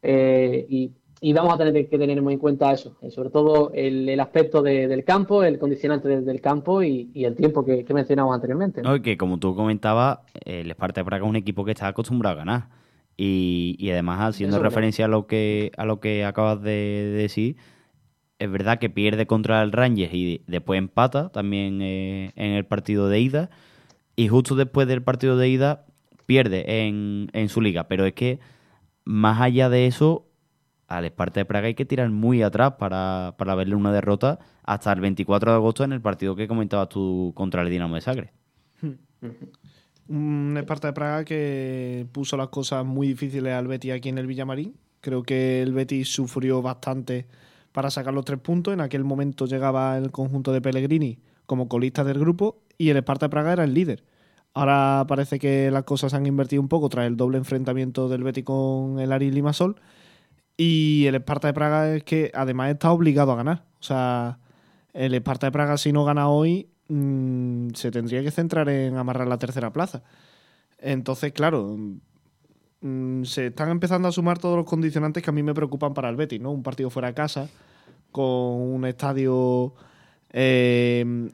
Eh, 0.03 0.67
y, 0.69 0.93
vamos 1.35 1.55
a 1.55 1.59
tener 1.59 1.89
que 1.89 1.99
tener 1.99 2.21
muy 2.21 2.35
en 2.35 2.41
cuenta 2.41 2.73
eso, 2.73 2.97
eh, 3.01 3.11
sobre 3.11 3.31
todo 3.31 3.71
el, 3.75 4.19
aspecto 4.19 4.61
del 4.61 5.05
campo, 5.05 5.45
el 5.45 5.59
condicionante 5.59 6.09
del, 6.09 6.41
campo 6.41 6.83
y, 6.83 7.11
el 7.15 7.37
tiempo 7.37 7.65
que, 7.65 7.85
mencionamos 7.93 8.35
anteriormente. 8.35 8.83
¿no? 8.83 9.01
que 9.03 9.19
como 9.19 9.39
tú 9.39 9.55
comentabas, 9.55 10.21
el 10.45 10.71
Esparta 10.71 11.03
de 11.03 11.05
Praga 11.05 11.25
es 11.25 11.31
un 11.31 11.37
equipo 11.37 11.65
que 11.65 11.73
está 11.73 11.89
acostumbrado 11.89 12.37
a 12.37 12.39
ganar 12.39 12.82
y, 13.17 13.91
además, 13.91 14.21
haciendo 14.21 14.59
referencia 14.59 15.05
a 15.05 15.09
lo 15.09 15.27
que 15.27 15.71
a 15.77 15.85
lo 15.85 16.01
que 16.01 16.25
acabas 16.25 16.63
de, 16.63 17.13
decir, 17.17 17.57
es 18.39 18.51
verdad 18.51 18.79
que 18.79 18.91
pierde 18.91 19.27
contra 19.27 19.63
el 19.63 19.73
Rangers 19.73 20.13
y 20.13 20.43
después 20.47 20.79
empata 20.79 21.29
también 21.31 21.81
eh, 21.83 22.33
en 22.37 22.53
el 22.53 22.67
partido 22.67 23.09
de 23.09 23.21
ida. 23.21 23.51
Y 24.17 24.29
justo 24.29 24.57
después 24.57 24.89
del 24.89 25.03
partido 25.03 25.37
de 25.37 25.49
ida 25.49 25.87
pierde 26.27 26.87
en, 26.87 27.29
en 27.33 27.49
su 27.49 27.61
liga. 27.61 27.89
Pero 27.89 28.07
es 28.07 28.15
que, 28.15 28.41
más 29.05 29.41
allá 29.41 29.69
de 29.69 29.87
eso, 29.87 30.27
al 30.89 31.05
Esparta 31.05 31.41
de 31.41 31.45
Praga 31.45 31.69
hay 31.69 31.75
que 31.75 31.85
tirar 31.85 32.11
muy 32.11 32.43
atrás 32.43 32.75
para, 32.79 33.35
para 33.39 33.55
verle 33.55 33.75
una 33.75 33.93
derrota 33.93 34.39
hasta 34.65 34.93
el 34.93 35.01
24 35.01 35.53
de 35.53 35.57
agosto 35.57 35.85
en 35.85 35.93
el 35.93 36.01
partido 36.01 36.37
que 36.37 36.49
comentabas 36.49 36.89
tú 36.89 37.33
contra 37.35 37.63
el 37.63 37.71
Dinamo 37.71 37.95
de 37.95 38.01
Sagre. 38.01 38.33
Un 40.09 40.57
Esparta 40.59 40.89
de 40.89 40.93
Praga 40.93 41.25
que 41.25 42.07
puso 42.13 42.37
las 42.37 42.49
cosas 42.49 42.85
muy 42.85 43.07
difíciles 43.09 43.55
al 43.55 43.67
Betis 43.67 43.93
aquí 43.93 44.09
en 44.09 44.19
el 44.19 44.27
Villamarín. 44.27 44.75
Creo 45.01 45.23
que 45.23 45.63
el 45.63 45.73
Betis 45.73 46.13
sufrió 46.13 46.63
bastante 46.63 47.27
para 47.73 47.91
sacar 47.91 48.15
los 48.15 48.25
tres 48.25 48.41
puntos. 48.41 48.75
En 48.75 48.81
aquel 48.81 49.05
momento 49.05 49.47
llegaba 49.47 49.97
el 49.97 50.11
conjunto 50.11 50.53
de 50.53 50.61
Pellegrini 50.61 51.19
como 51.47 51.69
colista 51.69 52.05
del 52.05 52.19
grupo 52.19 52.63
y 52.79 52.91
el 52.91 52.97
Esparta 52.97 53.27
de 53.27 53.31
Praga 53.31 53.53
era 53.53 53.65
el 53.65 53.75
líder. 53.75 54.05
Ahora 54.55 55.05
parece 55.09 55.39
que 55.39 55.71
las 55.71 55.85
cosas 55.85 56.11
se 56.11 56.17
han 56.17 56.27
invertido 56.27 56.61
un 56.61 56.69
poco 56.69 56.89
tras 56.89 57.07
el 57.07 57.17
doble 57.17 57.39
enfrentamiento 57.39 58.09
del 58.09 58.23
Betis 58.23 58.45
con 58.45 59.01
el 59.01 59.13
Ari 59.13 59.31
Limasol. 59.31 59.77
Y 60.57 61.07
el 61.07 61.15
Esparta 61.15 61.49
de 61.49 61.55
Praga 61.55 61.95
es 61.95 62.05
que 62.05 62.31
además 62.35 62.71
está 62.71 62.93
obligado 62.93 63.33
a 63.33 63.37
ganar. 63.37 63.65
O 63.81 63.83
sea, 63.83 64.39
el 64.93 65.15
Esparta 65.15 65.47
de 65.47 65.53
Praga 65.53 65.79
si 65.79 65.93
no 65.93 66.05
gana 66.05 66.29
hoy 66.29 66.69
Mm, 66.95 67.71
se 67.75 67.91
tendría 67.91 68.23
que 68.23 68.31
centrar 68.31 68.69
en 68.69 68.97
amarrar 68.99 69.27
la 69.27 69.39
tercera 69.39 69.73
plaza. 69.73 70.03
Entonces, 70.79 71.33
claro, 71.33 71.77
mm, 72.83 73.25
se 73.25 73.47
están 73.49 73.71
empezando 73.71 74.09
a 74.09 74.13
sumar 74.13 74.39
todos 74.39 74.57
los 74.59 74.67
condicionantes 74.67 75.23
que 75.23 75.31
a 75.31 75.33
mí 75.33 75.43
me 75.43 75.55
preocupan 75.55 75.95
para 75.95 76.11
el 76.11 76.17
Betis, 76.17 76.41
¿no? 76.41 76.51
Un 76.53 76.63
partido 76.63 76.91
fuera 76.91 77.09
de 77.09 77.15
casa, 77.15 77.49
con 78.13 78.25
un 78.27 78.85
estadio 78.87 79.75
eh, 80.33 81.31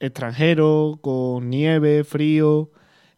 extranjero, 0.00 0.98
con 1.02 1.48
nieve, 1.50 2.04
frío, 2.04 2.70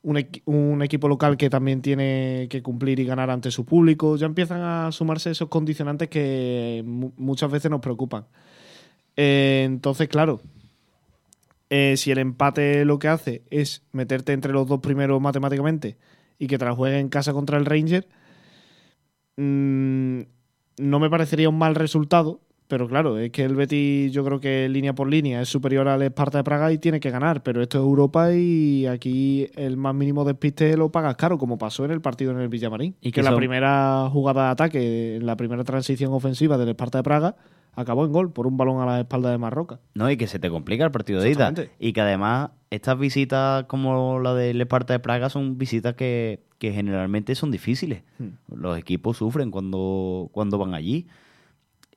un, 0.03 0.83
equipo 0.83 1.09
local 1.09 1.37
que 1.37 1.51
también 1.51 1.83
tiene 1.83 2.49
que 2.51 2.63
cumplir 2.63 3.01
y 3.01 3.05
ganar 3.07 3.31
ante 3.31 3.51
su 3.51 3.65
público. 3.65 4.17
Ya 4.17 4.27
empiezan 4.27 4.61
a 4.63 4.93
sumarse 4.93 5.31
esos 5.31 5.49
condicionantes 5.49 6.09
que 6.11 6.83
muchas 6.87 7.51
veces 7.51 7.71
nos 7.71 7.81
preocupan. 7.81 8.27
Eh, 9.17 9.65
entonces, 9.67 10.09
claro, 10.09 10.41
eh, 11.71 11.97
si 11.97 12.11
el 12.11 12.19
empate 12.19 12.85
lo 12.85 12.99
que 12.99 13.09
hace 13.09 13.43
es 13.51 13.83
meterte 13.93 14.33
entre 14.33 14.53
los 14.53 14.67
dos 14.67 14.81
primeros 14.81 15.21
matemáticamente 15.21 15.99
y 16.39 16.47
que 16.47 16.59
te 16.59 16.65
la 16.65 16.75
juegue 16.75 16.99
en 16.99 17.09
casa 17.09 17.33
contra 17.33 17.59
el 17.59 17.67
Ranger, 17.67 18.09
mm, 19.37 20.21
no 20.79 20.99
me 20.99 21.11
parecería 21.11 21.49
un 21.49 21.59
mal 21.59 21.75
resultado. 21.75 22.41
Pero 22.69 22.87
claro, 22.87 23.17
es 23.19 23.31
que 23.31 23.45
el 23.45 23.57
Betis 23.57 24.13
yo 24.13 24.23
creo 24.27 24.41
que 24.41 24.69
línea 24.69 24.95
por 24.95 25.09
línea 25.09 25.41
es 25.41 25.49
superior 25.49 25.89
al 25.89 26.03
Esparta 26.03 26.37
de 26.37 26.45
Praga 26.45 26.71
y 26.71 26.77
tiene 26.77 27.01
que 27.01 27.11
ganar. 27.11 27.43
Pero 27.43 27.63
esto 27.63 27.79
es 27.79 27.83
Europa 27.83 28.35
y 28.35 28.85
aquí 28.85 29.49
el 29.57 29.79
más 29.79 29.95
mínimo 29.95 30.23
despiste 30.27 30.77
lo 30.77 30.93
pagas 30.93 31.17
caro, 31.17 31.39
como 31.39 31.57
pasó 31.57 31.87
en 31.87 31.93
el 31.93 32.03
partido 32.03 32.31
en 32.33 32.41
el 32.41 32.49
Villamarín. 32.49 32.95
Y 33.01 33.11
que 33.11 33.23
la 33.23 33.35
primera 33.35 34.11
jugada 34.13 34.45
de 34.45 34.51
ataque, 34.51 35.17
en 35.17 35.25
la 35.25 35.37
primera 35.37 35.65
transición 35.65 36.13
ofensiva 36.13 36.59
del 36.59 36.69
Esparta 36.69 36.99
de 36.99 37.05
Praga, 37.05 37.37
acabó 37.75 38.05
en 38.05 38.13
gol 38.13 38.33
por 38.33 38.47
un 38.47 38.57
balón 38.57 38.81
a 38.81 38.87
la 38.87 39.01
espalda 39.01 39.31
de 39.31 39.39
Marroca. 39.39 39.81
No, 39.95 40.11
y 40.11 40.17
que 40.17 40.27
se 40.27 40.39
te 40.39 40.51
complica 40.51 40.85
el 40.85 40.91
partido 40.91 41.21
de 41.21 41.31
ida. 41.31 41.53
Y 41.79 41.93
que 41.93 42.01
además 42.01 42.51
estas 42.71 42.99
visitas 42.99 43.65
como 43.65 44.19
la 44.21 44.35
del 44.35 44.61
Esparta 44.61 44.93
de 44.93 44.99
Praga 44.99 45.31
son 45.31 45.59
visitas 45.59 45.95
que, 45.95 46.41
generalmente 46.61 47.35
son 47.35 47.51
difíciles. 47.51 48.03
Hmm. 48.19 48.31
Los 48.55 48.79
equipos 48.79 49.17
sufren 49.17 49.51
cuando, 49.51 50.29
cuando 50.33 50.59
van 50.59 50.75
allí. 50.75 51.07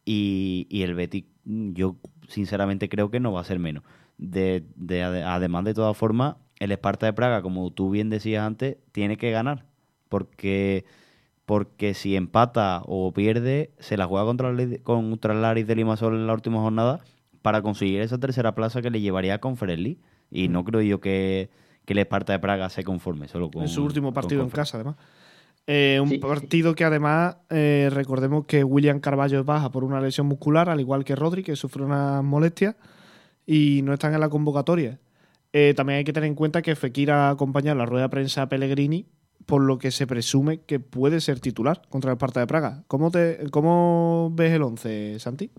Y, 0.06 0.68
el 0.84 0.94
Betis, 0.96 1.26
yo 1.46 1.96
sinceramente 2.28 2.90
creo 2.90 3.12
que 3.12 3.20
no 3.20 3.32
va 3.32 3.42
a 3.42 3.46
ser 3.46 3.60
menos. 3.60 3.84
De, 4.18 4.64
de, 4.76 5.04
además, 5.04 5.64
de 5.64 5.74
todas 5.74 5.98
formas, 5.98 6.36
el 6.60 6.72
Esparta 6.72 7.06
de 7.06 7.14
Praga, 7.14 7.42
como 7.42 7.72
tú 7.72 7.90
bien 7.90 8.10
decías 8.10 8.46
antes, 8.46 8.78
tiene 8.92 9.18
que 9.18 9.32
ganar. 9.32 9.66
Porque 10.10 10.86
porque 11.46 11.94
si 11.94 12.16
empata 12.16 12.82
o 12.86 13.12
pierde, 13.14 13.72
se 13.80 13.98
la 13.98 14.06
juega 14.06 14.26
contra, 14.26 14.50
el, 14.50 14.82
contra 14.84 15.52
el 15.52 15.68
de 15.68 15.76
Limasol 15.76 16.16
en 16.16 16.28
la 16.28 16.34
última 16.34 16.60
jornada 16.60 17.02
para 17.42 17.62
conseguir 17.62 18.02
esa 18.02 18.20
tercera 18.20 18.56
plaza 18.56 18.82
que 18.82 18.90
le 18.90 19.02
llevaría 19.02 19.36
a 19.36 19.38
Conference 19.40 19.98
Y 20.30 20.48
no 20.48 20.64
creo 20.64 20.82
yo 20.82 21.00
que, 21.02 21.50
que 21.86 21.94
el 21.94 22.00
Esparta 22.00 22.34
de 22.34 22.40
Praga 22.40 22.70
se 22.70 22.84
conforme 22.84 23.28
solo 23.28 23.50
con. 23.50 23.64
En 23.64 23.68
su 23.68 23.84
último 23.84 24.14
partido 24.14 24.44
en 24.44 24.50
casa, 24.50 24.78
además. 24.78 24.96
Eh, 25.68 26.00
un 26.02 26.20
partido 26.20 26.74
que 26.74 26.84
además, 26.84 27.38
eh, 27.50 27.90
recordemos 27.92 28.46
que 28.46 28.64
William 28.64 29.00
Carballo 29.00 29.40
es 29.40 29.46
baja 29.46 29.72
por 29.72 29.84
una 29.84 30.02
lesión 30.02 30.28
muscular, 30.28 30.70
al 30.70 30.80
igual 30.80 31.04
que 31.04 31.16
Rodri, 31.16 31.44
que 31.44 31.56
sufre 31.56 31.84
una 31.84 32.22
molestia 32.22 32.76
y 33.46 33.82
no 33.84 33.94
están 33.94 34.14
en 34.14 34.20
la 34.20 34.30
convocatoria. 34.30 35.00
Eh, 35.54 35.74
también 35.76 35.98
hay 35.98 36.04
que 36.04 36.14
tener 36.14 36.28
en 36.28 36.36
cuenta 36.36 36.62
que 36.62 36.76
Fekir 36.76 37.12
ha 37.12 37.30
acompañado 37.30 37.78
la 37.78 37.86
rueda 37.86 38.04
de 38.04 38.10
prensa 38.10 38.44
a 38.44 38.50
Pellegrini 38.50 39.06
por 39.46 39.62
lo 39.62 39.78
que 39.78 39.92
se 39.92 40.08
presume 40.08 40.62
que 40.62 40.80
puede 40.80 41.22
ser 41.22 41.40
titular 41.40 41.82
contra 41.90 42.12
el 42.12 42.16
Esparta 42.16 42.40
de 42.40 42.48
Praga. 42.48 42.84
¿Cómo, 42.88 43.12
te, 43.12 43.40
cómo 43.52 44.32
ves 44.34 44.52
el 44.54 44.64
11, 44.64 45.20
Santi? 45.20 45.52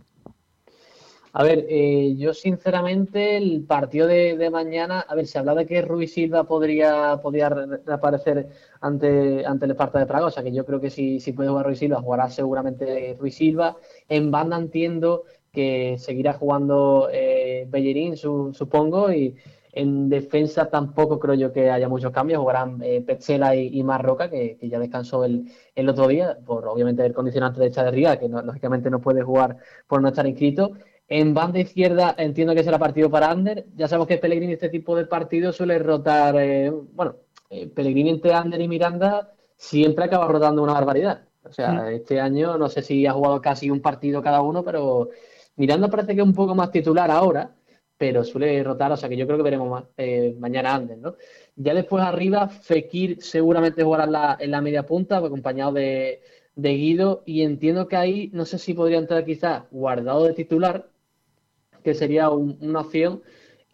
A 1.34 1.44
ver, 1.44 1.64
eh, 1.70 2.14
yo 2.18 2.34
sinceramente 2.34 3.38
el 3.38 3.64
partido 3.64 4.06
de, 4.06 4.50
mañana, 4.50 5.00
a 5.00 5.14
ver, 5.14 5.26
se 5.26 5.38
habla 5.38 5.54
de 5.54 5.64
que 5.64 5.80
Ruiz 5.80 6.12
Silva 6.12 6.44
podría, 6.44 7.20
podría 7.22 7.48
reaparecer 7.48 8.48
ante, 8.82 9.46
ante 9.46 9.64
el 9.64 9.70
Esparta 9.70 9.98
de 9.98 10.06
Praga, 10.06 10.26
o 10.26 10.30
sea 10.30 10.42
que 10.42 10.52
yo 10.52 10.66
creo 10.66 10.78
que 10.78 10.90
si, 10.90 11.20
si 11.20 11.32
puede 11.32 11.48
jugar 11.48 11.64
Ruiz 11.64 11.78
Silva, 11.78 12.02
jugará 12.02 12.28
seguramente 12.28 13.16
Ruiz 13.18 13.36
Silva. 13.36 13.76
En 14.10 14.30
banda 14.30 14.58
entiendo 14.58 15.24
que 15.50 15.96
seguirá 15.98 16.34
jugando 16.34 17.08
eh, 17.10 17.66
Bellerín, 17.68 18.18
supongo, 18.18 19.10
y, 19.10 19.34
en 19.72 20.10
defensa 20.10 20.68
tampoco 20.68 21.18
creo 21.18 21.34
yo 21.34 21.52
que 21.52 21.70
haya 21.70 21.88
muchos 21.88 22.12
cambios. 22.12 22.40
Jugarán 22.40 22.80
eh, 22.82 23.00
Petzela 23.00 23.56
y, 23.56 23.82
Marroca, 23.82 24.28
que, 24.28 24.58
ya 24.62 24.78
descansó 24.78 25.24
el, 25.24 25.50
el, 25.74 25.88
otro 25.88 26.08
día, 26.08 26.38
por 26.44 26.68
obviamente 26.68 27.04
el 27.04 27.14
condicionante 27.14 27.60
de 27.60 27.70
Chaderría, 27.70 28.18
que 28.18 28.28
lógicamente 28.28 28.90
no 28.90 29.00
puede 29.00 29.22
jugar 29.22 29.56
por 29.86 30.02
no 30.02 30.08
estar 30.08 30.26
inscrito. 30.26 30.72
En 31.08 31.34
banda 31.34 31.58
izquierda 31.58 32.14
entiendo 32.18 32.54
que 32.54 32.64
será 32.64 32.78
partido 32.78 33.10
para 33.10 33.30
Ander. 33.30 33.66
Ya 33.74 33.88
sabemos 33.88 34.08
que 34.08 34.18
Pellegrini 34.18 34.54
este 34.54 34.68
tipo 34.68 34.94
de 34.94 35.06
partidos 35.06 35.56
suele 35.56 35.78
rotar, 35.78 36.36
eh, 36.38 36.70
bueno, 36.70 37.16
eh, 37.50 37.66
Pellegrini 37.68 38.10
entre 38.10 38.32
Ander 38.32 38.60
y 38.60 38.68
Miranda 38.68 39.32
siempre 39.56 40.04
acaba 40.04 40.26
rotando 40.28 40.62
una 40.62 40.74
barbaridad. 40.74 41.24
O 41.44 41.52
sea, 41.52 41.90
este 41.90 42.20
año 42.20 42.56
no 42.56 42.68
sé 42.68 42.82
si 42.82 43.06
ha 43.06 43.12
jugado 43.12 43.40
casi 43.40 43.68
un 43.68 43.80
partido 43.80 44.22
cada 44.22 44.42
uno, 44.42 44.62
pero 44.62 45.08
Miranda 45.56 45.88
parece 45.88 46.14
que 46.14 46.20
es 46.20 46.26
un 46.26 46.34
poco 46.34 46.54
más 46.54 46.70
titular 46.70 47.10
ahora, 47.10 47.50
pero 48.02 48.24
suele 48.24 48.64
rotar, 48.64 48.90
o 48.90 48.96
sea 48.96 49.08
que 49.08 49.16
yo 49.16 49.26
creo 49.26 49.36
que 49.36 49.44
veremos 49.44 49.84
eh, 49.96 50.34
mañana 50.36 50.74
antes, 50.74 50.98
¿no? 50.98 51.14
Ya 51.54 51.72
después 51.72 52.02
arriba, 52.02 52.48
Fekir 52.48 53.22
seguramente 53.22 53.84
jugará 53.84 54.36
en 54.40 54.50
la, 54.50 54.60
media 54.60 54.84
punta, 54.84 55.18
acompañado 55.18 55.74
de, 55.74 56.20
de 56.56 56.70
Guido, 56.70 57.22
y 57.26 57.42
entiendo 57.42 57.86
que 57.86 57.94
ahí, 57.94 58.28
no 58.32 58.44
sé 58.44 58.58
si 58.58 58.74
podría 58.74 58.98
entrar 58.98 59.24
quizás 59.24 59.62
guardado 59.70 60.24
de 60.24 60.32
titular, 60.32 60.88
que 61.84 61.94
sería 61.94 62.28
una 62.30 62.80
opción, 62.80 63.22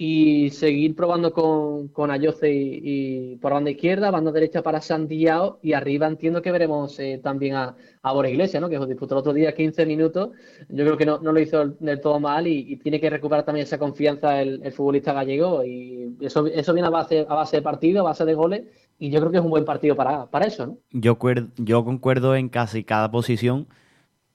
y 0.00 0.50
seguir 0.50 0.94
probando 0.94 1.32
con, 1.32 1.88
con 1.88 2.12
Ayoce 2.12 2.48
y, 2.52 3.34
por 3.42 3.52
banda 3.52 3.72
izquierda, 3.72 4.12
banda 4.12 4.30
derecha 4.30 4.62
para 4.62 4.80
Santiago 4.80 5.58
y 5.60 5.72
arriba 5.72 6.06
entiendo 6.06 6.40
que 6.40 6.52
veremos 6.52 7.00
eh, 7.00 7.20
también 7.20 7.56
a, 7.56 7.74
a 8.00 8.28
Iglesias, 8.28 8.62
¿no? 8.62 8.68
que 8.68 8.78
disputó 8.86 9.16
el 9.16 9.18
otro 9.18 9.32
día 9.32 9.52
15 9.52 9.86
minutos. 9.86 10.30
Yo 10.68 10.84
creo 10.84 10.96
que 10.96 11.04
no, 11.04 11.18
no 11.18 11.32
lo 11.32 11.40
hizo 11.40 11.66
del 11.80 12.00
todo 12.00 12.20
mal 12.20 12.46
y, 12.46 12.76
tiene 12.76 13.00
que 13.00 13.10
recuperar 13.10 13.44
también 13.44 13.64
esa 13.64 13.76
confianza 13.76 14.40
el, 14.40 14.70
futbolista 14.70 15.12
gallego 15.12 15.64
y 15.64 16.16
eso, 16.20 16.46
eso 16.46 16.72
viene 16.74 16.86
a 16.86 16.90
base, 16.90 17.26
a 17.28 17.34
base 17.34 17.56
de 17.56 17.62
partido, 17.62 18.02
a 18.02 18.04
base 18.04 18.24
de 18.24 18.34
goles 18.34 18.62
y 19.00 19.10
yo 19.10 19.18
creo 19.18 19.32
que 19.32 19.38
es 19.38 19.44
un 19.44 19.50
buen 19.50 19.64
partido 19.64 19.96
para, 19.96 20.26
para 20.26 20.46
eso. 20.46 20.64
¿no? 20.64 20.78
Yo, 20.92 21.18
yo 21.56 21.84
concuerdo 21.84 22.36
en 22.36 22.50
casi 22.50 22.84
cada 22.84 23.10
posición 23.10 23.66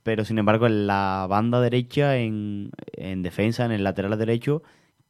pero 0.04 0.26
sin 0.26 0.38
embargo 0.38 0.68
en 0.68 0.86
la 0.86 1.26
banda 1.30 1.62
derecha, 1.62 2.18
en, 2.18 2.72
en 2.92 3.24
defensa, 3.24 3.64
en 3.64 3.72
el 3.72 3.86
lateral 3.86 4.18
derecho, 4.18 4.62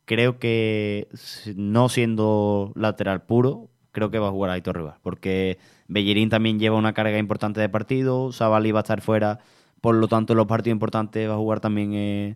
creo 0.06 0.40
que 0.40 1.08
no 1.56 1.90
siendo 1.90 2.72
lateral 2.76 3.24
puro, 3.24 3.70
creo 3.92 4.12
que 4.12 4.20
va 4.20 4.28
a 4.28 4.32
jugar 4.32 4.52
Aitor 4.52 4.78
Rivas, 4.78 4.98
porque 5.02 5.58
Bellerín 5.88 6.30
también 6.30 6.60
lleva 6.60 6.78
una 6.78 6.94
carga 6.94 7.18
importante 7.18 7.62
de 7.62 7.70
partido, 7.70 8.32
Sabali 8.32 8.72
va 8.72 8.80
a 8.80 8.82
estar 8.82 9.02
fuera, 9.02 9.40
por 9.82 9.96
lo 9.96 10.08
tanto 10.08 10.34
en 10.34 10.38
los 10.38 10.48
partidos 10.48 10.76
importantes 10.76 11.30
va 11.30 11.36
a 11.36 11.38
jugar 11.38 11.60
también 11.60 11.94
eh, 11.94 12.36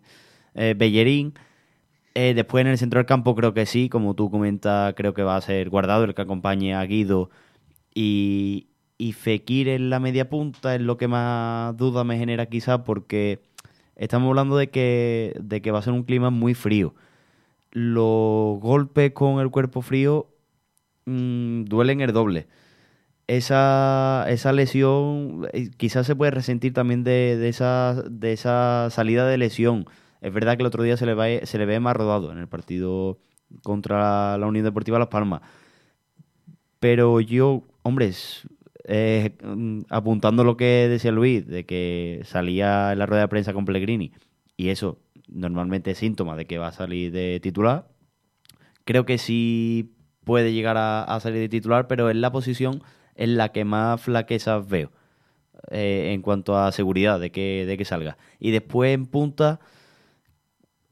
eh, 0.54 0.74
Bellerín. 0.76 1.34
Eh, 2.14 2.34
después 2.34 2.62
en 2.62 2.68
el 2.68 2.78
centro 2.78 2.98
del 2.98 3.06
campo 3.06 3.34
creo 3.34 3.54
que 3.54 3.66
sí, 3.66 3.88
como 3.88 4.14
tú 4.14 4.30
comentas, 4.30 4.94
creo 4.94 5.14
que 5.14 5.22
va 5.22 5.36
a 5.36 5.40
ser 5.40 5.70
guardado 5.70 6.04
el 6.04 6.14
que 6.14 6.22
acompañe 6.22 6.74
a 6.74 6.84
Guido 6.84 7.30
y, 7.94 8.68
y 8.98 9.12
Fekir 9.12 9.68
en 9.68 9.90
la 9.90 10.00
media 10.00 10.28
punta 10.28 10.74
es 10.74 10.80
lo 10.80 10.96
que 10.96 11.06
más 11.08 11.76
duda 11.76 12.04
me 12.04 12.18
genera 12.18 12.46
quizá 12.46 12.84
porque 12.84 13.40
estamos 13.96 14.28
hablando 14.28 14.56
de 14.56 14.70
que, 14.70 15.34
de 15.40 15.62
que 15.62 15.70
va 15.70 15.78
a 15.78 15.82
ser 15.82 15.92
un 15.92 16.02
clima 16.04 16.30
muy 16.30 16.54
frío 16.54 16.94
los 17.70 18.60
golpes 18.60 19.12
con 19.12 19.40
el 19.40 19.50
cuerpo 19.50 19.82
frío 19.82 20.28
mm, 21.06 21.64
duelen 21.64 22.00
el 22.00 22.12
doble. 22.12 22.48
Esa, 23.26 24.24
esa 24.28 24.52
lesión 24.52 25.46
eh, 25.52 25.70
quizás 25.76 26.06
se 26.06 26.16
puede 26.16 26.30
resentir 26.30 26.72
también 26.72 27.04
de, 27.04 27.48
esa, 27.48 28.02
de 28.10 28.32
esa 28.32 28.88
salida 28.90 29.26
de 29.26 29.38
lesión. 29.38 29.86
Es 30.20 30.32
verdad 30.32 30.56
que 30.56 30.62
el 30.62 30.68
otro 30.68 30.82
día 30.82 30.96
se 30.96 31.06
le, 31.06 31.14
va, 31.14 31.26
se 31.44 31.58
le 31.58 31.66
ve 31.66 31.78
más 31.80 31.96
rodado 31.96 32.32
en 32.32 32.38
el 32.38 32.48
partido 32.48 33.18
contra 33.62 34.38
la 34.38 34.46
Unión 34.46 34.64
Deportiva 34.64 34.98
Las 34.98 35.08
Palmas. 35.08 35.42
Pero 36.80 37.20
yo, 37.20 37.64
hombre, 37.82 38.12
eh, 38.84 39.36
apuntando 39.90 40.44
lo 40.44 40.56
que 40.56 40.88
decía 40.88 41.12
Luis, 41.12 41.46
de 41.46 41.66
que 41.66 42.22
salía 42.24 42.92
en 42.92 42.98
la 42.98 43.06
rueda 43.06 43.22
de 43.22 43.28
prensa 43.28 43.52
con 43.52 43.64
Pellegrini, 43.64 44.12
y 44.56 44.70
eso 44.70 44.98
normalmente 45.28 45.94
síntoma 45.94 46.36
de 46.36 46.46
que 46.46 46.58
va 46.58 46.68
a 46.68 46.72
salir 46.72 47.12
de 47.12 47.40
titular. 47.40 47.88
Creo 48.84 49.04
que 49.04 49.18
sí 49.18 49.94
puede 50.24 50.52
llegar 50.52 50.76
a, 50.78 51.18
salir 51.20 51.40
de 51.40 51.48
titular, 51.48 51.86
pero 51.88 52.10
es 52.10 52.16
la 52.16 52.32
posición 52.32 52.82
en 53.14 53.36
la 53.36 53.50
que 53.50 53.64
más 53.64 54.00
flaquezas 54.00 54.68
veo 54.68 54.90
eh, 55.70 56.10
en 56.12 56.22
cuanto 56.22 56.56
a 56.56 56.70
seguridad 56.72 57.18
de 57.20 57.30
que, 57.30 57.64
de 57.66 57.76
que 57.78 57.84
salga. 57.84 58.18
Y 58.38 58.50
después 58.50 58.94
en 58.94 59.06
punta, 59.06 59.60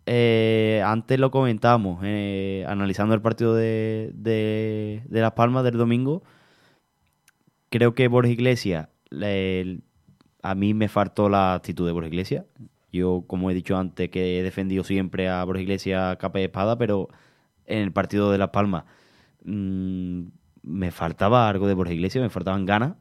eh, 0.06 0.82
antes 0.84 1.18
lo 1.18 1.30
comentamos, 1.30 2.00
eh, 2.04 2.64
analizando 2.68 3.14
el 3.14 3.20
partido 3.20 3.54
de, 3.54 4.10
de, 4.14 5.02
Las 5.10 5.32
Palmas 5.32 5.64
del 5.64 5.76
domingo, 5.76 6.22
creo 7.70 7.94
que 7.94 8.08
Borja 8.08 8.30
Iglesias, 8.30 8.88
a 10.42 10.54
mí 10.54 10.74
me 10.74 10.88
faltó 10.88 11.28
la 11.28 11.54
actitud 11.54 11.86
de 11.86 11.92
Borja 11.92 12.08
Iglesias. 12.08 12.44
Yo, 12.92 13.24
como 13.26 13.50
he 13.50 13.54
dicho 13.54 13.76
antes, 13.76 14.08
que 14.10 14.38
he 14.38 14.42
defendido 14.42 14.84
siempre 14.84 15.28
a 15.28 15.44
Borja 15.44 15.62
Iglesias 15.62 16.16
capa 16.18 16.40
y 16.40 16.44
espada, 16.44 16.78
pero 16.78 17.08
en 17.66 17.78
el 17.78 17.92
partido 17.92 18.30
de 18.30 18.38
Las 18.38 18.50
Palmas 18.50 18.84
mm, 19.44 20.22
me 20.62 20.90
faltaba 20.90 21.48
algo 21.48 21.66
de 21.66 21.74
Borja 21.74 21.92
Iglesias, 21.92 22.22
me 22.22 22.30
faltaban 22.30 22.64
ganas. 22.64 22.94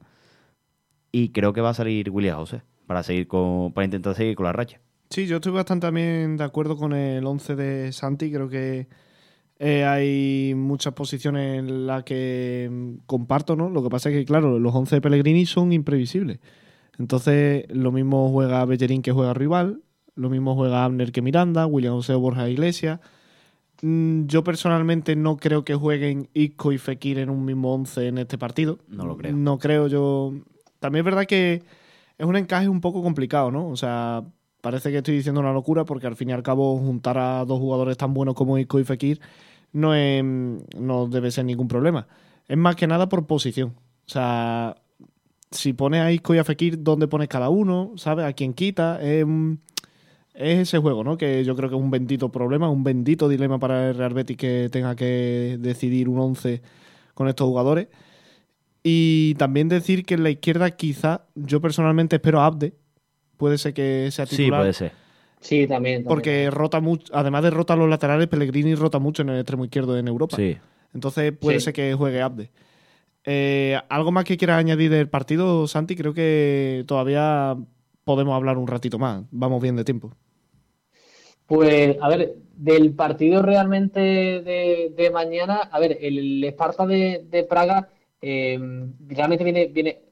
Y 1.12 1.30
creo 1.30 1.52
que 1.52 1.60
va 1.60 1.70
a 1.70 1.74
salir 1.74 2.10
William 2.10 2.36
José 2.36 2.62
para, 2.86 3.02
seguir 3.02 3.26
con, 3.26 3.72
para 3.72 3.86
intentar 3.86 4.14
seguir 4.14 4.36
con 4.36 4.44
la 4.44 4.52
racha. 4.52 4.80
Sí, 5.10 5.26
yo 5.26 5.36
estoy 5.36 5.52
bastante 5.52 5.86
también 5.86 6.36
de 6.36 6.44
acuerdo 6.44 6.76
con 6.76 6.92
el 6.92 7.24
11 7.24 7.56
de 7.56 7.92
Santi. 7.92 8.30
Creo 8.30 8.48
que 8.48 8.88
eh, 9.58 9.84
hay 9.84 10.54
muchas 10.54 10.92
posiciones 10.92 11.60
en 11.60 11.86
las 11.86 12.04
que 12.04 12.68
mm, 12.70 13.06
comparto, 13.06 13.56
¿no? 13.56 13.70
Lo 13.70 13.82
que 13.82 13.88
pasa 13.88 14.10
es 14.10 14.16
que, 14.16 14.24
claro, 14.24 14.58
los 14.58 14.74
11 14.74 14.96
de 14.96 15.00
Pellegrini 15.00 15.46
son 15.46 15.72
imprevisibles. 15.72 16.40
Entonces, 16.98 17.66
lo 17.70 17.92
mismo 17.92 18.30
juega 18.30 18.64
Bellerín 18.64 19.02
que 19.02 19.12
juega 19.12 19.34
rival, 19.34 19.82
lo 20.14 20.30
mismo 20.30 20.54
juega 20.54 20.84
Abner 20.84 21.12
que 21.12 21.22
Miranda, 21.22 21.66
William 21.66 21.94
José 21.94 22.14
Borja 22.14 22.48
Iglesias. 22.48 23.00
Mm, 23.82 24.26
yo 24.26 24.42
personalmente 24.42 25.14
no 25.16 25.36
creo 25.36 25.64
que 25.64 25.74
jueguen 25.74 26.28
Isco 26.32 26.72
y 26.72 26.78
Fekir 26.78 27.18
en 27.18 27.28
un 27.28 27.44
mismo 27.44 27.74
once 27.74 28.06
en 28.08 28.18
este 28.18 28.38
partido. 28.38 28.78
No 28.88 29.04
lo 29.04 29.16
creo. 29.16 29.36
No 29.36 29.58
creo 29.58 29.86
yo. 29.88 30.32
También 30.80 31.00
es 31.00 31.04
verdad 31.04 31.26
que 31.26 31.62
es 32.18 32.26
un 32.26 32.36
encaje 32.36 32.68
un 32.68 32.80
poco 32.80 33.02
complicado, 33.02 33.50
¿no? 33.50 33.68
O 33.68 33.76
sea, 33.76 34.24
parece 34.62 34.90
que 34.90 34.98
estoy 34.98 35.16
diciendo 35.16 35.40
una 35.40 35.52
locura 35.52 35.84
porque 35.84 36.06
al 36.06 36.16
fin 36.16 36.30
y 36.30 36.32
al 36.32 36.42
cabo 36.42 36.78
juntar 36.78 37.18
a 37.18 37.44
dos 37.44 37.58
jugadores 37.58 37.98
tan 37.98 38.14
buenos 38.14 38.34
como 38.34 38.56
Isco 38.58 38.80
y 38.80 38.84
Fekir 38.84 39.20
no, 39.72 39.92
no 40.78 41.06
debe 41.08 41.30
ser 41.30 41.44
ningún 41.44 41.68
problema. 41.68 42.06
Es 42.48 42.56
más 42.56 42.76
que 42.76 42.86
nada 42.86 43.08
por 43.08 43.26
posición. 43.26 43.74
O 44.06 44.10
sea, 44.10 44.76
si 45.50 45.72
pones 45.72 46.00
a 46.00 46.12
Isco 46.12 46.34
y 46.34 46.38
a 46.38 46.44
Fekir, 46.44 46.82
¿dónde 46.82 47.08
pones 47.08 47.28
cada 47.28 47.48
uno? 47.48 47.92
¿Sabes? 47.96 48.24
¿A 48.24 48.32
quién 48.32 48.52
quita? 48.52 49.00
Es, 49.02 49.26
ese 50.34 50.78
juego, 50.78 51.02
¿no? 51.02 51.16
Que 51.16 51.44
yo 51.44 51.56
creo 51.56 51.70
que 51.70 51.76
es 51.76 51.80
un 51.80 51.90
bendito 51.90 52.30
problema, 52.30 52.68
un 52.68 52.84
bendito 52.84 53.28
dilema 53.28 53.58
para 53.58 53.88
el 53.88 53.96
Real 53.96 54.12
Betis 54.12 54.36
que 54.36 54.68
tenga 54.70 54.94
que 54.94 55.56
decidir 55.60 56.08
un 56.08 56.18
11 56.18 56.60
con 57.14 57.28
estos 57.28 57.46
jugadores. 57.46 57.88
Y 58.82 59.34
también 59.34 59.68
decir 59.68 60.04
que 60.04 60.14
en 60.14 60.22
la 60.22 60.30
izquierda 60.30 60.70
quizá 60.70 61.26
yo 61.34 61.60
personalmente 61.60 62.16
espero 62.16 62.40
a 62.40 62.46
Abde. 62.46 62.74
Puede 63.36 63.58
ser 63.58 63.74
que 63.74 64.08
sea 64.12 64.26
titular. 64.26 64.60
Sí, 64.60 64.62
puede 64.62 64.72
ser. 64.72 64.92
Sí, 65.40 65.66
también, 65.66 66.04
Porque 66.04 66.50
rota 66.50 66.80
mucho, 66.80 67.12
además 67.14 67.42
de 67.42 67.50
rota 67.50 67.76
los 67.76 67.88
laterales, 67.88 68.26
Pellegrini 68.26 68.74
rota 68.74 68.98
mucho 68.98 69.22
en 69.22 69.30
el 69.30 69.40
extremo 69.40 69.64
izquierdo 69.64 69.96
en 69.96 70.08
Europa. 70.08 70.36
Sí. 70.36 70.56
Entonces 70.94 71.32
puede 71.32 71.60
ser 71.60 71.72
que 71.72 71.94
juegue 71.94 72.22
Abde. 72.22 72.50
Eh, 73.26 73.76
¿Algo 73.88 74.12
más 74.12 74.24
que 74.24 74.36
quieras 74.36 74.58
añadir 74.58 74.90
del 74.90 75.08
partido, 75.08 75.66
Santi? 75.66 75.96
Creo 75.96 76.14
que 76.14 76.84
todavía 76.86 77.56
podemos 78.04 78.36
hablar 78.36 78.56
un 78.56 78.68
ratito 78.68 79.00
más. 79.00 79.24
Vamos 79.32 79.60
bien 79.60 79.74
de 79.74 79.84
tiempo. 79.84 80.12
Pues, 81.46 81.96
a 82.00 82.08
ver, 82.08 82.36
del 82.54 82.94
partido 82.94 83.42
realmente 83.42 84.00
de, 84.00 85.10
mañana, 85.12 85.56
a 85.56 85.78
ver, 85.80 85.98
el 86.00 86.42
Esparta 86.44 86.86
de, 86.86 87.46
Praga 87.48 87.88
eh, 88.20 88.58
realmente 89.08 89.44
viene, 89.44 89.66
viene. 89.66 90.02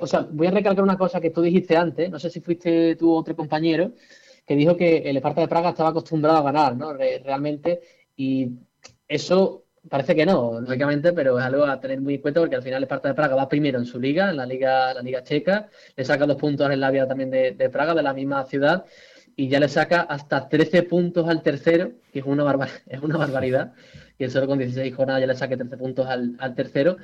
O 0.00 0.06
sea, 0.06 0.26
voy 0.30 0.48
a 0.48 0.52
recalcar 0.52 0.84
una 0.84 0.98
cosa 0.98 1.20
que 1.20 1.30
tú 1.30 1.42
dijiste 1.42 1.76
antes, 1.76 2.10
no 2.10 2.18
sé 2.18 2.30
si 2.30 2.40
fuiste 2.40 2.96
tú 2.96 3.12
o 3.12 3.18
otro 3.18 3.34
compañero, 3.34 3.92
que 4.46 4.56
dijo 4.56 4.76
que 4.76 4.98
el 4.98 5.16
Esparta 5.16 5.40
de 5.40 5.48
Praga 5.48 5.70
estaba 5.70 5.90
acostumbrado 5.90 6.38
a 6.38 6.42
ganar, 6.42 6.76
¿no? 6.76 6.92
Realmente, 6.92 7.80
y 8.16 8.50
eso 9.08 9.64
Parece 9.88 10.14
que 10.14 10.26
no, 10.26 10.60
lógicamente, 10.60 11.12
pero 11.14 11.38
es 11.38 11.44
algo 11.44 11.64
a 11.64 11.80
tener 11.80 12.00
muy 12.02 12.14
en 12.14 12.20
cuenta 12.20 12.40
porque 12.40 12.56
al 12.56 12.62
final 12.62 12.82
Esparta 12.82 13.08
de 13.08 13.14
Praga 13.14 13.34
va 13.34 13.48
primero 13.48 13.78
en 13.78 13.86
su 13.86 13.98
liga, 13.98 14.28
en 14.28 14.36
la 14.36 14.44
liga, 14.44 14.92
la 14.92 15.00
liga 15.00 15.22
checa, 15.22 15.70
le 15.96 16.04
saca 16.04 16.26
dos 16.26 16.36
puntos 16.36 16.70
en 16.70 16.80
la 16.80 16.90
vida 16.90 17.08
también 17.08 17.30
de, 17.30 17.70
Praga, 17.70 17.94
de 17.94 18.02
la 18.02 18.12
misma 18.12 18.44
ciudad, 18.44 18.84
y 19.36 19.48
ya 19.48 19.58
le 19.58 19.68
saca 19.68 20.02
hasta 20.02 20.48
13 20.50 20.82
puntos 20.82 21.26
al 21.28 21.42
tercero, 21.42 21.92
que 22.12 22.18
es 22.18 22.26
una, 22.26 22.44
es 22.86 23.00
una 23.00 23.16
barbaridad, 23.16 23.72
que 24.18 24.28
solo 24.28 24.46
con 24.46 24.58
16 24.58 24.94
jornadas 24.94 25.22
ya 25.22 25.26
le 25.26 25.34
saque 25.34 25.56
13 25.56 25.76
puntos 25.78 26.06
al, 26.06 26.54
tercero. 26.54 26.98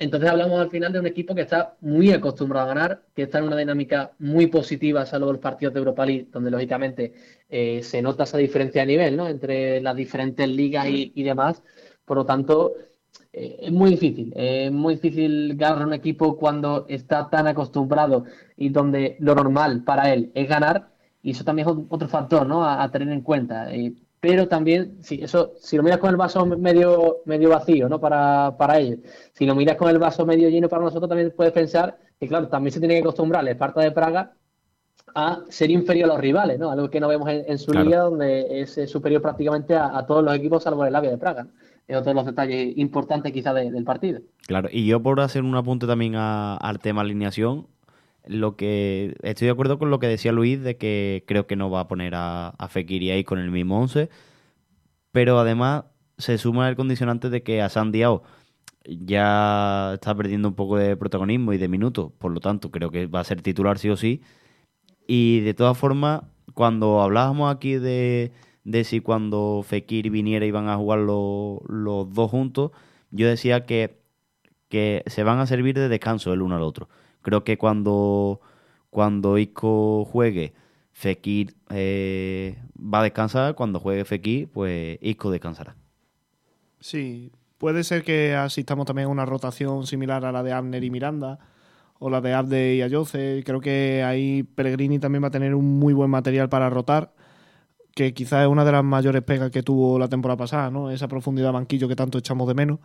Entonces 0.00 0.28
hablamos 0.28 0.60
al 0.60 0.70
final 0.70 0.92
de 0.92 1.00
un 1.00 1.06
equipo 1.06 1.36
que 1.36 1.42
está 1.42 1.76
muy 1.80 2.12
acostumbrado 2.12 2.68
a 2.68 2.74
ganar, 2.74 3.02
que 3.14 3.22
está 3.22 3.38
en 3.38 3.44
una 3.44 3.56
dinámica 3.56 4.12
muy 4.18 4.48
positiva, 4.48 5.06
salvo 5.06 5.32
los 5.32 5.40
partidos 5.40 5.74
de 5.74 5.78
Europa 5.78 6.04
League, 6.04 6.26
donde 6.32 6.50
lógicamente 6.50 7.12
eh, 7.48 7.80
se 7.82 8.02
nota 8.02 8.24
esa 8.24 8.38
diferencia 8.38 8.82
de 8.82 8.86
nivel 8.88 9.16
¿no? 9.16 9.28
entre 9.28 9.80
las 9.80 9.94
diferentes 9.96 10.48
ligas 10.48 10.86
y, 10.88 11.12
y 11.14 11.22
demás. 11.22 11.62
Por 12.08 12.16
lo 12.16 12.26
tanto, 12.26 12.74
eh, 13.32 13.58
es 13.62 13.72
muy 13.72 13.90
difícil. 13.90 14.32
Es 14.34 14.72
muy 14.72 14.94
difícil 14.94 15.56
ganar 15.56 15.86
un 15.86 15.92
equipo 15.94 16.36
cuando 16.36 16.86
está 16.88 17.30
tan 17.30 17.46
acostumbrado 17.46 18.24
y 18.56 18.70
donde 18.70 19.16
lo 19.20 19.34
normal 19.34 19.84
para 19.84 20.12
él 20.12 20.32
es 20.34 20.48
ganar. 20.48 20.88
Y 21.22 21.32
eso 21.32 21.44
también 21.44 21.68
es 21.68 21.74
otro 21.90 22.08
factor 22.08 22.46
¿no? 22.46 22.64
a, 22.64 22.90
tener 22.90 23.08
en 23.10 23.20
cuenta. 23.20 23.72
Eh, 23.74 23.92
pero 24.20 24.48
también, 24.48 24.98
si, 25.02 25.22
eso, 25.22 25.52
si 25.60 25.76
lo 25.76 25.82
miras 25.82 25.98
con 25.98 26.10
el 26.10 26.16
vaso 26.16 26.44
medio, 26.46 27.18
medio 27.24 27.50
vacío 27.50 27.88
¿no? 27.88 28.00
para, 28.00 28.56
para 28.56 28.78
ellos, 28.78 28.98
si 29.32 29.46
lo 29.46 29.54
miras 29.54 29.76
con 29.76 29.90
el 29.90 29.98
vaso 29.98 30.26
medio 30.26 30.48
lleno 30.48 30.68
para 30.68 30.82
nosotros, 30.82 31.08
también 31.08 31.32
puedes 31.36 31.52
pensar 31.52 31.98
que, 32.18 32.26
claro, 32.26 32.48
también 32.48 32.72
se 32.72 32.80
tiene 32.80 32.94
que 32.94 33.00
acostumbrar 33.00 33.42
el 33.42 33.48
Esparta 33.48 33.80
de 33.80 33.92
Praga 33.92 34.32
a 35.14 35.42
ser 35.48 35.70
inferior 35.70 36.10
a 36.10 36.14
los 36.14 36.20
rivales, 36.20 36.58
¿no? 36.58 36.70
Algo 36.70 36.90
que 36.90 37.00
no 37.00 37.08
vemos 37.08 37.28
en, 37.30 37.58
su 37.58 37.72
liga, 37.72 38.00
donde 38.00 38.60
es 38.60 38.90
superior 38.90 39.22
prácticamente 39.22 39.74
a, 39.74 40.04
todos 40.06 40.24
los 40.24 40.34
equipos 40.34 40.62
salvo 40.62 40.84
el 40.84 40.94
Avia 40.94 41.10
de 41.10 41.18
Praga. 41.18 41.46
Es 41.88 41.96
otro 41.96 42.10
de 42.10 42.14
los 42.14 42.26
detalles 42.26 42.76
importantes 42.76 43.32
quizás 43.32 43.54
del 43.54 43.84
partido. 43.84 44.20
Claro, 44.46 44.68
y 44.70 44.86
yo 44.86 45.02
por 45.02 45.20
hacer 45.20 45.42
un 45.42 45.56
apunte 45.56 45.86
también 45.86 46.14
al 46.16 46.78
tema 46.80 47.00
alineación, 47.00 47.66
lo 48.26 48.56
que 48.56 49.16
estoy 49.22 49.46
de 49.46 49.52
acuerdo 49.52 49.78
con 49.78 49.90
lo 49.90 49.98
que 49.98 50.06
decía 50.06 50.32
Luis 50.32 50.62
de 50.62 50.76
que 50.76 51.24
creo 51.26 51.46
que 51.46 51.56
no 51.56 51.70
va 51.70 51.80
a 51.80 51.88
poner 51.88 52.14
a, 52.14 52.48
a 52.48 52.70
ahí 52.74 53.24
con 53.24 53.38
el 53.38 53.50
mismo 53.50 53.80
11, 53.80 54.10
pero 55.12 55.38
además 55.38 55.84
se 56.18 56.36
suma 56.36 56.68
el 56.68 56.76
condicionante 56.76 57.30
de 57.30 57.42
que 57.42 57.62
a 57.62 57.70
San 57.70 57.90
Diao 57.90 58.22
ya 58.84 59.94
está 59.94 60.14
perdiendo 60.14 60.48
un 60.48 60.54
poco 60.54 60.76
de 60.76 60.96
protagonismo 60.96 61.54
y 61.54 61.58
de 61.58 61.68
minutos, 61.68 62.12
por 62.18 62.32
lo 62.32 62.40
tanto 62.40 62.70
creo 62.70 62.90
que 62.90 63.06
va 63.06 63.20
a 63.20 63.24
ser 63.24 63.40
titular 63.40 63.78
sí 63.78 63.88
o 63.88 63.96
sí. 63.96 64.22
Y 65.06 65.40
de 65.40 65.54
todas 65.54 65.76
formas, 65.78 66.22
cuando 66.54 67.00
hablábamos 67.00 67.54
aquí 67.54 67.76
de, 67.76 68.32
de 68.68 68.84
si 68.84 69.00
cuando 69.00 69.64
Fekir 69.66 70.10
viniera 70.10 70.44
iban 70.44 70.68
a 70.68 70.76
jugar 70.76 70.98
los, 70.98 71.60
los 71.68 72.12
dos 72.12 72.30
juntos, 72.30 72.70
yo 73.10 73.26
decía 73.26 73.64
que, 73.64 74.02
que 74.68 75.02
se 75.06 75.22
van 75.22 75.38
a 75.38 75.46
servir 75.46 75.74
de 75.74 75.88
descanso 75.88 76.34
el 76.34 76.42
uno 76.42 76.56
al 76.56 76.62
otro. 76.62 76.90
Creo 77.22 77.44
que 77.44 77.56
cuando, 77.56 78.42
cuando 78.90 79.38
Isco 79.38 80.04
juegue, 80.04 80.52
Fekir 80.92 81.54
eh, 81.70 82.58
va 82.76 83.00
a 83.00 83.04
descansar, 83.04 83.54
cuando 83.54 83.80
juegue 83.80 84.04
Fekir, 84.04 84.48
pues 84.48 84.98
Isco 85.00 85.30
descansará. 85.30 85.74
Sí, 86.78 87.32
puede 87.56 87.84
ser 87.84 88.04
que 88.04 88.34
asistamos 88.34 88.84
también 88.84 89.08
a 89.08 89.10
una 89.10 89.24
rotación 89.24 89.86
similar 89.86 90.26
a 90.26 90.32
la 90.32 90.42
de 90.42 90.52
Abner 90.52 90.84
y 90.84 90.90
Miranda 90.90 91.38
o 91.98 92.10
la 92.10 92.20
de 92.20 92.34
Abde 92.34 92.74
y 92.74 92.82
Ayoce. 92.82 93.42
Creo 93.46 93.60
que 93.62 94.02
ahí 94.04 94.42
Pellegrini 94.42 94.98
también 94.98 95.22
va 95.22 95.28
a 95.28 95.30
tener 95.30 95.54
un 95.54 95.78
muy 95.78 95.94
buen 95.94 96.10
material 96.10 96.50
para 96.50 96.68
rotar, 96.68 97.14
que 97.98 98.14
quizás 98.14 98.42
es 98.44 98.48
una 98.48 98.64
de 98.64 98.70
las 98.70 98.84
mayores 98.84 99.22
pegas 99.22 99.50
que 99.50 99.64
tuvo 99.64 99.98
la 99.98 100.06
temporada 100.08 100.36
pasada, 100.36 100.70
¿no? 100.70 100.88
Esa 100.88 101.08
profundidad 101.08 101.52
banquillo 101.52 101.88
que 101.88 101.96
tanto 101.96 102.16
echamos 102.18 102.46
de 102.46 102.54
menos. 102.54 102.78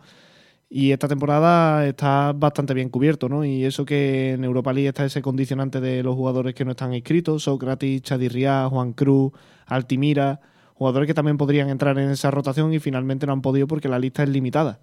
Y 0.68 0.90
esta 0.90 1.06
temporada 1.06 1.86
está 1.86 2.32
bastante 2.32 2.74
bien 2.74 2.88
cubierto, 2.88 3.28
¿no? 3.28 3.44
Y 3.44 3.64
eso 3.64 3.84
que 3.84 4.32
en 4.32 4.42
Europa 4.42 4.72
League 4.72 4.88
está 4.88 5.04
ese 5.04 5.22
condicionante 5.22 5.80
de 5.80 6.02
los 6.02 6.16
jugadores 6.16 6.52
que 6.56 6.64
no 6.64 6.72
están 6.72 6.92
inscritos, 6.94 7.44
Sócrates, 7.44 8.02
Chadirriá, 8.02 8.66
Juan 8.68 8.92
Cruz, 8.92 9.32
Altimira, 9.66 10.40
jugadores 10.74 11.06
que 11.06 11.14
también 11.14 11.36
podrían 11.36 11.68
entrar 11.68 11.96
en 12.00 12.10
esa 12.10 12.32
rotación 12.32 12.74
y 12.74 12.80
finalmente 12.80 13.24
no 13.24 13.34
han 13.34 13.40
podido 13.40 13.68
porque 13.68 13.88
la 13.88 14.00
lista 14.00 14.24
es 14.24 14.30
limitada. 14.30 14.80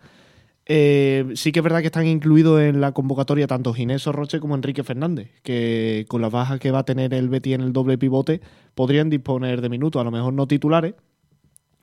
Eh, 0.74 1.34
sí 1.36 1.52
que 1.52 1.60
es 1.60 1.64
verdad 1.66 1.82
que 1.82 1.88
están 1.88 2.08
incluidos 2.08 2.62
en 2.62 2.80
la 2.80 2.94
convocatoria 2.94 3.46
tanto 3.46 3.74
Ginés 3.74 4.06
Roche 4.06 4.40
como 4.40 4.56
Enrique 4.56 4.86
Fernández, 4.86 5.30
que 5.44 6.06
con 6.08 6.22
las 6.22 6.32
bajas 6.32 6.62
que 6.62 6.72
va 6.72 6.80
a 6.80 6.86
tener 6.86 7.14
el 7.14 7.28
Betty 7.28 7.54
en 7.54 7.60
el 7.60 7.74
doble 7.74 7.98
pivote 7.98 8.40
podrían 8.74 9.10
disponer 9.10 9.60
de 9.60 9.68
minutos, 9.68 10.00
a 10.00 10.06
lo 10.06 10.12
mejor 10.12 10.32
no 10.32 10.48
titulares, 10.48 10.94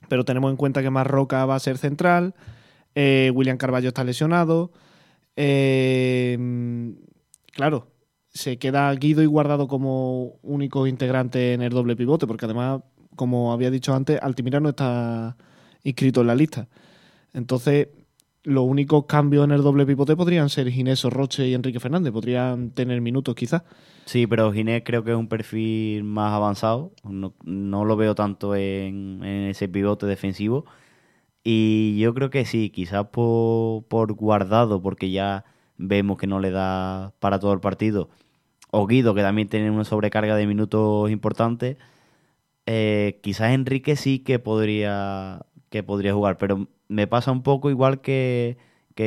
pero 0.07 0.25
tenemos 0.25 0.49
en 0.49 0.57
cuenta 0.57 0.81
que 0.81 0.89
Marroca 0.89 1.45
va 1.45 1.53
a 1.53 1.59
ser 1.59 1.77
central, 1.77 2.33
eh, 2.95 3.31
William 3.35 3.57
Carballo 3.57 3.89
está 3.89 4.03
lesionado, 4.03 4.71
eh, 5.35 6.35
claro, 7.53 7.91
se 8.29 8.57
queda 8.57 8.91
Guido 8.95 9.21
y 9.21 9.27
Guardado 9.27 9.67
como 9.67 10.39
único 10.41 10.87
integrante 10.87 11.53
en 11.53 11.61
el 11.61 11.69
doble 11.69 11.95
pivote, 11.95 12.25
porque 12.25 12.45
además, 12.45 12.81
como 13.15 13.53
había 13.53 13.69
dicho 13.69 13.93
antes, 13.93 14.19
Altimira 14.19 14.59
no 14.59 14.69
está 14.69 15.37
inscrito 15.83 16.21
en 16.21 16.27
la 16.27 16.33
lista. 16.33 16.67
Entonces, 17.33 17.89
los 18.43 18.63
únicos 18.63 19.05
cambios 19.05 19.43
en 19.45 19.51
el 19.51 19.61
doble 19.61 19.85
pivote 19.85 20.15
podrían 20.15 20.49
ser 20.49 20.69
Ginés 20.71 21.03
Roche 21.03 21.47
y 21.47 21.53
Enrique 21.53 21.79
Fernández, 21.79 22.11
podrían 22.13 22.71
tener 22.71 23.01
minutos 23.01 23.35
quizás. 23.35 23.63
Sí, 24.05 24.27
pero 24.27 24.51
Ginés 24.51 24.83
creo 24.85 25.03
que 25.03 25.11
es 25.11 25.17
un 25.17 25.27
perfil 25.27 26.03
más 26.03 26.33
avanzado, 26.33 26.93
no, 27.03 27.85
lo 27.85 27.95
veo 27.97 28.15
tanto 28.15 28.55
en, 28.55 29.23
ese 29.23 29.67
pivote 29.67 30.05
defensivo. 30.05 30.65
Y 31.43 31.97
yo 31.99 32.13
creo 32.13 32.29
que 32.29 32.45
sí, 32.45 32.69
quizás 32.69 33.07
por, 33.07 33.83
por 33.85 34.13
guardado, 34.13 34.81
porque 34.81 35.09
ya 35.11 35.45
vemos 35.77 36.17
que 36.17 36.27
no 36.27 36.39
le 36.39 36.51
da 36.51 37.13
para 37.19 37.39
todo 37.39 37.53
el 37.53 37.59
partido. 37.59 38.09
O 38.71 38.87
Guido, 38.87 39.15
que 39.15 39.21
también 39.21 39.49
tiene 39.49 39.71
una 39.71 39.83
sobrecarga 39.83 40.35
de 40.35 40.47
minutos 40.47 41.09
importante. 41.09 41.77
Eh, 42.65 43.19
quizás 43.23 43.51
Enrique 43.51 43.95
sí 43.95 44.19
que 44.19 44.37
podría, 44.37 45.45
que 45.69 45.83
podría 45.83 46.13
jugar, 46.13 46.37
pero 46.37 46.67
me 46.87 47.07
pasa 47.07 47.31
un 47.31 47.43
poco 47.43 47.69
igual 47.69 48.01
que, 48.01 48.57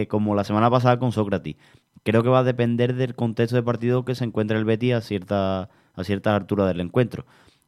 como 0.09 0.34
la 0.34 0.44
semana 0.44 0.70
pasada 0.70 0.98
con 0.98 1.12
Sócrates. 1.12 1.56
Creo 2.05 2.22
que 2.22 2.28
va 2.28 2.40
a 2.40 2.44
depender 2.44 2.94
del 2.94 3.14
contexto 3.14 3.56
de 3.56 3.62
partido 3.62 4.05
que 4.05 4.14
se 4.14 4.24
encuentre 4.24 4.59
el 4.59 4.64
Betty 4.64 4.93
a 4.93 5.01
cierta, 5.01 5.70
a 5.94 6.05
cierta 6.05 6.34
altura 6.34 6.66
del 6.66 6.80
encuentro. 6.80 7.26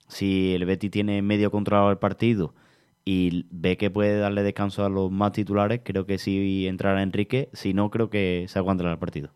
Si 0.08 0.54
el 0.54 0.64
Betty 0.64 0.90
tiene 0.90 1.22
medio 1.22 1.50
controlado 1.50 1.90
el 1.90 1.98
partido 1.98 2.54
y 3.04 3.46
ve 3.50 3.76
que 3.76 3.90
puede 3.90 4.18
darle 4.18 4.42
descanso 4.42 4.84
a 4.84 4.88
los 4.88 5.10
más 5.10 5.32
titulares, 5.32 5.80
creo 5.84 6.06
que 6.06 6.18
sí 6.18 6.66
entrará 6.66 7.02
Enrique. 7.02 7.48
Si 7.52 7.74
no, 7.74 7.90
creo 7.90 8.10
que 8.10 8.46
se 8.48 8.58
aguantará 8.58 8.92
el 8.92 8.98
partido. 8.98 9.30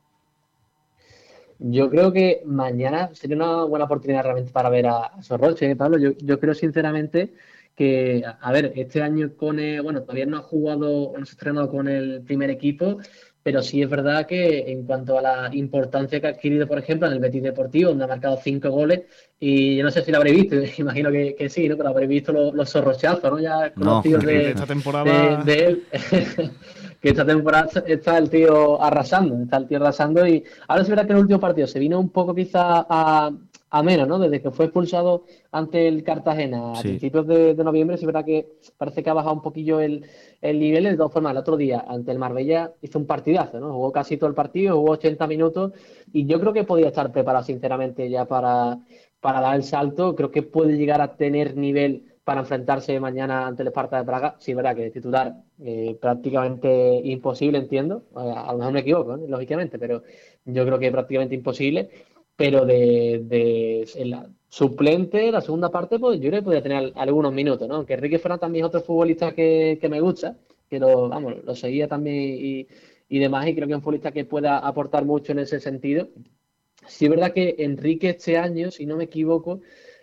Yo 1.60 1.90
creo 1.90 2.12
que 2.12 2.43
mañana 2.44 3.10
sería 3.14 3.36
una 3.36 3.64
buena 3.64 3.86
oportunidad 3.86 4.22
realmente 4.22 4.52
para 4.52 4.68
ver 4.70 4.86
a, 4.86 5.22
Sorroche, 5.22 5.70
¿eh, 5.70 5.76
Pablo. 5.76 5.98
Yo, 5.98 6.12
yo 6.18 6.39
creo 6.39 6.55
sinceramente 6.55 7.35
que, 7.78 8.24
a 8.40 8.50
ver, 8.50 8.72
este 8.74 9.00
año 9.00 9.36
con 9.36 9.60
el, 9.60 9.80
bueno, 9.82 10.02
todavía 10.02 10.26
no 10.26 10.38
ha 10.38 10.42
jugado, 10.42 11.12
no 11.16 11.24
se 11.24 11.30
ha 11.30 11.34
estrenado 11.34 11.70
con 11.70 11.86
el 11.86 12.22
primer 12.22 12.50
equipo, 12.50 12.98
pero 13.40 13.62
sí 13.62 13.80
es 13.80 13.88
verdad 13.88 14.26
que 14.26 14.72
en 14.72 14.84
cuanto 14.84 15.16
a 15.16 15.22
la 15.22 15.50
importancia 15.52 16.20
que 16.20 16.26
ha 16.26 16.30
adquirido, 16.30 16.66
por 16.66 16.80
ejemplo, 16.80 17.06
en 17.06 17.14
el 17.14 17.20
Betis 17.20 17.44
Deportivo, 17.44 17.90
donde 17.90 18.02
ha 18.02 18.09
marcado 18.09 18.36
cinco 18.42 18.70
goles, 18.70 19.02
y 19.38 19.76
yo 19.76 19.84
no 19.84 19.92
sé 19.92 20.02
si 20.02 20.10
lo 20.10 20.18
habréis 20.18 20.42
visto, 20.42 20.56
imagino 20.82 21.12
que, 21.12 21.48
sí, 21.48 21.68
¿no? 21.68 21.76
Pero 21.76 21.90
habréis 21.90 22.09
visto 22.09 22.32
los, 22.32 22.52
los 22.52 22.68
zorrochazos, 22.68 23.30
¿no? 23.30 23.38
Ya 23.38 23.72
conocidos 23.72 24.24
de, 24.24 24.50
esta 24.50 24.66
temporada... 24.66 25.44
de, 25.44 25.64
él. 25.64 25.84
que 27.00 27.10
esta 27.10 27.24
temporada 27.24 27.70
está 27.86 28.18
el 28.18 28.28
tío 28.28 28.82
arrasando, 28.82 29.40
está 29.40 29.59
el 29.59 29.68
tío 29.68 29.76
arrasando, 29.76 30.26
y 30.26 30.42
ahora 30.66 30.82
es 30.82 30.88
verdad 30.88 31.06
que 31.06 31.12
en 31.12 31.18
el 31.18 31.22
último 31.22 31.38
partido 31.38 31.68
se 31.68 31.78
vino 31.78 32.00
un 32.00 32.10
poco 32.10 32.34
quizá 32.34 32.84
a 32.90 33.30
a 33.70 33.82
menos, 33.82 34.09
¿no? 34.09 34.19
Desde 34.19 34.40
que 34.40 34.51
fue 34.51 34.66
expulsado 34.66 35.24
ante 35.53 35.89
el 35.89 36.03
Cartagena 36.03 36.73
a 36.73 36.81
principios 36.81 37.27
de, 37.27 37.55
noviembre, 37.55 37.97
sí 37.97 38.03
es 38.03 38.07
verdad 38.07 38.24
que 38.24 38.49
parece 38.77 39.03
que 39.03 39.11
ha 39.11 39.15
bajado 39.15 39.35
un 39.35 39.43
poquillo 39.43 39.81
el, 39.81 40.05
nivel. 40.43 40.85
De 40.85 40.97
todas 40.97 41.12
formas, 41.12 41.32
el 41.32 41.39
otro 41.39 41.57
día 41.57 41.85
ante 41.86 42.12
el 42.12 42.19
Marbella 42.19 42.73
hizo 42.81 42.99
un 42.99 43.07
partidazo, 43.07 43.61
¿no? 43.61 43.73
Jugó 43.73 43.93
casi 43.93 44.16
todo 44.16 44.31
el 44.31 44.35
partido, 44.35 44.77
jugó 44.77 44.93
80 44.93 45.27
minutos 45.27 45.73
y 46.12 46.27
yo 46.27 46.40
creo 46.40 46.53
que 46.53 46.65
podía 46.65 46.89
estar 46.89 47.12
preparado, 47.12 47.45
sinceramente, 47.45 48.09
ya 48.09 48.24
para, 48.24 48.78
para 49.20 49.40
dar 49.40 49.57
el 49.57 49.65
salto. 49.65 50.15
Creo 50.15 50.31
que 50.31 50.43
puede 50.43 50.77
llegar 50.77 51.01
a 51.01 51.16
tener 51.16 51.57
nivel 51.57 52.09
para 52.28 52.40
enfrentarse 52.40 53.01
mañana 53.01 53.47
ante 53.47 53.62
el 53.62 53.69
Esparta 53.69 53.97
de 53.97 54.05
Praga. 54.05 54.36
Sí, 54.39 54.53
verdad 54.53 54.77
que 54.77 54.90
titular 54.90 55.35
eh, 55.62 55.97
prácticamente 55.99 57.01
imposible, 57.05 57.57
entiendo. 57.57 58.03
A, 58.15 58.53
lo 58.53 58.59
mejor 58.59 58.73
me 58.74 58.81
equivoco, 58.81 59.16
lógicamente, 59.16 59.78
pero 59.78 60.03
yo 60.45 60.66
creo 60.66 60.78
que 60.78 60.93
prácticamente 60.93 61.35
imposible 61.35 61.89
pero 62.39 62.65
de, 62.65 63.20
de 63.24 64.05
la 64.05 64.31
suplente, 64.48 65.32
la 65.32 65.40
segunda 65.40 65.70
parte, 65.70 65.98
pues 65.98 66.20
yo 66.20 66.28
creo 66.28 66.40
que 66.40 66.44
podría 66.44 66.62
tener 66.62 66.93
algunos 66.94 67.32
minutos, 67.32 67.66
¿no? 67.66 67.74
Aunque 67.74 67.94
Enrique 67.94 68.20
Fernández 68.20 68.43
también 68.43 68.65
es 68.65 68.69
otro 68.69 68.81
futbolista 68.81 69.35
que, 69.35 69.77
me 69.90 70.01
gusta, 70.01 70.36
que 70.70 70.78
lo, 70.78 71.09
vamos, 71.09 71.35
lo 71.44 71.56
seguía 71.56 71.89
también 71.89 72.16
y, 72.16 72.69
y 73.09 73.19
demás, 73.19 73.48
y 73.48 73.56
creo 73.56 73.66
que 73.66 73.73
es 73.73 73.78
un 73.78 73.82
futbolista 73.82 74.12
que 74.12 74.24
pueda 74.24 74.59
aportar 74.59 75.05
mucho 75.05 75.32
en 75.32 75.40
ese 75.40 75.59
sentido. 75.59 76.10
Sí 76.86 77.06
es 77.06 77.10
verdad 77.10 77.32
que 77.32 77.56
Enrique 77.59 78.10
este 78.10 78.39
año, 78.39 78.70
si 78.70 78.86
no 78.86 78.97
me 78.97 79.05
equivoco, 79.05 79.60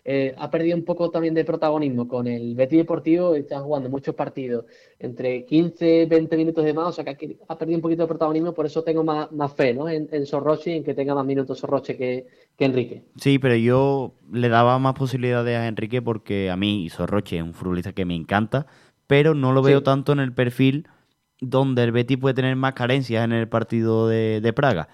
eh, 0.08 0.36
ha 0.38 0.52
perdido 0.52 0.78
un 0.78 0.86
poco 0.86 1.10
también 1.10 1.34
de 1.34 1.44
protagonismo 1.44 2.08
con 2.08 2.28
el 2.28 2.54
Betis 2.54 2.78
Deportivo, 2.78 3.34
está 3.34 3.60
jugando 3.60 3.90
muchos 3.90 4.14
partidos 4.14 4.66
entre 5.00 5.46
15, 5.46 6.06
20 6.06 6.38
minutos 6.38 6.64
de 6.64 6.76
más, 6.76 6.90
o 6.90 6.92
sea 6.92 7.04
que 7.04 7.38
ha 7.48 7.58
perdido 7.58 7.80
un 7.80 7.82
poquito 7.82 8.04
de 8.04 8.08
protagonismo, 8.08 8.54
por 8.54 8.68
eso 8.68 8.84
tengo 8.84 9.04
más, 9.04 9.54
fe 9.56 9.74
¿no? 9.74 9.90
en, 9.90 10.08
en 10.12 10.28
Sorroche 10.28 10.74
y 10.74 10.78
en 10.78 10.84
que 10.84 10.94
tenga 10.94 11.16
más 11.16 11.26
minutos 11.26 11.58
Sorroche 11.58 11.98
que, 11.98 12.28
que 12.56 12.66
Enrique. 12.66 13.02
Sí, 13.16 13.40
pero 13.40 13.56
yo 13.56 14.14
le 14.32 14.48
daba 14.48 14.78
más 14.78 14.94
posibilidades 14.94 15.58
a 15.58 15.68
Enrique 15.68 16.04
porque 16.04 16.52
a 16.52 16.56
mí 16.56 16.88
Sorroche 16.92 17.38
es 17.38 17.44
un 17.44 17.56
futbolista 17.56 17.94
que 17.94 18.06
me 18.06 18.16
encanta, 18.16 18.68
pero 19.08 19.34
no 19.34 19.54
lo 19.54 19.64
veo 19.64 19.82
tanto 19.82 20.12
en 20.12 20.20
el 20.20 20.34
perfil 20.34 20.88
donde 21.42 21.84
el 21.84 21.92
Betis 21.92 22.20
puede 22.20 22.36
tener 22.36 22.56
más 22.56 22.76
carencias 22.76 23.26
en 23.26 23.32
el 23.32 23.48
partido 23.48 24.08
de, 24.08 24.54
Praga. 24.56 24.88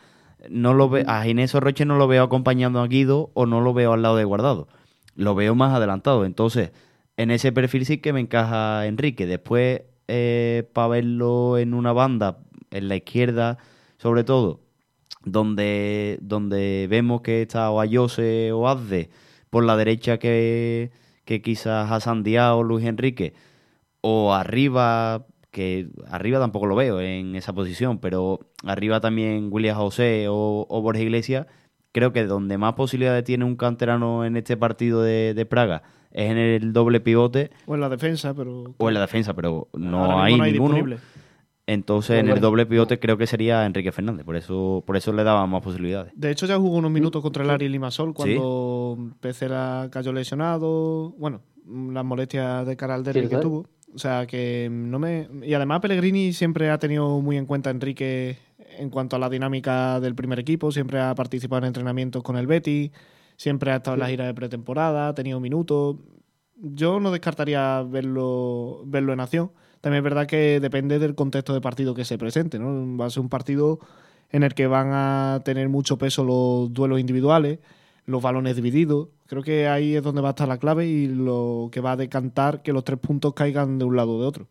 No 0.49 0.73
lo 0.73 0.87
ve, 0.87 1.03
a 1.05 1.21
Ginés 1.23 1.51
Sorroche 1.51 1.83
no 1.83 1.97
lo 1.97 2.07
veo 2.07 2.23
acompañando 2.23 2.79
a 2.79 2.87
Guido 2.87 3.29
o 3.33 3.45
no 3.45 3.59
lo 3.59 3.73
veo 3.73 3.91
al 3.91 4.03
lado 4.03 4.15
de 4.15 4.23
Guardado 4.23 4.69
lo 5.21 5.35
veo 5.35 5.55
más 5.55 5.73
adelantado. 5.73 6.25
Entonces, 6.25 6.71
en 7.17 7.31
ese 7.31 7.51
perfil 7.51 7.85
sí 7.85 7.99
que 7.99 8.13
me 8.13 8.19
encaja 8.19 8.85
Enrique. 8.87 9.25
Después, 9.25 9.83
eh, 10.07 10.69
para 10.73 10.87
verlo 10.89 11.57
en 11.57 11.73
una 11.73 11.93
banda, 11.93 12.39
en 12.71 12.87
la 12.87 12.95
izquierda, 12.95 13.57
sobre 13.97 14.23
todo, 14.23 14.61
donde, 15.23 16.17
donde 16.21 16.87
vemos 16.89 17.21
que 17.21 17.43
está 17.43 17.69
o 17.71 17.79
Ayose 17.79 18.51
o 18.51 18.67
Azde, 18.67 19.09
por 19.49 19.63
la 19.63 19.77
derecha 19.77 20.17
que, 20.17 20.91
que 21.25 21.41
quizás 21.41 21.91
Hassan 21.91 22.23
Díaz 22.23 22.53
o 22.53 22.63
Luis 22.63 22.85
Enrique, 22.85 23.33
o 24.01 24.33
arriba, 24.33 25.27
que 25.51 25.89
arriba 26.09 26.39
tampoco 26.39 26.65
lo 26.65 26.75
veo 26.75 27.01
en 27.01 27.35
esa 27.35 27.53
posición, 27.53 27.99
pero 27.99 28.39
arriba 28.65 29.01
también 29.01 29.49
William 29.51 29.77
José 29.77 30.27
o, 30.29 30.65
o 30.69 30.81
Borges 30.81 31.03
Iglesias, 31.03 31.47
creo 31.91 32.13
que 32.13 32.25
donde 32.25 32.57
más 32.57 32.73
posibilidades 32.73 33.23
tiene 33.23 33.45
un 33.45 33.55
canterano 33.55 34.25
en 34.25 34.37
este 34.37 34.57
partido 34.57 35.01
de, 35.01 35.45
Praga 35.49 35.83
es 36.11 36.29
en 36.29 36.37
el 36.37 36.73
doble 36.73 36.99
pivote. 36.99 37.51
O 37.65 37.75
en 37.75 37.81
la 37.81 37.89
defensa, 37.89 38.33
pero. 38.33 38.75
O 38.77 38.87
en 38.89 38.93
la 38.93 39.01
defensa, 39.01 39.33
pero 39.33 39.69
no 39.73 40.21
hay, 40.21 40.39
ninguno. 40.39 40.97
Entonces, 41.67 42.19
en 42.19 42.27
el 42.27 42.41
doble 42.41 42.65
pivote 42.65 42.99
creo 42.99 43.17
que 43.17 43.27
sería 43.27 43.65
Enrique 43.65 43.91
Fernández, 43.91 44.25
por 44.25 44.35
eso 44.35 44.83
por 44.85 44.97
eso 44.97 45.13
le 45.13 45.23
daba 45.23 45.45
más 45.45 45.61
posibilidades. 45.61 46.11
De 46.15 46.31
hecho, 46.31 46.45
ya 46.45 46.57
jugó 46.57 46.75
unos 46.77 46.91
minutos 46.91 47.21
contra 47.21 47.43
el 47.43 47.49
Ari 47.49 47.69
Limasol 47.69 48.13
cuando 48.13 48.97
Pecera 49.21 49.87
cayó 49.91 50.11
lesionado. 50.11 51.11
Bueno, 51.17 51.41
las 51.65 52.03
molestias 52.03 52.65
de 52.65 52.75
cara 52.75 52.95
al 52.95 53.03
derby 53.03 53.29
que 53.29 53.37
tuvo. 53.37 53.67
O 53.93 53.99
sea, 53.99 54.25
que 54.25 54.69
no 54.71 54.99
me. 54.99 55.27
Y 55.43 55.53
además, 55.53 55.81
Pellegrini 55.81 56.33
siempre 56.33 56.69
ha 56.69 56.79
tenido 56.79 57.19
muy 57.19 57.37
en 57.37 57.45
cuenta 57.45 57.69
a 57.69 57.71
Enrique 57.71 58.37
en 58.77 58.89
cuanto 58.89 59.15
a 59.15 59.19
la 59.19 59.29
dinámica 59.29 59.99
del 59.99 60.15
primer 60.15 60.39
equipo, 60.39 60.71
siempre 60.71 60.99
ha 60.99 61.13
participado 61.15 61.59
en 61.59 61.65
entrenamientos 61.65 62.23
con 62.23 62.37
el 62.37 62.47
Betty, 62.47 62.91
siempre 63.35 63.71
ha 63.71 63.77
estado 63.77 63.95
en 63.95 64.01
la 64.01 64.09
gira 64.09 64.25
de 64.25 64.33
pretemporada, 64.33 65.09
ha 65.09 65.13
tenido 65.13 65.39
minutos. 65.39 65.97
Yo 66.55 66.99
no 66.99 67.11
descartaría 67.11 67.81
verlo, 67.83 68.83
verlo 68.85 69.13
en 69.13 69.19
acción. 69.19 69.51
También 69.81 69.99
es 69.99 70.03
verdad 70.03 70.27
que 70.27 70.59
depende 70.59 70.99
del 70.99 71.15
contexto 71.15 71.53
de 71.53 71.61
partido 71.61 71.95
que 71.95 72.05
se 72.05 72.17
presente, 72.17 72.59
¿no? 72.59 72.97
Va 72.97 73.07
a 73.07 73.09
ser 73.09 73.21
un 73.21 73.29
partido 73.29 73.79
en 74.29 74.43
el 74.43 74.53
que 74.53 74.67
van 74.67 74.89
a 74.93 75.41
tener 75.43 75.69
mucho 75.69 75.97
peso 75.97 76.23
los 76.23 76.71
duelos 76.71 76.99
individuales, 76.99 77.59
los 78.05 78.21
balones 78.21 78.55
divididos. 78.55 79.09
Creo 79.27 79.43
que 79.43 79.67
ahí 79.67 79.95
es 79.95 80.03
donde 80.03 80.21
va 80.21 80.29
a 80.29 80.31
estar 80.31 80.47
la 80.47 80.57
clave 80.57 80.85
y 80.87 81.07
lo 81.07 81.69
que 81.71 81.81
va 81.81 81.93
a 81.93 81.97
decantar 81.97 82.61
que 82.61 82.73
los 82.73 82.83
tres 82.83 82.99
puntos 82.99 83.33
caigan 83.33 83.79
de 83.79 83.85
un 83.85 83.95
lado 83.95 84.15
o 84.15 84.21
de 84.21 84.27
otro. 84.27 84.47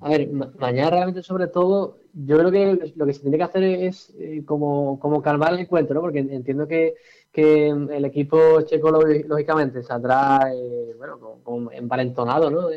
A 0.00 0.10
ver, 0.10 0.30
mañana 0.30 0.90
realmente 0.90 1.22
sobre 1.22 1.46
todo, 1.46 1.98
yo 2.12 2.38
creo 2.38 2.50
que 2.50 2.92
lo 2.96 3.06
que 3.06 3.12
se 3.12 3.20
tiene 3.20 3.38
que 3.38 3.44
hacer 3.44 3.62
es 3.62 4.12
eh, 4.18 4.42
como, 4.44 4.98
como 4.98 5.22
calmar 5.22 5.54
el 5.54 5.60
encuentro, 5.60 5.94
¿no? 5.94 6.00
porque 6.00 6.18
entiendo 6.18 6.66
que, 6.66 6.94
que 7.32 7.68
el 7.68 8.04
equipo 8.04 8.60
checo 8.62 8.90
lógicamente 8.90 9.82
saldrá 9.82 10.52
eh, 10.54 10.94
bueno, 10.98 11.40
como, 11.42 11.70
emparentonado, 11.72 12.50
¿no? 12.50 12.68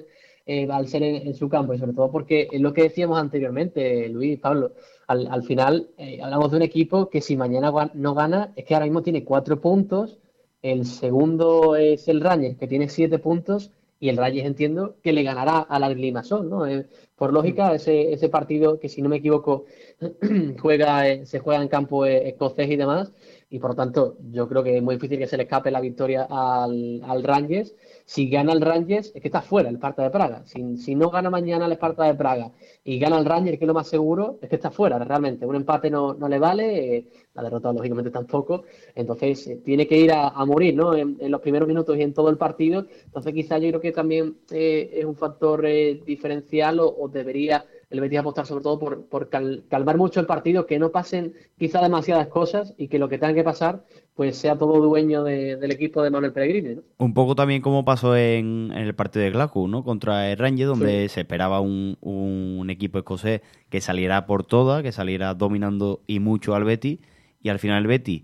Eh, 0.46 0.68
al 0.72 0.88
ser 0.88 1.04
en, 1.04 1.34
su 1.36 1.50
campo 1.50 1.74
y 1.74 1.78
sobre 1.78 1.92
todo 1.92 2.10
porque 2.10 2.48
es 2.50 2.62
lo 2.62 2.72
que 2.72 2.84
decíamos 2.84 3.20
anteriormente, 3.20 4.08
Luis, 4.08 4.40
Pablo, 4.40 4.72
al, 5.08 5.28
al 5.28 5.44
final 5.44 5.90
hablamos 6.22 6.52
de 6.52 6.58
un 6.58 6.64
equipo 6.64 7.10
que 7.10 7.22
si 7.22 7.36
mañana 7.36 7.72
no 7.94 8.14
gana, 8.14 8.54
es 8.56 8.66
que 8.66 8.74
ahora 8.74 8.86
mismo 8.86 9.04
tiene 9.04 9.24
cuatro 9.24 9.60
puntos, 9.62 10.20
el 10.62 10.86
segundo 10.86 11.76
es 11.76 12.08
el 12.08 12.22
Rangers 12.22 12.58
que 12.58 12.68
tiene 12.68 12.90
siete 12.90 13.20
puntos 13.20 13.72
y 14.00 14.10
el 14.10 14.18
Reyes 14.18 14.46
entiendo 14.46 14.96
que 15.02 15.14
le 15.14 15.24
ganará 15.24 15.60
al 15.60 16.00
Limassol, 16.00 16.50
¿no? 16.50 16.68
Eh, 16.68 16.88
por 17.16 17.34
lógica, 17.34 17.74
ese, 17.74 18.14
ese 18.14 18.30
partido 18.30 18.80
que 18.80 18.90
si 18.90 19.02
no 19.02 19.10
me 19.10 19.18
equivoco 19.18 19.66
juega, 20.62 21.10
eh, 21.10 21.26
se 21.26 21.40
juega 21.40 21.62
en 21.62 21.68
campo 21.68 22.06
eh, 22.06 22.30
escocés 22.30 22.70
y 22.70 22.76
demás, 22.76 23.12
y 23.50 23.60
por 23.60 23.72
lo 23.72 23.76
tanto 23.76 24.18
yo 24.30 24.48
creo 24.48 24.62
que 24.62 24.78
es 24.78 24.84
muy 24.84 24.96
difícil 24.96 25.18
que 25.18 25.28
se 25.28 25.38
le 25.38 25.44
escape 25.44 25.72
la 25.72 25.80
victoria 25.80 26.28
al, 26.30 27.02
al 27.06 27.24
Rangers. 27.24 27.74
Si 28.06 28.30
gana 28.30 28.52
el 28.54 28.62
Rangers, 28.62 29.12
es 29.16 29.22
que 29.22 29.28
está 29.28 29.42
fuera 29.42 29.70
el 29.70 29.76
Esparta 29.76 30.04
de 30.04 30.10
Praga. 30.10 30.44
Si, 30.46 30.78
si, 30.78 30.96
no 30.96 31.10
gana 31.10 31.30
mañana 31.30 31.66
el 31.66 31.72
Esparta 31.72 32.04
de 32.06 32.16
Praga 32.16 32.52
y 32.84 33.00
gana 33.00 33.18
el 33.18 33.26
Rangers, 33.26 33.58
que 33.58 33.64
es 33.64 33.68
lo 33.68 33.74
más 33.74 33.88
seguro, 33.88 34.38
es 34.42 34.50
que 34.50 34.56
está 34.56 34.70
fuera 34.70 35.00
realmente. 35.00 35.46
Un 35.46 35.56
empate 35.56 35.90
no, 35.90 36.14
no 36.14 36.28
le 36.28 36.40
vale, 36.40 36.98
eh, 36.98 37.08
la 37.34 37.44
derrota 37.44 37.72
lógicamente 37.72 38.12
tampoco. 38.12 38.64
Entonces 38.96 39.48
eh, 39.48 39.62
tiene 39.64 39.88
que 39.88 39.98
ir 39.98 40.12
a, 40.12 40.46
morir 40.46 40.76
¿no? 40.76 40.94
En, 40.96 41.18
los 41.20 41.42
primeros 41.42 41.68
minutos 41.68 41.98
y 41.98 42.02
en 42.02 42.14
todo 42.14 42.30
el 42.30 42.38
partido. 42.38 42.86
Entonces 43.06 43.34
quizá 43.34 43.58
yo 43.60 43.70
creo 43.70 43.82
que 43.82 43.92
también 43.94 44.38
eh, 44.52 44.90
es 44.94 45.06
un 45.06 45.16
factor 45.16 45.66
diferencial 46.06 46.80
o, 46.80 46.88
o 46.98 47.08
debería 47.08 47.66
el 47.90 48.02
Betis 48.02 48.20
apostar 48.20 48.46
sobre 48.46 48.64
todo 48.64 48.80
por, 48.80 49.06
por 49.06 49.30
calmar 49.30 49.98
mucho 49.98 50.20
el 50.20 50.26
partido, 50.26 50.66
que 50.66 50.78
no 50.78 50.92
pasen 50.92 51.34
quizá 51.58 51.82
demasiadas 51.82 52.28
cosas 52.28 52.74
y 52.78 52.90
que 52.90 53.00
lo 53.00 53.08
que 53.08 53.18
tenga 53.18 53.34
que 53.34 53.44
pasar 53.44 53.86
pues 54.14 54.36
sea 54.36 54.58
todo 54.58 54.82
dueño 54.82 55.24
del 55.24 55.72
equipo 55.72 56.02
de 56.02 56.10
Manuel 56.10 56.34
Pellegrini. 56.34 56.82
Un 56.98 57.14
poco 57.14 57.36
también 57.36 57.62
como 57.62 57.86
pasó 57.86 58.16
en, 58.18 58.72
el 58.76 58.96
partido 58.96 59.24
de 59.24 59.32
Glasgow, 59.32 59.68
¿no? 59.68 59.84
Contra 59.84 60.32
el 60.32 60.38
Rangers, 60.38 60.70
donde 60.70 61.08
se 61.08 61.22
esperaba 61.22 61.62
un, 61.62 61.98
un, 62.02 62.70
equipo 62.72 62.98
escocés 62.98 63.42
que 63.70 63.80
saliera 63.80 64.26
por 64.26 64.44
toda, 64.44 64.82
que 64.82 64.92
saliera 64.92 65.36
dominando 65.36 66.02
y 66.08 66.20
mucho 66.20 66.56
al 66.56 66.64
Betis, 66.64 67.00
y 67.44 67.50
al 67.50 67.60
final 67.60 67.84
el 67.84 67.88
Betis 67.88 68.24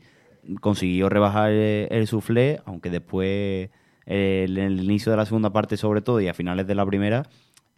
consiguió 0.61 1.09
rebajar 1.09 1.51
el, 1.51 1.87
el 1.91 2.07
soufflé, 2.07 2.59
aunque 2.65 2.89
después 2.89 3.69
en 4.05 4.57
el 4.57 4.83
inicio 4.83 5.11
de 5.11 5.17
la 5.17 5.25
segunda 5.25 5.53
parte 5.53 5.77
sobre 5.77 6.01
todo 6.01 6.19
y 6.19 6.27
a 6.27 6.33
finales 6.33 6.67
de 6.67 6.75
la 6.75 6.85
primera 6.85 7.23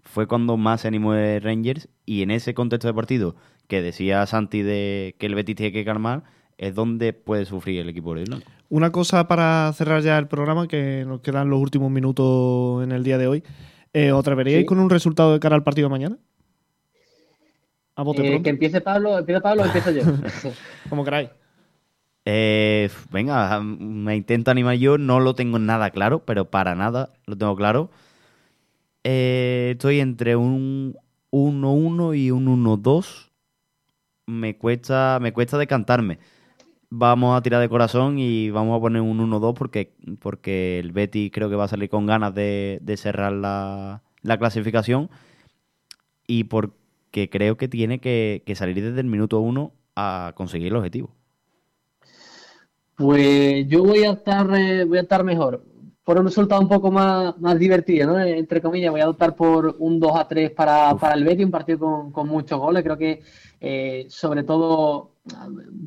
fue 0.05 0.27
cuando 0.27 0.55
más 0.55 0.81
se 0.81 0.87
animó 0.87 1.13
el 1.15 1.41
Rangers 1.41 1.89
y 2.05 2.21
en 2.21 2.31
ese 2.31 2.53
contexto 2.53 2.87
de 2.87 2.93
partido 2.93 3.35
que 3.67 3.81
decía 3.81 4.25
Santi 4.25 4.61
de 4.61 5.15
que 5.19 5.25
el 5.25 5.35
Betis 5.35 5.55
tiene 5.55 5.73
que 5.73 5.83
calmar 5.83 6.23
es 6.57 6.73
donde 6.73 7.13
puede 7.13 7.45
sufrir 7.45 7.81
el 7.81 7.89
equipo 7.89 8.15
de 8.15 8.23
Blanco. 8.23 8.49
Una 8.69 8.91
cosa 8.91 9.27
para 9.27 9.71
cerrar 9.73 10.01
ya 10.01 10.17
el 10.17 10.27
programa, 10.27 10.67
que 10.67 11.03
nos 11.05 11.21
quedan 11.21 11.49
los 11.49 11.59
últimos 11.59 11.91
minutos 11.91 12.83
en 12.83 12.91
el 12.91 13.03
día 13.03 13.17
de 13.17 13.27
hoy. 13.27 13.43
Eh, 13.93 14.11
¿Os 14.11 14.19
atreveríais 14.19 14.65
con 14.65 14.79
un 14.79 14.89
resultado 14.89 15.33
de 15.33 15.39
cara 15.39 15.55
al 15.55 15.63
partido 15.63 15.87
de 15.87 15.91
mañana? 15.91 16.17
A 17.95 18.03
bote 18.03 18.35
eh, 18.35 18.41
que 18.41 18.49
empiece 18.49 18.81
Pablo, 18.81 19.17
empieza 19.17 19.41
Pablo 19.41 19.63
o 19.63 19.65
empiezo 19.65 19.91
yo. 19.91 20.03
Como 20.89 21.05
queráis. 21.05 21.29
Eh, 22.25 22.89
venga, 23.11 23.59
me 23.61 24.15
intento 24.15 24.51
animar 24.51 24.75
yo, 24.75 24.97
no 24.97 25.19
lo 25.19 25.35
tengo 25.35 25.59
nada 25.59 25.91
claro, 25.91 26.25
pero 26.25 26.49
para 26.49 26.75
nada 26.75 27.13
lo 27.25 27.37
tengo 27.37 27.55
claro. 27.55 27.91
Eh, 29.07 29.73
estoy 29.73 29.99
entre 29.99 30.35
un 30.35 30.97
1-1 31.29 32.17
y 32.17 32.31
un 32.31 32.47
1-2. 32.47 33.29
Me 34.25 34.57
cuesta, 34.57 35.19
me 35.21 35.31
cuesta 35.31 35.59
decantarme. 35.59 36.17
Vamos 36.89 37.37
a 37.37 37.41
tirar 37.43 37.61
de 37.61 37.69
corazón 37.69 38.17
y 38.17 38.49
vamos 38.49 38.75
a 38.75 38.81
poner 38.81 39.03
un 39.03 39.19
1-2 39.19 39.53
porque, 39.53 39.93
porque 40.19 40.79
el 40.79 40.91
Betty 40.91 41.29
creo 41.29 41.51
que 41.51 41.55
va 41.55 41.65
a 41.65 41.67
salir 41.67 41.87
con 41.87 42.07
ganas 42.07 42.33
de, 42.33 42.81
cerrar 42.97 43.33
la, 43.33 44.01
clasificación 44.39 45.11
y 46.25 46.45
porque 46.45 47.29
creo 47.29 47.57
que 47.57 47.67
tiene 47.67 47.99
que, 47.99 48.41
salir 48.55 48.83
desde 48.83 49.01
el 49.01 49.07
minuto 49.07 49.39
1 49.39 49.71
a 49.95 50.33
conseguir 50.35 50.69
el 50.69 50.77
objetivo. 50.77 51.11
Pues 52.95 53.67
yo 53.67 53.83
voy 53.83 54.03
a 54.03 54.13
estar, 54.13 54.49
eh, 54.57 54.83
voy 54.85 54.97
a 54.97 55.01
estar 55.01 55.23
mejor 55.23 55.74
por 56.05 56.19
un 56.19 56.25
resultado 56.25 56.61
un 56.61 56.69
poco 56.69 56.91
más, 56.91 57.37
más 57.39 57.57
divertido, 57.57 58.07
¿no? 58.07 58.19
Entre 58.19 58.61
comillas, 58.61 58.91
voy 58.91 59.01
a 59.01 59.09
optar 59.09 59.35
por 59.35 59.75
un 59.79 59.99
2 59.99 60.11
a 60.15 60.27
3 60.27 60.51
para, 60.51 60.95
para 60.95 61.15
el 61.15 61.23
Betis, 61.23 61.45
un 61.45 61.51
partido 61.51 61.79
con, 61.79 62.11
con 62.11 62.27
muchos 62.27 62.59
goles. 62.59 62.83
Creo 62.83 62.97
que, 62.97 63.23
eh, 63.59 64.05
sobre 64.07 64.43
todo, 64.43 65.14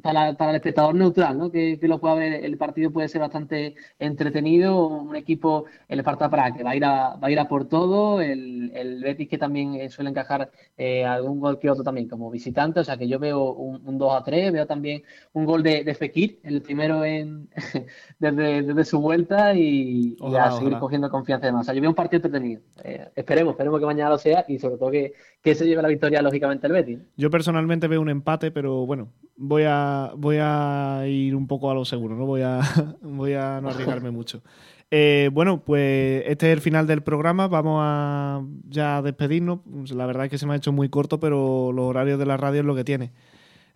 para, 0.02 0.34
para, 0.34 0.50
el 0.50 0.56
espectador 0.56 0.94
neutral, 0.94 1.38
¿no? 1.38 1.50
Que, 1.50 1.78
lo 1.82 2.00
pueda 2.00 2.14
ver, 2.14 2.44
el 2.44 2.58
partido 2.58 2.90
puede 2.90 3.08
ser 3.08 3.20
bastante 3.20 3.76
entretenido. 3.98 4.86
Un 4.88 5.14
equipo, 5.14 5.66
el 5.88 6.00
Esparta 6.00 6.28
Praga, 6.28 6.56
que 6.56 6.64
va 6.64 6.70
a 6.70 6.76
ir 6.76 6.84
a, 6.84 7.16
va 7.16 7.28
a, 7.28 7.30
ir 7.30 7.38
a 7.38 7.48
por 7.48 7.68
todo. 7.68 8.20
El, 8.20 8.72
el 8.74 9.02
Betis, 9.02 9.28
que 9.28 9.38
también 9.38 9.74
eh, 9.74 9.90
suele 9.90 10.10
encajar 10.10 10.50
eh, 10.76 11.04
algún 11.04 11.38
gol 11.38 11.58
que 11.58 11.70
otro 11.70 11.84
también 11.84 12.08
como 12.08 12.30
visitante. 12.30 12.80
O 12.80 12.84
sea 12.84 12.96
que 12.96 13.06
yo 13.06 13.18
veo 13.18 13.52
un, 13.52 13.98
2 13.98 14.12
a 14.14 14.24
3. 14.24 14.52
Veo 14.52 14.66
también 14.66 15.02
un 15.32 15.44
gol 15.44 15.62
de, 15.62 15.84
de 15.84 15.94
Fekir, 15.94 16.40
el 16.42 16.60
primero 16.60 17.04
en, 17.04 17.48
desde, 18.18 18.62
desde 18.62 18.84
su 18.84 19.00
vuelta 19.00 19.54
y, 19.54 20.16
a 20.36 20.50
seguir 20.52 20.78
cogiendo 20.78 21.10
confianza 21.10 21.46
de 21.46 21.52
más. 21.52 21.62
O 21.62 21.64
sea, 21.64 21.74
yo 21.74 21.80
veo 21.80 21.90
un 21.90 21.96
partido 21.96 22.18
entretenido. 22.18 22.62
Eh, 22.82 23.08
esperemos, 23.14 23.52
esperemos 23.52 23.78
que 23.78 23.86
mañana 23.86 24.10
lo 24.10 24.18
sea 24.18 24.44
y 24.48 24.58
sobre 24.58 24.78
todo 24.78 24.90
que, 24.90 25.12
que 25.42 25.54
se 25.54 25.66
lleve 25.66 25.82
la 25.82 25.88
victoria, 25.88 26.22
lógicamente, 26.22 26.66
el 26.66 26.72
Betis. 26.72 26.98
Yo 27.16 27.30
personalmente 27.30 27.88
veo 27.88 28.00
un 28.00 28.10
empate, 28.10 28.50
pero 28.50 28.86
bueno 28.86 29.12
voy 29.38 29.62
a, 29.66 30.12
voy 30.16 30.36
a 30.40 31.04
ir 31.06 31.34
un 31.34 31.46
poco 31.46 31.70
a 31.70 31.74
lo 31.74 31.84
seguro, 31.84 32.16
no 32.16 32.26
voy 32.26 32.42
a, 32.42 32.60
voy 33.00 33.32
a 33.32 33.60
no 33.62 33.70
arriesgarme 33.70 34.10
mucho. 34.10 34.42
Eh, 34.90 35.30
bueno, 35.32 35.62
pues 35.64 36.24
este 36.26 36.50
es 36.50 36.52
el 36.52 36.60
final 36.60 36.86
del 36.86 37.02
programa. 37.02 37.46
Vamos 37.46 37.80
a 37.82 38.42
ya 38.68 39.02
despedirnos. 39.02 39.60
La 39.90 40.06
verdad 40.06 40.24
es 40.24 40.30
que 40.30 40.38
se 40.38 40.46
me 40.46 40.54
ha 40.54 40.56
hecho 40.56 40.72
muy 40.72 40.88
corto, 40.88 41.20
pero 41.20 41.72
los 41.72 41.84
horarios 41.84 42.18
de 42.18 42.26
la 42.26 42.36
radio 42.36 42.60
es 42.60 42.66
lo 42.66 42.74
que 42.74 42.84
tiene. 42.84 43.12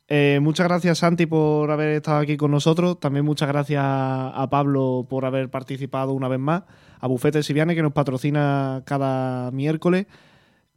Eh, 0.08 0.40
muchas 0.42 0.66
gracias, 0.66 0.98
Santi, 0.98 1.26
por 1.26 1.70
haber 1.70 1.90
estado 1.90 2.18
aquí 2.18 2.38
con 2.38 2.50
nosotros. 2.50 2.98
También 2.98 3.26
muchas 3.26 3.48
gracias 3.48 3.82
a 3.84 4.48
Pablo 4.50 5.06
por 5.08 5.26
haber 5.26 5.50
participado 5.50 6.12
una 6.12 6.28
vez 6.28 6.40
más. 6.40 6.62
A 6.98 7.06
Bufete 7.08 7.42
Siviane, 7.42 7.74
que 7.74 7.82
nos 7.82 7.92
patrocina 7.92 8.82
cada 8.86 9.50
miércoles. 9.50 10.06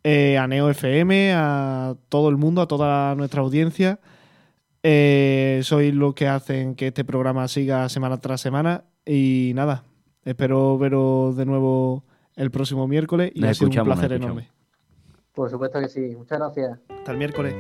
Eh, 0.08 0.38
a 0.38 0.48
Neo 0.48 0.70
FM, 0.70 1.34
a 1.34 1.96
todo 2.10 2.30
el 2.30 2.38
mundo, 2.38 2.62
a 2.62 2.68
toda 2.68 3.16
nuestra 3.16 3.42
audiencia. 3.42 4.00
Eh, 4.84 5.62
sois 5.64 5.96
los 5.96 6.14
que 6.14 6.28
hacen 6.28 6.76
que 6.76 6.90
este 6.90 7.04
programa 7.04 7.48
siga 7.48 7.90
semana 7.90 8.22
tras 8.22 8.40
semana. 8.40 8.84
Y 9.04 9.54
nada, 9.56 9.84
espero 10.24 10.78
veros 10.78 11.36
de 11.36 11.48
nuevo 11.48 12.04
el 12.36 12.52
próximo 12.52 12.88
miércoles 12.88 13.32
y 13.34 13.44
ha 13.46 13.54
sido 13.56 13.72
un 13.82 13.84
placer 13.84 14.14
enorme. 14.14 14.52
Por 15.34 15.50
supuesto 15.50 15.80
que 15.80 15.90
sí. 15.90 16.16
Muchas 16.16 16.38
gracias. 16.38 16.80
Hasta 16.88 17.12
el 17.12 17.18
miércoles. 17.18 17.56